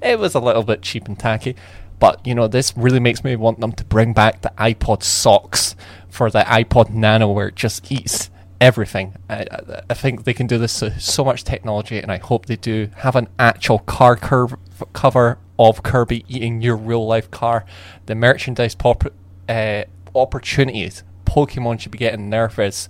It 0.00 0.18
was 0.18 0.34
a 0.34 0.40
little 0.40 0.62
bit 0.62 0.80
cheap 0.80 1.06
and 1.08 1.18
tacky, 1.18 1.56
but 2.00 2.26
you 2.26 2.34
know 2.34 2.48
this 2.48 2.76
really 2.76 2.98
makes 2.98 3.22
me 3.22 3.36
want 3.36 3.60
them 3.60 3.72
to 3.72 3.84
bring 3.84 4.12
back 4.12 4.40
the 4.40 4.52
iPod 4.58 5.04
socks 5.04 5.76
for 6.08 6.30
the 6.30 6.40
iPod 6.40 6.90
Nano, 6.90 7.30
where 7.30 7.48
it 7.48 7.54
just 7.54 7.92
eats 7.92 8.30
everything. 8.60 9.14
I, 9.28 9.46
I, 9.88 9.94
think 9.94 10.24
they 10.24 10.34
can 10.34 10.46
do 10.46 10.58
this 10.58 10.82
with 10.82 11.00
so 11.00 11.24
much 11.24 11.44
technology, 11.44 11.98
and 11.98 12.10
I 12.10 12.18
hope 12.18 12.46
they 12.46 12.56
do 12.56 12.90
have 12.96 13.14
an 13.16 13.28
actual 13.38 13.78
car 13.78 14.16
curve 14.16 14.56
cover 14.92 15.38
of 15.58 15.82
Kirby 15.82 16.24
eating 16.28 16.60
your 16.60 16.76
real 16.76 17.06
life 17.06 17.30
car. 17.30 17.64
The 18.06 18.14
merchandise 18.14 18.74
pop, 18.74 19.04
uh, 19.48 19.84
opportunities 20.14 21.04
Pokemon 21.30 21.78
should 21.78 21.92
be 21.92 21.98
getting 21.98 22.28
nervous. 22.28 22.88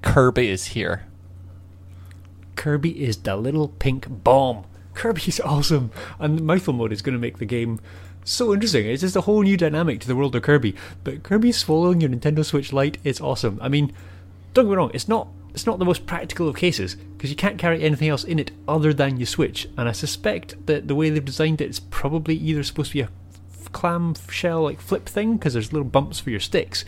Kirby 0.00 0.48
is 0.48 0.66
here. 0.66 1.06
Kirby 2.54 3.02
is 3.02 3.16
the 3.16 3.36
little 3.36 3.68
pink 3.68 4.06
bomb. 4.08 4.64
Kirby's 4.94 5.40
awesome, 5.44 5.90
and 6.18 6.42
mouthful 6.42 6.74
mode 6.74 6.92
is 6.92 7.02
going 7.02 7.14
to 7.14 7.20
make 7.20 7.38
the 7.38 7.46
game 7.46 7.80
so 8.32 8.52
interesting. 8.52 8.86
It's 8.86 9.02
just 9.02 9.16
a 9.16 9.22
whole 9.22 9.42
new 9.42 9.56
dynamic 9.56 10.00
to 10.00 10.08
the 10.08 10.16
world 10.16 10.34
of 10.36 10.42
Kirby. 10.42 10.74
But 11.04 11.22
Kirby 11.22 11.52
swallowing 11.52 12.00
your 12.00 12.10
Nintendo 12.10 12.44
Switch 12.44 12.72
Lite 12.72 12.98
is 13.04 13.20
awesome. 13.20 13.58
I 13.60 13.68
mean, 13.68 13.92
don't 14.54 14.66
get 14.66 14.70
me 14.70 14.76
wrong, 14.76 14.90
it's 14.94 15.08
not 15.08 15.28
it's 15.52 15.66
not 15.66 15.80
the 15.80 15.84
most 15.84 16.06
practical 16.06 16.48
of 16.48 16.56
cases 16.56 16.94
because 16.94 17.28
you 17.28 17.34
can't 17.36 17.58
carry 17.58 17.82
anything 17.82 18.08
else 18.08 18.22
in 18.22 18.38
it 18.38 18.52
other 18.68 18.92
than 18.92 19.16
your 19.16 19.26
Switch. 19.26 19.68
And 19.76 19.88
I 19.88 19.92
suspect 19.92 20.66
that 20.66 20.86
the 20.86 20.94
way 20.94 21.10
they've 21.10 21.24
designed 21.24 21.60
it 21.60 21.70
is 21.70 21.80
probably 21.80 22.36
either 22.36 22.62
supposed 22.62 22.92
to 22.92 22.98
be 22.98 23.00
a 23.00 23.10
clam 23.72 24.14
shell 24.28 24.62
like 24.62 24.80
flip 24.80 25.08
thing 25.08 25.36
because 25.36 25.54
there's 25.54 25.72
little 25.72 25.88
bumps 25.88 26.20
for 26.20 26.30
your 26.30 26.40
sticks, 26.40 26.84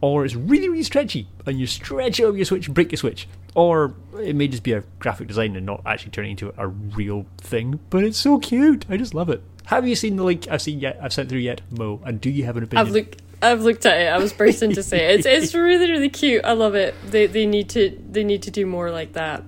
or 0.00 0.24
it's 0.24 0.34
really 0.34 0.68
really 0.68 0.82
stretchy 0.82 1.28
and 1.46 1.58
you 1.58 1.66
stretch 1.66 2.18
it 2.18 2.24
over 2.24 2.36
your 2.36 2.46
Switch 2.46 2.70
break 2.70 2.90
your 2.90 2.98
Switch. 2.98 3.28
Or 3.54 3.94
it 4.18 4.34
may 4.34 4.48
just 4.48 4.64
be 4.64 4.72
a 4.72 4.82
graphic 4.98 5.28
design 5.28 5.54
and 5.54 5.64
not 5.64 5.82
actually 5.86 6.10
turning 6.10 6.32
into 6.32 6.52
a 6.56 6.66
real 6.66 7.26
thing. 7.38 7.78
But 7.90 8.02
it's 8.02 8.18
so 8.18 8.40
cute. 8.40 8.84
I 8.88 8.96
just 8.96 9.14
love 9.14 9.30
it. 9.30 9.44
Have 9.66 9.86
you 9.86 9.94
seen 9.94 10.16
the 10.16 10.24
link 10.24 10.46
I've 10.50 10.62
seen 10.62 10.80
yet? 10.80 10.98
I've 11.02 11.12
sent 11.12 11.28
through 11.28 11.38
yet, 11.38 11.62
Mo? 11.70 12.00
And 12.04 12.20
do 12.20 12.30
you 12.30 12.44
have 12.44 12.56
an 12.56 12.64
opinion? 12.64 12.86
I've 12.86 12.92
looked 12.92 13.22
I've 13.42 13.62
looked 13.62 13.84
at 13.86 14.00
it. 14.00 14.06
I 14.06 14.18
was 14.18 14.32
bursting 14.32 14.72
to 14.72 14.82
say 14.82 15.12
it. 15.12 15.20
It's 15.20 15.26
it's 15.26 15.54
really 15.54 15.90
really 15.90 16.10
cute. 16.10 16.44
I 16.44 16.52
love 16.52 16.74
it. 16.74 16.94
They 17.06 17.26
they 17.26 17.46
need 17.46 17.68
to 17.70 17.98
they 18.10 18.24
need 18.24 18.42
to 18.42 18.50
do 18.50 18.66
more 18.66 18.90
like 18.90 19.12
that. 19.14 19.42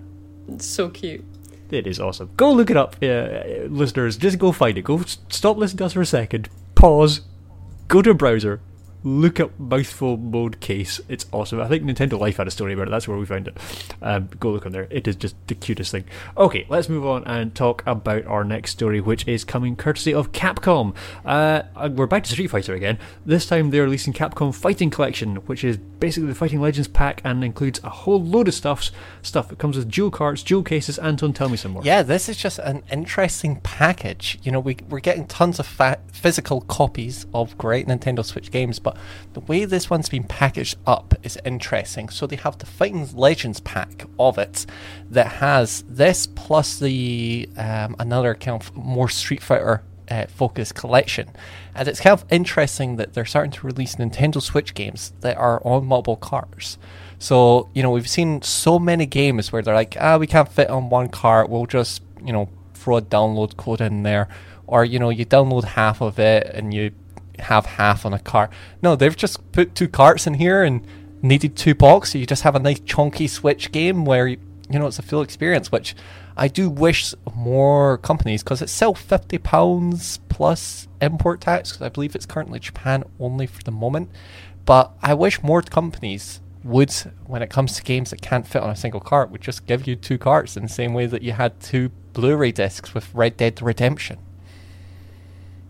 It's 0.48 0.66
so 0.66 0.88
cute. 0.88 1.24
It 1.70 1.86
is 1.86 1.98
awesome. 1.98 2.30
Go 2.36 2.52
look 2.52 2.70
it 2.70 2.76
up, 2.76 2.96
uh, 3.02 3.66
listeners. 3.68 4.16
Just 4.16 4.38
go 4.38 4.52
find 4.52 4.78
it. 4.78 4.82
Go 4.82 5.00
stop 5.28 5.56
listening 5.56 5.78
to 5.78 5.86
us 5.86 5.94
for 5.94 6.00
a 6.00 6.06
second. 6.06 6.48
Pause. 6.76 7.22
Go 7.88 8.02
to 8.02 8.10
a 8.10 8.14
browser. 8.14 8.60
Look 9.06 9.38
up 9.38 9.56
mouthful 9.56 10.16
mode 10.16 10.58
case. 10.58 11.00
It's 11.08 11.26
awesome. 11.30 11.60
I 11.60 11.68
think 11.68 11.84
Nintendo 11.84 12.18
Life 12.18 12.38
had 12.38 12.48
a 12.48 12.50
story 12.50 12.72
about 12.72 12.88
it. 12.88 12.90
That's 12.90 13.06
where 13.06 13.16
we 13.16 13.24
found 13.24 13.46
it. 13.46 13.56
Um, 14.02 14.28
go 14.40 14.50
look 14.50 14.66
on 14.66 14.72
there. 14.72 14.88
It 14.90 15.06
is 15.06 15.14
just 15.14 15.36
the 15.46 15.54
cutest 15.54 15.92
thing. 15.92 16.06
Okay, 16.36 16.66
let's 16.68 16.88
move 16.88 17.06
on 17.06 17.22
and 17.22 17.54
talk 17.54 17.84
about 17.86 18.26
our 18.26 18.42
next 18.42 18.72
story, 18.72 19.00
which 19.00 19.28
is 19.28 19.44
coming 19.44 19.76
courtesy 19.76 20.12
of 20.12 20.32
Capcom. 20.32 20.92
Uh, 21.24 21.62
uh, 21.76 21.88
we're 21.94 22.08
back 22.08 22.24
to 22.24 22.32
Street 22.32 22.48
Fighter 22.48 22.74
again. 22.74 22.98
This 23.24 23.46
time 23.46 23.70
they're 23.70 23.84
releasing 23.84 24.12
Capcom 24.12 24.52
Fighting 24.52 24.90
Collection, 24.90 25.36
which 25.46 25.62
is 25.62 25.76
basically 25.76 26.28
the 26.28 26.34
Fighting 26.34 26.60
Legends 26.60 26.88
pack 26.88 27.20
and 27.24 27.44
includes 27.44 27.78
a 27.84 27.90
whole 27.90 28.20
load 28.20 28.48
of 28.48 28.54
stuffs. 28.54 28.90
Stuff. 29.22 29.52
It 29.52 29.58
comes 29.58 29.76
with 29.76 29.88
jewel 29.88 30.10
carts, 30.10 30.42
jewel 30.42 30.64
cases. 30.64 30.98
Anton, 30.98 31.32
tell 31.32 31.48
me 31.48 31.56
some 31.56 31.70
more. 31.70 31.84
Yeah, 31.84 32.02
this 32.02 32.28
is 32.28 32.36
just 32.36 32.58
an 32.58 32.82
interesting 32.90 33.60
package. 33.60 34.40
You 34.42 34.50
know, 34.50 34.58
we, 34.58 34.78
we're 34.88 34.98
getting 34.98 35.28
tons 35.28 35.60
of 35.60 35.66
fa- 35.68 36.00
physical 36.12 36.62
copies 36.62 37.24
of 37.32 37.56
great 37.56 37.86
Nintendo 37.86 38.24
Switch 38.24 38.50
games, 38.50 38.80
but 38.80 38.95
the 39.34 39.40
way 39.40 39.64
this 39.64 39.90
one's 39.90 40.08
been 40.08 40.24
packaged 40.24 40.76
up 40.86 41.14
is 41.22 41.38
interesting. 41.44 42.08
So 42.08 42.26
they 42.26 42.36
have 42.36 42.58
the 42.58 42.66
Fighting 42.66 43.08
Legends 43.14 43.60
pack 43.60 44.04
of 44.18 44.38
it 44.38 44.66
that 45.10 45.26
has 45.26 45.84
this 45.88 46.26
plus 46.26 46.78
the 46.78 47.48
um, 47.56 47.96
another 47.98 48.34
kind 48.34 48.60
of 48.60 48.74
more 48.74 49.08
Street 49.08 49.42
Fighter 49.42 49.82
uh, 50.10 50.26
focused 50.26 50.74
collection. 50.74 51.28
And 51.74 51.88
it's 51.88 52.00
kind 52.00 52.12
of 52.12 52.24
interesting 52.30 52.96
that 52.96 53.14
they're 53.14 53.24
starting 53.24 53.52
to 53.52 53.66
release 53.66 53.96
Nintendo 53.96 54.40
Switch 54.40 54.74
games 54.74 55.12
that 55.20 55.36
are 55.36 55.60
on 55.64 55.86
mobile 55.86 56.16
cars. 56.16 56.78
So, 57.18 57.68
you 57.74 57.82
know, 57.82 57.90
we've 57.90 58.08
seen 58.08 58.42
so 58.42 58.78
many 58.78 59.06
games 59.06 59.50
where 59.50 59.62
they're 59.62 59.74
like, 59.74 59.96
ah, 60.00 60.18
we 60.18 60.26
can't 60.26 60.48
fit 60.48 60.68
on 60.68 60.90
one 60.90 61.08
cart, 61.08 61.48
we'll 61.48 61.66
just, 61.66 62.02
you 62.22 62.32
know, 62.32 62.48
throw 62.74 62.98
a 62.98 63.02
download 63.02 63.56
code 63.56 63.80
in 63.80 64.02
there. 64.02 64.28
Or, 64.66 64.84
you 64.84 64.98
know, 64.98 65.10
you 65.10 65.24
download 65.24 65.64
half 65.64 66.00
of 66.00 66.18
it 66.18 66.50
and 66.52 66.74
you 66.74 66.92
have 67.40 67.66
half 67.66 68.06
on 68.06 68.12
a 68.12 68.18
cart. 68.18 68.50
No, 68.82 68.96
they've 68.96 69.16
just 69.16 69.52
put 69.52 69.74
two 69.74 69.88
carts 69.88 70.26
in 70.26 70.34
here 70.34 70.62
and 70.62 70.86
needed 71.22 71.56
two 71.56 71.74
box, 71.74 72.12
so 72.12 72.18
you 72.18 72.26
just 72.26 72.42
have 72.42 72.54
a 72.54 72.60
nice 72.60 72.80
chunky 72.80 73.26
Switch 73.26 73.72
game 73.72 74.04
where, 74.04 74.28
you 74.28 74.38
know, 74.70 74.86
it's 74.86 74.98
a 74.98 75.02
full 75.02 75.22
experience, 75.22 75.72
which 75.72 75.94
I 76.36 76.48
do 76.48 76.68
wish 76.68 77.14
more 77.34 77.98
companies, 77.98 78.42
because 78.42 78.60
it's 78.60 78.72
still 78.72 78.94
£50 78.94 80.18
plus 80.28 80.88
import 81.00 81.40
tax, 81.40 81.72
because 81.72 81.86
I 81.86 81.88
believe 81.88 82.14
it's 82.14 82.26
currently 82.26 82.58
Japan 82.58 83.04
only 83.18 83.46
for 83.46 83.62
the 83.62 83.70
moment. 83.70 84.10
But 84.66 84.92
I 85.02 85.14
wish 85.14 85.42
more 85.42 85.62
companies 85.62 86.40
would, 86.62 86.92
when 87.26 87.42
it 87.42 87.50
comes 87.50 87.76
to 87.76 87.82
games 87.82 88.10
that 88.10 88.20
can't 88.20 88.46
fit 88.46 88.62
on 88.62 88.70
a 88.70 88.76
single 88.76 89.00
cart, 89.00 89.30
would 89.30 89.40
just 89.40 89.66
give 89.66 89.86
you 89.86 89.96
two 89.96 90.18
carts 90.18 90.56
in 90.56 90.64
the 90.64 90.68
same 90.68 90.92
way 90.92 91.06
that 91.06 91.22
you 91.22 91.32
had 91.32 91.58
two 91.60 91.90
Blu-ray 92.12 92.52
discs 92.52 92.92
with 92.92 93.14
Red 93.14 93.36
Dead 93.36 93.62
Redemption. 93.62 94.18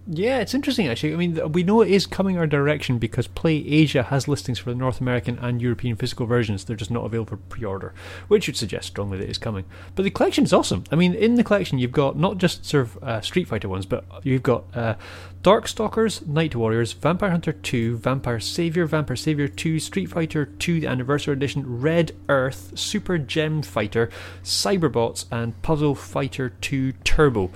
Yeah, 0.08 0.38
it's 0.38 0.54
interesting 0.54 0.86
actually. 0.86 1.14
I 1.14 1.16
mean, 1.16 1.52
we 1.52 1.64
know 1.64 1.80
it 1.80 1.90
is 1.90 2.06
coming 2.06 2.38
our 2.38 2.46
direction 2.46 2.98
because 2.98 3.26
Play 3.26 3.56
Asia 3.56 4.04
has 4.04 4.28
listings 4.28 4.58
for 4.58 4.70
the 4.70 4.76
North 4.76 5.00
American 5.00 5.36
and 5.38 5.60
European 5.60 5.96
physical 5.96 6.26
versions. 6.26 6.64
They're 6.64 6.76
just 6.76 6.92
not 6.92 7.04
available 7.04 7.30
for 7.30 7.36
pre-order, 7.36 7.92
which 8.28 8.46
would 8.46 8.56
suggest 8.56 8.86
strongly 8.86 9.18
that 9.18 9.24
it 9.24 9.30
is 9.30 9.38
coming. 9.38 9.64
But 9.96 10.04
the 10.04 10.10
collection 10.10 10.44
is 10.44 10.52
awesome. 10.52 10.84
I 10.92 10.94
mean, 10.94 11.12
in 11.14 11.34
the 11.34 11.42
collection 11.42 11.78
you've 11.78 11.90
got 11.90 12.16
not 12.16 12.38
just 12.38 12.64
sort 12.64 12.84
of 12.84 13.02
uh, 13.02 13.20
Street 13.20 13.48
Fighter 13.48 13.68
ones, 13.68 13.84
but 13.84 14.04
you've 14.22 14.44
got 14.44 14.64
uh, 14.76 14.94
Darkstalkers, 15.42 16.26
Night 16.26 16.54
Warriors, 16.54 16.92
Vampire 16.92 17.30
Hunter 17.30 17.52
2, 17.52 17.98
Vampire 17.98 18.38
Savior, 18.40 18.86
Vampire 18.86 19.16
Savior 19.16 19.48
2, 19.48 19.80
Street 19.80 20.06
Fighter 20.06 20.44
2 20.46 20.80
the 20.80 20.86
Anniversary 20.86 21.32
Edition, 21.32 21.80
Red 21.80 22.12
Earth, 22.28 22.72
Super 22.78 23.18
Gem 23.18 23.62
Fighter, 23.62 24.10
Cyberbots, 24.44 25.24
and 25.32 25.60
Puzzle 25.62 25.94
Fighter 25.94 26.50
2 26.60 26.92
Turbo. 27.04 27.50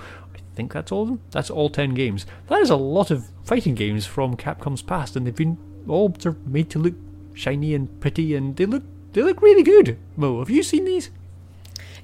I 0.51 0.55
think 0.55 0.73
that's 0.73 0.91
all 0.91 1.03
of 1.03 1.07
them. 1.07 1.21
That's 1.31 1.49
all 1.49 1.69
10 1.69 1.93
games. 1.93 2.25
That 2.47 2.61
is 2.61 2.69
a 2.69 2.75
lot 2.75 3.09
of 3.09 3.29
fighting 3.43 3.73
games 3.73 4.05
from 4.05 4.35
Capcom's 4.35 4.81
past, 4.81 5.15
and 5.15 5.25
they've 5.25 5.35
been 5.35 5.57
all 5.87 6.13
sort 6.19 6.35
of 6.35 6.47
made 6.47 6.69
to 6.71 6.79
look 6.79 6.95
shiny 7.33 7.73
and 7.73 7.99
pretty, 8.01 8.35
and 8.35 8.55
they 8.55 8.65
look 8.65 8.83
they 9.13 9.23
look 9.23 9.41
really 9.41 9.63
good. 9.63 9.97
Mo, 10.15 10.39
have 10.39 10.49
you 10.49 10.63
seen 10.63 10.85
these? 10.85 11.09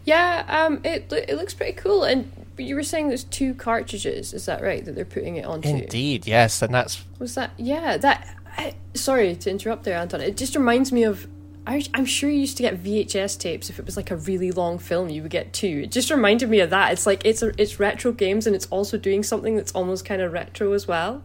Yeah, 0.06 0.46
um, 0.48 0.82
it 0.84 1.12
it 1.12 1.36
looks 1.36 1.54
pretty 1.54 1.74
cool. 1.74 2.04
And 2.04 2.32
you 2.58 2.76
were 2.76 2.84
saying 2.84 3.10
there's 3.10 3.26
two 3.26 3.54
cartridges. 3.54 4.34
Is 4.34 4.46
that 4.46 4.62
right? 4.62 4.84
That 4.84 4.96
they're 4.96 5.06
putting 5.06 5.36
it 5.36 5.46
onto. 5.46 5.70
Indeed, 5.70 6.26
yes, 6.26 6.62
and 6.62 6.74
that's 6.74 7.04
Was 7.20 7.36
that? 7.36 7.52
Yeah, 7.58 7.98
that. 7.98 8.36
I, 8.58 8.76
sorry 8.94 9.36
to 9.36 9.52
interrupt 9.52 9.84
there, 9.84 9.98
Anton. 9.98 10.22
It 10.22 10.38
just 10.38 10.56
reminds 10.56 10.92
me 10.92 11.04
of. 11.04 11.28
I, 11.68 11.84
I'm 11.94 12.06
sure 12.06 12.30
you 12.30 12.40
used 12.40 12.56
to 12.58 12.64
get 12.64 12.82
VHS 12.82 13.38
tapes 13.38 13.70
if 13.70 13.78
it 13.78 13.86
was 13.86 13.98
like 13.98 14.10
a 14.10 14.16
really 14.16 14.52
long 14.52 14.80
film. 14.80 15.10
You 15.10 15.22
would 15.24 15.32
get 15.32 15.52
two. 15.52 15.82
It 15.84 15.92
just 15.92 16.10
reminded 16.10 16.50
me 16.50 16.62
of 16.62 16.70
that. 16.70 16.94
It's 16.94 17.06
like 17.06 17.26
it's 17.26 17.44
a, 17.44 17.52
it's 17.62 17.78
retro 17.78 18.14
games 18.14 18.48
and 18.48 18.56
it's 18.56 18.68
also 18.68 18.98
doing 18.98 19.22
something 19.22 19.58
that's 19.58 19.74
almost 19.74 20.06
kind 20.06 20.22
of 20.22 20.32
retro 20.32 20.72
as 20.72 20.88
well. 20.88 21.24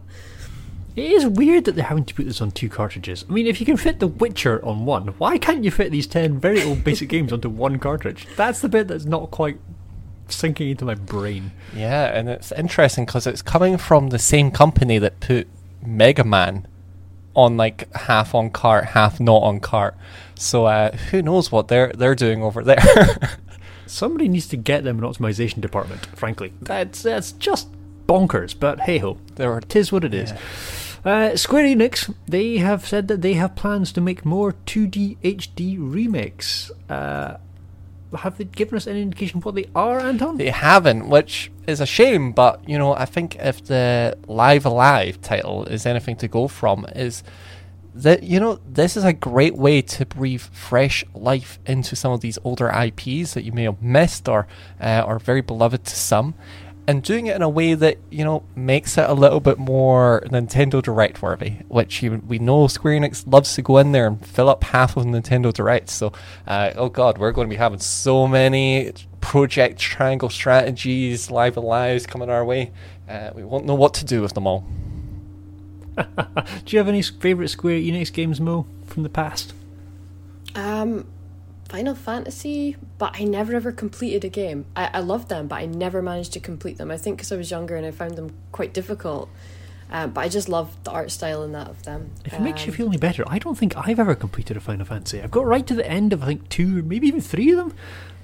It 0.97 1.11
is 1.11 1.25
weird 1.25 1.63
that 1.63 1.75
they're 1.75 1.85
having 1.85 2.03
to 2.03 2.13
put 2.13 2.25
this 2.25 2.41
on 2.41 2.51
two 2.51 2.67
cartridges. 2.67 3.23
I 3.27 3.31
mean, 3.31 3.47
if 3.47 3.61
you 3.61 3.65
can 3.65 3.77
fit 3.77 3.99
The 3.99 4.07
Witcher 4.07 4.63
on 4.63 4.85
one, 4.85 5.07
why 5.17 5.37
can't 5.37 5.63
you 5.63 5.71
fit 5.71 5.91
these 5.91 6.05
10 6.05 6.39
very 6.39 6.61
old 6.61 6.83
basic 6.83 7.07
games 7.07 7.31
onto 7.31 7.49
one 7.49 7.79
cartridge? 7.79 8.27
That's 8.35 8.59
the 8.59 8.69
bit 8.69 8.89
that's 8.89 9.05
not 9.05 9.31
quite 9.31 9.57
sinking 10.27 10.69
into 10.69 10.85
my 10.85 10.95
brain. 10.95 11.51
Yeah, 11.73 12.15
and 12.15 12.29
it's 12.29 12.51
interesting 12.51 13.05
because 13.05 13.25
it's 13.25 13.41
coming 13.41 13.77
from 13.77 14.09
the 14.09 14.19
same 14.19 14.51
company 14.51 14.99
that 14.99 15.21
put 15.21 15.47
Mega 15.83 16.23
Man 16.23 16.67
on 17.35 17.57
like 17.57 17.91
half 17.93 18.35
on 18.35 18.49
cart, 18.49 18.85
half 18.85 19.19
not 19.19 19.43
on 19.43 19.59
cart. 19.59 19.95
So 20.35 20.65
uh, 20.65 20.91
who 21.11 21.21
knows 21.21 21.51
what 21.51 21.67
they're 21.67 21.91
they're 21.93 22.15
doing 22.15 22.41
over 22.43 22.63
there? 22.63 22.79
Somebody 23.85 24.27
needs 24.29 24.47
to 24.47 24.57
get 24.57 24.83
them 24.83 25.03
an 25.03 25.03
optimization 25.09 25.61
department. 25.61 26.05
Frankly, 26.15 26.53
that's 26.61 27.03
that's 27.03 27.31
just 27.33 27.67
bonkers. 28.07 28.57
But 28.59 28.81
hey 28.81 28.97
ho, 28.99 29.17
There 29.35 29.51
are- 29.51 29.61
tis 29.61 29.91
what 29.91 30.03
it 30.03 30.13
is. 30.13 30.33
Uh, 31.05 31.35
Square 31.35 31.65
Enix, 31.65 32.13
they 32.27 32.57
have 32.59 32.87
said 32.87 33.09
that 33.09 33.21
they 33.21 33.33
have 33.33 33.57
plans 33.57 33.91
to 33.91 33.99
make 33.99 34.23
more 34.25 34.53
2D 34.65 35.17
HD 35.17 35.75
remakes. 35.77 36.71
Uh, 36.89 37.35
have 38.19 38.37
they 38.37 38.45
given 38.45 38.77
us 38.77 38.87
any 38.87 39.01
indication 39.01 39.41
what 39.41 39.55
they 39.55 39.69
are, 39.75 39.99
Anton? 39.99 40.37
They 40.37 40.49
haven't, 40.49 41.09
which 41.09 41.51
is 41.67 41.79
a 41.79 41.85
shame. 41.85 42.31
But 42.31 42.67
you 42.67 42.77
know, 42.77 42.93
I 42.93 43.05
think 43.05 43.35
if 43.37 43.63
the 43.63 44.17
Live 44.27 44.65
A 44.65 44.69
Live 44.69 45.21
title 45.21 45.65
is 45.65 45.85
anything 45.85 46.15
to 46.17 46.27
go 46.27 46.47
from, 46.47 46.85
is 46.95 47.23
that 47.95 48.23
you 48.23 48.39
know 48.39 48.59
this 48.67 48.97
is 48.97 49.03
a 49.03 49.13
great 49.13 49.55
way 49.55 49.81
to 49.81 50.05
breathe 50.05 50.41
fresh 50.41 51.03
life 51.13 51.59
into 51.65 51.95
some 51.95 52.11
of 52.11 52.21
these 52.21 52.39
older 52.43 52.69
IPs 52.69 53.33
that 53.33 53.43
you 53.43 53.51
may 53.51 53.63
have 53.63 53.81
missed 53.81 54.27
or 54.27 54.47
uh, 54.81 55.03
are 55.05 55.19
very 55.19 55.41
beloved 55.41 55.83
to 55.85 55.95
some. 55.95 56.33
And 56.85 57.01
doing 57.01 57.27
it 57.27 57.35
in 57.35 57.41
a 57.41 57.47
way 57.47 57.75
that 57.75 57.97
you 58.09 58.25
know 58.25 58.43
makes 58.55 58.97
it 58.97 59.09
a 59.09 59.13
little 59.13 59.39
bit 59.39 59.57
more 59.57 60.21
Nintendo 60.27 60.81
Direct 60.81 61.21
worthy, 61.21 61.51
which 61.69 62.03
you, 62.03 62.21
we 62.27 62.39
know 62.39 62.67
Square 62.67 62.99
Enix 62.99 63.23
loves 63.25 63.55
to 63.55 63.61
go 63.61 63.77
in 63.77 63.93
there 63.93 64.07
and 64.07 64.25
fill 64.25 64.49
up 64.49 64.65
half 64.65 64.97
of 64.97 65.05
Nintendo 65.05 65.53
Direct. 65.53 65.89
So, 65.89 66.11
uh, 66.45 66.71
oh 66.75 66.89
god, 66.89 67.17
we're 67.17 67.31
going 67.31 67.47
to 67.47 67.53
be 67.53 67.57
having 67.57 67.79
so 67.79 68.27
many 68.27 68.91
Project 69.21 69.79
Triangle 69.79 70.29
strategies, 70.29 71.31
live 71.31 71.55
alives 71.55 72.05
coming 72.05 72.29
our 72.29 72.43
way. 72.43 72.71
Uh, 73.07 73.31
we 73.33 73.43
won't 73.43 73.65
know 73.65 73.75
what 73.75 73.93
to 73.95 74.05
do 74.05 74.21
with 74.21 74.33
them 74.33 74.45
all. 74.45 74.65
Do 75.95 76.03
you 76.67 76.77
have 76.77 76.89
any 76.89 77.01
favourite 77.01 77.49
Square 77.49 77.79
Enix 77.79 78.11
games, 78.11 78.41
Mo, 78.41 78.65
from 78.85 79.03
the 79.03 79.09
past? 79.09 79.53
Um, 80.55 81.07
Final 81.73 81.95
Fantasy, 81.95 82.77
but 82.99 83.19
I 83.19 83.23
never 83.23 83.55
ever 83.55 83.71
completed 83.71 84.23
a 84.23 84.29
game. 84.29 84.67
I, 84.75 84.91
I 84.93 84.99
loved 84.99 85.29
them, 85.29 85.47
but 85.47 85.55
I 85.55 85.65
never 85.65 86.03
managed 86.03 86.33
to 86.33 86.39
complete 86.39 86.77
them. 86.77 86.91
I 86.91 86.97
think 86.97 87.17
because 87.17 87.31
I 87.31 87.35
was 87.35 87.49
younger 87.49 87.75
and 87.75 87.83
I 87.83 87.89
found 87.89 88.15
them 88.15 88.31
quite 88.51 88.75
difficult. 88.75 89.27
Um, 89.89 90.11
but 90.11 90.21
I 90.21 90.29
just 90.29 90.47
love 90.47 90.77
the 90.83 90.91
art 90.91 91.09
style 91.09 91.41
in 91.41 91.51
that 91.53 91.67
of 91.67 91.81
them. 91.81 92.11
If 92.25 92.33
it 92.33 92.41
makes 92.41 92.67
you 92.67 92.71
Um, 92.71 92.77
feel 92.77 92.87
any 92.89 92.97
better, 92.97 93.23
I 93.25 93.39
don't 93.39 93.57
think 93.57 93.75
I've 93.75 93.97
ever 93.97 94.13
completed 94.13 94.55
a 94.55 94.59
Final 94.59 94.85
Fantasy. 94.85 95.19
I've 95.19 95.31
got 95.31 95.47
right 95.47 95.65
to 95.65 95.73
the 95.73 95.89
end 95.89 96.13
of 96.13 96.21
I 96.21 96.27
think 96.27 96.47
two, 96.47 96.83
maybe 96.83 97.07
even 97.07 97.21
three 97.21 97.49
of 97.49 97.57
them, 97.57 97.73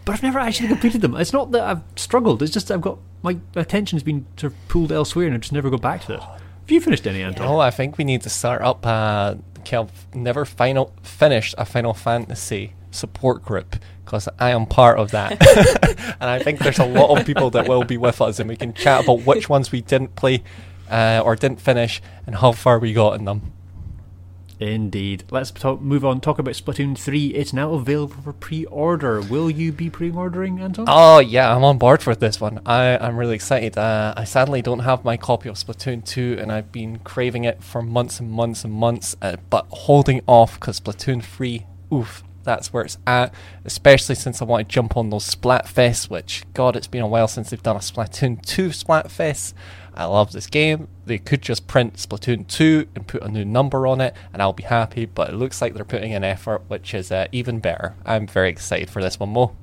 but 0.05 0.13
I've 0.13 0.21
never 0.21 0.37
actually 0.37 0.67
completed 0.67 1.01
them. 1.01 1.15
It's 1.15 1.33
not 1.33 1.51
that 1.53 1.63
I've 1.63 1.81
struggled; 1.95 2.43
it's 2.43 2.53
just 2.53 2.69
I've 2.69 2.81
got 2.81 2.99
my 3.23 3.39
attention's 3.55 4.03
been 4.03 4.27
sort 4.37 4.53
of 4.53 4.67
pulled 4.67 4.91
elsewhere, 4.91 5.25
and 5.25 5.33
I 5.33 5.39
just 5.39 5.53
never 5.53 5.71
go 5.71 5.77
back 5.79 6.05
to 6.05 6.13
it. 6.13 6.19
Have 6.19 6.69
you 6.69 6.81
finished 6.81 7.07
any, 7.07 7.23
Anton? 7.23 7.47
Oh, 7.47 7.57
I 7.59 7.71
think 7.71 7.97
we 7.97 8.03
need 8.03 8.21
to 8.21 8.29
start 8.29 8.61
up 8.61 8.85
a 8.85 9.39
kind 9.65 9.89
of 9.89 10.15
never 10.15 10.45
final 10.45 10.93
finished 11.01 11.55
a 11.57 11.65
Final 11.65 11.95
Fantasy 11.95 12.73
support 12.91 13.43
group 13.43 13.75
because 14.05 14.27
I 14.39 14.51
am 14.51 14.65
part 14.65 14.97
of 14.99 15.11
that, 15.11 15.31
and 16.19 16.29
I 16.29 16.39
think 16.39 16.59
there's 16.59 16.79
a 16.79 16.85
lot 16.85 17.17
of 17.17 17.25
people 17.25 17.51
that 17.51 17.67
will 17.67 17.83
be 17.83 17.97
with 17.97 18.21
us, 18.21 18.39
and 18.39 18.49
we 18.49 18.55
can 18.55 18.73
chat 18.73 19.03
about 19.03 19.21
which 19.21 19.49
ones 19.49 19.71
we 19.71 19.81
didn't 19.81 20.15
play 20.15 20.43
uh, 20.89 21.21
or 21.23 21.35
didn't 21.35 21.61
finish 21.61 22.01
and 22.25 22.35
how 22.35 22.51
far 22.51 22.79
we 22.79 22.93
got 22.93 23.19
in 23.19 23.25
them. 23.25 23.53
Indeed. 24.59 25.23
Let's 25.31 25.51
talk, 25.51 25.79
move 25.79 26.03
on. 26.03 26.19
Talk 26.19 26.37
about 26.37 26.53
Splatoon 26.53 26.97
three. 26.97 27.27
It's 27.27 27.53
now 27.53 27.71
available 27.73 28.15
for 28.21 28.33
pre-order. 28.33 29.21
Will 29.21 29.49
you 29.49 29.71
be 29.71 29.89
pre-ordering, 29.89 30.59
Anton? 30.59 30.85
Oh 30.87 31.19
yeah, 31.19 31.55
I'm 31.55 31.63
on 31.63 31.77
board 31.77 32.03
for 32.03 32.13
this 32.13 32.41
one. 32.41 32.59
I 32.65 32.97
I'm 32.97 33.15
really 33.15 33.35
excited. 33.35 33.77
Uh, 33.77 34.13
I 34.17 34.25
sadly 34.25 34.61
don't 34.61 34.79
have 34.79 35.05
my 35.05 35.15
copy 35.15 35.47
of 35.47 35.55
Splatoon 35.55 36.03
2, 36.03 36.37
and 36.41 36.51
I've 36.51 36.73
been 36.73 36.99
craving 36.99 37.45
it 37.45 37.63
for 37.63 37.81
months 37.81 38.19
and 38.19 38.29
months 38.29 38.65
and 38.65 38.73
months, 38.73 39.15
uh, 39.21 39.37
but 39.49 39.65
holding 39.69 40.21
off 40.27 40.59
because 40.59 40.81
Splatoon 40.81 41.23
3, 41.23 41.65
oof, 41.93 42.23
that's 42.49 42.73
where 42.73 42.83
it's 42.83 42.97
at. 43.05 43.31
Especially 43.63 44.15
since 44.15 44.41
I 44.41 44.45
want 44.45 44.67
to 44.67 44.73
jump 44.73 44.97
on 44.97 45.11
those 45.11 45.35
Splatfests, 45.35 46.09
which 46.09 46.43
God, 46.55 46.75
it's 46.75 46.87
been 46.87 47.03
a 47.03 47.07
while 47.07 47.27
since 47.27 47.51
they've 47.51 47.61
done 47.61 47.75
a 47.75 47.79
Splatoon 47.79 48.41
2 48.43 48.69
Splatfest. 48.69 49.53
I 49.93 50.05
love 50.05 50.31
this 50.31 50.47
game. 50.47 50.87
They 51.05 51.19
could 51.19 51.43
just 51.43 51.67
print 51.67 51.95
Splatoon 51.95 52.47
2 52.47 52.87
and 52.95 53.05
put 53.05 53.21
a 53.21 53.29
new 53.29 53.45
number 53.45 53.85
on 53.85 54.01
it, 54.01 54.15
and 54.33 54.41
I'll 54.41 54.53
be 54.53 54.63
happy. 54.63 55.05
But 55.05 55.29
it 55.29 55.35
looks 55.35 55.61
like 55.61 55.75
they're 55.75 55.85
putting 55.85 56.11
in 56.11 56.23
effort, 56.23 56.63
which 56.67 56.95
is 56.95 57.11
uh, 57.11 57.27
even 57.31 57.59
better. 57.59 57.95
I'm 58.03 58.25
very 58.25 58.49
excited 58.49 58.89
for 58.89 59.01
this 59.01 59.19
one, 59.19 59.29
Mo. 59.29 59.55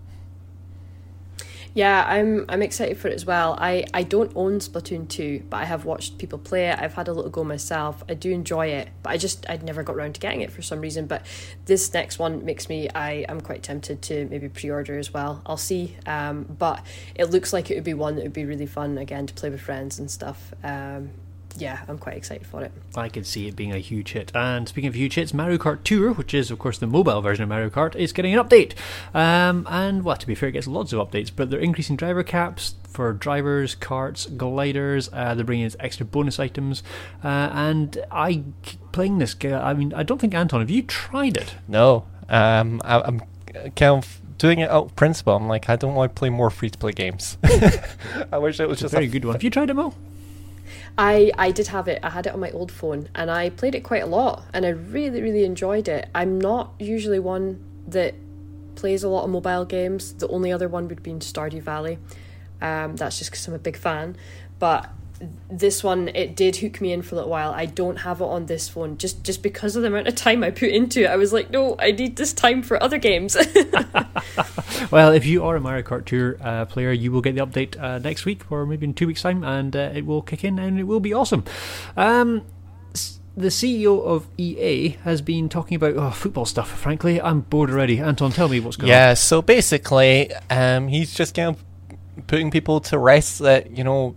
Yeah, 1.77 2.07
I'm 2.09 2.47
I'm 2.49 2.63
excited 2.63 2.97
for 2.97 3.09
it 3.09 3.13
as 3.13 3.27
well. 3.27 3.55
I, 3.61 3.85
I 3.93 4.03
don't 4.03 4.33
own 4.35 4.61
Splatoon 4.61 5.11
2, 5.11 5.45
but 5.51 5.59
I 5.59 5.67
have 5.67 5.85
watched 5.85 6.17
people 6.17 6.39
play 6.39 6.71
it. 6.71 6.79
I've 6.81 6.95
had 6.95 7.07
a 7.07 7.13
little 7.13 7.31
go 7.31 7.45
myself. 7.45 8.03
I 8.09 8.15
do 8.15 8.31
enjoy 8.31 8.69
it, 8.69 8.89
but 9.03 9.11
I 9.11 9.19
just 9.19 9.45
I'd 9.51 9.63
never 9.63 9.83
got 9.83 9.95
around 9.95 10.15
to 10.15 10.21
getting 10.21 10.41
it 10.41 10.51
for 10.51 10.63
some 10.63 10.81
reason. 10.81 11.07
But 11.07 11.27
this 11.67 11.93
next 11.93 12.19
one 12.19 12.47
makes 12.47 12.71
me 12.71 12.89
I 12.89 13.27
am 13.29 13.43
quite 13.43 13.63
tempted 13.63 14.01
to 14.05 14.25
maybe 14.31 14.49
pre-order 14.49 14.99
as 14.99 15.13
well. 15.13 15.43
I'll 15.45 15.59
see. 15.59 15.99
Um, 16.07 16.45
but 16.45 16.83
it 17.15 17.27
looks 17.27 17.53
like 17.53 17.71
it 17.71 17.75
would 17.75 17.85
be 17.85 17.93
one 17.93 18.17
that 18.17 18.23
would 18.23 18.33
be 18.33 18.47
really 18.47 18.65
fun 18.65 18.97
again 18.97 19.27
to 19.27 19.35
play 19.35 19.51
with 19.51 19.61
friends 19.61 19.99
and 19.99 20.11
stuff. 20.11 20.55
Um, 20.65 21.11
yeah, 21.59 21.81
I'm 21.89 21.99
quite 21.99 22.17
excited 22.17 22.47
for 22.47 22.63
it. 22.63 22.73
I 22.97 23.09
could 23.09 23.27
see 23.27 23.49
it 23.49 23.57
being 23.57 23.73
a 23.73 23.79
huge 23.79 24.13
hit. 24.13 24.33
And 24.35 24.69
speaking 24.69 24.89
of 24.89 24.95
huge 24.95 25.15
hits, 25.15 25.33
Mario 25.35 25.59
Kart 25.59 25.83
Tour, 25.85 26.13
which 26.13 26.35
is 26.35 26.51
of 26.51 26.59
course 26.59 26.79
the 26.79 26.87
mobile 26.87 27.21
version 27.21 27.43
of 27.43 27.49
Mario 27.49 27.71
Kart, 27.71 27.95
is 27.95 28.13
getting 28.13 28.35
an 28.37 28.45
update. 28.45 28.75
Um, 29.15 29.67
and 29.71 30.03
well, 30.05 30.17
to 30.17 30.27
be 30.27 30.35
fair, 30.35 30.49
it 30.49 30.53
gets 30.53 30.67
lots 30.67 30.93
of 30.93 30.99
updates, 31.07 31.31
but 31.35 31.51
they're 31.51 31.61
increasing 31.61 31.97
driver 31.97 32.23
caps 32.23 32.75
for 32.89 33.13
drivers, 33.13 33.75
carts, 33.75 34.27
gliders. 34.27 35.09
Uh, 35.13 35.35
they're 35.35 35.45
bringing 35.45 35.67
in 35.67 35.73
extra 35.81 36.07
bonus 36.07 36.39
items. 36.41 36.83
Uh, 37.23 37.29
and 37.53 37.99
I 38.11 38.43
keep 38.63 38.93
playing 38.93 39.19
this. 39.19 39.35
ga- 39.35 39.61
I 39.61 39.75
mean, 39.75 39.93
I 39.95 40.03
don't 40.03 40.19
think 40.21 40.35
Anton, 40.35 40.61
have 40.61 40.71
you 40.71 40.83
tried 40.83 41.37
it? 41.37 41.55
No, 41.69 42.07
um, 42.29 42.81
I, 42.85 43.01
I'm 43.03 43.21
kind 43.77 44.03
of 44.03 44.21
doing 44.39 44.61
it 44.61 44.71
out 44.71 44.87
of 44.87 44.97
principle. 44.97 45.35
I'm 45.37 45.49
like, 45.49 45.69
I 45.69 45.77
don't 45.77 45.95
want 45.95 46.15
to 46.15 46.19
play 46.19 46.31
more 46.31 46.51
free 46.51 46.71
to 46.71 46.79
play 46.79 46.93
games. 46.93 47.39
I 48.33 48.39
wish 48.39 48.61
it 48.61 48.69
was 48.69 48.83
It's 48.83 48.93
a 48.93 48.97
very 48.97 49.07
a 49.07 49.09
good 49.09 49.25
one. 49.25 49.35
Have 49.35 49.43
you 49.43 49.51
tried 49.51 49.71
it, 49.71 49.75
Mo? 49.75 49.95
I 50.99 51.31
I 51.37 51.51
did 51.51 51.69
have 51.69 51.89
it. 51.89 52.01
I 52.03 52.11
had 52.11 52.27
it 52.27 52.33
on 52.33 52.41
my 52.41 52.51
old 52.51 52.73
phone, 52.73 53.09
and 53.15 53.31
I 53.31 53.51
played 53.51 53.75
it 53.75 53.83
quite 53.83 54.03
a 54.03 54.07
lot, 54.07 54.45
and 54.53 54.65
I 54.65 54.71
really 54.71 55.21
really 55.23 55.45
enjoyed 55.45 55.89
it. 55.89 56.09
I'm 56.15 56.41
not 56.41 56.73
usually 56.79 57.19
one 57.19 57.63
that 57.89 58.15
plays 58.75 59.03
a 59.05 59.09
lot 59.09 59.25
of 59.25 59.31
mobile 59.31 59.65
games. 59.65 60.15
The 60.15 60.29
only 60.29 60.53
other 60.53 60.69
one 60.69 60.89
would 60.89 61.03
be 61.03 61.11
in 61.11 61.21
Stardew 61.21 61.63
Valley. 61.63 61.99
Um, 62.61 62.97
that's 62.97 63.19
just 63.19 63.31
because 63.31 63.47
I'm 63.47 63.55
a 63.55 63.59
big 63.59 63.77
fan. 63.77 64.17
But 64.59 64.89
this 65.51 65.83
one, 65.83 66.09
it 66.09 66.37
did 66.37 66.57
hook 66.57 66.81
me 66.81 66.93
in 66.93 67.03
for 67.03 67.15
a 67.15 67.17
little 67.17 67.31
while. 67.31 67.53
I 67.53 67.67
don't 67.67 67.97
have 67.97 68.21
it 68.21 68.25
on 68.25 68.47
this 68.47 68.69
phone 68.69 68.99
just 68.99 69.25
just 69.25 69.43
because 69.43 69.77
of 69.77 69.83
the 69.83 69.89
amount 69.89 70.09
of 70.09 70.15
time 70.15 70.43
I 70.45 70.51
put 70.51 70.71
into 70.71 71.03
it. 71.05 71.07
I 71.07 71.17
was 71.17 71.33
like, 71.33 71.51
no, 71.51 71.77
I 71.79 71.93
need 71.93 72.17
this 72.17 72.33
time 72.33 72.63
for 72.63 72.83
other 72.83 72.99
games. 72.99 73.37
Well, 74.91 75.13
if 75.13 75.27
you 75.27 75.45
are 75.45 75.57
a 75.57 75.61
Mario 75.61 75.83
Kart 75.83 76.05
Tour 76.05 76.37
uh, 76.41 76.65
player, 76.67 76.93
you 76.93 77.11
will 77.11 77.21
get 77.21 77.35
the 77.35 77.45
update 77.45 77.81
uh, 77.81 77.99
next 77.99 78.25
week 78.25 78.51
or 78.51 78.67
maybe 78.67 78.87
in 78.87 78.95
two 78.95 79.07
weeks' 79.07 79.23
time, 79.23 79.43
and 79.43 79.75
uh, 79.75 79.91
it 79.95 80.07
will 80.07 80.23
kick 80.23 80.45
in 80.45 80.59
and 80.59 80.79
it 80.79 80.85
will 80.85 81.01
be 81.01 81.13
awesome. 81.13 81.45
Um, 81.97 82.45
the 83.37 83.49
CEO 83.49 84.03
of 84.03 84.27
EA 84.39 84.91
has 85.05 85.21
been 85.21 85.49
talking 85.49 85.77
about 85.77 85.97
oh, 85.97 86.11
football 86.11 86.47
stuff. 86.47 86.71
Frankly, 86.71 87.21
I'm 87.21 87.41
bored 87.43 87.71
already. 87.71 87.99
Anton, 87.99 88.33
tell 88.33 88.49
me 88.49 88.61
what's 88.61 88.77
going 88.77 88.91
on. 88.91 88.97
yeah. 88.97 89.15
So 89.15 89.43
basically, 89.43 90.33
um, 90.51 90.89
he's 90.89 91.15
just 91.15 91.35
kind 91.35 91.49
of 91.49 92.27
putting 92.27 92.51
people 92.51 92.81
to 92.81 92.99
rest 92.99 93.41
that 93.41 93.77
you 93.77 93.85
know 93.85 94.17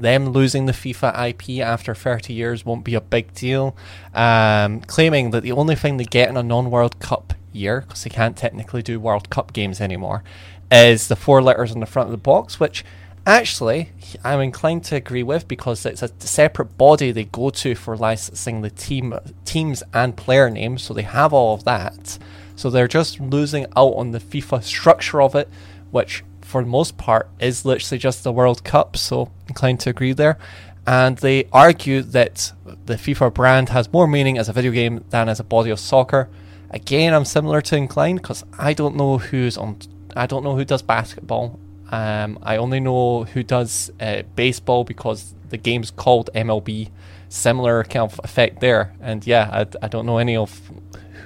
them 0.00 0.30
losing 0.30 0.66
the 0.66 0.72
FIFA 0.72 1.30
IP 1.30 1.60
after 1.64 1.94
30 1.94 2.32
years 2.32 2.64
won't 2.64 2.84
be 2.84 2.94
a 2.94 3.00
big 3.00 3.32
deal. 3.34 3.76
Um, 4.14 4.80
claiming 4.82 5.30
that 5.30 5.42
the 5.42 5.52
only 5.52 5.74
thing 5.74 5.96
they 5.96 6.04
get 6.04 6.28
in 6.28 6.36
a 6.36 6.42
non-World 6.42 6.98
Cup 7.00 7.34
year, 7.52 7.82
because 7.82 8.04
they 8.04 8.10
can't 8.10 8.36
technically 8.36 8.82
do 8.82 9.00
World 9.00 9.30
Cup 9.30 9.52
games 9.52 9.80
anymore, 9.80 10.22
is 10.70 11.08
the 11.08 11.16
four 11.16 11.42
letters 11.42 11.72
on 11.72 11.80
the 11.80 11.86
front 11.86 12.08
of 12.08 12.12
the 12.12 12.18
box, 12.18 12.60
which 12.60 12.84
actually 13.26 13.90
I'm 14.22 14.40
inclined 14.40 14.84
to 14.84 14.96
agree 14.96 15.22
with 15.22 15.48
because 15.48 15.84
it's 15.84 16.02
a 16.02 16.10
separate 16.20 16.78
body 16.78 17.10
they 17.10 17.24
go 17.24 17.50
to 17.50 17.74
for 17.74 17.96
licensing 17.96 18.62
the 18.62 18.70
team 18.70 19.18
teams 19.44 19.82
and 19.92 20.16
player 20.16 20.48
names, 20.48 20.82
so 20.82 20.94
they 20.94 21.02
have 21.02 21.32
all 21.32 21.54
of 21.54 21.64
that. 21.64 22.18
So 22.54 22.70
they're 22.70 22.88
just 22.88 23.20
losing 23.20 23.66
out 23.76 23.94
on 23.94 24.12
the 24.12 24.20
FIFA 24.20 24.62
structure 24.62 25.20
of 25.20 25.34
it, 25.34 25.48
which 25.90 26.24
for 26.56 26.62
the 26.62 26.70
most 26.70 26.96
part 26.96 27.28
is 27.38 27.66
literally 27.66 27.98
just 27.98 28.24
the 28.24 28.32
World 28.32 28.64
Cup. 28.64 28.96
So 28.96 29.30
inclined 29.46 29.80
to 29.80 29.90
agree 29.90 30.14
there. 30.14 30.38
And 30.86 31.18
they 31.18 31.48
argue 31.52 32.00
that 32.00 32.52
the 32.86 32.94
FIFA 32.94 33.34
brand 33.34 33.68
has 33.68 33.92
more 33.92 34.06
meaning 34.06 34.38
as 34.38 34.48
a 34.48 34.54
video 34.54 34.72
game 34.72 35.04
than 35.10 35.28
as 35.28 35.38
a 35.38 35.44
body 35.44 35.68
of 35.68 35.78
soccer. 35.78 36.30
Again, 36.70 37.12
I'm 37.12 37.26
similar 37.26 37.60
to 37.60 37.76
inclined 37.76 38.22
because 38.22 38.42
I 38.58 38.72
don't 38.72 38.96
know 38.96 39.18
who's 39.18 39.58
on. 39.58 39.80
I 40.16 40.26
don't 40.26 40.44
know 40.44 40.56
who 40.56 40.64
does 40.64 40.80
basketball. 40.80 41.60
Um, 41.90 42.38
I 42.42 42.56
only 42.56 42.80
know 42.80 43.24
who 43.24 43.42
does 43.42 43.90
uh, 44.00 44.22
baseball 44.34 44.84
because 44.84 45.34
the 45.50 45.58
game's 45.58 45.90
called 45.90 46.30
MLB. 46.34 46.90
Similar 47.28 47.84
kind 47.84 48.10
of 48.10 48.18
effect 48.24 48.60
there, 48.60 48.94
and 49.02 49.26
yeah, 49.26 49.50
I, 49.52 49.84
I 49.84 49.88
don't 49.88 50.06
know 50.06 50.18
any 50.18 50.36
of 50.36 50.50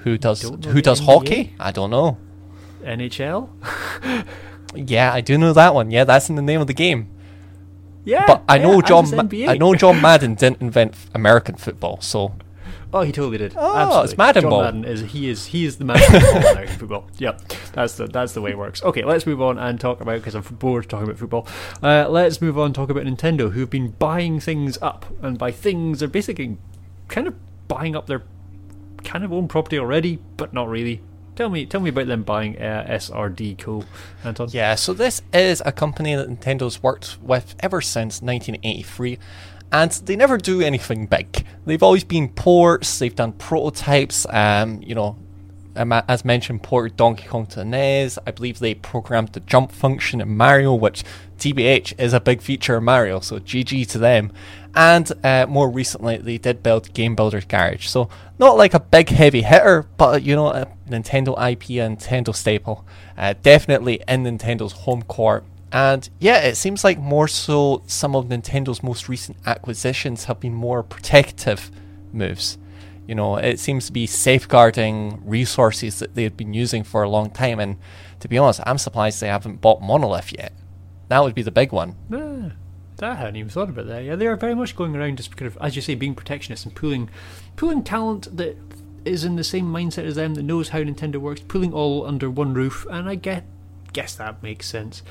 who 0.03 0.17
does 0.17 0.41
who 0.41 0.81
does 0.81 0.99
NBA? 0.99 1.05
hockey. 1.05 1.55
I 1.59 1.71
don't 1.71 1.91
know. 1.91 2.17
NHL? 2.83 3.47
Yeah, 4.75 5.13
I 5.13 5.21
do 5.21 5.37
know 5.37 5.53
that 5.53 5.73
one. 5.73 5.91
Yeah, 5.91 6.03
that's 6.03 6.29
in 6.29 6.35
the 6.35 6.41
name 6.41 6.61
of 6.61 6.67
the 6.67 6.73
game. 6.73 7.09
Yeah, 8.03 8.25
but 8.25 8.43
I 8.49 8.57
know 8.57 8.75
yeah, 8.75 8.81
John. 8.81 9.15
Ma- 9.15 9.51
I 9.51 9.57
know 9.57 9.75
John 9.75 10.01
Madden 10.01 10.33
didn't 10.35 10.61
invent 10.61 10.95
American 11.13 11.55
football, 11.55 12.01
so 12.01 12.33
Oh, 12.93 13.01
he 13.01 13.11
totally 13.11 13.37
did. 13.37 13.53
Oh, 13.57 13.77
Absolutely. 13.77 14.03
it's 14.09 14.17
Madden 14.17 14.41
John 14.41 14.49
Ball. 14.49 14.63
Madden 14.63 14.85
is 14.85 15.01
he 15.11 15.29
is 15.29 15.45
he 15.45 15.65
is 15.65 15.77
the 15.77 15.85
man 15.85 15.97
of 15.97 16.13
American 16.13 16.77
football. 16.77 17.07
Yep, 17.19 17.41
that's 17.73 17.95
the 17.95 18.07
that's 18.07 18.33
the 18.33 18.41
way 18.41 18.51
it 18.51 18.57
works. 18.57 18.83
Okay, 18.83 19.03
let's 19.03 19.25
move 19.25 19.41
on 19.41 19.57
and 19.57 19.79
talk 19.79 20.01
about 20.01 20.15
because 20.15 20.35
I'm 20.35 20.41
bored 20.41 20.89
talking 20.89 21.05
about 21.05 21.17
football. 21.17 21.47
Uh, 21.81 22.07
let's 22.09 22.41
move 22.41 22.57
on 22.57 22.67
and 22.67 22.75
talk 22.75 22.89
about 22.89 23.03
Nintendo, 23.03 23.51
who've 23.51 23.69
been 23.69 23.91
buying 23.91 24.39
things 24.39 24.77
up, 24.81 25.05
and 25.21 25.37
by 25.37 25.51
things 25.51 25.99
they're 25.99 26.07
basically 26.09 26.57
kind 27.07 27.27
of 27.27 27.35
buying 27.67 27.95
up 27.95 28.07
their 28.07 28.23
kind 29.03 29.23
of 29.23 29.31
own 29.31 29.47
property 29.47 29.77
already, 29.79 30.19
but 30.37 30.53
not 30.53 30.67
really. 30.67 31.01
Tell 31.41 31.49
me, 31.49 31.65
tell 31.65 31.81
me 31.81 31.89
about 31.89 32.05
them 32.05 32.21
buying 32.21 32.55
uh, 32.61 32.85
SRD 32.87 33.57
Co. 33.57 33.83
Anton. 34.23 34.49
Yeah, 34.51 34.75
so 34.75 34.93
this 34.93 35.23
is 35.33 35.59
a 35.65 35.71
company 35.71 36.13
that 36.13 36.29
Nintendo's 36.29 36.83
worked 36.83 37.17
with 37.19 37.55
ever 37.61 37.81
since 37.81 38.21
1983, 38.21 39.17
and 39.71 39.89
they 39.89 40.15
never 40.15 40.37
do 40.37 40.61
anything 40.61 41.07
big. 41.07 41.43
They've 41.65 41.81
always 41.81 42.03
been 42.03 42.29
ports, 42.29 42.99
they've 42.99 43.15
done 43.15 43.31
prototypes, 43.31 44.27
um, 44.29 44.83
you 44.83 44.93
know, 44.93 45.17
as 45.75 46.25
mentioned, 46.25 46.63
ported 46.63 46.97
Donkey 46.97 47.27
Kong 47.27 47.45
to 47.47 47.63
NES. 47.63 48.19
I 48.25 48.31
believe 48.31 48.59
they 48.59 48.73
programmed 48.73 49.29
the 49.29 49.39
jump 49.39 49.71
function 49.71 50.21
in 50.21 50.35
Mario, 50.35 50.73
which 50.73 51.03
TBH 51.37 51.99
is 51.99 52.13
a 52.13 52.19
big 52.19 52.41
feature 52.41 52.75
of 52.75 52.83
Mario, 52.83 53.19
so 53.19 53.39
GG 53.39 53.87
to 53.89 53.97
them. 53.97 54.31
And 54.75 55.11
uh, 55.23 55.47
more 55.47 55.69
recently, 55.69 56.17
they 56.17 56.37
did 56.37 56.63
build 56.63 56.93
Game 56.93 57.15
Builder's 57.15 57.45
Garage. 57.45 57.87
So, 57.87 58.09
not 58.39 58.57
like 58.57 58.73
a 58.73 58.79
big 58.79 59.09
heavy 59.09 59.41
hitter, 59.41 59.87
but 59.97 60.23
you 60.23 60.35
know, 60.35 60.47
a 60.47 60.67
Nintendo 60.89 61.31
IP, 61.51 61.69
a 61.71 61.95
Nintendo 61.95 62.33
staple. 62.33 62.85
Uh, 63.17 63.33
definitely 63.41 64.01
in 64.07 64.23
Nintendo's 64.23 64.73
home 64.73 65.03
court. 65.03 65.43
And 65.71 66.09
yeah, 66.19 66.39
it 66.39 66.55
seems 66.55 66.83
like 66.83 66.99
more 66.99 67.27
so 67.27 67.81
some 67.87 68.15
of 68.15 68.25
Nintendo's 68.25 68.83
most 68.83 69.07
recent 69.07 69.37
acquisitions 69.45 70.25
have 70.25 70.39
been 70.39 70.53
more 70.53 70.83
protective 70.83 71.71
moves. 72.11 72.57
You 73.07 73.15
know, 73.15 73.37
it 73.37 73.59
seems 73.59 73.87
to 73.87 73.91
be 73.91 74.05
safeguarding 74.07 75.21
resources 75.25 75.99
that 75.99 76.15
they've 76.15 76.35
been 76.35 76.53
using 76.53 76.83
for 76.83 77.03
a 77.03 77.09
long 77.09 77.29
time. 77.29 77.59
And 77.59 77.77
to 78.19 78.27
be 78.27 78.37
honest, 78.37 78.61
I'm 78.65 78.77
surprised 78.77 79.21
they 79.21 79.27
haven't 79.27 79.59
bought 79.59 79.81
Monolith 79.81 80.31
yet. 80.31 80.53
That 81.09 81.23
would 81.23 81.35
be 81.35 81.41
the 81.41 81.51
big 81.51 81.71
one. 81.71 81.95
Ah, 82.13 82.51
I 83.01 83.15
hadn't 83.15 83.35
even 83.35 83.49
thought 83.49 83.69
about 83.69 83.87
that. 83.87 84.03
Yeah, 84.03 84.15
they 84.15 84.27
are 84.27 84.35
very 84.35 84.55
much 84.55 84.75
going 84.75 84.95
around 84.95 85.17
just 85.17 85.35
kind 85.35 85.47
of, 85.47 85.57
as 85.59 85.75
you 85.75 85.81
say, 85.81 85.95
being 85.95 86.15
protectionist 86.15 86.65
and 86.65 86.75
pulling, 86.75 87.09
pulling 87.55 87.83
talent 87.83 88.37
that 88.37 88.57
is 89.03 89.25
in 89.25 89.35
the 89.35 89.43
same 89.43 89.65
mindset 89.65 90.05
as 90.05 90.15
them, 90.15 90.35
that 90.35 90.43
knows 90.43 90.69
how 90.69 90.79
Nintendo 90.79 91.17
works, 91.17 91.41
pulling 91.41 91.73
all 91.73 92.05
under 92.05 92.29
one 92.29 92.53
roof, 92.53 92.85
and 92.89 93.09
I 93.09 93.15
get, 93.15 93.43
guess 93.93 94.15
that 94.15 94.43
makes 94.43 94.67
sense. 94.67 95.01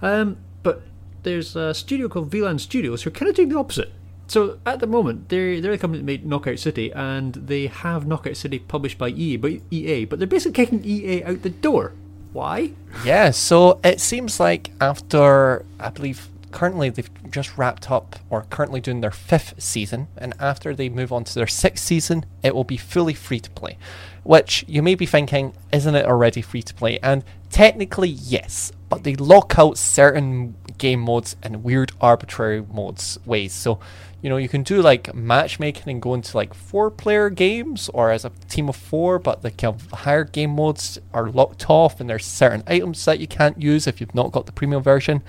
Um, 0.00 0.38
but 0.62 0.82
there's 1.24 1.56
a 1.56 1.74
studio 1.74 2.08
called 2.08 2.30
Velan 2.30 2.60
Studios 2.60 3.02
who 3.02 3.08
are 3.08 3.12
kind 3.12 3.28
of 3.28 3.34
doing 3.34 3.48
the 3.48 3.58
opposite. 3.58 3.92
So 4.26 4.58
at 4.66 4.80
the 4.80 4.86
moment, 4.86 5.28
they're 5.28 5.60
they're 5.60 5.72
a 5.72 5.78
company 5.78 6.00
that 6.00 6.06
made 6.06 6.26
Knockout 6.26 6.58
City, 6.58 6.92
and 6.92 7.34
they 7.34 7.66
have 7.68 8.06
Knockout 8.06 8.36
City 8.36 8.58
published 8.58 8.98
by 8.98 9.08
EA, 9.10 9.36
but 9.36 9.52
EA, 9.70 10.04
but 10.04 10.18
they're 10.18 10.26
basically 10.26 10.64
kicking 10.64 10.84
EA 10.84 11.24
out 11.24 11.42
the 11.42 11.50
door. 11.50 11.92
Why? 12.32 12.72
Yeah, 13.04 13.30
so 13.30 13.80
it 13.82 14.00
seems 14.00 14.38
like 14.38 14.70
after, 14.80 15.64
I 15.80 15.88
believe, 15.88 16.28
currently 16.50 16.90
they've 16.90 17.30
just 17.30 17.56
wrapped 17.56 17.90
up 17.90 18.16
or 18.28 18.42
currently 18.50 18.80
doing 18.80 19.00
their 19.00 19.10
fifth 19.10 19.54
season, 19.62 20.08
and 20.18 20.34
after 20.38 20.74
they 20.74 20.88
move 20.88 21.12
on 21.12 21.24
to 21.24 21.34
their 21.34 21.46
sixth 21.46 21.84
season, 21.84 22.26
it 22.42 22.54
will 22.54 22.64
be 22.64 22.76
fully 22.76 23.14
free 23.14 23.40
to 23.40 23.50
play. 23.50 23.78
Which 24.22 24.64
you 24.66 24.82
may 24.82 24.96
be 24.96 25.06
thinking, 25.06 25.54
isn't 25.72 25.94
it 25.94 26.04
already 26.04 26.42
free 26.42 26.62
to 26.62 26.74
play? 26.74 26.98
And 26.98 27.24
technically, 27.50 28.08
yes, 28.08 28.72
but 28.88 29.04
they 29.04 29.14
lock 29.14 29.58
out 29.58 29.78
certain 29.78 30.56
game 30.78 31.00
modes 31.00 31.36
and 31.42 31.64
weird 31.64 31.92
arbitrary 32.00 32.60
modes 32.62 33.18
ways. 33.24 33.52
So, 33.52 33.78
you 34.22 34.30
know, 34.30 34.36
you 34.36 34.48
can 34.48 34.62
do 34.62 34.80
like 34.82 35.14
matchmaking 35.14 35.90
and 35.90 36.02
go 36.02 36.14
into 36.14 36.36
like 36.36 36.54
four 36.54 36.90
player 36.90 37.30
games 37.30 37.88
or 37.94 38.10
as 38.10 38.24
a 38.24 38.30
team 38.48 38.68
of 38.68 38.76
four, 38.76 39.18
but 39.18 39.42
the 39.42 39.50
kind 39.50 39.74
of 39.74 39.90
higher 40.00 40.24
game 40.24 40.50
modes 40.50 40.98
are 41.12 41.30
locked 41.30 41.68
off 41.68 42.00
and 42.00 42.08
there's 42.08 42.24
certain 42.24 42.62
items 42.66 43.04
that 43.04 43.20
you 43.20 43.26
can't 43.26 43.60
use 43.60 43.86
if 43.86 44.00
you've 44.00 44.14
not 44.14 44.32
got 44.32 44.46
the 44.46 44.52
premium 44.52 44.82
version. 44.82 45.22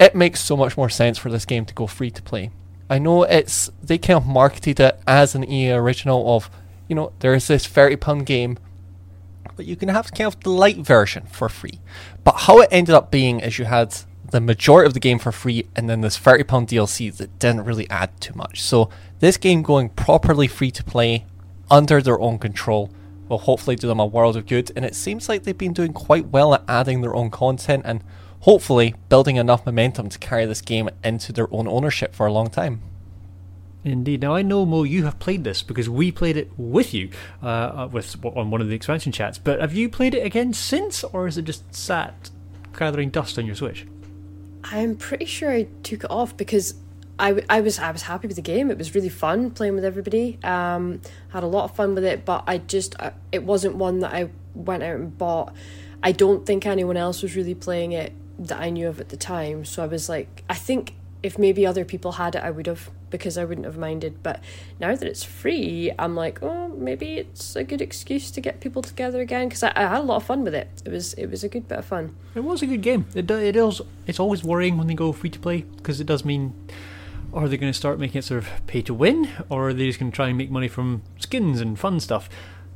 It 0.00 0.14
makes 0.14 0.40
so 0.40 0.56
much 0.56 0.76
more 0.76 0.88
sense 0.88 1.18
for 1.18 1.30
this 1.30 1.44
game 1.44 1.64
to 1.66 1.74
go 1.74 1.86
free 1.86 2.10
to 2.10 2.22
play. 2.22 2.50
I 2.88 2.98
know 2.98 3.24
it's 3.24 3.70
they 3.82 3.98
kind 3.98 4.16
of 4.16 4.26
marketed 4.26 4.80
it 4.80 5.00
as 5.06 5.34
an 5.34 5.48
EA 5.50 5.72
original 5.72 6.36
of, 6.36 6.50
you 6.88 6.94
know, 6.94 7.12
there's 7.20 7.48
this 7.48 7.66
thirty 7.66 7.96
pound 7.96 8.26
game 8.26 8.58
but 9.56 9.66
you 9.66 9.76
can 9.76 9.88
have 9.88 10.12
kind 10.12 10.26
of 10.26 10.40
the 10.40 10.50
light 10.50 10.78
version 10.78 11.24
for 11.26 11.48
free. 11.48 11.80
But 12.24 12.32
how 12.32 12.60
it 12.60 12.68
ended 12.70 12.94
up 12.94 13.10
being 13.10 13.40
is 13.40 13.58
you 13.58 13.64
had 13.66 13.94
the 14.32 14.40
majority 14.40 14.86
of 14.86 14.94
the 14.94 15.00
game 15.00 15.18
for 15.18 15.30
free 15.30 15.66
and 15.76 15.88
then 15.88 16.00
this 16.00 16.18
£30 16.18 16.44
DLC 16.44 17.14
that 17.16 17.38
didn't 17.38 17.64
really 17.64 17.88
add 17.90 18.18
too 18.18 18.32
much. 18.34 18.62
So 18.62 18.88
this 19.20 19.36
game 19.36 19.62
going 19.62 19.90
properly 19.90 20.48
free 20.48 20.70
to 20.72 20.82
play 20.82 21.26
under 21.70 22.00
their 22.00 22.18
own 22.18 22.38
control 22.38 22.90
will 23.28 23.38
hopefully 23.38 23.76
do 23.76 23.86
them 23.86 24.00
a 24.00 24.06
world 24.06 24.36
of 24.36 24.46
good 24.46 24.72
and 24.74 24.86
it 24.86 24.94
seems 24.94 25.28
like 25.28 25.42
they've 25.42 25.56
been 25.56 25.74
doing 25.74 25.92
quite 25.92 26.28
well 26.28 26.54
at 26.54 26.64
adding 26.66 27.02
their 27.02 27.14
own 27.14 27.30
content 27.30 27.82
and 27.84 28.02
hopefully 28.40 28.94
building 29.10 29.36
enough 29.36 29.66
momentum 29.66 30.08
to 30.08 30.18
carry 30.18 30.46
this 30.46 30.62
game 30.62 30.88
into 31.04 31.30
their 31.30 31.52
own 31.52 31.68
ownership 31.68 32.14
for 32.14 32.26
a 32.26 32.32
long 32.32 32.48
time. 32.48 32.80
Indeed. 33.84 34.22
Now 34.22 34.34
I 34.34 34.42
know 34.42 34.64
Mo, 34.64 34.84
you 34.84 35.04
have 35.04 35.18
played 35.18 35.44
this 35.44 35.62
because 35.62 35.90
we 35.90 36.10
played 36.10 36.36
it 36.38 36.50
with 36.56 36.94
you, 36.94 37.10
uh, 37.42 37.46
uh, 37.46 37.88
with 37.92 38.16
on 38.24 38.50
one 38.50 38.60
of 38.60 38.68
the 38.68 38.76
expansion 38.76 39.12
chats. 39.12 39.38
But 39.38 39.60
have 39.60 39.74
you 39.74 39.88
played 39.88 40.14
it 40.14 40.24
again 40.24 40.52
since, 40.52 41.02
or 41.02 41.26
is 41.26 41.36
it 41.36 41.44
just 41.44 41.74
sat 41.74 42.30
gathering 42.78 43.10
dust 43.10 43.38
on 43.38 43.44
your 43.46 43.56
Switch? 43.56 43.86
I'm 44.72 44.96
pretty 44.96 45.26
sure 45.26 45.50
I 45.50 45.64
took 45.82 46.04
it 46.04 46.10
off 46.10 46.34
because 46.36 46.74
I, 47.18 47.42
I 47.50 47.60
was 47.60 47.78
I 47.78 47.90
was 47.90 48.02
happy 48.02 48.26
with 48.26 48.36
the 48.36 48.42
game. 48.42 48.70
It 48.70 48.78
was 48.78 48.94
really 48.94 49.10
fun 49.10 49.50
playing 49.50 49.74
with 49.74 49.84
everybody. 49.84 50.38
Um, 50.42 51.02
had 51.28 51.42
a 51.42 51.46
lot 51.46 51.64
of 51.64 51.76
fun 51.76 51.94
with 51.94 52.04
it, 52.04 52.24
but 52.24 52.44
I 52.46 52.56
just 52.58 52.98
I, 52.98 53.12
it 53.30 53.44
wasn't 53.44 53.76
one 53.76 54.00
that 54.00 54.14
I 54.14 54.30
went 54.54 54.82
out 54.82 54.96
and 54.96 55.16
bought. 55.16 55.54
I 56.02 56.12
don't 56.12 56.46
think 56.46 56.64
anyone 56.64 56.96
else 56.96 57.22
was 57.22 57.36
really 57.36 57.54
playing 57.54 57.92
it 57.92 58.14
that 58.38 58.60
I 58.60 58.70
knew 58.70 58.88
of 58.88 58.98
at 58.98 59.10
the 59.10 59.16
time. 59.16 59.66
So 59.66 59.82
I 59.82 59.86
was 59.86 60.08
like, 60.08 60.42
I 60.48 60.54
think 60.54 60.94
if 61.22 61.38
maybe 61.38 61.66
other 61.66 61.84
people 61.84 62.12
had 62.12 62.34
it, 62.34 62.42
I 62.42 62.50
would 62.50 62.66
have 62.66 62.90
because 63.10 63.38
I 63.38 63.44
wouldn't 63.44 63.66
have 63.66 63.76
minded. 63.76 64.22
But 64.22 64.42
now 64.80 64.96
that 64.96 65.06
it's 65.06 65.22
free, 65.22 65.92
I'm 65.98 66.16
like, 66.16 66.42
oh, 66.42 66.68
maybe 66.68 67.18
it's 67.18 67.54
a 67.54 67.62
good 67.62 67.80
excuse 67.80 68.30
to 68.32 68.40
get 68.40 68.60
people 68.60 68.82
together 68.82 69.20
again 69.20 69.48
because 69.48 69.62
I, 69.62 69.72
I 69.76 69.82
had 69.82 69.98
a 70.00 70.02
lot 70.02 70.16
of 70.16 70.24
fun 70.24 70.44
with 70.44 70.54
it. 70.54 70.68
It 70.84 70.90
was 70.90 71.14
it 71.14 71.26
was 71.26 71.44
a 71.44 71.48
good 71.48 71.68
bit 71.68 71.78
of 71.78 71.84
fun. 71.84 72.14
It 72.34 72.40
was 72.40 72.62
a 72.62 72.66
good 72.66 72.82
game. 72.82 73.06
It 73.14 73.30
it 73.30 73.56
is. 73.56 73.80
It's 74.06 74.20
always 74.20 74.42
worrying 74.42 74.78
when 74.78 74.86
they 74.86 74.94
go 74.94 75.12
free 75.12 75.30
to 75.30 75.38
play 75.38 75.62
because 75.62 76.00
it 76.00 76.06
does 76.06 76.24
mean. 76.24 76.54
Are 77.34 77.48
they 77.48 77.56
going 77.56 77.72
to 77.72 77.78
start 77.78 77.98
making 77.98 78.18
it 78.18 78.24
sort 78.24 78.44
of 78.44 78.66
pay 78.66 78.82
to 78.82 78.92
win, 78.92 79.26
or 79.48 79.70
are 79.70 79.72
they 79.72 79.86
just 79.86 79.98
going 79.98 80.12
to 80.12 80.14
try 80.14 80.28
and 80.28 80.36
make 80.36 80.50
money 80.50 80.68
from 80.68 81.00
skins 81.18 81.62
and 81.62 81.78
fun 81.78 81.98
stuff? 81.98 82.28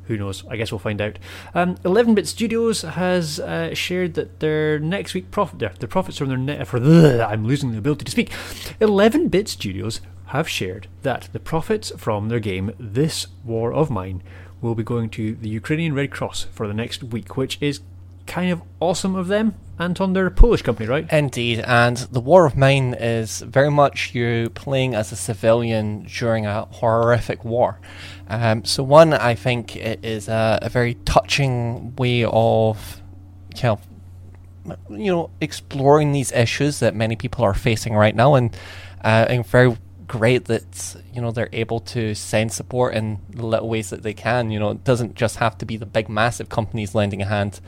Who 0.07 0.17
knows? 0.17 0.45
I 0.49 0.55
guess 0.57 0.71
we'll 0.71 0.79
find 0.79 1.01
out. 1.01 1.19
Um, 1.53 1.75
11-bit 1.77 2.27
Studios 2.27 2.81
has 2.81 3.39
uh, 3.39 3.73
shared 3.73 4.13
that 4.15 4.39
their 4.39 4.79
next 4.79 5.13
week 5.13 5.31
profit, 5.31 5.59
their, 5.59 5.73
the 5.79 5.87
profits 5.87 6.17
from 6.17 6.29
their 6.29 6.37
net 6.37 6.67
for 6.67 6.79
the 6.79 7.25
I'm 7.29 7.45
losing 7.45 7.71
the 7.71 7.77
ability 7.77 8.05
to 8.05 8.11
speak. 8.11 8.29
11-bit 8.79 9.47
Studios 9.47 10.01
have 10.27 10.49
shared 10.49 10.87
that 11.03 11.29
the 11.31 11.39
profits 11.39 11.91
from 11.97 12.29
their 12.29 12.39
game 12.39 12.73
This 12.79 13.27
War 13.45 13.73
of 13.73 13.89
Mine 13.89 14.21
will 14.61 14.75
be 14.75 14.83
going 14.83 15.09
to 15.11 15.35
the 15.35 15.49
Ukrainian 15.49 15.93
Red 15.93 16.11
Cross 16.11 16.47
for 16.51 16.67
the 16.67 16.73
next 16.73 17.03
week, 17.03 17.37
which 17.37 17.57
is 17.61 17.81
kind 18.25 18.51
of 18.51 18.61
awesome 18.79 19.15
of 19.15 19.27
them. 19.27 19.55
Anton, 19.79 20.13
they're 20.13 20.25
a 20.25 20.31
Polish 20.31 20.63
company, 20.63 20.89
right? 20.89 21.05
Indeed, 21.11 21.59
and 21.59 21.97
the 21.97 22.19
War 22.19 22.45
of 22.45 22.57
Mine 22.57 22.95
is 22.95 23.41
very 23.41 23.69
much 23.69 24.15
you 24.15 24.49
playing 24.55 24.95
as 24.95 25.11
a 25.11 25.15
civilian 25.15 26.03
during 26.03 26.47
a 26.47 26.65
horrific 26.65 27.45
war. 27.45 27.79
Um, 28.27 28.65
so, 28.65 28.81
one, 28.81 29.13
I 29.13 29.35
think 29.35 29.75
it 29.75 30.03
is 30.03 30.27
a, 30.27 30.59
a 30.63 30.69
very 30.69 30.95
touching 31.05 31.95
way 31.95 32.23
of 32.23 33.01
kind 33.55 33.77
of 33.77 33.87
you 34.89 35.11
know 35.11 35.29
exploring 35.41 36.11
these 36.11 36.31
issues 36.31 36.79
that 36.79 36.95
many 36.95 37.15
people 37.15 37.43
are 37.43 37.53
facing 37.53 37.93
right 37.93 38.15
now, 38.15 38.33
and 38.33 38.55
uh, 39.03 39.25
and 39.29 39.45
very 39.45 39.77
great 40.07 40.45
that 40.45 40.95
you 41.13 41.21
know 41.21 41.31
they're 41.31 41.49
able 41.53 41.79
to 41.81 42.15
send 42.15 42.51
support 42.51 42.95
in 42.95 43.19
the 43.29 43.45
little 43.45 43.69
ways 43.69 43.89
that 43.91 44.03
they 44.03 44.13
can. 44.13 44.49
You 44.49 44.59
know, 44.59 44.71
it 44.71 44.83
doesn't 44.83 45.15
just 45.15 45.37
have 45.37 45.57
to 45.59 45.65
be 45.65 45.77
the 45.77 45.85
big, 45.85 46.09
massive 46.09 46.49
companies 46.49 46.95
lending 46.95 47.21
a 47.21 47.25
hand. 47.25 47.59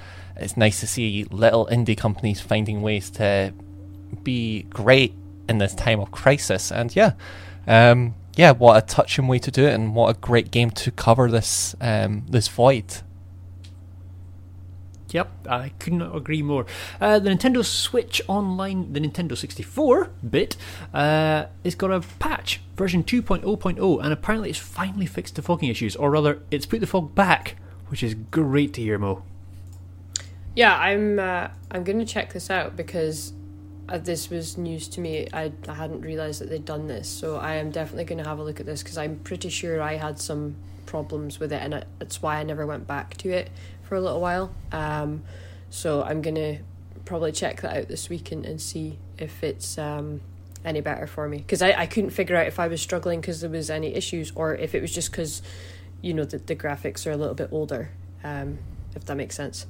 It's 0.41 0.57
nice 0.57 0.79
to 0.79 0.87
see 0.87 1.25
little 1.25 1.67
indie 1.67 1.97
companies 1.97 2.41
finding 2.41 2.81
ways 2.81 3.09
to 3.11 3.53
be 4.23 4.63
great 4.63 5.13
in 5.47 5.57
this 5.57 5.75
time 5.75 5.99
of 5.99 6.11
crisis. 6.11 6.71
And 6.71 6.95
yeah, 6.95 7.13
um, 7.67 8.15
yeah, 8.35 8.51
what 8.51 8.81
a 8.81 8.85
touching 8.85 9.27
way 9.27 9.39
to 9.39 9.51
do 9.51 9.65
it, 9.65 9.73
and 9.73 9.93
what 9.93 10.15
a 10.15 10.19
great 10.19 10.51
game 10.51 10.71
to 10.71 10.91
cover 10.91 11.29
this 11.29 11.75
um, 11.81 12.25
this 12.29 12.47
void. 12.47 13.01
Yep, 15.11 15.47
I 15.49 15.69
could 15.79 15.93
not 15.93 16.15
agree 16.15 16.43
more. 16.43 16.65
Uh, 17.01 17.17
the 17.17 17.31
Nintendo 17.31 17.65
Switch 17.65 18.21
Online, 18.27 18.93
the 18.93 18.99
Nintendo 18.99 19.35
64 19.35 20.11
bit, 20.29 20.55
uh, 20.93 21.45
it's 21.63 21.75
got 21.75 21.91
a 21.91 22.01
patch, 22.19 22.61
version 22.75 23.03
2.0.0, 23.03 24.03
and 24.03 24.13
apparently 24.13 24.51
it's 24.51 24.59
finally 24.59 25.07
fixed 25.07 25.35
the 25.35 25.41
fogging 25.41 25.69
issues, 25.69 25.95
or 25.95 26.11
rather, 26.11 26.43
it's 26.51 26.67
put 26.67 26.79
the 26.79 26.87
fog 26.87 27.15
back, 27.15 27.55
which 27.87 28.03
is 28.03 28.13
great 28.13 28.73
to 28.75 28.81
hear, 28.81 28.99
Mo. 28.99 29.23
Yeah, 30.60 30.78
I'm 30.78 31.20
uh, 31.20 31.47
I'm 31.72 31.86
gonna 31.86 32.03
check 32.03 32.34
this 32.34 32.49
out 32.49 32.76
because 32.76 33.32
uh, 33.88 33.97
this 33.97 34.30
was 34.30 34.57
news 34.57 34.89
to 34.89 34.99
me. 34.99 35.26
I, 35.32 35.53
I 35.70 35.74
hadn't 35.74 36.01
realised 36.01 36.41
that 36.41 36.49
they'd 36.49 36.66
done 36.66 36.86
this, 36.86 37.07
so 37.07 37.38
I 37.38 37.53
am 37.55 37.72
definitely 37.72 38.03
going 38.03 38.22
to 38.22 38.28
have 38.28 38.39
a 38.39 38.43
look 38.43 38.60
at 38.60 38.66
this 38.66 38.84
because 38.84 38.97
I'm 38.97 39.20
pretty 39.20 39.47
sure 39.47 39.82
I 39.82 39.95
had 39.95 40.20
some 40.20 40.57
problems 40.86 41.39
with 41.39 41.53
it, 41.53 41.62
and 41.62 41.86
it's 42.01 42.22
why 42.22 42.39
I 42.39 42.43
never 42.43 42.66
went 42.66 42.88
back 42.88 43.16
to 43.20 43.30
it 43.30 43.49
for 43.84 43.95
a 43.95 44.01
little 44.01 44.20
while. 44.20 44.53
Um, 44.74 45.24
so 45.70 46.03
I'm 46.03 46.22
going 46.22 46.36
to 46.36 46.57
probably 47.05 47.32
check 47.32 47.62
that 47.62 47.78
out 47.78 47.88
this 47.88 48.10
week 48.10 48.34
and, 48.34 48.45
and 48.45 48.60
see 48.60 48.99
if 49.18 49.41
it's 49.45 49.78
um, 49.78 50.20
any 50.66 50.82
better 50.82 51.07
for 51.07 51.30
me 51.30 51.38
because 51.38 51.62
I, 51.62 51.72
I 51.72 51.86
couldn't 51.86 52.10
figure 52.10 52.36
out 52.36 52.47
if 52.47 52.60
I 52.60 52.68
was 52.68 52.82
struggling 52.82 53.22
because 53.22 53.39
there 53.39 53.49
was 53.49 53.70
any 53.70 53.95
issues 53.95 54.34
or 54.36 54.55
if 54.55 54.76
it 54.76 54.82
was 54.82 54.93
just 54.93 55.10
because 55.10 55.41
you 56.01 56.14
know 56.14 56.26
the, 56.26 56.38
the 56.38 56.53
graphics 56.53 57.07
are 57.07 57.12
a 57.12 57.18
little 57.18 57.34
bit 57.34 57.47
older 57.49 57.91
um, 58.26 58.57
if 58.93 59.05
that 59.05 59.16
makes 59.16 59.38
sense 59.38 59.66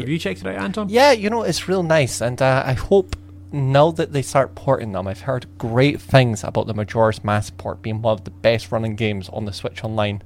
Have 0.00 0.08
you 0.08 0.18
checked 0.18 0.40
it 0.40 0.46
out, 0.46 0.56
Anton? 0.56 0.88
Yeah, 0.88 1.12
you 1.12 1.30
know, 1.30 1.42
it's 1.42 1.68
real 1.68 1.82
nice, 1.82 2.20
and 2.20 2.40
uh, 2.40 2.62
I 2.66 2.72
hope 2.72 3.16
now 3.54 3.92
that 3.92 4.12
they 4.12 4.22
start 4.22 4.56
porting 4.56 4.92
them, 4.92 5.06
I've 5.06 5.20
heard 5.20 5.46
great 5.58 6.00
things 6.00 6.42
about 6.42 6.66
the 6.66 6.74
Majora's 6.74 7.22
Mask 7.22 7.56
port 7.56 7.82
being 7.82 8.02
one 8.02 8.14
of 8.14 8.24
the 8.24 8.32
best 8.32 8.72
running 8.72 8.96
games 8.96 9.28
on 9.28 9.44
the 9.44 9.52
Switch 9.52 9.84
Online. 9.84 10.22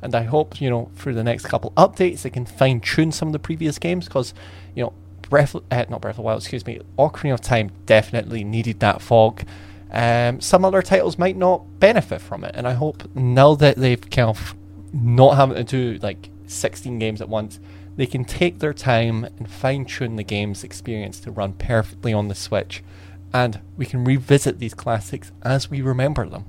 And 0.00 0.14
I 0.14 0.22
hope, 0.22 0.62
you 0.62 0.70
know, 0.70 0.90
through 0.94 1.12
the 1.12 1.22
next 1.22 1.44
couple 1.44 1.72
updates, 1.72 2.22
they 2.22 2.30
can 2.30 2.46
fine 2.46 2.80
tune 2.80 3.12
some 3.12 3.28
of 3.28 3.32
the 3.32 3.38
previous 3.38 3.78
games 3.78 4.06
because, 4.06 4.32
you 4.74 4.82
know, 4.82 4.94
Breath, 5.28 5.54
uh, 5.54 5.84
not 5.90 6.00
Breath 6.00 6.12
of 6.12 6.16
the 6.16 6.22
Wild, 6.22 6.40
excuse 6.40 6.64
me, 6.64 6.80
Ocarina 6.98 7.34
of 7.34 7.42
Time 7.42 7.70
definitely 7.84 8.44
needed 8.44 8.80
that 8.80 9.02
fog. 9.02 9.44
Um, 9.92 10.40
some 10.40 10.64
other 10.64 10.80
titles 10.80 11.18
might 11.18 11.36
not 11.36 11.80
benefit 11.80 12.22
from 12.22 12.44
it, 12.44 12.52
and 12.54 12.66
I 12.66 12.72
hope 12.72 13.14
now 13.14 13.54
that 13.56 13.76
they've 13.76 14.00
kind 14.10 14.30
of 14.30 14.54
not 14.92 15.36
having 15.36 15.56
to 15.56 15.64
do 15.64 15.98
like 16.02 16.30
16 16.46 16.98
games 16.98 17.20
at 17.20 17.28
once, 17.28 17.60
they 17.96 18.06
can 18.06 18.24
take 18.24 18.58
their 18.58 18.72
time 18.72 19.24
and 19.24 19.50
fine 19.50 19.84
tune 19.84 20.16
the 20.16 20.24
game's 20.24 20.64
experience 20.64 21.20
to 21.20 21.30
run 21.30 21.54
perfectly 21.54 22.12
on 22.12 22.28
the 22.28 22.34
Switch, 22.34 22.82
and 23.32 23.60
we 23.76 23.86
can 23.86 24.04
revisit 24.04 24.58
these 24.58 24.74
classics 24.74 25.32
as 25.42 25.70
we 25.70 25.80
remember 25.80 26.28
them. 26.28 26.44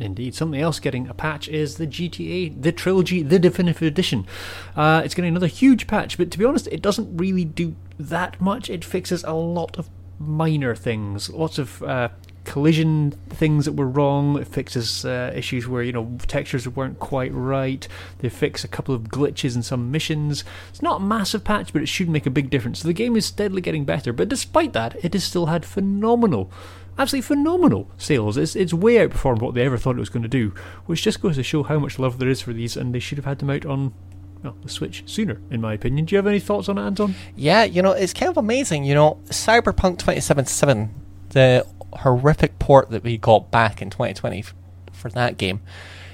Indeed. 0.00 0.34
Something 0.34 0.60
else 0.60 0.80
getting 0.80 1.08
a 1.08 1.14
patch 1.14 1.46
is 1.48 1.76
the 1.76 1.86
GTA, 1.86 2.62
the 2.62 2.72
trilogy, 2.72 3.22
the 3.22 3.38
definitive 3.38 3.82
edition. 3.82 4.26
Uh, 4.74 5.02
it's 5.04 5.14
getting 5.14 5.28
another 5.28 5.46
huge 5.46 5.86
patch, 5.86 6.16
but 6.16 6.30
to 6.30 6.38
be 6.38 6.44
honest, 6.44 6.66
it 6.68 6.80
doesn't 6.80 7.16
really 7.18 7.44
do 7.44 7.76
that 7.98 8.40
much. 8.40 8.70
It 8.70 8.84
fixes 8.84 9.22
a 9.24 9.34
lot 9.34 9.78
of 9.78 9.90
minor 10.18 10.74
things, 10.74 11.28
lots 11.30 11.58
of 11.58 11.82
uh, 11.82 12.08
collision 12.44 13.12
things 13.28 13.64
that 13.64 13.72
were 13.72 13.88
wrong. 13.88 14.38
It 14.38 14.46
fixes 14.46 15.04
uh, 15.04 15.32
issues 15.34 15.68
where 15.68 15.82
you 15.82 15.92
know 15.92 16.18
textures 16.26 16.68
weren't 16.68 16.98
quite 16.98 17.32
right. 17.32 17.86
They 18.18 18.28
fix 18.28 18.64
a 18.64 18.68
couple 18.68 18.94
of 18.94 19.04
glitches 19.04 19.56
in 19.56 19.62
some 19.62 19.90
missions. 19.90 20.44
It's 20.70 20.82
not 20.82 21.00
a 21.00 21.04
massive 21.04 21.44
patch, 21.44 21.72
but 21.72 21.82
it 21.82 21.86
should 21.86 22.08
make 22.08 22.26
a 22.26 22.30
big 22.30 22.50
difference. 22.50 22.80
So 22.80 22.88
the 22.88 22.94
game 22.94 23.16
is 23.16 23.26
steadily 23.26 23.60
getting 23.60 23.84
better. 23.84 24.12
But 24.12 24.28
despite 24.28 24.72
that, 24.72 24.96
it 25.04 25.12
has 25.14 25.24
still 25.24 25.46
had 25.46 25.64
phenomenal 25.64 26.50
absolutely 26.98 27.26
phenomenal 27.26 27.90
sales. 27.96 28.36
It's, 28.36 28.54
it's 28.54 28.74
way 28.74 28.96
outperformed 28.96 29.40
what 29.40 29.54
they 29.54 29.64
ever 29.64 29.78
thought 29.78 29.96
it 29.96 30.00
was 30.00 30.10
going 30.10 30.22
to 30.22 30.28
do, 30.28 30.52
which 30.84 31.02
just 31.02 31.22
goes 31.22 31.36
to 31.36 31.42
show 31.42 31.62
how 31.62 31.78
much 31.78 31.98
love 31.98 32.18
there 32.18 32.28
is 32.28 32.42
for 32.42 32.52
these, 32.52 32.76
and 32.76 32.94
they 32.94 32.98
should 32.98 33.16
have 33.16 33.24
had 33.24 33.38
them 33.38 33.48
out 33.48 33.64
on 33.64 33.94
well, 34.42 34.56
the 34.62 34.68
Switch 34.68 35.02
sooner, 35.06 35.40
in 35.50 35.60
my 35.60 35.74
opinion. 35.74 36.06
Do 36.06 36.14
you 36.14 36.18
have 36.18 36.26
any 36.26 36.40
thoughts 36.40 36.68
on 36.68 36.78
it, 36.78 36.82
Anton? 36.82 37.14
Yeah, 37.36 37.64
you 37.64 37.82
know, 37.82 37.92
it's 37.92 38.12
kind 38.12 38.30
of 38.30 38.36
amazing. 38.36 38.84
You 38.84 38.94
know, 38.94 39.18
Cyberpunk 39.26 39.98
2077, 39.98 40.94
the 41.30 41.66
horrific 41.94 42.58
port 42.58 42.90
that 42.90 43.02
we 43.02 43.18
got 43.18 43.50
back 43.50 43.82
in 43.82 43.90
2020 43.90 44.38
f- 44.40 44.54
for 44.92 45.10
that 45.10 45.36
game, 45.36 45.60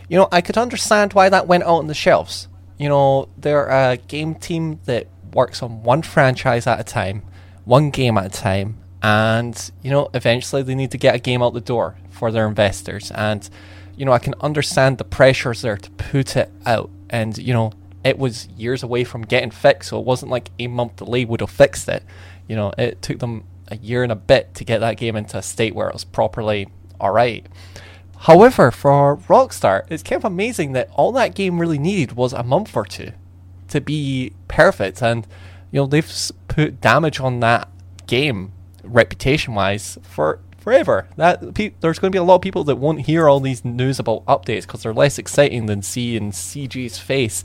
you 0.08 0.16
know, 0.16 0.28
I 0.30 0.40
could 0.40 0.56
understand 0.56 1.12
why 1.12 1.28
that 1.28 1.46
went 1.46 1.64
out 1.64 1.78
on 1.78 1.86
the 1.86 1.94
shelves. 1.94 2.48
You 2.78 2.88
know, 2.88 3.28
they're 3.36 3.66
a 3.66 3.96
game 3.96 4.34
team 4.34 4.80
that 4.84 5.08
works 5.32 5.62
on 5.62 5.82
one 5.82 6.02
franchise 6.02 6.66
at 6.66 6.80
a 6.80 6.84
time, 6.84 7.22
one 7.64 7.90
game 7.90 8.18
at 8.18 8.26
a 8.26 8.28
time, 8.28 8.78
and 9.02 9.70
you 9.82 9.90
know 9.90 10.08
eventually 10.14 10.62
they 10.62 10.74
need 10.74 10.90
to 10.90 10.98
get 10.98 11.14
a 11.14 11.18
game 11.18 11.42
out 11.42 11.54
the 11.54 11.60
door 11.60 11.96
for 12.10 12.32
their 12.32 12.48
investors. 12.48 13.12
And 13.14 13.48
you 13.96 14.04
know 14.04 14.12
i 14.12 14.18
can 14.18 14.34
understand 14.40 14.98
the 14.98 15.04
pressures 15.04 15.62
there 15.62 15.76
to 15.76 15.90
put 15.92 16.36
it 16.36 16.50
out. 16.64 16.90
And 17.10 17.36
you 17.38 17.52
know 17.52 17.72
it 18.04 18.18
was 18.18 18.48
years 18.56 18.82
away 18.82 19.04
from 19.04 19.22
getting 19.22 19.50
fixed 19.50 19.90
so 19.90 19.98
it 19.98 20.04
wasn't 20.04 20.30
like 20.30 20.50
a 20.58 20.66
month 20.68 20.96
delay 20.96 21.24
would 21.24 21.40
have 21.40 21.50
fixed 21.50 21.88
it. 21.88 22.02
You 22.48 22.56
know 22.56 22.72
it 22.76 23.02
took 23.02 23.18
them 23.18 23.44
a 23.68 23.76
year 23.76 24.02
and 24.02 24.12
a 24.12 24.16
bit 24.16 24.54
to 24.54 24.64
get 24.64 24.78
that 24.78 24.96
game 24.96 25.16
into 25.16 25.38
a 25.38 25.42
state 25.42 25.74
where 25.74 25.88
it 25.88 25.92
was 25.92 26.04
properly 26.04 26.68
all 27.00 27.10
right 27.10 27.46
however 28.20 28.70
for 28.70 29.16
rockstar 29.28 29.84
it's 29.90 30.02
kind 30.02 30.18
of 30.18 30.24
amazing 30.24 30.72
that 30.72 30.88
all 30.94 31.12
that 31.12 31.34
game 31.34 31.58
really 31.58 31.78
needed 31.78 32.12
was 32.16 32.32
a 32.32 32.42
month 32.42 32.76
or 32.76 32.84
two 32.84 33.12
to 33.68 33.80
be 33.80 34.32
perfect 34.48 35.02
and 35.02 35.26
you 35.70 35.80
know 35.80 35.86
they've 35.86 36.30
put 36.48 36.80
damage 36.80 37.20
on 37.20 37.40
that 37.40 37.68
game 38.06 38.52
reputation 38.82 39.54
wise 39.54 39.98
for 40.02 40.38
forever. 40.66 41.06
That 41.14 41.54
pe- 41.54 41.74
there's 41.78 42.00
going 42.00 42.10
to 42.10 42.16
be 42.16 42.18
a 42.18 42.24
lot 42.24 42.34
of 42.34 42.40
people 42.40 42.64
that 42.64 42.74
won't 42.74 43.02
hear 43.02 43.28
all 43.28 43.38
these 43.38 43.64
news 43.64 44.00
about 44.00 44.24
updates 44.24 44.62
because 44.62 44.82
they're 44.82 44.92
less 44.92 45.16
exciting 45.16 45.66
than 45.66 45.80
seeing 45.80 46.32
CJ's 46.32 46.98
face 46.98 47.44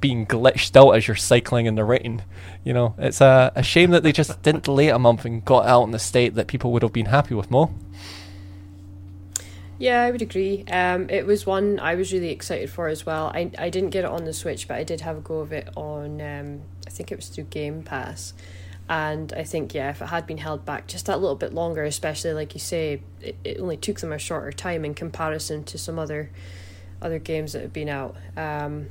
being 0.00 0.26
glitched 0.26 0.74
out 0.74 0.90
as 0.96 1.06
you're 1.06 1.14
cycling 1.14 1.66
in 1.66 1.76
the 1.76 1.84
rain. 1.84 2.24
You 2.64 2.72
know, 2.72 2.96
it's 2.98 3.20
a, 3.20 3.52
a 3.54 3.62
shame 3.62 3.92
that 3.92 4.02
they 4.02 4.10
just 4.10 4.42
didn't 4.42 4.64
delay 4.64 4.88
a 4.88 4.98
month 4.98 5.24
and 5.24 5.44
got 5.44 5.64
out 5.64 5.84
in 5.84 5.92
the 5.92 6.00
state 6.00 6.34
that 6.34 6.48
people 6.48 6.72
would 6.72 6.82
have 6.82 6.92
been 6.92 7.06
happy 7.06 7.36
with. 7.36 7.52
more. 7.52 7.70
Yeah, 9.78 10.02
I 10.02 10.10
would 10.10 10.22
agree. 10.22 10.64
Um, 10.68 11.08
it 11.08 11.24
was 11.24 11.46
one 11.46 11.78
I 11.78 11.94
was 11.94 12.12
really 12.12 12.30
excited 12.30 12.68
for 12.68 12.88
as 12.88 13.06
well. 13.06 13.30
I 13.32 13.48
I 13.58 13.70
didn't 13.70 13.90
get 13.90 14.04
it 14.04 14.10
on 14.10 14.24
the 14.24 14.32
Switch, 14.32 14.66
but 14.66 14.76
I 14.76 14.82
did 14.82 15.02
have 15.02 15.18
a 15.18 15.20
go 15.20 15.38
of 15.38 15.52
it 15.52 15.68
on. 15.76 16.20
Um, 16.20 16.62
I 16.84 16.90
think 16.90 17.12
it 17.12 17.16
was 17.16 17.28
through 17.28 17.44
Game 17.44 17.84
Pass, 17.84 18.34
and 18.88 19.32
I 19.32 19.42
think 19.42 19.74
yeah, 19.74 19.90
if 19.90 20.00
it 20.00 20.06
had 20.06 20.26
been 20.26 20.38
held 20.38 20.64
back 20.64 20.86
just 20.86 21.06
that 21.06 21.20
little 21.20 21.36
bit 21.36 21.52
longer, 21.52 21.84
especially 21.84 22.32
like 22.32 22.54
you 22.54 22.60
say, 22.60 23.02
it, 23.20 23.36
it 23.44 23.60
only 23.60 23.76
took 23.76 24.00
them 24.00 24.12
a 24.12 24.18
shorter 24.18 24.52
time 24.52 24.84
in 24.84 24.94
comparison 24.94 25.64
to 25.64 25.78
some 25.78 25.98
other 25.98 26.30
other 27.02 27.18
games 27.18 27.52
that 27.52 27.62
have 27.62 27.72
been 27.72 27.88
out. 27.88 28.16
Um, 28.36 28.88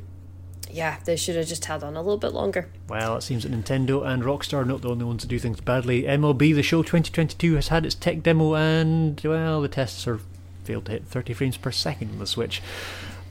yeah, 0.71 0.97
they 1.05 1.15
should 1.15 1.35
have 1.35 1.47
just 1.47 1.65
held 1.65 1.83
on 1.83 1.95
a 1.95 2.01
little 2.01 2.17
bit 2.17 2.33
longer. 2.33 2.69
Well, 2.87 3.17
it 3.17 3.21
seems 3.21 3.43
that 3.43 3.51
Nintendo 3.51 4.05
and 4.05 4.23
Rockstar 4.23 4.59
are 4.59 4.65
not 4.65 4.81
the 4.81 4.89
only 4.89 5.05
ones 5.05 5.21
to 5.21 5.27
do 5.27 5.39
things 5.39 5.61
badly. 5.61 6.03
MLB 6.03 6.55
The 6.55 6.63
Show 6.63 6.81
2022 6.81 7.55
has 7.55 7.67
had 7.69 7.85
its 7.85 7.95
tech 7.95 8.23
demo, 8.23 8.55
and, 8.55 9.19
well, 9.23 9.61
the 9.61 9.67
tests 9.67 10.07
are 10.07 10.19
failed 10.63 10.85
to 10.85 10.93
hit 10.93 11.05
30 11.05 11.33
frames 11.33 11.57
per 11.57 11.71
second 11.71 12.11
on 12.11 12.19
the 12.19 12.27
Switch. 12.27 12.61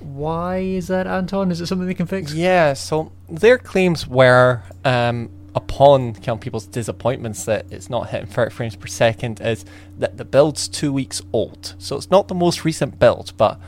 Why 0.01 0.59
is 0.59 0.89
that, 0.89 1.07
Anton? 1.07 1.51
Is 1.51 1.61
it 1.61 1.67
something 1.67 1.87
they 1.87 1.95
can 1.95 2.07
fix? 2.07 2.33
Yeah, 2.35 2.75
so 2.75 3.13
their 3.29 3.59
claims 3.59 4.07
were 4.07 4.63
um, 4.85 5.31
upon 5.55 6.15
kind 6.15 6.31
of 6.31 6.41
people's 6.41 6.67
disappointments 6.67 7.45
that 7.45 7.67
it's 7.71 7.89
not 7.89 8.11
hitting 8.11 8.27
30 8.27 8.51
frames 8.51 8.77
per 8.77 8.87
second 8.87 9.41
is 9.41 9.65
that 9.99 10.17
the 10.17 10.25
build's 10.25 10.69
two 10.69 10.93
weeks 10.93 11.23
old. 11.33 11.75
So 11.79 11.97
it's 11.97 12.11
not 12.11 12.29
the 12.29 12.35
most 12.35 12.65
recent 12.65 12.99
build, 12.99 13.33
but 13.37 13.61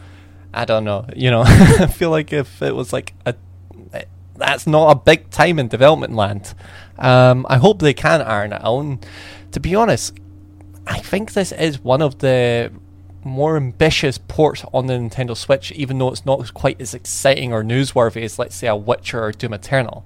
I 0.52 0.64
don't 0.64 0.84
know. 0.84 1.06
You 1.14 1.30
know, 1.30 1.42
I 1.46 1.86
feel 1.86 2.10
like 2.10 2.32
if 2.32 2.60
it 2.62 2.74
was 2.74 2.92
like 2.92 3.14
a 3.24 3.34
that's 4.38 4.66
not 4.66 4.90
a 4.90 4.94
big 4.94 5.30
time 5.30 5.58
in 5.58 5.68
development 5.68 6.14
land. 6.14 6.54
Um, 6.98 7.46
I 7.48 7.56
hope 7.56 7.80
they 7.80 7.94
can 7.94 8.22
iron 8.22 8.52
it 8.52 8.62
out. 8.62 8.80
And 8.80 9.06
to 9.52 9.60
be 9.60 9.74
honest, 9.74 10.14
I 10.86 10.98
think 10.98 11.32
this 11.32 11.52
is 11.52 11.82
one 11.82 12.02
of 12.02 12.18
the 12.18 12.70
more 13.24 13.56
ambitious 13.56 14.18
ports 14.18 14.64
on 14.72 14.86
the 14.86 14.94
Nintendo 14.94 15.36
Switch, 15.36 15.72
even 15.72 15.98
though 15.98 16.08
it's 16.08 16.24
not 16.24 16.54
quite 16.54 16.80
as 16.80 16.94
exciting 16.94 17.52
or 17.52 17.62
newsworthy 17.64 18.22
as, 18.22 18.38
let's 18.38 18.54
say, 18.54 18.68
a 18.68 18.76
Witcher 18.76 19.22
or 19.22 19.32
Doom 19.32 19.52
Eternal. 19.52 20.04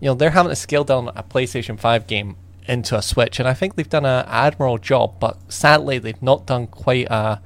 You 0.00 0.08
know, 0.08 0.14
they're 0.14 0.30
having 0.30 0.50
to 0.50 0.56
scale 0.56 0.84
down 0.84 1.08
a 1.08 1.22
PlayStation 1.22 1.78
5 1.78 2.06
game 2.06 2.36
into 2.66 2.96
a 2.96 3.02
Switch, 3.02 3.38
and 3.38 3.48
I 3.48 3.54
think 3.54 3.74
they've 3.74 3.88
done 3.88 4.06
an 4.06 4.24
admirable 4.26 4.78
job, 4.78 5.20
but 5.20 5.52
sadly, 5.52 5.98
they've 5.98 6.22
not 6.22 6.46
done 6.46 6.66
quite 6.66 7.06
a, 7.10 7.40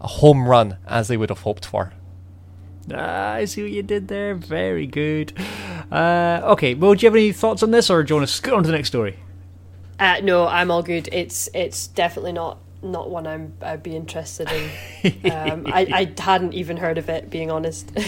a 0.00 0.06
home 0.06 0.48
run 0.48 0.78
as 0.86 1.08
they 1.08 1.16
would 1.16 1.28
have 1.28 1.40
hoped 1.40 1.66
for. 1.66 1.92
Ah, 2.92 3.32
I 3.34 3.44
see 3.44 3.62
what 3.62 3.70
you 3.70 3.82
did 3.82 4.08
there. 4.08 4.34
Very 4.34 4.86
good. 4.86 5.32
Uh, 5.90 6.40
okay, 6.44 6.74
well, 6.74 6.94
do 6.94 7.04
you 7.04 7.10
have 7.10 7.16
any 7.16 7.32
thoughts 7.32 7.62
on 7.62 7.70
this, 7.70 7.90
or 7.90 8.02
do 8.02 8.12
you 8.12 8.16
want 8.18 8.28
to 8.28 8.34
scoot 8.34 8.54
on 8.54 8.62
to 8.62 8.66
the 8.66 8.76
next 8.76 8.88
story? 8.88 9.18
Uh, 9.98 10.20
no, 10.22 10.46
I'm 10.46 10.70
all 10.70 10.82
good. 10.82 11.08
It's 11.12 11.48
it's 11.54 11.88
definitely 11.88 12.32
not 12.32 12.58
not 12.82 13.10
one 13.10 13.26
I'm 13.26 13.54
I'd 13.60 13.82
be 13.82 13.94
interested 13.96 14.50
in. 14.50 14.70
Um, 15.30 15.64
I 15.68 15.86
I 16.18 16.20
hadn't 16.22 16.54
even 16.54 16.76
heard 16.76 16.98
of 16.98 17.08
it, 17.08 17.30
being 17.30 17.50
honest. 17.50 17.90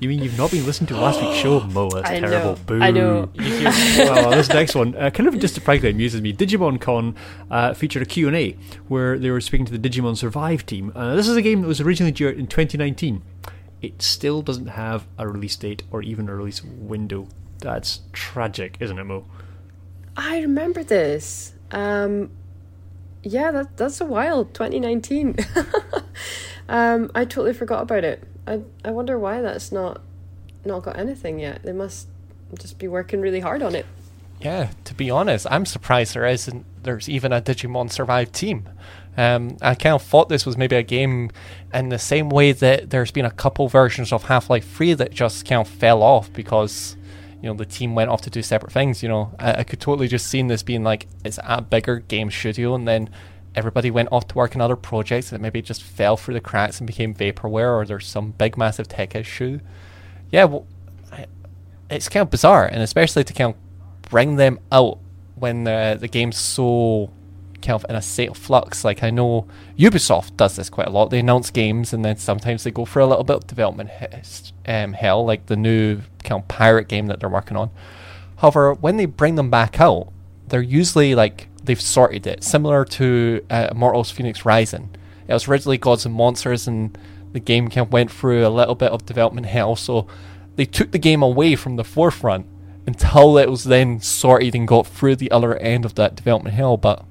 You 0.00 0.08
mean 0.08 0.22
you've 0.22 0.36
not 0.36 0.50
been 0.50 0.66
listening 0.66 0.88
to 0.88 0.96
last 0.96 1.20
week's 1.22 1.38
show, 1.38 1.60
Mo? 1.72 1.88
That's 1.88 2.08
I 2.10 2.20
terrible. 2.20 2.52
know, 2.52 2.58
Boo. 2.66 2.80
I 2.82 2.90
know. 2.90 3.30
well, 3.36 4.30
this 4.30 4.48
next 4.50 4.74
one, 4.74 4.94
uh, 4.94 5.08
kind 5.10 5.26
of 5.26 5.38
just 5.38 5.58
frankly 5.60 5.90
amuses 5.90 6.20
me. 6.20 6.32
Digimon 6.34 6.80
Con 6.80 7.16
uh, 7.50 7.72
featured 7.74 8.02
a 8.02 8.06
Q&A 8.06 8.52
where 8.88 9.18
they 9.18 9.30
were 9.30 9.40
speaking 9.40 9.64
to 9.66 9.76
the 9.76 9.88
Digimon 9.88 10.16
Survive 10.16 10.66
team. 10.66 10.92
Uh, 10.94 11.16
this 11.16 11.26
is 11.28 11.36
a 11.36 11.42
game 11.42 11.62
that 11.62 11.68
was 11.68 11.80
originally 11.80 12.12
due 12.12 12.28
out 12.28 12.34
in 12.34 12.46
2019. 12.46 13.22
It 13.80 14.02
still 14.02 14.42
doesn't 14.42 14.66
have 14.68 15.06
a 15.16 15.26
release 15.26 15.56
date 15.56 15.82
or 15.90 16.02
even 16.02 16.28
a 16.28 16.34
release 16.34 16.62
window. 16.62 17.28
That's 17.60 18.00
tragic, 18.12 18.76
isn't 18.80 18.98
it, 18.98 19.04
Mo? 19.04 19.24
I 20.16 20.40
remember 20.40 20.82
this. 20.84 21.54
Um, 21.70 22.30
yeah, 23.22 23.50
that 23.50 23.76
that's 23.76 24.00
a 24.00 24.04
while. 24.06 24.44
2019. 24.44 25.36
um, 26.68 27.10
I 27.14 27.24
totally 27.24 27.54
forgot 27.54 27.82
about 27.82 28.04
it. 28.04 28.24
I 28.46 28.60
I 28.84 28.90
wonder 28.90 29.18
why 29.18 29.40
that's 29.40 29.72
not 29.72 30.00
not 30.64 30.82
got 30.82 30.98
anything 30.98 31.38
yet. 31.38 31.62
They 31.62 31.72
must 31.72 32.08
just 32.58 32.78
be 32.78 32.88
working 32.88 33.20
really 33.20 33.40
hard 33.40 33.62
on 33.62 33.74
it. 33.74 33.86
yeah, 34.40 34.70
to 34.84 34.94
be 34.94 35.10
honest, 35.10 35.46
I'm 35.50 35.66
surprised 35.66 36.14
there 36.14 36.26
isn't. 36.26 36.64
There's 36.82 37.08
even 37.08 37.32
a 37.32 37.40
Digimon 37.42 37.90
Survive 37.90 38.32
team. 38.32 38.68
Um, 39.16 39.56
I 39.60 39.74
kind 39.74 39.96
of 39.96 40.02
thought 40.02 40.28
this 40.28 40.46
was 40.46 40.56
maybe 40.56 40.76
a 40.76 40.82
game 40.84 41.30
in 41.74 41.88
the 41.88 41.98
same 41.98 42.28
way 42.28 42.52
that 42.52 42.90
there's 42.90 43.10
been 43.10 43.24
a 43.24 43.32
couple 43.32 43.66
versions 43.68 44.12
of 44.12 44.24
Half 44.24 44.48
Life 44.48 44.70
3 44.76 44.94
that 44.94 45.10
just 45.10 45.44
kind 45.44 45.60
of 45.60 45.66
fell 45.66 46.04
off 46.04 46.32
because 46.32 46.96
you 47.40 47.48
know 47.48 47.54
the 47.54 47.66
team 47.66 47.94
went 47.94 48.10
off 48.10 48.22
to 48.22 48.30
do 48.30 48.42
separate 48.42 48.72
things. 48.72 49.02
You 49.02 49.08
know, 49.08 49.32
I, 49.38 49.60
I 49.60 49.64
could 49.64 49.80
totally 49.80 50.08
just 50.08 50.26
seen 50.26 50.48
this 50.48 50.62
being 50.62 50.82
like 50.82 51.06
it's 51.24 51.38
a 51.42 51.62
bigger 51.62 52.00
game 52.00 52.30
studio, 52.30 52.74
and 52.74 52.86
then 52.86 53.10
everybody 53.54 53.90
went 53.90 54.08
off 54.12 54.28
to 54.28 54.34
work 54.34 54.54
on 54.54 54.62
other 54.62 54.76
projects 54.76 55.30
that 55.30 55.40
maybe 55.40 55.62
just 55.62 55.82
fell 55.82 56.16
through 56.16 56.34
the 56.34 56.40
cracks 56.40 56.78
and 56.78 56.86
became 56.86 57.14
vaporware, 57.14 57.76
or 57.76 57.84
there's 57.84 58.06
some 58.06 58.32
big 58.32 58.56
massive 58.56 58.88
tech 58.88 59.14
issue. 59.14 59.60
Yeah, 60.30 60.44
well, 60.44 60.66
I, 61.12 61.26
it's 61.90 62.08
kind 62.08 62.22
of 62.22 62.30
bizarre, 62.30 62.66
and 62.66 62.82
especially 62.82 63.24
to 63.24 63.32
kind 63.32 63.54
of 63.54 64.10
bring 64.10 64.36
them 64.36 64.58
out 64.72 64.98
when 65.36 65.64
the 65.64 65.96
the 66.00 66.08
game's 66.08 66.36
so 66.36 67.10
kind 67.62 67.74
of 67.82 67.86
in 67.88 67.96
a 67.96 68.02
state 68.02 68.30
of 68.30 68.36
flux. 68.36 68.84
Like 68.84 69.02
I 69.02 69.10
know 69.10 69.46
Ubisoft 69.78 70.36
does 70.36 70.56
this 70.56 70.70
quite 70.70 70.88
a 70.88 70.90
lot. 70.90 71.10
They 71.10 71.20
announce 71.20 71.50
games 71.50 71.92
and 71.92 72.04
then 72.04 72.16
sometimes 72.16 72.64
they 72.64 72.70
go 72.70 72.84
for 72.84 73.00
a 73.00 73.06
little 73.06 73.24
bit 73.24 73.36
of 73.36 73.46
development 73.46 73.90
um, 74.66 74.92
hell, 74.92 75.24
like 75.24 75.46
the 75.46 75.56
new 75.56 76.00
kind 76.24 76.42
of 76.42 76.48
pirate 76.48 76.88
game 76.88 77.06
that 77.06 77.20
they're 77.20 77.28
working 77.28 77.56
on. 77.56 77.70
However, 78.38 78.74
when 78.74 78.96
they 78.96 79.06
bring 79.06 79.34
them 79.34 79.50
back 79.50 79.80
out, 79.80 80.12
they're 80.46 80.62
usually 80.62 81.14
like 81.14 81.48
they've 81.62 81.80
sorted 81.80 82.26
it, 82.26 82.42
similar 82.42 82.84
to 82.84 83.44
uh, 83.50 83.68
Immortals 83.70 84.12
Fenyx 84.12 84.44
Rising. 84.44 84.90
It 85.26 85.32
was 85.32 85.48
originally 85.48 85.78
Gods 85.78 86.06
and 86.06 86.14
Monsters, 86.14 86.66
and 86.66 86.96
the 87.32 87.40
game 87.40 87.68
kind 87.68 87.86
of 87.86 87.92
went 87.92 88.10
through 88.10 88.46
a 88.46 88.48
little 88.48 88.74
bit 88.74 88.92
of 88.92 89.04
development 89.04 89.46
hell. 89.46 89.76
So 89.76 90.06
they 90.56 90.64
took 90.64 90.92
the 90.92 90.98
game 90.98 91.22
away 91.22 91.54
from 91.54 91.76
the 91.76 91.84
forefront 91.84 92.46
until 92.86 93.36
it 93.36 93.50
was 93.50 93.64
then 93.64 94.00
sorted 94.00 94.54
and 94.54 94.66
got 94.66 94.86
through 94.86 95.16
the 95.16 95.30
other 95.30 95.56
end 95.56 95.84
of 95.84 95.94
that 95.96 96.16
development 96.16 96.54
hell. 96.54 96.76
But 96.76 97.04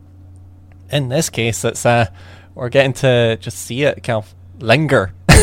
in 0.92 1.10
this 1.10 1.30
case, 1.30 1.64
it's 1.66 1.86
uh, 1.86 2.08
we're 2.56 2.70
getting 2.70 2.94
to 2.94 3.38
just 3.38 3.60
see 3.60 3.84
it 3.84 4.04
kind 4.04 4.18
of 4.18 4.34
linger. 4.60 5.14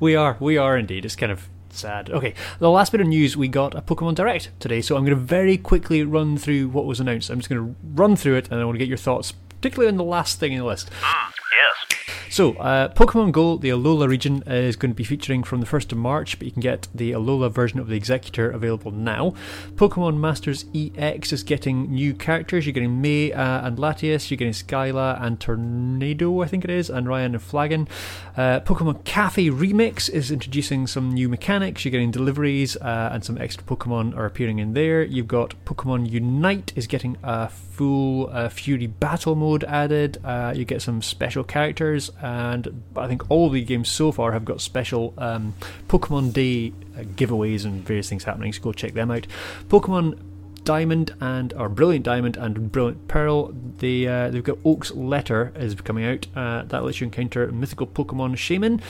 we 0.00 0.16
are, 0.16 0.36
we 0.40 0.56
are 0.56 0.76
indeed. 0.76 1.04
It's 1.04 1.16
kind 1.16 1.32
of 1.32 1.48
sad. 1.70 2.10
Okay, 2.10 2.34
the 2.58 2.70
last 2.70 2.92
bit 2.92 3.00
of 3.00 3.06
news 3.06 3.36
we 3.36 3.48
got 3.48 3.74
a 3.74 3.82
Pokemon 3.82 4.16
Direct 4.16 4.50
today, 4.60 4.80
so 4.80 4.96
I'm 4.96 5.04
going 5.04 5.16
to 5.16 5.22
very 5.22 5.56
quickly 5.56 6.02
run 6.02 6.36
through 6.36 6.68
what 6.68 6.86
was 6.86 7.00
announced. 7.00 7.30
I'm 7.30 7.38
just 7.38 7.48
going 7.48 7.64
to 7.64 7.76
run 7.94 8.16
through 8.16 8.36
it, 8.36 8.48
and 8.50 8.60
I 8.60 8.64
want 8.64 8.74
to 8.74 8.78
get 8.78 8.88
your 8.88 8.96
thoughts, 8.96 9.32
particularly 9.32 9.90
on 9.90 9.96
the 9.96 10.04
last 10.04 10.40
thing 10.40 10.52
in 10.52 10.58
the 10.58 10.64
list. 10.64 10.90
Yes. 10.92 12.07
So, 12.30 12.52
uh, 12.54 12.92
Pokemon 12.92 13.32
Go, 13.32 13.56
the 13.56 13.70
Alola 13.70 14.06
region, 14.06 14.42
is 14.46 14.76
going 14.76 14.90
to 14.90 14.94
be 14.94 15.04
featuring 15.04 15.42
from 15.42 15.60
the 15.60 15.66
1st 15.66 15.92
of 15.92 15.98
March, 15.98 16.38
but 16.38 16.44
you 16.44 16.52
can 16.52 16.60
get 16.60 16.86
the 16.94 17.12
Alola 17.12 17.50
version 17.50 17.80
of 17.80 17.88
the 17.88 17.98
Exeggutor 17.98 18.52
available 18.52 18.90
now. 18.90 19.34
Pokemon 19.76 20.18
Masters 20.18 20.66
EX 20.74 21.32
is 21.32 21.42
getting 21.42 21.90
new 21.90 22.12
characters. 22.12 22.66
You're 22.66 22.74
getting 22.74 23.00
May 23.00 23.32
uh, 23.32 23.66
and 23.66 23.78
Latias, 23.78 24.30
you're 24.30 24.36
getting 24.36 24.52
Skyla 24.52 25.20
and 25.22 25.40
Tornado, 25.40 26.42
I 26.42 26.46
think 26.46 26.64
it 26.64 26.70
is, 26.70 26.90
and 26.90 27.08
Ryan 27.08 27.34
and 27.34 27.42
Flagon. 27.42 27.88
Uh, 28.36 28.60
Pokemon 28.60 29.04
Cafe 29.04 29.46
Remix 29.46 30.10
is 30.10 30.30
introducing 30.30 30.86
some 30.86 31.10
new 31.10 31.30
mechanics. 31.30 31.84
You're 31.84 31.92
getting 31.92 32.10
deliveries, 32.10 32.76
uh, 32.76 33.08
and 33.10 33.24
some 33.24 33.38
extra 33.38 33.64
Pokemon 33.64 34.14
are 34.16 34.26
appearing 34.26 34.58
in 34.58 34.74
there. 34.74 35.02
You've 35.02 35.28
got 35.28 35.54
Pokemon 35.64 36.10
Unite 36.10 36.72
is 36.76 36.86
getting 36.86 37.16
a 37.22 37.48
full 37.48 38.28
uh, 38.32 38.48
Fury 38.48 38.86
battle 38.86 39.34
mode 39.34 39.64
added. 39.64 40.18
Uh, 40.24 40.52
you 40.54 40.64
get 40.64 40.82
some 40.82 41.00
special 41.00 41.44
characters 41.44 42.10
and 42.20 42.82
I 42.96 43.06
think 43.06 43.30
all 43.30 43.50
the 43.50 43.62
games 43.62 43.88
so 43.88 44.12
far 44.12 44.32
have 44.32 44.44
got 44.44 44.60
special 44.60 45.14
um, 45.18 45.54
Pokemon 45.88 46.32
Day 46.32 46.72
uh, 46.96 47.02
giveaways 47.02 47.64
and 47.64 47.84
various 47.84 48.08
things 48.08 48.24
happening. 48.24 48.52
So 48.52 48.62
go 48.62 48.72
check 48.72 48.94
them 48.94 49.10
out. 49.10 49.26
Pokemon 49.68 50.18
Diamond 50.64 51.14
and 51.20 51.52
or 51.54 51.68
Brilliant 51.68 52.04
Diamond 52.04 52.36
and 52.36 52.70
Brilliant 52.70 53.08
Pearl. 53.08 53.54
They 53.78 54.06
uh, 54.06 54.30
they've 54.30 54.44
got 54.44 54.58
Oak's 54.64 54.90
Letter 54.90 55.52
is 55.56 55.74
coming 55.76 56.04
out. 56.04 56.26
Uh, 56.36 56.62
that 56.64 56.84
lets 56.84 57.00
you 57.00 57.06
encounter 57.06 57.50
mythical 57.52 57.86
Pokemon 57.86 58.32
Shaymin. 58.32 58.82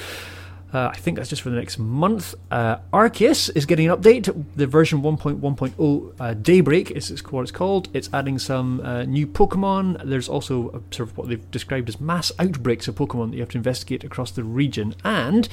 Uh, 0.73 0.91
I 0.93 0.97
think 0.97 1.16
that's 1.16 1.31
just 1.31 1.43
for 1.43 1.51
the 1.51 1.57
next 1.57 1.79
month. 1.79 2.35
Uh, 2.51 2.77
Arceus 2.93 3.51
is 3.57 3.64
getting 3.64 3.89
an 3.89 3.97
update. 3.97 4.45
The 4.57 4.66
version 4.66 5.01
1.1.0 5.01 6.14
uh, 6.21 6.35
Daybreak 6.35 6.91
is 6.91 7.11
what 7.31 7.43
it's 7.43 7.51
called. 7.51 7.89
It's 7.95 8.11
adding 8.12 8.39
some 8.39 8.81
uh, 8.81 9.05
new 9.05 9.27
Pokemon. 9.27 10.03
There's 10.05 10.29
also 10.29 10.69
a, 10.69 10.95
sort 10.95 11.09
of 11.09 11.16
what 11.16 11.29
they've 11.29 11.51
described 11.51 11.89
as 11.89 12.01
mass 12.01 12.31
outbreaks 12.39 12.87
of 12.87 12.97
Pokemon 12.97 13.31
that 13.31 13.37
you 13.37 13.43
have 13.43 13.49
to 13.51 13.59
investigate 13.59 14.05
across 14.05 14.31
the 14.31 14.45
region. 14.45 14.95
And 15.05 15.49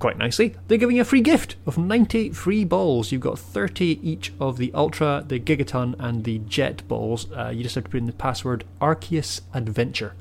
quite 0.00 0.18
nicely, 0.18 0.56
they're 0.66 0.78
giving 0.78 0.96
you 0.96 1.02
a 1.02 1.04
free 1.04 1.20
gift 1.20 1.54
of 1.66 1.78
90 1.78 2.30
free 2.30 2.64
balls. 2.64 3.12
You've 3.12 3.20
got 3.20 3.38
30 3.38 4.00
each 4.02 4.32
of 4.40 4.56
the 4.56 4.72
Ultra, 4.74 5.24
the 5.26 5.38
Gigaton, 5.38 5.94
and 6.00 6.24
the 6.24 6.38
Jet 6.38 6.82
balls. 6.88 7.30
Uh, 7.30 7.52
you 7.54 7.62
just 7.62 7.76
have 7.76 7.84
to 7.84 7.90
put 7.90 7.98
in 7.98 8.06
the 8.06 8.12
password 8.12 8.64
Arceus 8.80 9.42
Adventure. 9.54 10.14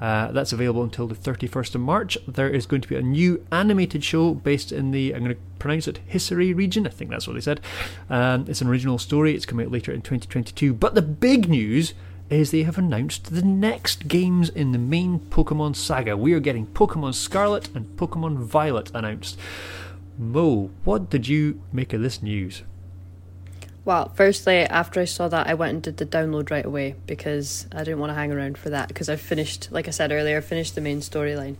Uh, 0.00 0.32
that's 0.32 0.52
available 0.52 0.82
until 0.82 1.06
the 1.06 1.14
31st 1.14 1.76
of 1.76 1.80
March. 1.80 2.18
There 2.26 2.50
is 2.50 2.66
going 2.66 2.82
to 2.82 2.88
be 2.88 2.96
a 2.96 3.02
new 3.02 3.46
animated 3.52 4.02
show 4.02 4.34
based 4.34 4.72
in 4.72 4.90
the, 4.90 5.14
I'm 5.14 5.22
going 5.22 5.36
to 5.36 5.42
pronounce 5.60 5.86
it, 5.86 6.00
Hisari 6.10 6.54
region. 6.54 6.88
I 6.88 6.90
think 6.90 7.08
that's 7.08 7.28
what 7.28 7.34
they 7.34 7.40
said. 7.40 7.60
Um, 8.10 8.46
it's 8.48 8.60
an 8.60 8.66
original 8.66 8.98
story. 8.98 9.32
It's 9.36 9.46
coming 9.46 9.64
out 9.64 9.72
later 9.72 9.92
in 9.92 10.02
2022. 10.02 10.74
But 10.74 10.96
the 10.96 11.02
big 11.02 11.48
news 11.48 11.94
is 12.30 12.50
they 12.50 12.62
have 12.62 12.78
announced 12.78 13.34
the 13.34 13.42
next 13.42 14.08
games 14.08 14.48
in 14.48 14.72
the 14.72 14.78
main 14.78 15.18
Pokemon 15.18 15.76
saga. 15.76 16.16
We 16.16 16.32
are 16.32 16.40
getting 16.40 16.66
Pokemon 16.66 17.14
Scarlet 17.14 17.68
and 17.74 17.96
Pokemon 17.96 18.38
Violet 18.38 18.90
announced. 18.94 19.38
Mo, 20.18 20.70
what 20.84 21.10
did 21.10 21.28
you 21.28 21.60
make 21.72 21.92
of 21.92 22.00
this 22.00 22.22
news? 22.22 22.62
Well, 23.84 24.12
firstly, 24.14 24.58
after 24.58 25.00
I 25.00 25.04
saw 25.04 25.28
that, 25.28 25.48
I 25.48 25.54
went 25.54 25.72
and 25.72 25.82
did 25.82 25.96
the 25.96 26.06
download 26.06 26.50
right 26.50 26.64
away 26.64 26.94
because 27.06 27.66
I 27.72 27.78
didn't 27.78 27.98
want 27.98 28.10
to 28.10 28.14
hang 28.14 28.30
around 28.30 28.56
for 28.56 28.70
that 28.70 28.88
because 28.88 29.08
I 29.08 29.16
finished, 29.16 29.72
like 29.72 29.88
I 29.88 29.90
said 29.90 30.12
earlier, 30.12 30.40
finished 30.40 30.76
the 30.76 30.80
main 30.80 31.00
storyline. 31.00 31.56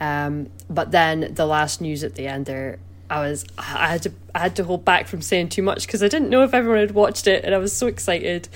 Um, 0.00 0.50
but 0.68 0.90
then 0.90 1.34
the 1.34 1.46
last 1.46 1.80
news 1.80 2.02
at 2.02 2.16
the 2.16 2.26
end 2.26 2.46
there, 2.46 2.80
I 3.12 3.28
was 3.28 3.44
I 3.58 3.88
had 3.88 4.02
to 4.04 4.12
I 4.34 4.38
had 4.38 4.56
to 4.56 4.64
hold 4.64 4.86
back 4.86 5.06
from 5.06 5.20
saying 5.20 5.50
too 5.50 5.62
much 5.62 5.86
because 5.86 6.02
I 6.02 6.08
didn't 6.08 6.30
know 6.30 6.44
if 6.44 6.54
everyone 6.54 6.80
had 6.80 6.92
watched 6.92 7.26
it, 7.26 7.44
and 7.44 7.54
I 7.54 7.58
was 7.58 7.76
so 7.76 7.86
excited. 7.86 8.48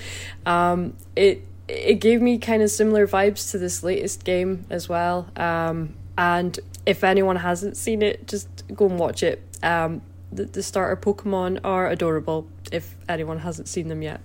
Um, 0.47 0.95
it 1.15 1.43
it 1.67 1.95
gave 1.95 2.23
me 2.23 2.39
kind 2.39 2.63
of 2.63 2.71
similar 2.71 3.05
vibes 3.05 3.51
to 3.51 3.59
this 3.59 3.83
latest 3.83 4.23
game 4.23 4.65
as 4.71 4.89
well. 4.89 5.29
Um, 5.35 5.93
and 6.17 6.59
if 6.87 7.03
anyone 7.03 7.35
hasn't 7.35 7.77
seen 7.77 8.01
it, 8.01 8.27
just 8.27 8.47
go 8.73 8.87
and 8.87 8.97
watch 8.97 9.21
it. 9.21 9.43
Um, 9.61 10.01
the, 10.31 10.45
the 10.45 10.63
starter 10.63 10.99
Pokemon 10.99 11.59
are 11.63 11.87
adorable 11.87 12.47
if 12.71 12.95
anyone 13.07 13.39
hasn't 13.39 13.67
seen 13.67 13.89
them 13.89 14.01
yet. 14.01 14.21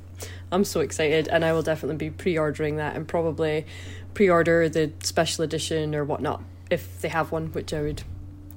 I'm 0.50 0.64
so 0.64 0.80
excited, 0.80 1.28
and 1.28 1.44
I 1.44 1.52
will 1.52 1.62
definitely 1.62 1.96
be 1.96 2.10
pre 2.10 2.38
ordering 2.38 2.76
that 2.76 2.96
and 2.96 3.06
probably 3.06 3.66
pre 4.14 4.30
order 4.30 4.70
the 4.70 4.92
special 5.02 5.44
edition 5.44 5.94
or 5.94 6.06
whatnot 6.06 6.42
if 6.70 7.02
they 7.02 7.08
have 7.08 7.32
one, 7.32 7.48
which 7.48 7.74
I 7.74 7.82
would 7.82 8.02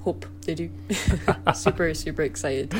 hope 0.05 0.25
they 0.43 0.53
do. 0.61 0.69
super, 1.53 1.91
super 1.95 2.21
excited. 2.21 2.73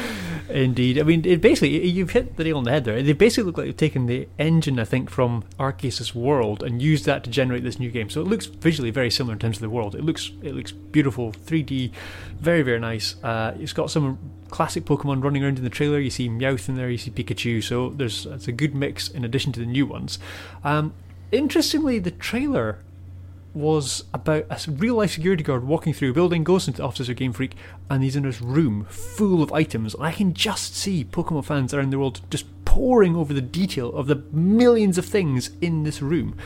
Indeed. 0.48 1.00
I 1.00 1.04
mean, 1.04 1.26
it 1.26 1.42
basically, 1.42 1.86
you've 1.88 2.12
hit 2.12 2.38
the 2.38 2.44
nail 2.44 2.58
on 2.60 2.64
the 2.66 2.72
head 2.72 2.86
there. 2.86 3.02
They 3.02 3.14
basically 3.14 3.46
look 3.46 3.58
like 3.58 3.66
they've 3.66 3.76
taken 3.76 4.06
the 4.06 4.30
engine, 4.38 4.80
I 4.80 4.86
think, 4.86 5.10
from 5.10 5.44
Arceus' 5.60 6.14
world 6.14 6.62
and 6.62 6.84
used 6.84 7.06
that 7.06 7.24
to 7.24 7.32
generate 7.32 7.64
this 7.64 7.80
new 7.80 7.90
game. 7.90 8.12
So 8.12 8.22
it 8.22 8.28
looks 8.28 8.46
visually 8.46 8.92
very 8.92 9.10
similar 9.10 9.34
in 9.34 9.40
terms 9.40 9.58
of 9.58 9.62
the 9.62 9.72
world. 9.72 9.96
It 9.96 10.04
looks 10.04 10.32
it 10.44 10.54
looks 10.54 10.72
beautiful, 10.72 11.32
3D, 11.32 11.92
very, 12.40 12.62
very 12.62 12.80
nice. 12.80 13.16
Uh, 13.24 13.58
it's 13.60 13.74
got 13.74 13.90
some 13.90 14.20
classic 14.50 14.86
Pokemon 14.86 15.24
running 15.24 15.44
around 15.44 15.58
in 15.58 15.64
the 15.64 15.70
trailer. 15.72 16.00
You 16.00 16.12
see 16.12 16.30
Meowth 16.30 16.70
in 16.70 16.76
there, 16.76 16.92
you 16.92 17.00
see 17.00 17.10
Pikachu. 17.10 17.64
So 17.64 17.90
there's 17.90 18.28
it's 18.28 18.48
a 18.48 18.52
good 18.52 18.76
mix 18.76 19.08
in 19.08 19.26
addition 19.26 19.52
to 19.54 19.60
the 19.60 19.66
new 19.66 19.88
ones. 19.88 20.20
Um, 20.64 20.94
interestingly, 21.32 21.98
the 21.98 22.12
trailer 22.12 22.85
was 23.56 24.04
about 24.14 24.46
a 24.50 24.72
real 24.72 24.96
life 24.96 25.12
security 25.12 25.44
guard 25.44 25.64
walking 25.64 25.94
through 25.94 26.12
a 26.12 26.14
building, 26.14 26.44
goes 26.44 26.68
into 26.68 26.78
the 26.78 26.88
office 26.88 27.08
of 27.08 27.16
Game 27.16 27.34
Freak, 27.34 27.56
and 27.90 28.04
he's 28.04 28.16
in 28.16 28.24
this 28.24 28.42
room 28.42 28.86
full 28.90 29.42
of 29.42 29.52
items. 29.54 29.96
I 29.96 30.12
can 30.12 30.34
just 30.34 30.76
see 30.76 31.06
Pokemon 31.06 31.46
fans 31.46 31.74
around 31.74 31.92
the 31.92 32.00
world 32.00 32.22
just 32.30 32.46
poring 32.66 33.16
over 33.16 33.34
the 33.34 33.42
detail 33.42 33.94
of 33.96 34.08
the 34.08 34.24
millions 34.32 34.98
of 34.98 35.06
things 35.06 35.52
in 35.62 35.84
this 35.84 36.02
room. 36.02 36.38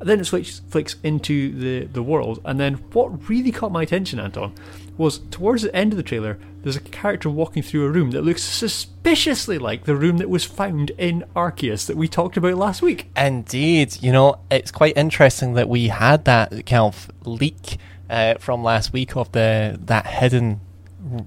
Then 0.00 0.20
it 0.20 0.24
switches, 0.24 0.60
flicks 0.68 0.96
into 1.02 1.52
the, 1.52 1.86
the 1.86 2.02
world, 2.02 2.40
and 2.44 2.60
then 2.60 2.74
what 2.92 3.28
really 3.28 3.52
caught 3.52 3.72
my 3.72 3.82
attention, 3.82 4.20
Anton, 4.20 4.54
was 4.98 5.18
towards 5.30 5.62
the 5.62 5.74
end 5.74 5.92
of 5.92 5.96
the 5.96 6.02
trailer, 6.02 6.38
there's 6.62 6.76
a 6.76 6.80
character 6.80 7.30
walking 7.30 7.62
through 7.62 7.86
a 7.86 7.90
room 7.90 8.10
that 8.10 8.22
looks 8.22 8.42
suspiciously 8.42 9.58
like 9.58 9.84
the 9.84 9.94
room 9.94 10.18
that 10.18 10.28
was 10.28 10.44
found 10.44 10.90
in 10.98 11.24
Arceus 11.34 11.86
that 11.86 11.96
we 11.96 12.08
talked 12.08 12.36
about 12.36 12.54
last 12.54 12.82
week. 12.82 13.08
Indeed, 13.16 14.02
you 14.02 14.10
know, 14.12 14.38
it's 14.50 14.70
quite 14.70 14.96
interesting 14.96 15.54
that 15.54 15.68
we 15.68 15.88
had 15.88 16.24
that 16.24 16.50
kind 16.66 16.82
of 16.82 17.10
leak 17.24 17.78
uh, 18.10 18.34
from 18.38 18.62
last 18.62 18.92
week 18.92 19.16
of 19.16 19.30
the 19.32 19.78
that 19.84 20.06
hidden 20.06 20.60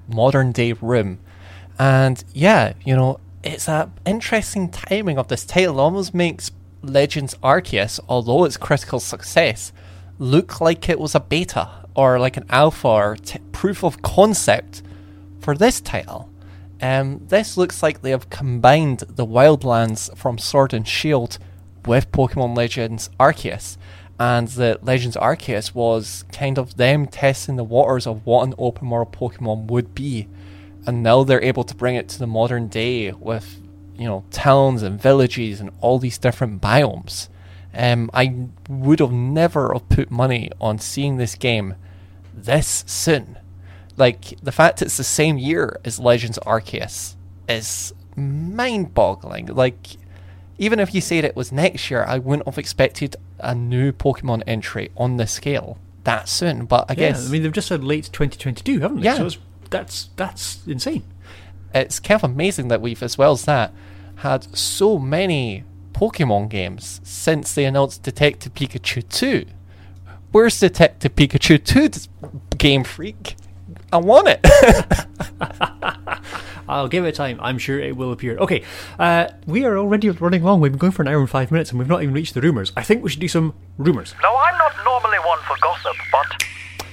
modern 0.08 0.52
day 0.52 0.74
room, 0.74 1.20
and 1.78 2.24
yeah, 2.34 2.74
you 2.84 2.96
know, 2.96 3.20
it's 3.44 3.68
a 3.68 3.92
interesting 4.06 4.70
timing 4.70 5.18
of 5.18 5.28
this 5.28 5.46
title. 5.46 5.80
It 5.80 5.82
almost 5.82 6.14
makes 6.14 6.52
Legends 6.82 7.36
Arceus, 7.44 8.00
although 8.08 8.46
it's 8.46 8.58
critical 8.58 9.00
success, 9.00 9.72
look 10.18 10.62
like 10.62 10.90
it 10.90 11.00
was 11.00 11.16
a 11.16 11.20
beta 11.20 11.70
or 11.96 12.20
like 12.20 12.38
an 12.38 12.46
alpha 12.50 12.88
or 12.88 13.16
t- 13.16 13.40
proof 13.52 13.84
of 13.84 14.02
concept 14.02 14.82
for 15.40 15.56
this 15.56 15.82
title. 15.82 16.30
Um, 16.82 17.26
this 17.28 17.58
looks 17.58 17.84
like 17.84 18.02
they 18.02 18.12
have 18.12 18.30
combined 18.30 19.00
the 19.00 19.26
wildlands 19.26 20.16
from 20.18 20.38
Sword 20.38 20.74
and 20.74 20.88
Shield 20.88 21.38
with 21.86 22.12
Pokemon 22.12 22.56
Legends 22.56 23.10
Arceus. 23.20 23.78
And 24.20 24.48
the 24.50 24.80
Legends 24.82 25.16
Arceus 25.16 25.74
was 25.74 26.24
kind 26.32 26.58
of 26.58 26.76
them 26.76 27.08
testing 27.08 27.56
the 27.56 27.64
waters 27.64 28.06
of 28.06 28.26
what 28.26 28.48
an 28.48 28.54
open 28.58 28.90
world 28.90 29.14
Pokemon 29.14 29.68
would 29.68 29.96
be. 29.96 30.28
And 30.86 31.04
now 31.04 31.24
they're 31.24 31.44
able 31.44 31.64
to 31.66 31.76
bring 31.76 31.96
it 31.96 32.08
to 32.10 32.20
the 32.20 32.28
modern 32.28 32.68
day 32.68 33.12
with, 33.12 33.62
you 34.00 34.06
know, 34.06 34.24
towns 34.32 34.82
and 34.82 35.00
villages 35.00 35.60
and 35.60 35.70
all 35.82 36.00
these 36.00 36.18
different 36.18 36.62
biomes. 36.62 37.28
Um, 37.74 38.10
I 38.14 38.48
would 38.68 39.00
have 39.00 39.12
never 39.12 39.72
have 39.74 39.88
put 39.90 40.10
money 40.10 40.50
on 40.60 40.80
seeing 40.80 41.18
this 41.18 41.36
game 41.36 41.76
this 42.34 42.84
soon. 42.88 43.38
Like 43.98 44.40
the 44.42 44.52
fact 44.52 44.82
it's 44.82 44.98
the 44.98 45.04
same 45.04 45.38
year 45.38 45.80
as 45.86 46.00
Legends 46.00 46.40
Arceus 46.48 47.16
is 47.48 47.94
mind-boggling. 48.16 49.48
Like 49.48 49.98
even 50.58 50.80
if 50.80 50.94
you 50.94 51.02
said 51.02 51.24
it 51.24 51.36
was 51.36 51.52
next 51.52 51.90
year, 51.92 52.04
I 52.08 52.18
wouldn't 52.18 52.48
have 52.48 52.58
expected 52.58 53.16
a 53.40 53.54
new 53.56 53.92
Pokemon 53.92 54.44
entry 54.48 54.90
on 54.98 55.18
this 55.18 55.32
scale 55.32 55.78
that 56.04 56.28
soon. 56.28 56.66
But 56.66 56.86
I 56.90 56.94
Yeah, 56.94 57.10
guess 57.12 57.28
I 57.28 57.32
mean 57.32 57.44
they've 57.44 57.52
just 57.52 57.68
said 57.68 57.84
late 57.84 58.06
2022, 58.12 58.80
haven't 58.80 58.98
they? 58.98 59.04
Yeah. 59.04 59.16
So 59.18 59.26
it's, 59.28 59.38
that's 59.70 60.10
that's 60.16 60.66
insane. 60.68 61.04
it's 61.74 62.00
kind 62.00 62.22
of 62.24 62.30
amazing 62.32 62.70
that 62.70 62.82
we've, 62.82 63.04
as 63.04 63.18
well 63.18 63.34
as 63.34 63.46
that, 63.46 63.72
had 64.20 64.56
so 64.58 64.98
many 65.00 65.64
Pokemon 65.94 66.50
games 66.50 67.00
since 67.04 67.54
they 67.54 67.66
announced 67.66 68.04
Detective 68.04 68.54
Pikachu 68.54 69.08
2. 69.08 69.46
Where's 70.32 70.60
Detective 70.60 71.16
Pikachu 71.16 71.64
2, 71.64 72.58
Game 72.58 72.84
Freak? 72.84 73.36
I 73.92 73.98
want 73.98 74.28
it. 74.28 74.46
I'll 76.70 76.88
give 76.88 77.06
it 77.06 77.16
time. 77.16 77.40
I'm 77.42 77.58
sure 77.58 77.80
it 77.80 77.98
will 77.98 78.12
appear. 78.12 78.38
Okay, 78.38 78.64
uh, 79.00 79.30
we 79.48 79.66
are 79.66 79.78
already 79.78 80.10
running 80.10 80.44
long. 80.44 80.60
We've 80.60 80.72
been 80.72 80.80
going 80.80 80.92
for 80.92 81.02
an 81.02 81.08
hour 81.08 81.20
and 81.20 81.30
five 81.30 81.50
minutes, 81.50 81.72
and 81.72 81.80
we've 81.80 81.88
not 81.88 82.04
even 82.04 82.14
reached 82.14 82.36
the 82.36 82.42
rumors. 82.42 82.72
I 82.78 82.84
think 82.84 83.04
we 83.04 83.10
should 83.10 83.20
do 83.20 83.28
some 83.28 83.56
rumors. 83.78 84.14
Now, 84.22 84.36
I'm 84.36 84.58
not 84.58 84.74
normally 84.86 85.18
one 85.20 85.40
for 85.48 85.56
gossip, 85.62 85.96
but 86.12 86.44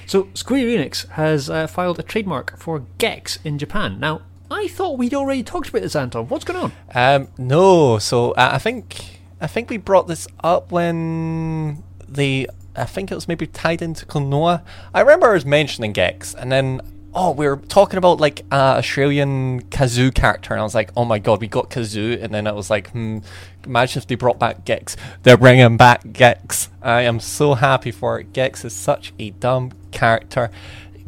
So 0.07 0.29
Square 0.33 0.65
Enix 0.65 1.07
has 1.09 1.49
uh, 1.49 1.67
filed 1.67 1.99
a 1.99 2.03
trademark 2.03 2.57
for 2.57 2.85
Gex 2.97 3.37
in 3.43 3.59
Japan. 3.59 3.99
Now, 3.99 4.21
I 4.49 4.67
thought 4.67 4.97
we'd 4.97 5.13
already 5.13 5.43
talked 5.43 5.69
about 5.69 5.81
this, 5.81 5.95
Anton. 5.95 6.27
What's 6.27 6.45
going 6.45 6.59
on? 6.59 6.71
Um, 6.93 7.27
no, 7.37 7.99
so 7.99 8.31
uh, 8.31 8.49
I 8.53 8.57
think 8.57 9.19
I 9.41 9.47
think 9.47 9.69
we 9.69 9.77
brought 9.77 10.07
this 10.07 10.27
up 10.43 10.71
when 10.71 11.83
the 12.07 12.49
I 12.75 12.85
think 12.85 13.11
it 13.11 13.15
was 13.15 13.27
maybe 13.27 13.47
tied 13.47 13.81
into 13.81 14.05
Klonoa. 14.05 14.63
I 14.93 15.01
remember 15.01 15.29
I 15.29 15.33
was 15.33 15.45
mentioning 15.45 15.91
Gex, 15.91 16.33
and 16.33 16.51
then 16.51 16.81
oh, 17.13 17.31
we 17.31 17.47
were 17.47 17.57
talking 17.57 17.97
about 17.97 18.19
like 18.19 18.45
uh, 18.51 18.75
Australian 18.77 19.63
Kazoo 19.63 20.13
character, 20.13 20.53
and 20.53 20.61
I 20.61 20.63
was 20.63 20.75
like, 20.75 20.91
oh 20.95 21.03
my 21.03 21.19
god, 21.19 21.41
we 21.41 21.47
got 21.47 21.69
Kazoo, 21.69 22.21
and 22.21 22.33
then 22.33 22.47
I 22.47 22.51
was 22.51 22.69
like, 22.69 22.91
hmm, 22.91 23.19
imagine 23.65 24.01
if 24.01 24.07
they 24.07 24.15
brought 24.15 24.39
back 24.39 24.63
Gex. 24.63 24.95
They're 25.23 25.37
bringing 25.37 25.75
back 25.75 26.13
Gex. 26.13 26.69
I 26.81 27.01
am 27.01 27.19
so 27.19 27.55
happy 27.55 27.91
for 27.91 28.19
it. 28.19 28.31
Gex 28.33 28.63
is 28.63 28.73
such 28.73 29.13
a 29.19 29.31
dumb 29.31 29.73
character. 29.91 30.51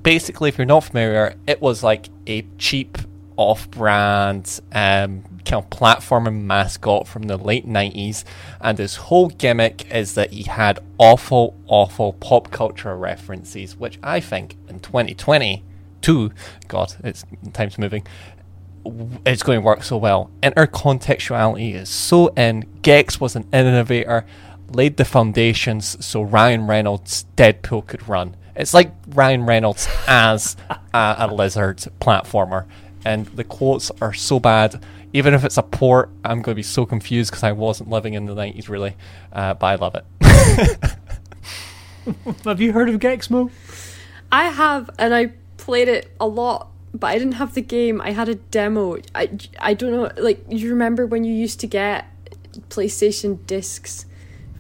Basically, 0.02 0.50
if 0.50 0.58
you're 0.58 0.66
not 0.66 0.86
familiar, 0.86 1.36
it 1.46 1.62
was 1.62 1.84
like 1.84 2.10
a 2.26 2.44
cheap 2.58 2.98
off-brand 3.40 4.60
um, 4.74 5.24
kind 5.46 5.64
of 5.64 5.70
platforming 5.70 6.42
mascot 6.42 7.08
from 7.08 7.24
the 7.24 7.38
late 7.38 7.66
90s 7.66 8.26
and 8.60 8.78
his 8.78 8.98
whole 8.98 9.30
gimmick 9.30 9.90
is 9.94 10.16
that 10.16 10.32
he 10.32 10.44
had 10.44 10.78
awful 10.98 11.56
awful 11.68 12.12
pop 12.14 12.52
culture 12.52 12.98
references 12.98 13.78
which 13.78 13.98
i 14.04 14.20
think 14.20 14.58
in 14.68 14.78
2022 14.82 16.32
god 16.68 16.94
it's 17.06 17.24
time's 17.54 17.78
moving 17.78 18.06
it's 19.26 19.44
going 19.44 19.60
to 19.60 19.66
work 19.66 19.84
so 19.84 19.98
well. 19.98 20.32
Intercontextuality 20.42 21.76
is 21.76 21.90
so 21.90 22.28
in. 22.30 22.66
Gex 22.82 23.20
was 23.20 23.36
an 23.36 23.46
innovator 23.52 24.26
laid 24.72 24.98
the 24.98 25.06
foundations 25.06 26.04
so 26.06 26.22
ryan 26.22 26.66
reynolds 26.66 27.26
deadpool 27.36 27.86
could 27.88 28.08
run. 28.08 28.36
It's 28.56 28.74
like 28.74 28.92
ryan 29.10 29.46
reynolds 29.46 29.88
as 30.08 30.56
a, 30.94 31.16
a 31.20 31.34
lizard 31.34 31.78
platformer 32.00 32.66
and 33.06 33.26
the 33.28 33.44
quotes 33.44 33.92
are 34.02 34.14
so 34.14 34.40
bad. 34.40 34.84
Even 35.12 35.34
if 35.34 35.44
it's 35.44 35.58
a 35.58 35.64
port, 35.64 36.10
I'm 36.24 36.42
going 36.42 36.54
to 36.54 36.56
be 36.56 36.64
so 36.64 36.86
confused 36.86 37.32
because 37.32 37.44
I 37.44 37.52
wasn't 37.52 37.90
living 37.90 38.14
in 38.14 38.26
the 38.26 38.36
90s 38.36 38.70
really, 38.70 38.96
uh, 39.34 39.56
but 39.56 39.66
I 39.68 39.76
love 39.76 39.96
it. 39.96 40.06
Have 42.46 42.62
you 42.62 42.74
heard 42.74 42.90
of 42.90 43.00
Gex, 43.00 43.30
Mo? 43.30 43.50
I 44.32 44.46
have, 44.46 44.90
and 45.00 45.14
I 45.14 45.32
played 45.58 45.88
it 45.88 46.12
a 46.20 46.28
lot, 46.28 46.70
but 46.94 47.08
I 47.08 47.18
didn't 47.18 47.34
have 47.34 47.56
the 47.56 47.62
game. 47.62 48.00
I 48.02 48.12
had 48.12 48.30
a 48.30 48.36
demo. 48.36 48.98
I, 49.16 49.32
I 49.60 49.74
don't 49.74 49.92
know, 49.92 50.12
like, 50.22 50.44
you 50.48 50.70
remember 50.70 51.08
when 51.08 51.24
you 51.24 51.34
used 51.34 51.60
to 51.62 51.68
get 51.68 52.06
PlayStation 52.70 53.46
discs 53.48 54.06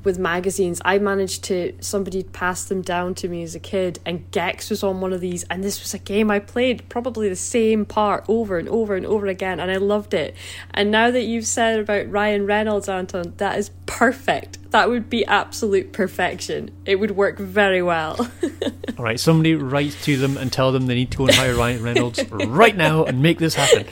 with 0.04 0.20
magazines? 0.20 0.82
I 0.86 1.00
managed 1.00 1.44
to, 1.46 1.74
somebody 1.80 2.24
passed 2.24 2.70
them 2.70 2.82
down 2.82 3.16
to 3.16 3.28
me 3.28 3.42
as 3.44 3.56
a 3.56 3.60
kid, 3.60 4.00
and 4.06 4.30
Gex 4.32 4.70
was 4.70 4.84
on 4.84 5.02
one 5.02 5.14
of 5.14 5.22
these, 5.22 5.44
and 5.46 5.64
this 5.64 5.82
was 5.82 5.94
a 5.94 6.00
game 6.00 6.30
I 6.30 6.40
played 6.40 6.88
probably 6.90 7.30
the 7.30 7.36
same 7.36 7.86
part 7.86 8.26
over 8.28 8.58
and 8.58 8.70
over 8.70 8.96
and 8.96 9.06
over 9.06 9.26
again, 9.26 9.60
and 9.60 9.72
I 9.72 9.78
loved 9.78 10.14
it. 10.14 10.36
And 10.72 10.92
now 10.92 11.10
that 11.10 11.24
you've 11.24 11.48
said 11.48 11.80
about 11.80 12.12
Ryan 12.12 12.46
Reynolds, 12.46 12.88
Anton, 12.88 13.34
that 13.38 13.58
is 13.58 13.72
perfect. 13.88 14.59
That 14.72 14.90
would 14.90 15.10
be 15.10 15.26
absolute 15.26 15.94
perfection. 15.94 16.70
It 16.86 16.98
would 16.98 17.12
work 17.12 17.40
very 17.40 17.82
well. 17.82 18.16
All 18.98 19.06
right, 19.06 19.20
somebody 19.20 19.56
write 19.56 19.94
to 20.04 20.18
them 20.18 20.38
and 20.38 20.54
tell 20.54 20.72
them 20.72 20.86
they 20.86 20.96
need 20.96 21.12
to 21.12 21.18
go 21.18 21.28
and 21.28 21.36
hire 21.36 21.56
Ryan 21.56 21.82
Reynolds 21.82 22.24
right 22.32 22.76
now 22.76 23.04
and 23.04 23.22
make 23.22 23.40
this 23.40 23.56
happen. 23.56 23.88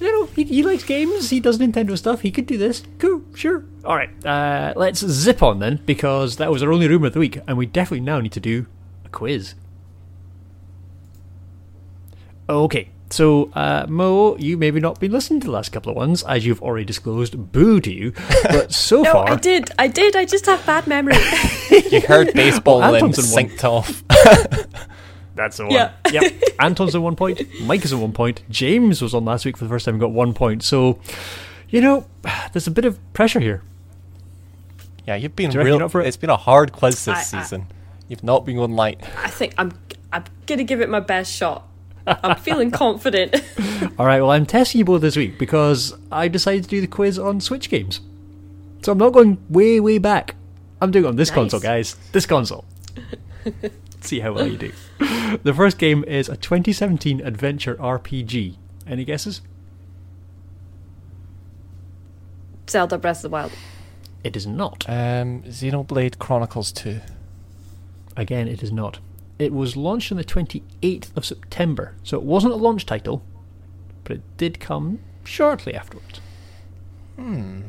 You 0.00 0.10
know, 0.10 0.24
he, 0.34 0.44
he 0.44 0.62
likes 0.62 0.84
games. 0.84 1.28
He 1.28 1.40
does 1.40 1.58
Nintendo 1.58 1.98
stuff. 1.98 2.22
He 2.22 2.30
could 2.30 2.46
do 2.46 2.56
this. 2.56 2.82
Cool, 2.98 3.22
sure. 3.34 3.64
All 3.84 3.94
right, 3.94 4.10
uh, 4.24 4.72
let's 4.74 5.00
zip 5.00 5.42
on 5.42 5.58
then 5.58 5.80
because 5.84 6.36
that 6.36 6.50
was 6.50 6.62
our 6.62 6.72
only 6.72 6.88
rumor 6.88 7.08
of 7.08 7.12
the 7.12 7.18
week, 7.18 7.38
and 7.46 7.58
we 7.58 7.66
definitely 7.66 8.00
now 8.00 8.20
need 8.20 8.32
to 8.32 8.40
do 8.40 8.66
a 9.04 9.10
quiz. 9.10 9.54
Okay, 12.48 12.90
so 13.10 13.50
uh, 13.54 13.86
Mo, 13.88 14.36
you 14.36 14.56
maybe 14.56 14.80
not 14.80 14.98
been 15.00 15.12
listening 15.12 15.40
to 15.40 15.46
the 15.46 15.52
last 15.52 15.70
couple 15.72 15.90
of 15.90 15.96
ones 15.96 16.22
as 16.22 16.46
you've 16.46 16.62
already 16.62 16.84
disclosed. 16.84 17.52
Boo 17.52 17.80
to 17.80 17.92
you, 17.92 18.12
but 18.44 18.72
so 18.88 19.02
no, 19.02 19.12
far 19.12 19.30
I 19.30 19.36
did. 19.36 19.70
I 19.78 19.88
did. 19.88 20.16
I 20.16 20.24
just 20.24 20.46
have 20.46 20.64
bad 20.66 20.86
memory. 20.86 21.14
you 21.90 22.00
heard 22.02 22.32
baseball 22.34 22.78
Well, 22.78 22.94
and 22.94 23.04
Anton's 23.06 23.34
synced 23.34 23.64
off. 23.64 24.02
That's 25.34 25.56
the 25.56 25.64
one. 25.64 25.72
Yeah. 25.72 25.92
yep. 26.12 26.32
Anton's 26.58 26.94
at 26.94 27.00
one 27.02 27.16
point. 27.16 27.40
Mike 27.62 27.84
is 27.84 27.92
at 27.92 27.98
one 27.98 28.12
point. 28.12 28.42
James 28.50 29.00
was 29.00 29.14
on 29.14 29.24
last 29.24 29.44
week 29.44 29.56
for 29.56 29.64
the 29.64 29.70
first 29.70 29.84
time 29.86 29.94
and 29.94 30.00
got 30.00 30.10
one 30.12 30.34
point. 30.34 30.62
So, 30.62 30.98
you 31.68 31.80
know, 31.80 32.06
there's 32.52 32.66
a 32.66 32.70
bit 32.70 32.84
of 32.84 32.98
pressure 33.14 33.40
here. 33.40 33.62
Yeah, 35.06 35.14
you've 35.16 35.34
been 35.34 35.50
Do 35.50 35.58
you 35.58 35.64
real. 35.64 35.76
you're 35.76 35.84
up 35.84 35.92
for 35.92 36.00
it? 36.02 36.06
It's 36.08 36.16
been 36.16 36.30
a 36.30 36.36
hard 36.36 36.72
quiz 36.72 37.04
this 37.04 37.08
I- 37.34 37.38
I- 37.38 37.42
season. 37.42 37.66
You've 38.08 38.24
not 38.24 38.44
been 38.44 38.56
going 38.56 38.72
light. 38.72 39.00
I 39.18 39.28
think 39.30 39.54
I'm. 39.56 39.72
I'm 40.12 40.24
gonna 40.46 40.64
give 40.64 40.80
it 40.80 40.88
my 40.90 40.98
best 40.98 41.32
shot. 41.32 41.68
I'm 42.06 42.36
feeling 42.36 42.70
confident. 42.70 43.34
All 43.98 44.06
right, 44.06 44.20
well, 44.20 44.30
I'm 44.30 44.46
testing 44.46 44.78
you 44.80 44.84
both 44.84 45.00
this 45.02 45.16
week 45.16 45.38
because 45.38 45.94
I 46.10 46.28
decided 46.28 46.64
to 46.64 46.68
do 46.70 46.80
the 46.80 46.86
quiz 46.86 47.18
on 47.18 47.40
Switch 47.40 47.68
games. 47.70 48.00
So 48.82 48.92
I'm 48.92 48.98
not 48.98 49.12
going 49.12 49.38
way, 49.48 49.78
way 49.80 49.98
back. 49.98 50.34
I'm 50.80 50.90
doing 50.90 51.04
it 51.04 51.08
on 51.08 51.16
this 51.16 51.28
Nice. 51.28 51.34
console, 51.34 51.60
guys. 51.60 51.96
This 52.12 52.24
console. 52.26 52.64
See 54.00 54.20
how 54.20 54.32
well 54.32 54.46
you 54.46 54.56
do. 54.56 54.72
The 55.42 55.52
first 55.54 55.76
game 55.78 56.04
is 56.04 56.28
a 56.30 56.36
2017 56.36 57.20
adventure 57.20 57.74
RPG. 57.76 58.56
Any 58.86 59.04
guesses? 59.04 59.42
Zelda 62.68 62.98
Breath 62.98 63.18
of 63.18 63.22
the 63.22 63.28
Wild. 63.30 63.52
It 64.24 64.36
is 64.36 64.46
not. 64.46 64.84
Um, 64.88 65.42
Xenoblade 65.42 66.18
Chronicles 66.18 66.72
2. 66.72 67.00
Again, 68.16 68.48
it 68.48 68.62
is 68.62 68.72
not. 68.72 68.98
It 69.40 69.54
was 69.54 69.74
launched 69.74 70.12
on 70.12 70.18
the 70.18 70.24
28th 70.24 71.16
of 71.16 71.24
September, 71.24 71.94
so 72.02 72.18
it 72.18 72.22
wasn't 72.22 72.52
a 72.52 72.56
launch 72.56 72.84
title, 72.84 73.22
but 74.04 74.16
it 74.16 74.22
did 74.36 74.60
come 74.60 74.98
shortly 75.24 75.74
afterwards. 75.74 76.20
Hmm. 77.16 77.62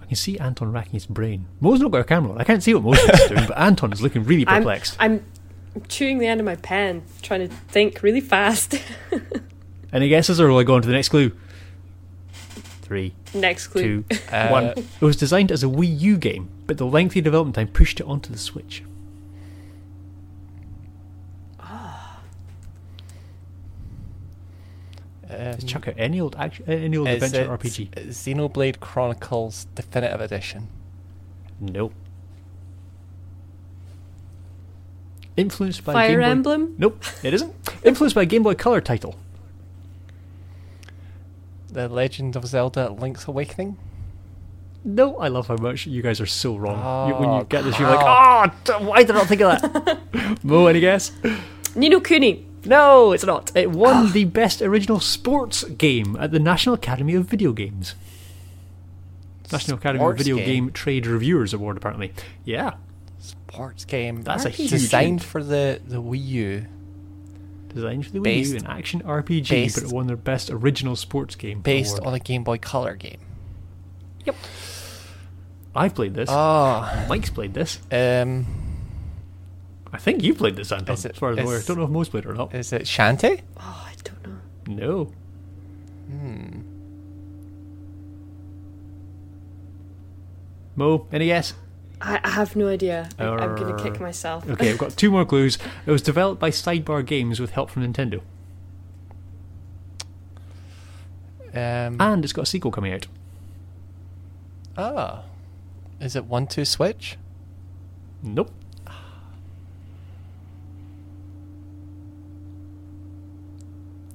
I 0.00 0.06
can 0.06 0.14
see 0.14 0.38
Anton 0.38 0.70
racking 0.70 0.92
his 0.92 1.06
brain. 1.06 1.48
Mo's 1.58 1.80
not 1.80 1.90
got 1.90 2.02
a 2.02 2.04
camera 2.04 2.34
on. 2.34 2.40
I 2.40 2.44
can't 2.44 2.62
see 2.62 2.72
what 2.74 2.84
Mo's 2.84 3.02
doing, 3.28 3.46
but 3.48 3.58
Anton 3.58 3.92
is 3.92 4.00
looking 4.00 4.22
really 4.22 4.46
I'm, 4.46 4.62
perplexed. 4.62 4.96
I'm 5.00 5.24
chewing 5.88 6.18
the 6.18 6.28
end 6.28 6.38
of 6.38 6.46
my 6.46 6.54
pen, 6.54 7.02
trying 7.20 7.48
to 7.48 7.52
think 7.52 8.00
really 8.04 8.20
fast. 8.20 8.80
Any 9.92 10.08
guesses, 10.08 10.40
or 10.40 10.46
will 10.46 10.58
I 10.58 10.62
go 10.62 10.76
on 10.76 10.82
to 10.82 10.86
the 10.88 10.94
next 10.94 11.08
clue? 11.08 11.32
Three, 12.92 13.14
Next 13.32 13.68
clue. 13.68 14.02
two, 14.02 14.16
Uh, 14.30 14.48
one. 14.48 14.64
It 14.76 15.00
was 15.00 15.16
designed 15.16 15.50
as 15.50 15.62
a 15.64 15.66
Wii 15.66 15.98
U 16.00 16.18
game, 16.18 16.50
but 16.66 16.76
the 16.76 16.84
lengthy 16.84 17.22
development 17.22 17.54
time 17.56 17.68
pushed 17.68 18.00
it 18.00 18.06
onto 18.06 18.30
the 18.30 18.38
Switch. 18.38 18.82
Um, 25.30 25.54
Just 25.54 25.68
chuck 25.68 25.88
out 25.88 25.94
any 25.96 26.20
old 26.20 26.36
action, 26.38 26.64
any 26.68 26.96
old 26.96 27.08
is 27.08 27.22
adventure 27.22 27.52
it 27.52 27.58
RPG. 27.60 27.90
Xenoblade 28.08 28.80
Chronicles 28.80 29.66
Definitive 29.74 30.20
Edition. 30.20 30.68
Nope. 31.60 31.94
Influenced 35.36 35.84
by 35.84 35.94
Fire 35.94 36.08
Game 36.10 36.18
Boy- 36.20 36.24
Emblem? 36.52 36.74
Nope, 36.76 37.02
it 37.22 37.32
isn't. 37.32 37.54
Influenced 37.84 38.14
by 38.14 38.22
a 38.22 38.26
Game 38.26 38.42
Boy 38.42 38.54
Color 38.54 38.82
title. 38.82 39.16
The 41.72 41.88
Legend 41.88 42.36
of 42.36 42.46
Zelda: 42.46 42.90
Link's 42.90 43.26
Awakening. 43.26 43.78
No, 44.84 45.16
I 45.18 45.28
love 45.28 45.46
how 45.46 45.56
much 45.56 45.86
you 45.86 46.02
guys 46.02 46.20
are 46.20 46.26
so 46.26 46.56
wrong. 46.56 47.08
You, 47.08 47.14
when 47.14 47.30
you 47.30 47.40
Oh, 47.40 47.44
get 47.44 47.62
this, 47.62 47.78
you're 47.78 47.88
like, 47.88 48.00
oh, 48.02 48.52
d- 48.64 48.84
why 48.84 49.04
did 49.04 49.12
I 49.12 49.14
not 49.14 49.26
think 49.28 49.40
of 49.40 49.60
that? 49.62 50.42
Mo, 50.44 50.66
any 50.66 50.80
guess? 50.80 51.12
Ni 51.76 51.88
no 51.88 52.00
Kuni. 52.00 52.44
No, 52.64 53.12
it's 53.12 53.24
not. 53.24 53.52
It 53.56 53.70
won 53.70 53.94
ah. 54.08 54.10
the 54.12 54.24
best 54.24 54.60
original 54.60 54.98
sports 55.00 55.62
game 55.64 56.16
at 56.18 56.30
the 56.32 56.38
National 56.40 56.74
Academy 56.74 57.14
of 57.14 57.26
Video 57.26 57.52
Games. 57.52 57.94
National 59.50 59.78
Academy 59.78 60.04
of 60.04 60.16
Video 60.16 60.36
game? 60.36 60.46
Game 60.46 60.72
Trade 60.72 61.06
Reviewers 61.06 61.52
Award, 61.54 61.76
apparently. 61.76 62.12
Yeah, 62.44 62.74
Sports 63.18 63.84
game. 63.84 64.22
That's 64.22 64.44
a 64.44 64.50
RPG. 64.50 64.54
huge 64.54 64.70
designed 64.70 65.20
hit. 65.20 65.28
for 65.28 65.44
the 65.44 65.80
the 65.86 66.02
Wii 66.02 66.24
U, 66.26 66.66
designed 67.74 68.06
for 68.06 68.12
the 68.12 68.18
Wii 68.20 68.24
Based- 68.24 68.52
U, 68.52 68.58
an 68.58 68.66
action 68.66 69.00
RPG, 69.02 69.48
based- 69.48 69.74
but 69.76 69.84
it 69.84 69.92
won 69.94 70.06
their 70.06 70.16
best 70.16 70.50
original 70.50 70.96
sports 70.96 71.34
game. 71.34 71.60
based 71.60 71.98
award. 71.98 72.06
on 72.08 72.14
a 72.14 72.18
Game 72.18 72.44
Boy 72.44 72.58
Color 72.58 72.94
game. 72.96 73.18
Yep. 74.24 74.36
I've 75.74 75.94
played 75.94 76.14
this. 76.14 76.28
Oh, 76.30 77.06
Mike's 77.08 77.30
played 77.30 77.54
this. 77.54 77.78
um, 77.90 78.46
I 79.92 79.98
think 79.98 80.22
you 80.22 80.34
played 80.34 80.56
this, 80.56 80.70
Anton. 80.72 80.94
Is 80.94 81.04
it- 81.04 81.12
as 81.12 81.18
far 81.18 81.30
as 81.30 81.38
I'm 81.38 81.44
aware. 81.44 81.58
is- 81.58 81.66
don't 81.66 81.78
know 81.78 81.84
if 81.84 81.90
Mo's 81.90 82.08
played 82.08 82.24
it 82.24 82.28
or 82.30 82.34
not. 82.34 82.54
is 82.54 82.72
it 82.72 82.82
Shantae? 82.82 83.40
Oh, 83.58 83.86
I 83.88 83.92
don't 84.04 84.26
know. 84.26 84.86
No. 84.86 85.12
Hmm. 86.10 86.60
Mo, 90.76 91.06
any 91.12 91.26
guess? 91.26 91.54
I, 92.04 92.20
I 92.24 92.30
have 92.30 92.56
no 92.56 92.68
idea. 92.68 93.08
I, 93.18 93.24
I'm 93.26 93.54
gonna 93.56 93.80
kick 93.82 94.00
Uh, 94.00 94.04
myself. 94.04 94.48
Okay, 94.48 94.70
I've 94.70 94.78
got 94.78 94.96
two 94.96 95.10
more 95.10 95.24
clues. 95.24 95.56
It 95.86 95.90
was 95.90 96.02
developed 96.02 96.40
by 96.40 96.50
Sidebar 96.50 97.04
Games 97.06 97.38
with 97.40 97.52
help 97.52 97.70
from 97.70 97.82
Nintendo, 97.90 98.20
Um, 101.54 101.96
and 102.00 102.24
it's 102.24 102.32
got 102.32 102.42
a 102.42 102.46
sequel 102.46 102.70
coming 102.70 102.92
out. 102.92 103.06
Ah. 104.76 105.22
is 106.00 106.16
it 106.16 106.24
One 106.24 106.46
Two 106.46 106.64
Switch? 106.64 107.16
Nope. 108.22 108.50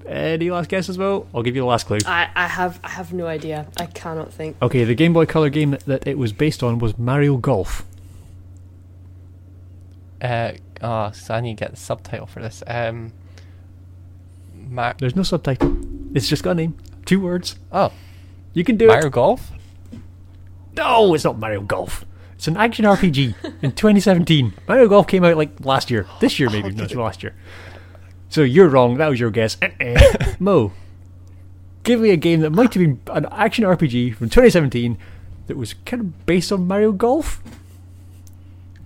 Any 0.07 0.49
last 0.51 0.69
guesses, 0.69 0.97
Mo? 0.97 1.27
I'll 1.35 1.43
give 1.43 1.55
you 1.55 1.61
the 1.61 1.67
last 1.67 1.85
clue. 1.85 1.97
I, 2.05 2.29
I 2.35 2.47
have 2.47 2.79
I 2.83 2.89
have 2.89 3.11
no 3.13 3.27
idea. 3.27 3.67
I 3.77 3.87
cannot 3.87 4.31
think. 4.31 4.55
Okay, 4.61 4.83
the 4.85 4.95
Game 4.95 5.11
Boy 5.13 5.25
Color 5.25 5.49
game 5.49 5.71
that, 5.71 5.85
that 5.85 6.07
it 6.07 6.17
was 6.17 6.31
based 6.31 6.63
on 6.63 6.79
was 6.79 6.97
Mario 6.97 7.35
Golf. 7.37 7.83
Uh, 10.21 10.53
oh, 10.81 11.11
so 11.11 11.33
I 11.33 11.41
need 11.41 11.57
to 11.57 11.63
get 11.65 11.71
the 11.71 11.77
subtitle 11.77 12.25
for 12.25 12.41
this. 12.41 12.63
Um, 12.67 13.11
Mar- 14.55 14.95
There's 14.99 15.15
no 15.15 15.23
subtitle. 15.23 15.77
It's 16.15 16.27
just 16.27 16.43
got 16.43 16.51
a 16.51 16.55
name. 16.55 16.77
Two 17.05 17.19
words. 17.19 17.57
oh, 17.71 17.91
You 18.53 18.63
can 18.63 18.77
do 18.77 18.87
Mario 18.87 18.99
it. 18.99 19.03
Mario 19.03 19.09
Golf. 19.13 19.51
No, 20.75 21.13
it's 21.13 21.23
not 21.23 21.37
Mario 21.37 21.61
Golf. 21.61 22.05
It's 22.35 22.47
an 22.47 22.57
action 22.57 22.85
RPG 22.85 23.35
in 23.63 23.71
2017. 23.71 24.53
Mario 24.67 24.87
Golf 24.87 25.07
came 25.07 25.23
out 25.23 25.37
like 25.37 25.63
last 25.65 25.89
year. 25.89 26.05
This 26.19 26.39
year, 26.39 26.49
maybe, 26.49 26.69
not 26.71 26.93
last 26.95 27.23
year. 27.23 27.33
So 28.29 28.41
you're 28.41 28.67
wrong. 28.67 28.97
That 28.97 29.07
was 29.07 29.19
your 29.19 29.31
guess. 29.31 29.57
Eh-eh. 29.61 30.35
Mo, 30.39 30.73
give 31.83 31.99
me 31.99 32.09
a 32.11 32.17
game 32.17 32.41
that 32.41 32.51
might 32.51 32.73
have 32.73 32.83
been 32.83 32.99
an 33.15 33.25
action 33.31 33.63
RPG 33.63 34.15
from 34.15 34.29
2017 34.29 34.97
that 35.47 35.57
was 35.57 35.73
kind 35.85 36.01
of 36.01 36.25
based 36.25 36.51
on 36.51 36.67
Mario 36.67 36.91
Golf. 36.91 37.41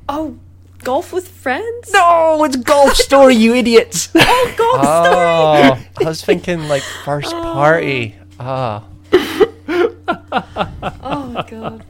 Oh, 0.07 0.37
golf 0.83 1.13
with 1.13 1.27
friends? 1.27 1.91
No, 1.91 2.43
it's 2.43 2.55
Golf 2.57 2.95
Story, 2.95 3.35
you 3.35 3.55
idiots. 3.55 4.09
Oh, 4.33 4.53
golf 4.57 4.81
Story! 4.81 5.87
Oh, 5.97 6.05
I 6.05 6.09
was 6.09 6.23
thinking 6.23 6.67
like 6.67 6.81
first 6.81 7.31
party. 7.31 8.15
Ah, 8.39 8.83
Oh 8.83 8.90
god. 11.47 11.83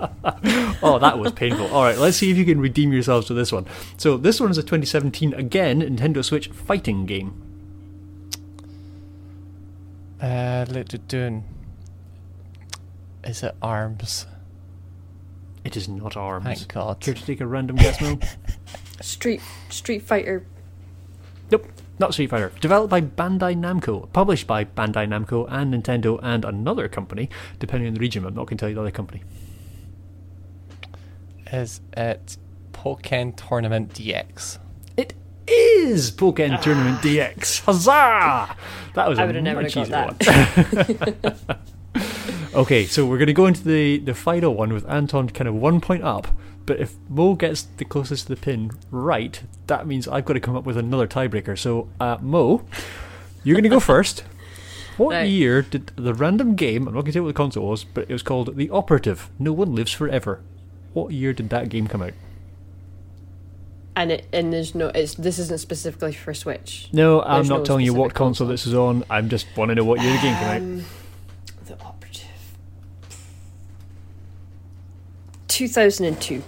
oh, 0.84 1.00
that 1.00 1.18
was 1.20 1.32
painful. 1.32 1.68
All 1.68 1.84
right, 1.84 1.98
let's 1.98 2.18
see 2.18 2.32
if 2.32 2.38
you 2.38 2.46
can 2.46 2.60
redeem 2.60 2.92
yourselves 2.94 3.30
with 3.30 3.38
this 3.38 3.52
one. 3.52 3.66
So 3.98 4.18
this 4.18 4.40
one 4.40 4.52
is 4.52 4.58
a 4.58 4.62
2017 4.64 5.34
again 5.34 5.82
Nintendo 5.82 6.24
Switch 6.24 6.48
fighting 6.50 7.06
game. 7.06 7.34
uh, 10.22 10.66
let 10.70 10.94
it 10.94 11.08
doing. 11.08 11.44
Is 13.24 13.44
it 13.44 13.56
Arms? 13.62 14.26
It 15.64 15.78
is 15.78 15.88
not 15.88 16.18
Arms. 16.18 16.46
Thank 16.46 16.68
God. 16.74 17.00
Care 17.00 17.14
to 17.14 17.26
take 17.26 17.42
a 17.42 17.48
random 17.48 17.76
guess, 17.76 18.02
Mo? 18.02 18.20
Street 19.02 19.42
Street 19.70 20.02
Fighter. 20.02 20.46
Nope, 21.52 21.68
not 22.02 22.12
Street 22.14 22.30
Fighter. 22.30 22.52
Developed 22.60 22.90
by 22.90 23.00
Bandai 23.00 23.56
Namco, 23.56 24.12
published 24.12 24.48
by 24.48 24.66
Bandai 24.66 25.08
Namco 25.08 25.48
and 25.50 25.74
Nintendo 25.74 26.20
and 26.22 26.44
another 26.44 26.90
company, 26.90 27.30
depending 27.60 27.88
on 27.88 27.94
the 27.94 28.02
region. 28.02 28.26
I'm 28.26 28.34
not 28.34 28.48
going 28.48 28.58
to 28.58 28.62
tell 28.62 28.70
you 28.70 28.76
the 28.76 28.82
other 28.82 28.92
company. 28.92 29.24
Is 31.54 31.80
it 31.96 32.38
Pokken 32.74 33.36
Tournament 33.36 33.94
DX? 33.94 34.58
It 34.98 35.14
is 35.48 36.12
Pokken 36.12 36.62
Tournament 36.62 37.00
DX. 37.00 37.62
Huzzah! 37.62 38.56
That 38.96 39.08
was 39.08 39.20
I 39.20 39.24
a 39.24 39.28
would've 39.28 39.44
never 39.44 39.62
much 39.62 39.76
got 39.76 39.88
easier 39.88 41.38
one. 41.48 41.58
okay, 42.54 42.86
so 42.86 43.06
we're 43.06 43.18
going 43.18 43.28
to 43.28 43.34
go 43.34 43.46
into 43.46 43.64
the, 43.64 43.98
the 44.00 44.14
final 44.14 44.54
one 44.56 44.74
with 44.74 44.90
Anton 44.90 45.30
kind 45.30 45.48
of 45.48 45.56
one 45.56 45.82
point 45.82 46.04
up. 46.04 46.28
But 46.66 46.80
if 46.80 46.94
Mo 47.10 47.34
gets 47.36 47.64
the 47.64 47.86
closest 47.86 48.28
to 48.28 48.36
the 48.36 48.42
pin 48.42 48.72
right, 48.92 49.42
that 49.68 49.88
means 49.88 50.08
I've 50.08 50.26
got 50.26 50.34
to 50.34 50.40
come 50.40 50.56
up 50.56 50.64
with 50.64 50.78
another 50.78 51.08
tiebreaker. 51.08 51.58
So, 51.58 51.90
uh, 52.00 52.18
Mo, 52.22 52.64
you're 53.44 53.56
going 53.56 53.64
to 53.64 53.70
go 53.70 53.80
first. 53.94 54.24
What 54.98 55.14
Right. 55.14 55.24
year 55.24 55.62
did 55.64 55.88
the 55.96 56.14
random 56.14 56.56
game, 56.56 56.88
I'm 56.88 56.94
not 56.94 57.02
going 57.02 57.06
to 57.08 57.12
tell 57.14 57.22
you 57.22 57.26
what 57.26 57.30
the 57.30 57.38
console 57.38 57.68
was, 57.70 57.84
but 57.84 58.04
it 58.10 58.14
was 58.14 58.22
called 58.22 58.56
The 58.56 58.70
Operative 58.70 59.30
No 59.40 59.52
One 59.54 59.74
Lives 59.74 59.92
Forever. 59.92 60.42
What 60.94 61.12
year 61.12 61.34
did 61.34 61.50
that 61.50 61.70
game 61.70 61.88
come 61.88 62.04
out? 62.04 62.14
And 63.96 64.12
it 64.12 64.26
and 64.32 64.54
there's 64.54 64.74
no 64.74 64.88
it's 64.90 65.16
this 65.16 65.38
isn't 65.38 65.60
specifically 65.60 66.14
for 66.14 66.34
Switch. 66.34 66.88
No, 66.94 67.22
I'm 67.22 67.38
There's 67.40 67.50
not 67.50 67.60
no 67.60 67.66
telling 67.66 67.86
you 67.86 67.94
what 67.94 68.12
specific 68.12 68.16
console, 68.16 68.48
this 68.48 68.66
is 68.66 68.74
on. 68.74 69.04
I'm 69.10 69.28
just 69.28 69.48
want 69.58 69.70
to 69.70 69.76
know 69.76 69.84
what 69.84 70.02
year 70.02 70.14
the 70.14 70.22
game 70.22 70.36
came 70.38 70.48
out. 70.48 70.58
Um, 70.58 70.86
the 71.66 71.74
operative. 71.84 72.28
2002. 75.68 76.42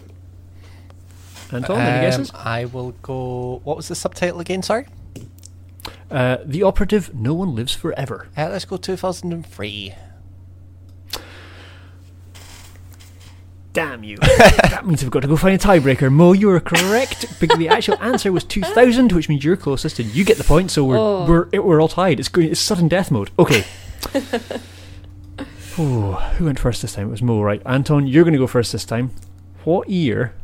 Anton, 1.51 1.79
any 1.79 2.01
guesses? 2.01 2.31
Um, 2.31 2.37
I 2.43 2.65
will 2.65 2.93
go. 3.03 3.61
What 3.63 3.77
was 3.77 3.87
the 3.87 3.93
subtitle 3.93 4.39
again? 4.39 4.63
Sorry. 4.63 4.87
Uh, 6.09 6.37
the 6.43 6.63
operative, 6.63 7.13
no 7.13 7.35
one 7.35 7.53
lives 7.53 7.75
forever. 7.75 8.27
Uh, 8.35 8.49
let's 8.49 8.65
go 8.65 8.75
2003. 8.77 9.93
Damn 13.73 14.03
you. 14.03 14.17
that 14.37 14.81
means 14.85 15.03
we've 15.03 15.11
got 15.11 15.21
to 15.21 15.27
go 15.27 15.35
find 15.35 15.53
a 15.55 15.59
tiebreaker. 15.63 16.11
Mo, 16.11 16.33
you 16.33 16.49
are 16.49 16.59
correct, 16.59 17.39
because 17.39 17.59
the 17.59 17.69
actual 17.69 17.97
answer 18.01 18.31
was 18.31 18.43
2000, 18.43 19.11
which 19.11 19.29
means 19.29 19.43
you're 19.43 19.55
closest 19.57 19.99
and 19.99 20.09
you 20.13 20.23
get 20.25 20.37
the 20.37 20.43
point, 20.43 20.71
so 20.71 20.83
we're, 20.83 20.97
Oh. 20.97 21.25
we're, 21.27 21.61
we're 21.61 21.81
all 21.81 21.87
tied. 21.87 22.19
It's, 22.19 22.29
going, 22.29 22.49
it's 22.49 22.59
sudden 22.59 22.87
death 22.87 23.11
mode. 23.11 23.29
Okay. 23.37 23.63
Ooh, 25.79 26.11
who 26.13 26.45
went 26.45 26.59
first 26.59 26.81
this 26.83 26.93
time? 26.93 27.07
It 27.07 27.11
was 27.11 27.21
Mo, 27.23 27.41
right? 27.41 27.61
Anton, 27.65 28.05
you're 28.05 28.23
going 28.23 28.33
to 28.33 28.39
go 28.39 28.45
first 28.47 28.71
this 28.71 28.85
time. 28.85 29.09
What 29.63 29.89
year 29.89 30.35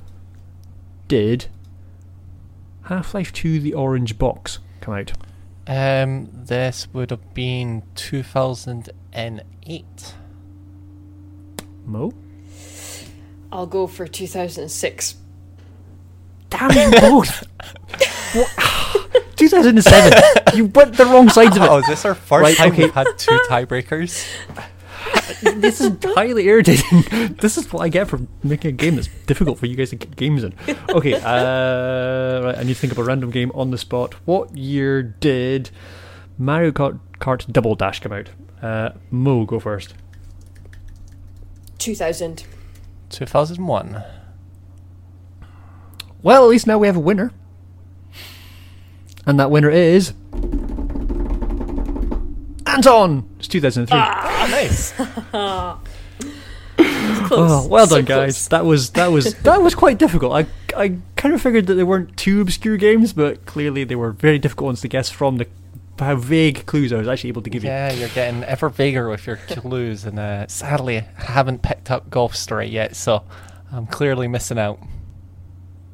did 1.07 1.45
Half 2.83 3.13
Life 3.13 3.31
2 3.33 3.59
The 3.59 3.73
Orange 3.75 4.17
Box 4.17 4.57
come 4.81 4.95
out? 4.95 5.11
Um, 5.67 6.29
this 6.33 6.87
would 6.93 7.11
have 7.11 7.33
been 7.35 7.83
2008. 7.93 10.13
Mo? 11.85 12.13
I'll 13.51 13.67
go 13.67 13.85
for 13.87 14.07
2006. 14.07 15.15
Damn 16.49 16.71
you 16.71 16.91
both! 16.99 17.43
What? 18.33 18.49
2007. 19.37 20.13
You 20.55 20.65
went 20.65 20.95
the 20.97 21.05
wrong 21.05 21.29
sides 21.29 21.57
of 21.57 21.63
it. 21.63 21.69
Oh, 21.69 21.79
is 21.79 21.87
this 21.87 22.05
our 22.05 22.13
first 22.13 22.43
Right, 22.43 22.55
time 22.55 22.71
okay. 22.73 22.83
we've 22.83 22.93
had 22.93 23.07
two 23.17 23.39
tiebreakers? 23.49 24.23
this 25.41 25.81
is 25.81 25.97
highly 26.03 26.47
irritating. 26.47 27.35
this 27.39 27.57
is 27.57 27.71
what 27.71 27.81
I 27.81 27.89
get 27.89 28.07
for 28.07 28.19
making 28.43 28.69
a 28.69 28.71
game 28.71 28.95
that's 28.95 29.07
difficult 29.25 29.59
for 29.59 29.65
you 29.65 29.75
guys 29.75 29.89
to 29.91 29.95
get 29.95 30.15
games 30.15 30.43
in. 30.43 30.53
Okay, 30.89 31.13
uh, 31.13 32.43
right, 32.43 32.57
I 32.57 32.63
need 32.63 32.73
to 32.73 32.79
think 32.79 32.91
of 32.91 32.99
a 32.99 33.03
random 33.03 33.31
game 33.31 33.51
on 33.53 33.71
the 33.71 33.77
spot. 33.77 34.13
What 34.25 34.55
year 34.55 35.01
did 35.03 35.71
Mario 36.37 36.71
Kart, 36.71 36.99
Kart 37.19 37.51
Double 37.51 37.75
Dash 37.75 37.99
come 37.99 38.13
out? 38.13 38.29
Uh, 38.61 38.91
Mo, 39.11 39.45
go 39.45 39.59
first. 39.59 39.93
2000. 41.77 42.43
2001. 43.09 44.03
Well, 46.21 46.43
at 46.43 46.49
least 46.49 46.67
now 46.67 46.77
we 46.77 46.87
have 46.87 46.97
a 46.97 47.01
winner. 47.01 47.31
And 49.25 49.39
that 49.39 49.51
winner 49.51 49.69
is. 49.69 50.13
Anton! 52.79 53.27
It's 53.39 53.49
2003. 53.49 53.99
Ah, 53.99 54.47
nice. 54.49 54.93
Oh, 57.31 57.67
well 57.67 57.85
So 57.85 57.97
done, 57.97 58.05
guys. 58.05 58.47
That 58.47 58.65
was 58.65 58.91
that 58.91 59.11
was 59.11 59.35
that 59.43 59.61
was 59.61 59.75
quite 59.75 59.99
difficult. 59.99 60.31
I 60.33 60.47
I 60.75 60.97
kind 61.17 61.35
of 61.35 61.41
figured 61.41 61.67
that 61.67 61.73
they 61.75 61.83
weren't 61.83 62.15
too 62.15 62.39
obscure 62.41 62.77
games, 62.77 63.11
but 63.11 63.45
clearly 63.45 63.83
they 63.83 63.95
were 63.95 64.11
very 64.13 64.39
difficult 64.39 64.67
ones 64.67 64.81
to 64.81 64.87
guess 64.87 65.09
from 65.09 65.37
the 65.37 65.47
how 65.99 66.15
vague 66.15 66.65
clues 66.65 66.93
I 66.93 66.97
was 66.97 67.07
actually 67.09 67.27
able 67.27 67.41
to 67.41 67.49
give 67.49 67.63
you. 67.63 67.69
Yeah, 67.69 67.91
you're 67.91 68.09
getting 68.09 68.43
ever 68.45 68.69
bigger 68.69 69.09
with 69.09 69.27
your 69.27 69.35
clues, 69.35 70.05
and 70.05 70.17
uh, 70.17 70.47
sadly, 70.47 70.99
I 70.99 71.23
haven't 71.31 71.61
picked 71.61 71.91
up 71.91 72.09
Golf 72.09 72.35
Story 72.35 72.67
yet, 72.69 72.95
so 72.95 73.23
I'm 73.71 73.85
clearly 73.85 74.29
missing 74.29 74.57
out. 74.57 74.79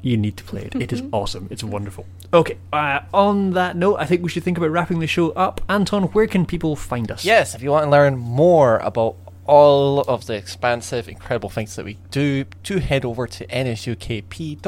You 0.03 0.18
need 0.18 0.38
to 0.38 0.44
play 0.44 0.62
it. 0.62 0.76
It 0.76 0.94
is 0.94 1.02
awesome. 1.12 1.48
It's 1.49 1.64
wonderful. 1.64 2.06
Okay, 2.36 2.57
uh, 2.74 2.99
on 3.14 3.52
that 3.52 3.78
note, 3.78 3.95
I 3.95 4.06
think 4.06 4.22
we 4.22 4.28
should 4.28 4.44
think 4.44 4.57
about 4.57 4.70
wrapping 4.70 4.99
the 4.99 5.07
show 5.07 5.30
up. 5.32 5.62
Anton, 5.70 6.03
where 6.07 6.28
can 6.28 6.45
people 6.45 6.76
find 6.76 7.10
us? 7.10 7.24
Yes, 7.24 7.56
if 7.56 7.64
you 7.64 7.72
want 7.72 7.86
to 7.86 7.90
learn 7.90 8.18
more 8.18 8.80
about 8.80 9.16
all 9.45 10.02
of 10.02 10.26
the 10.26 10.34
expansive, 10.34 11.07
incredible 11.07 11.48
things 11.49 11.78
that 11.78 11.86
we 11.86 11.98
do, 12.12 12.44
do 12.62 12.80
head 12.80 13.06
over 13.06 13.26
to 13.26 13.48
nsukp.co.uk. 13.48 14.64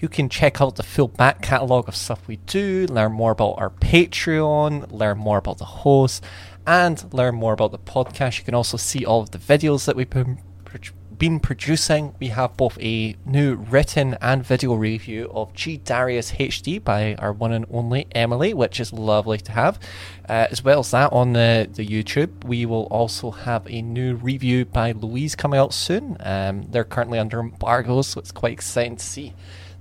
You 0.00 0.08
can 0.08 0.30
check 0.30 0.62
out 0.62 0.76
the 0.76 0.82
full 0.82 1.08
back 1.08 1.42
catalogue 1.42 1.88
of 1.88 1.96
stuff 1.96 2.26
we 2.26 2.36
do, 2.36 2.86
learn 2.88 3.12
more 3.12 3.32
about 3.32 3.56
our 3.58 3.68
Patreon, 3.68 4.90
learn 4.90 5.18
more 5.18 5.36
about 5.36 5.58
the 5.58 5.66
host, 5.66 6.24
and 6.66 7.04
learn 7.12 7.34
more 7.34 7.52
about 7.52 7.72
the 7.72 7.78
podcast. 7.78 8.38
You 8.38 8.44
can 8.46 8.54
also 8.54 8.78
see 8.78 9.04
all 9.04 9.20
of 9.20 9.32
the 9.32 9.38
videos 9.38 9.84
that 9.84 9.94
we've 9.94 10.08
been, 10.08 10.38
been 11.18 11.40
producing. 11.40 12.14
We 12.20 12.28
have 12.28 12.56
both 12.56 12.78
a 12.80 13.16
new 13.26 13.56
written 13.56 14.16
and 14.20 14.44
video 14.44 14.74
review 14.74 15.30
of 15.34 15.52
G 15.52 15.76
Darius 15.76 16.32
HD 16.32 16.82
by 16.82 17.14
our 17.16 17.32
one 17.32 17.52
and 17.52 17.66
only 17.70 18.06
Emily, 18.12 18.54
which 18.54 18.80
is 18.80 18.92
lovely 18.92 19.38
to 19.38 19.52
have. 19.52 19.78
Uh, 20.28 20.46
as 20.50 20.62
well 20.62 20.80
as 20.80 20.90
that 20.92 21.12
on 21.12 21.32
the, 21.32 21.68
the 21.72 21.86
YouTube, 21.86 22.44
we 22.44 22.66
will 22.66 22.84
also 22.84 23.30
have 23.30 23.66
a 23.66 23.82
new 23.82 24.14
review 24.14 24.64
by 24.64 24.92
Louise 24.92 25.34
coming 25.34 25.58
out 25.58 25.74
soon. 25.74 26.16
Um, 26.20 26.62
they're 26.70 26.84
currently 26.84 27.18
under 27.18 27.40
embargo, 27.40 28.02
so 28.02 28.20
it's 28.20 28.32
quite 28.32 28.52
exciting 28.52 28.96
to 28.96 29.04
see 29.04 29.34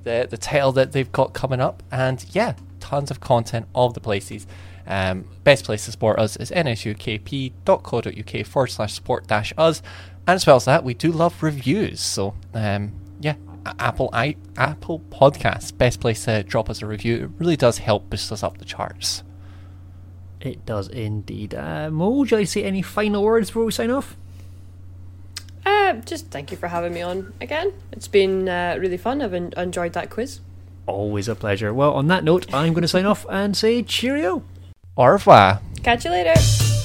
the 0.04 0.28
the 0.30 0.38
title 0.38 0.72
that 0.74 0.92
they've 0.94 1.12
got 1.12 1.34
coming 1.34 1.60
up. 1.62 1.84
And 1.92 2.26
yeah, 2.32 2.54
tons 2.80 3.12
of 3.12 3.20
content 3.20 3.68
all 3.74 3.88
of 3.88 3.94
the 3.94 4.00
places. 4.00 4.48
Um, 4.88 5.28
best 5.44 5.66
place 5.66 5.84
to 5.86 5.92
support 5.92 6.18
us 6.18 6.38
is 6.38 6.50
nsukp.co.uk 6.50 8.46
forward 8.46 8.68
slash 8.68 8.94
support 8.94 9.28
dash 9.28 9.54
us. 9.58 9.82
And 10.28 10.36
as 10.36 10.46
well 10.46 10.58
as 10.58 10.66
that, 10.66 10.84
we 10.84 10.94
do 10.94 11.12
love 11.12 11.42
reviews. 11.42 12.02
So 12.02 12.36
um, 12.54 12.92
yeah, 13.22 13.36
Apple 13.80 14.10
i 14.14 14.36
Apple 14.58 15.02
Podcasts, 15.10 15.76
best 15.76 16.00
place 16.00 16.26
to 16.26 16.44
drop 16.44 16.70
us 16.70 16.82
a 16.82 16.86
review. 16.86 17.24
It 17.24 17.30
really 17.40 17.56
does 17.56 17.78
help 17.80 18.10
boost 18.10 18.32
us 18.32 18.44
up 18.44 18.58
the 18.58 18.66
charts. 18.66 19.24
It 20.42 20.66
does 20.66 20.88
indeed. 20.90 21.56
Uh, 21.56 21.90
Mo, 21.90 22.10
would 22.10 22.32
you 22.32 22.38
like 22.38 22.46
to 22.46 22.52
say 22.52 22.64
any 22.64 22.82
final 22.82 23.24
words 23.24 23.50
before 23.50 23.66
we 23.66 23.72
sign 23.72 23.90
off? 23.90 24.16
Uh, 25.66 25.94
just 25.94 26.28
thank 26.28 26.52
you 26.52 26.58
for 26.58 26.68
having 26.68 26.94
me 26.94 27.02
on 27.02 27.34
again. 27.42 27.74
It's 27.92 28.08
been 28.08 28.48
uh, 28.48 28.78
really 28.80 28.98
fun. 28.98 29.22
I've 29.22 29.34
en- 29.34 29.54
enjoyed 29.58 29.94
that 29.94 30.10
quiz. 30.10 30.42
Always 30.86 31.28
a 31.28 31.36
pleasure. 31.36 31.74
Well, 31.74 31.94
on 31.94 32.08
that 32.08 32.24
note, 32.24 32.54
I'm 32.54 32.74
going 32.74 32.84
to 32.84 32.88
sign 32.88 33.06
off 33.06 33.26
and 33.30 33.58
say 33.58 33.84
cheerio. 33.84 34.44
Au 34.96 35.06
revoir. 35.06 35.62
Catch 35.84 36.06
you 36.06 36.12
later. 36.12 36.77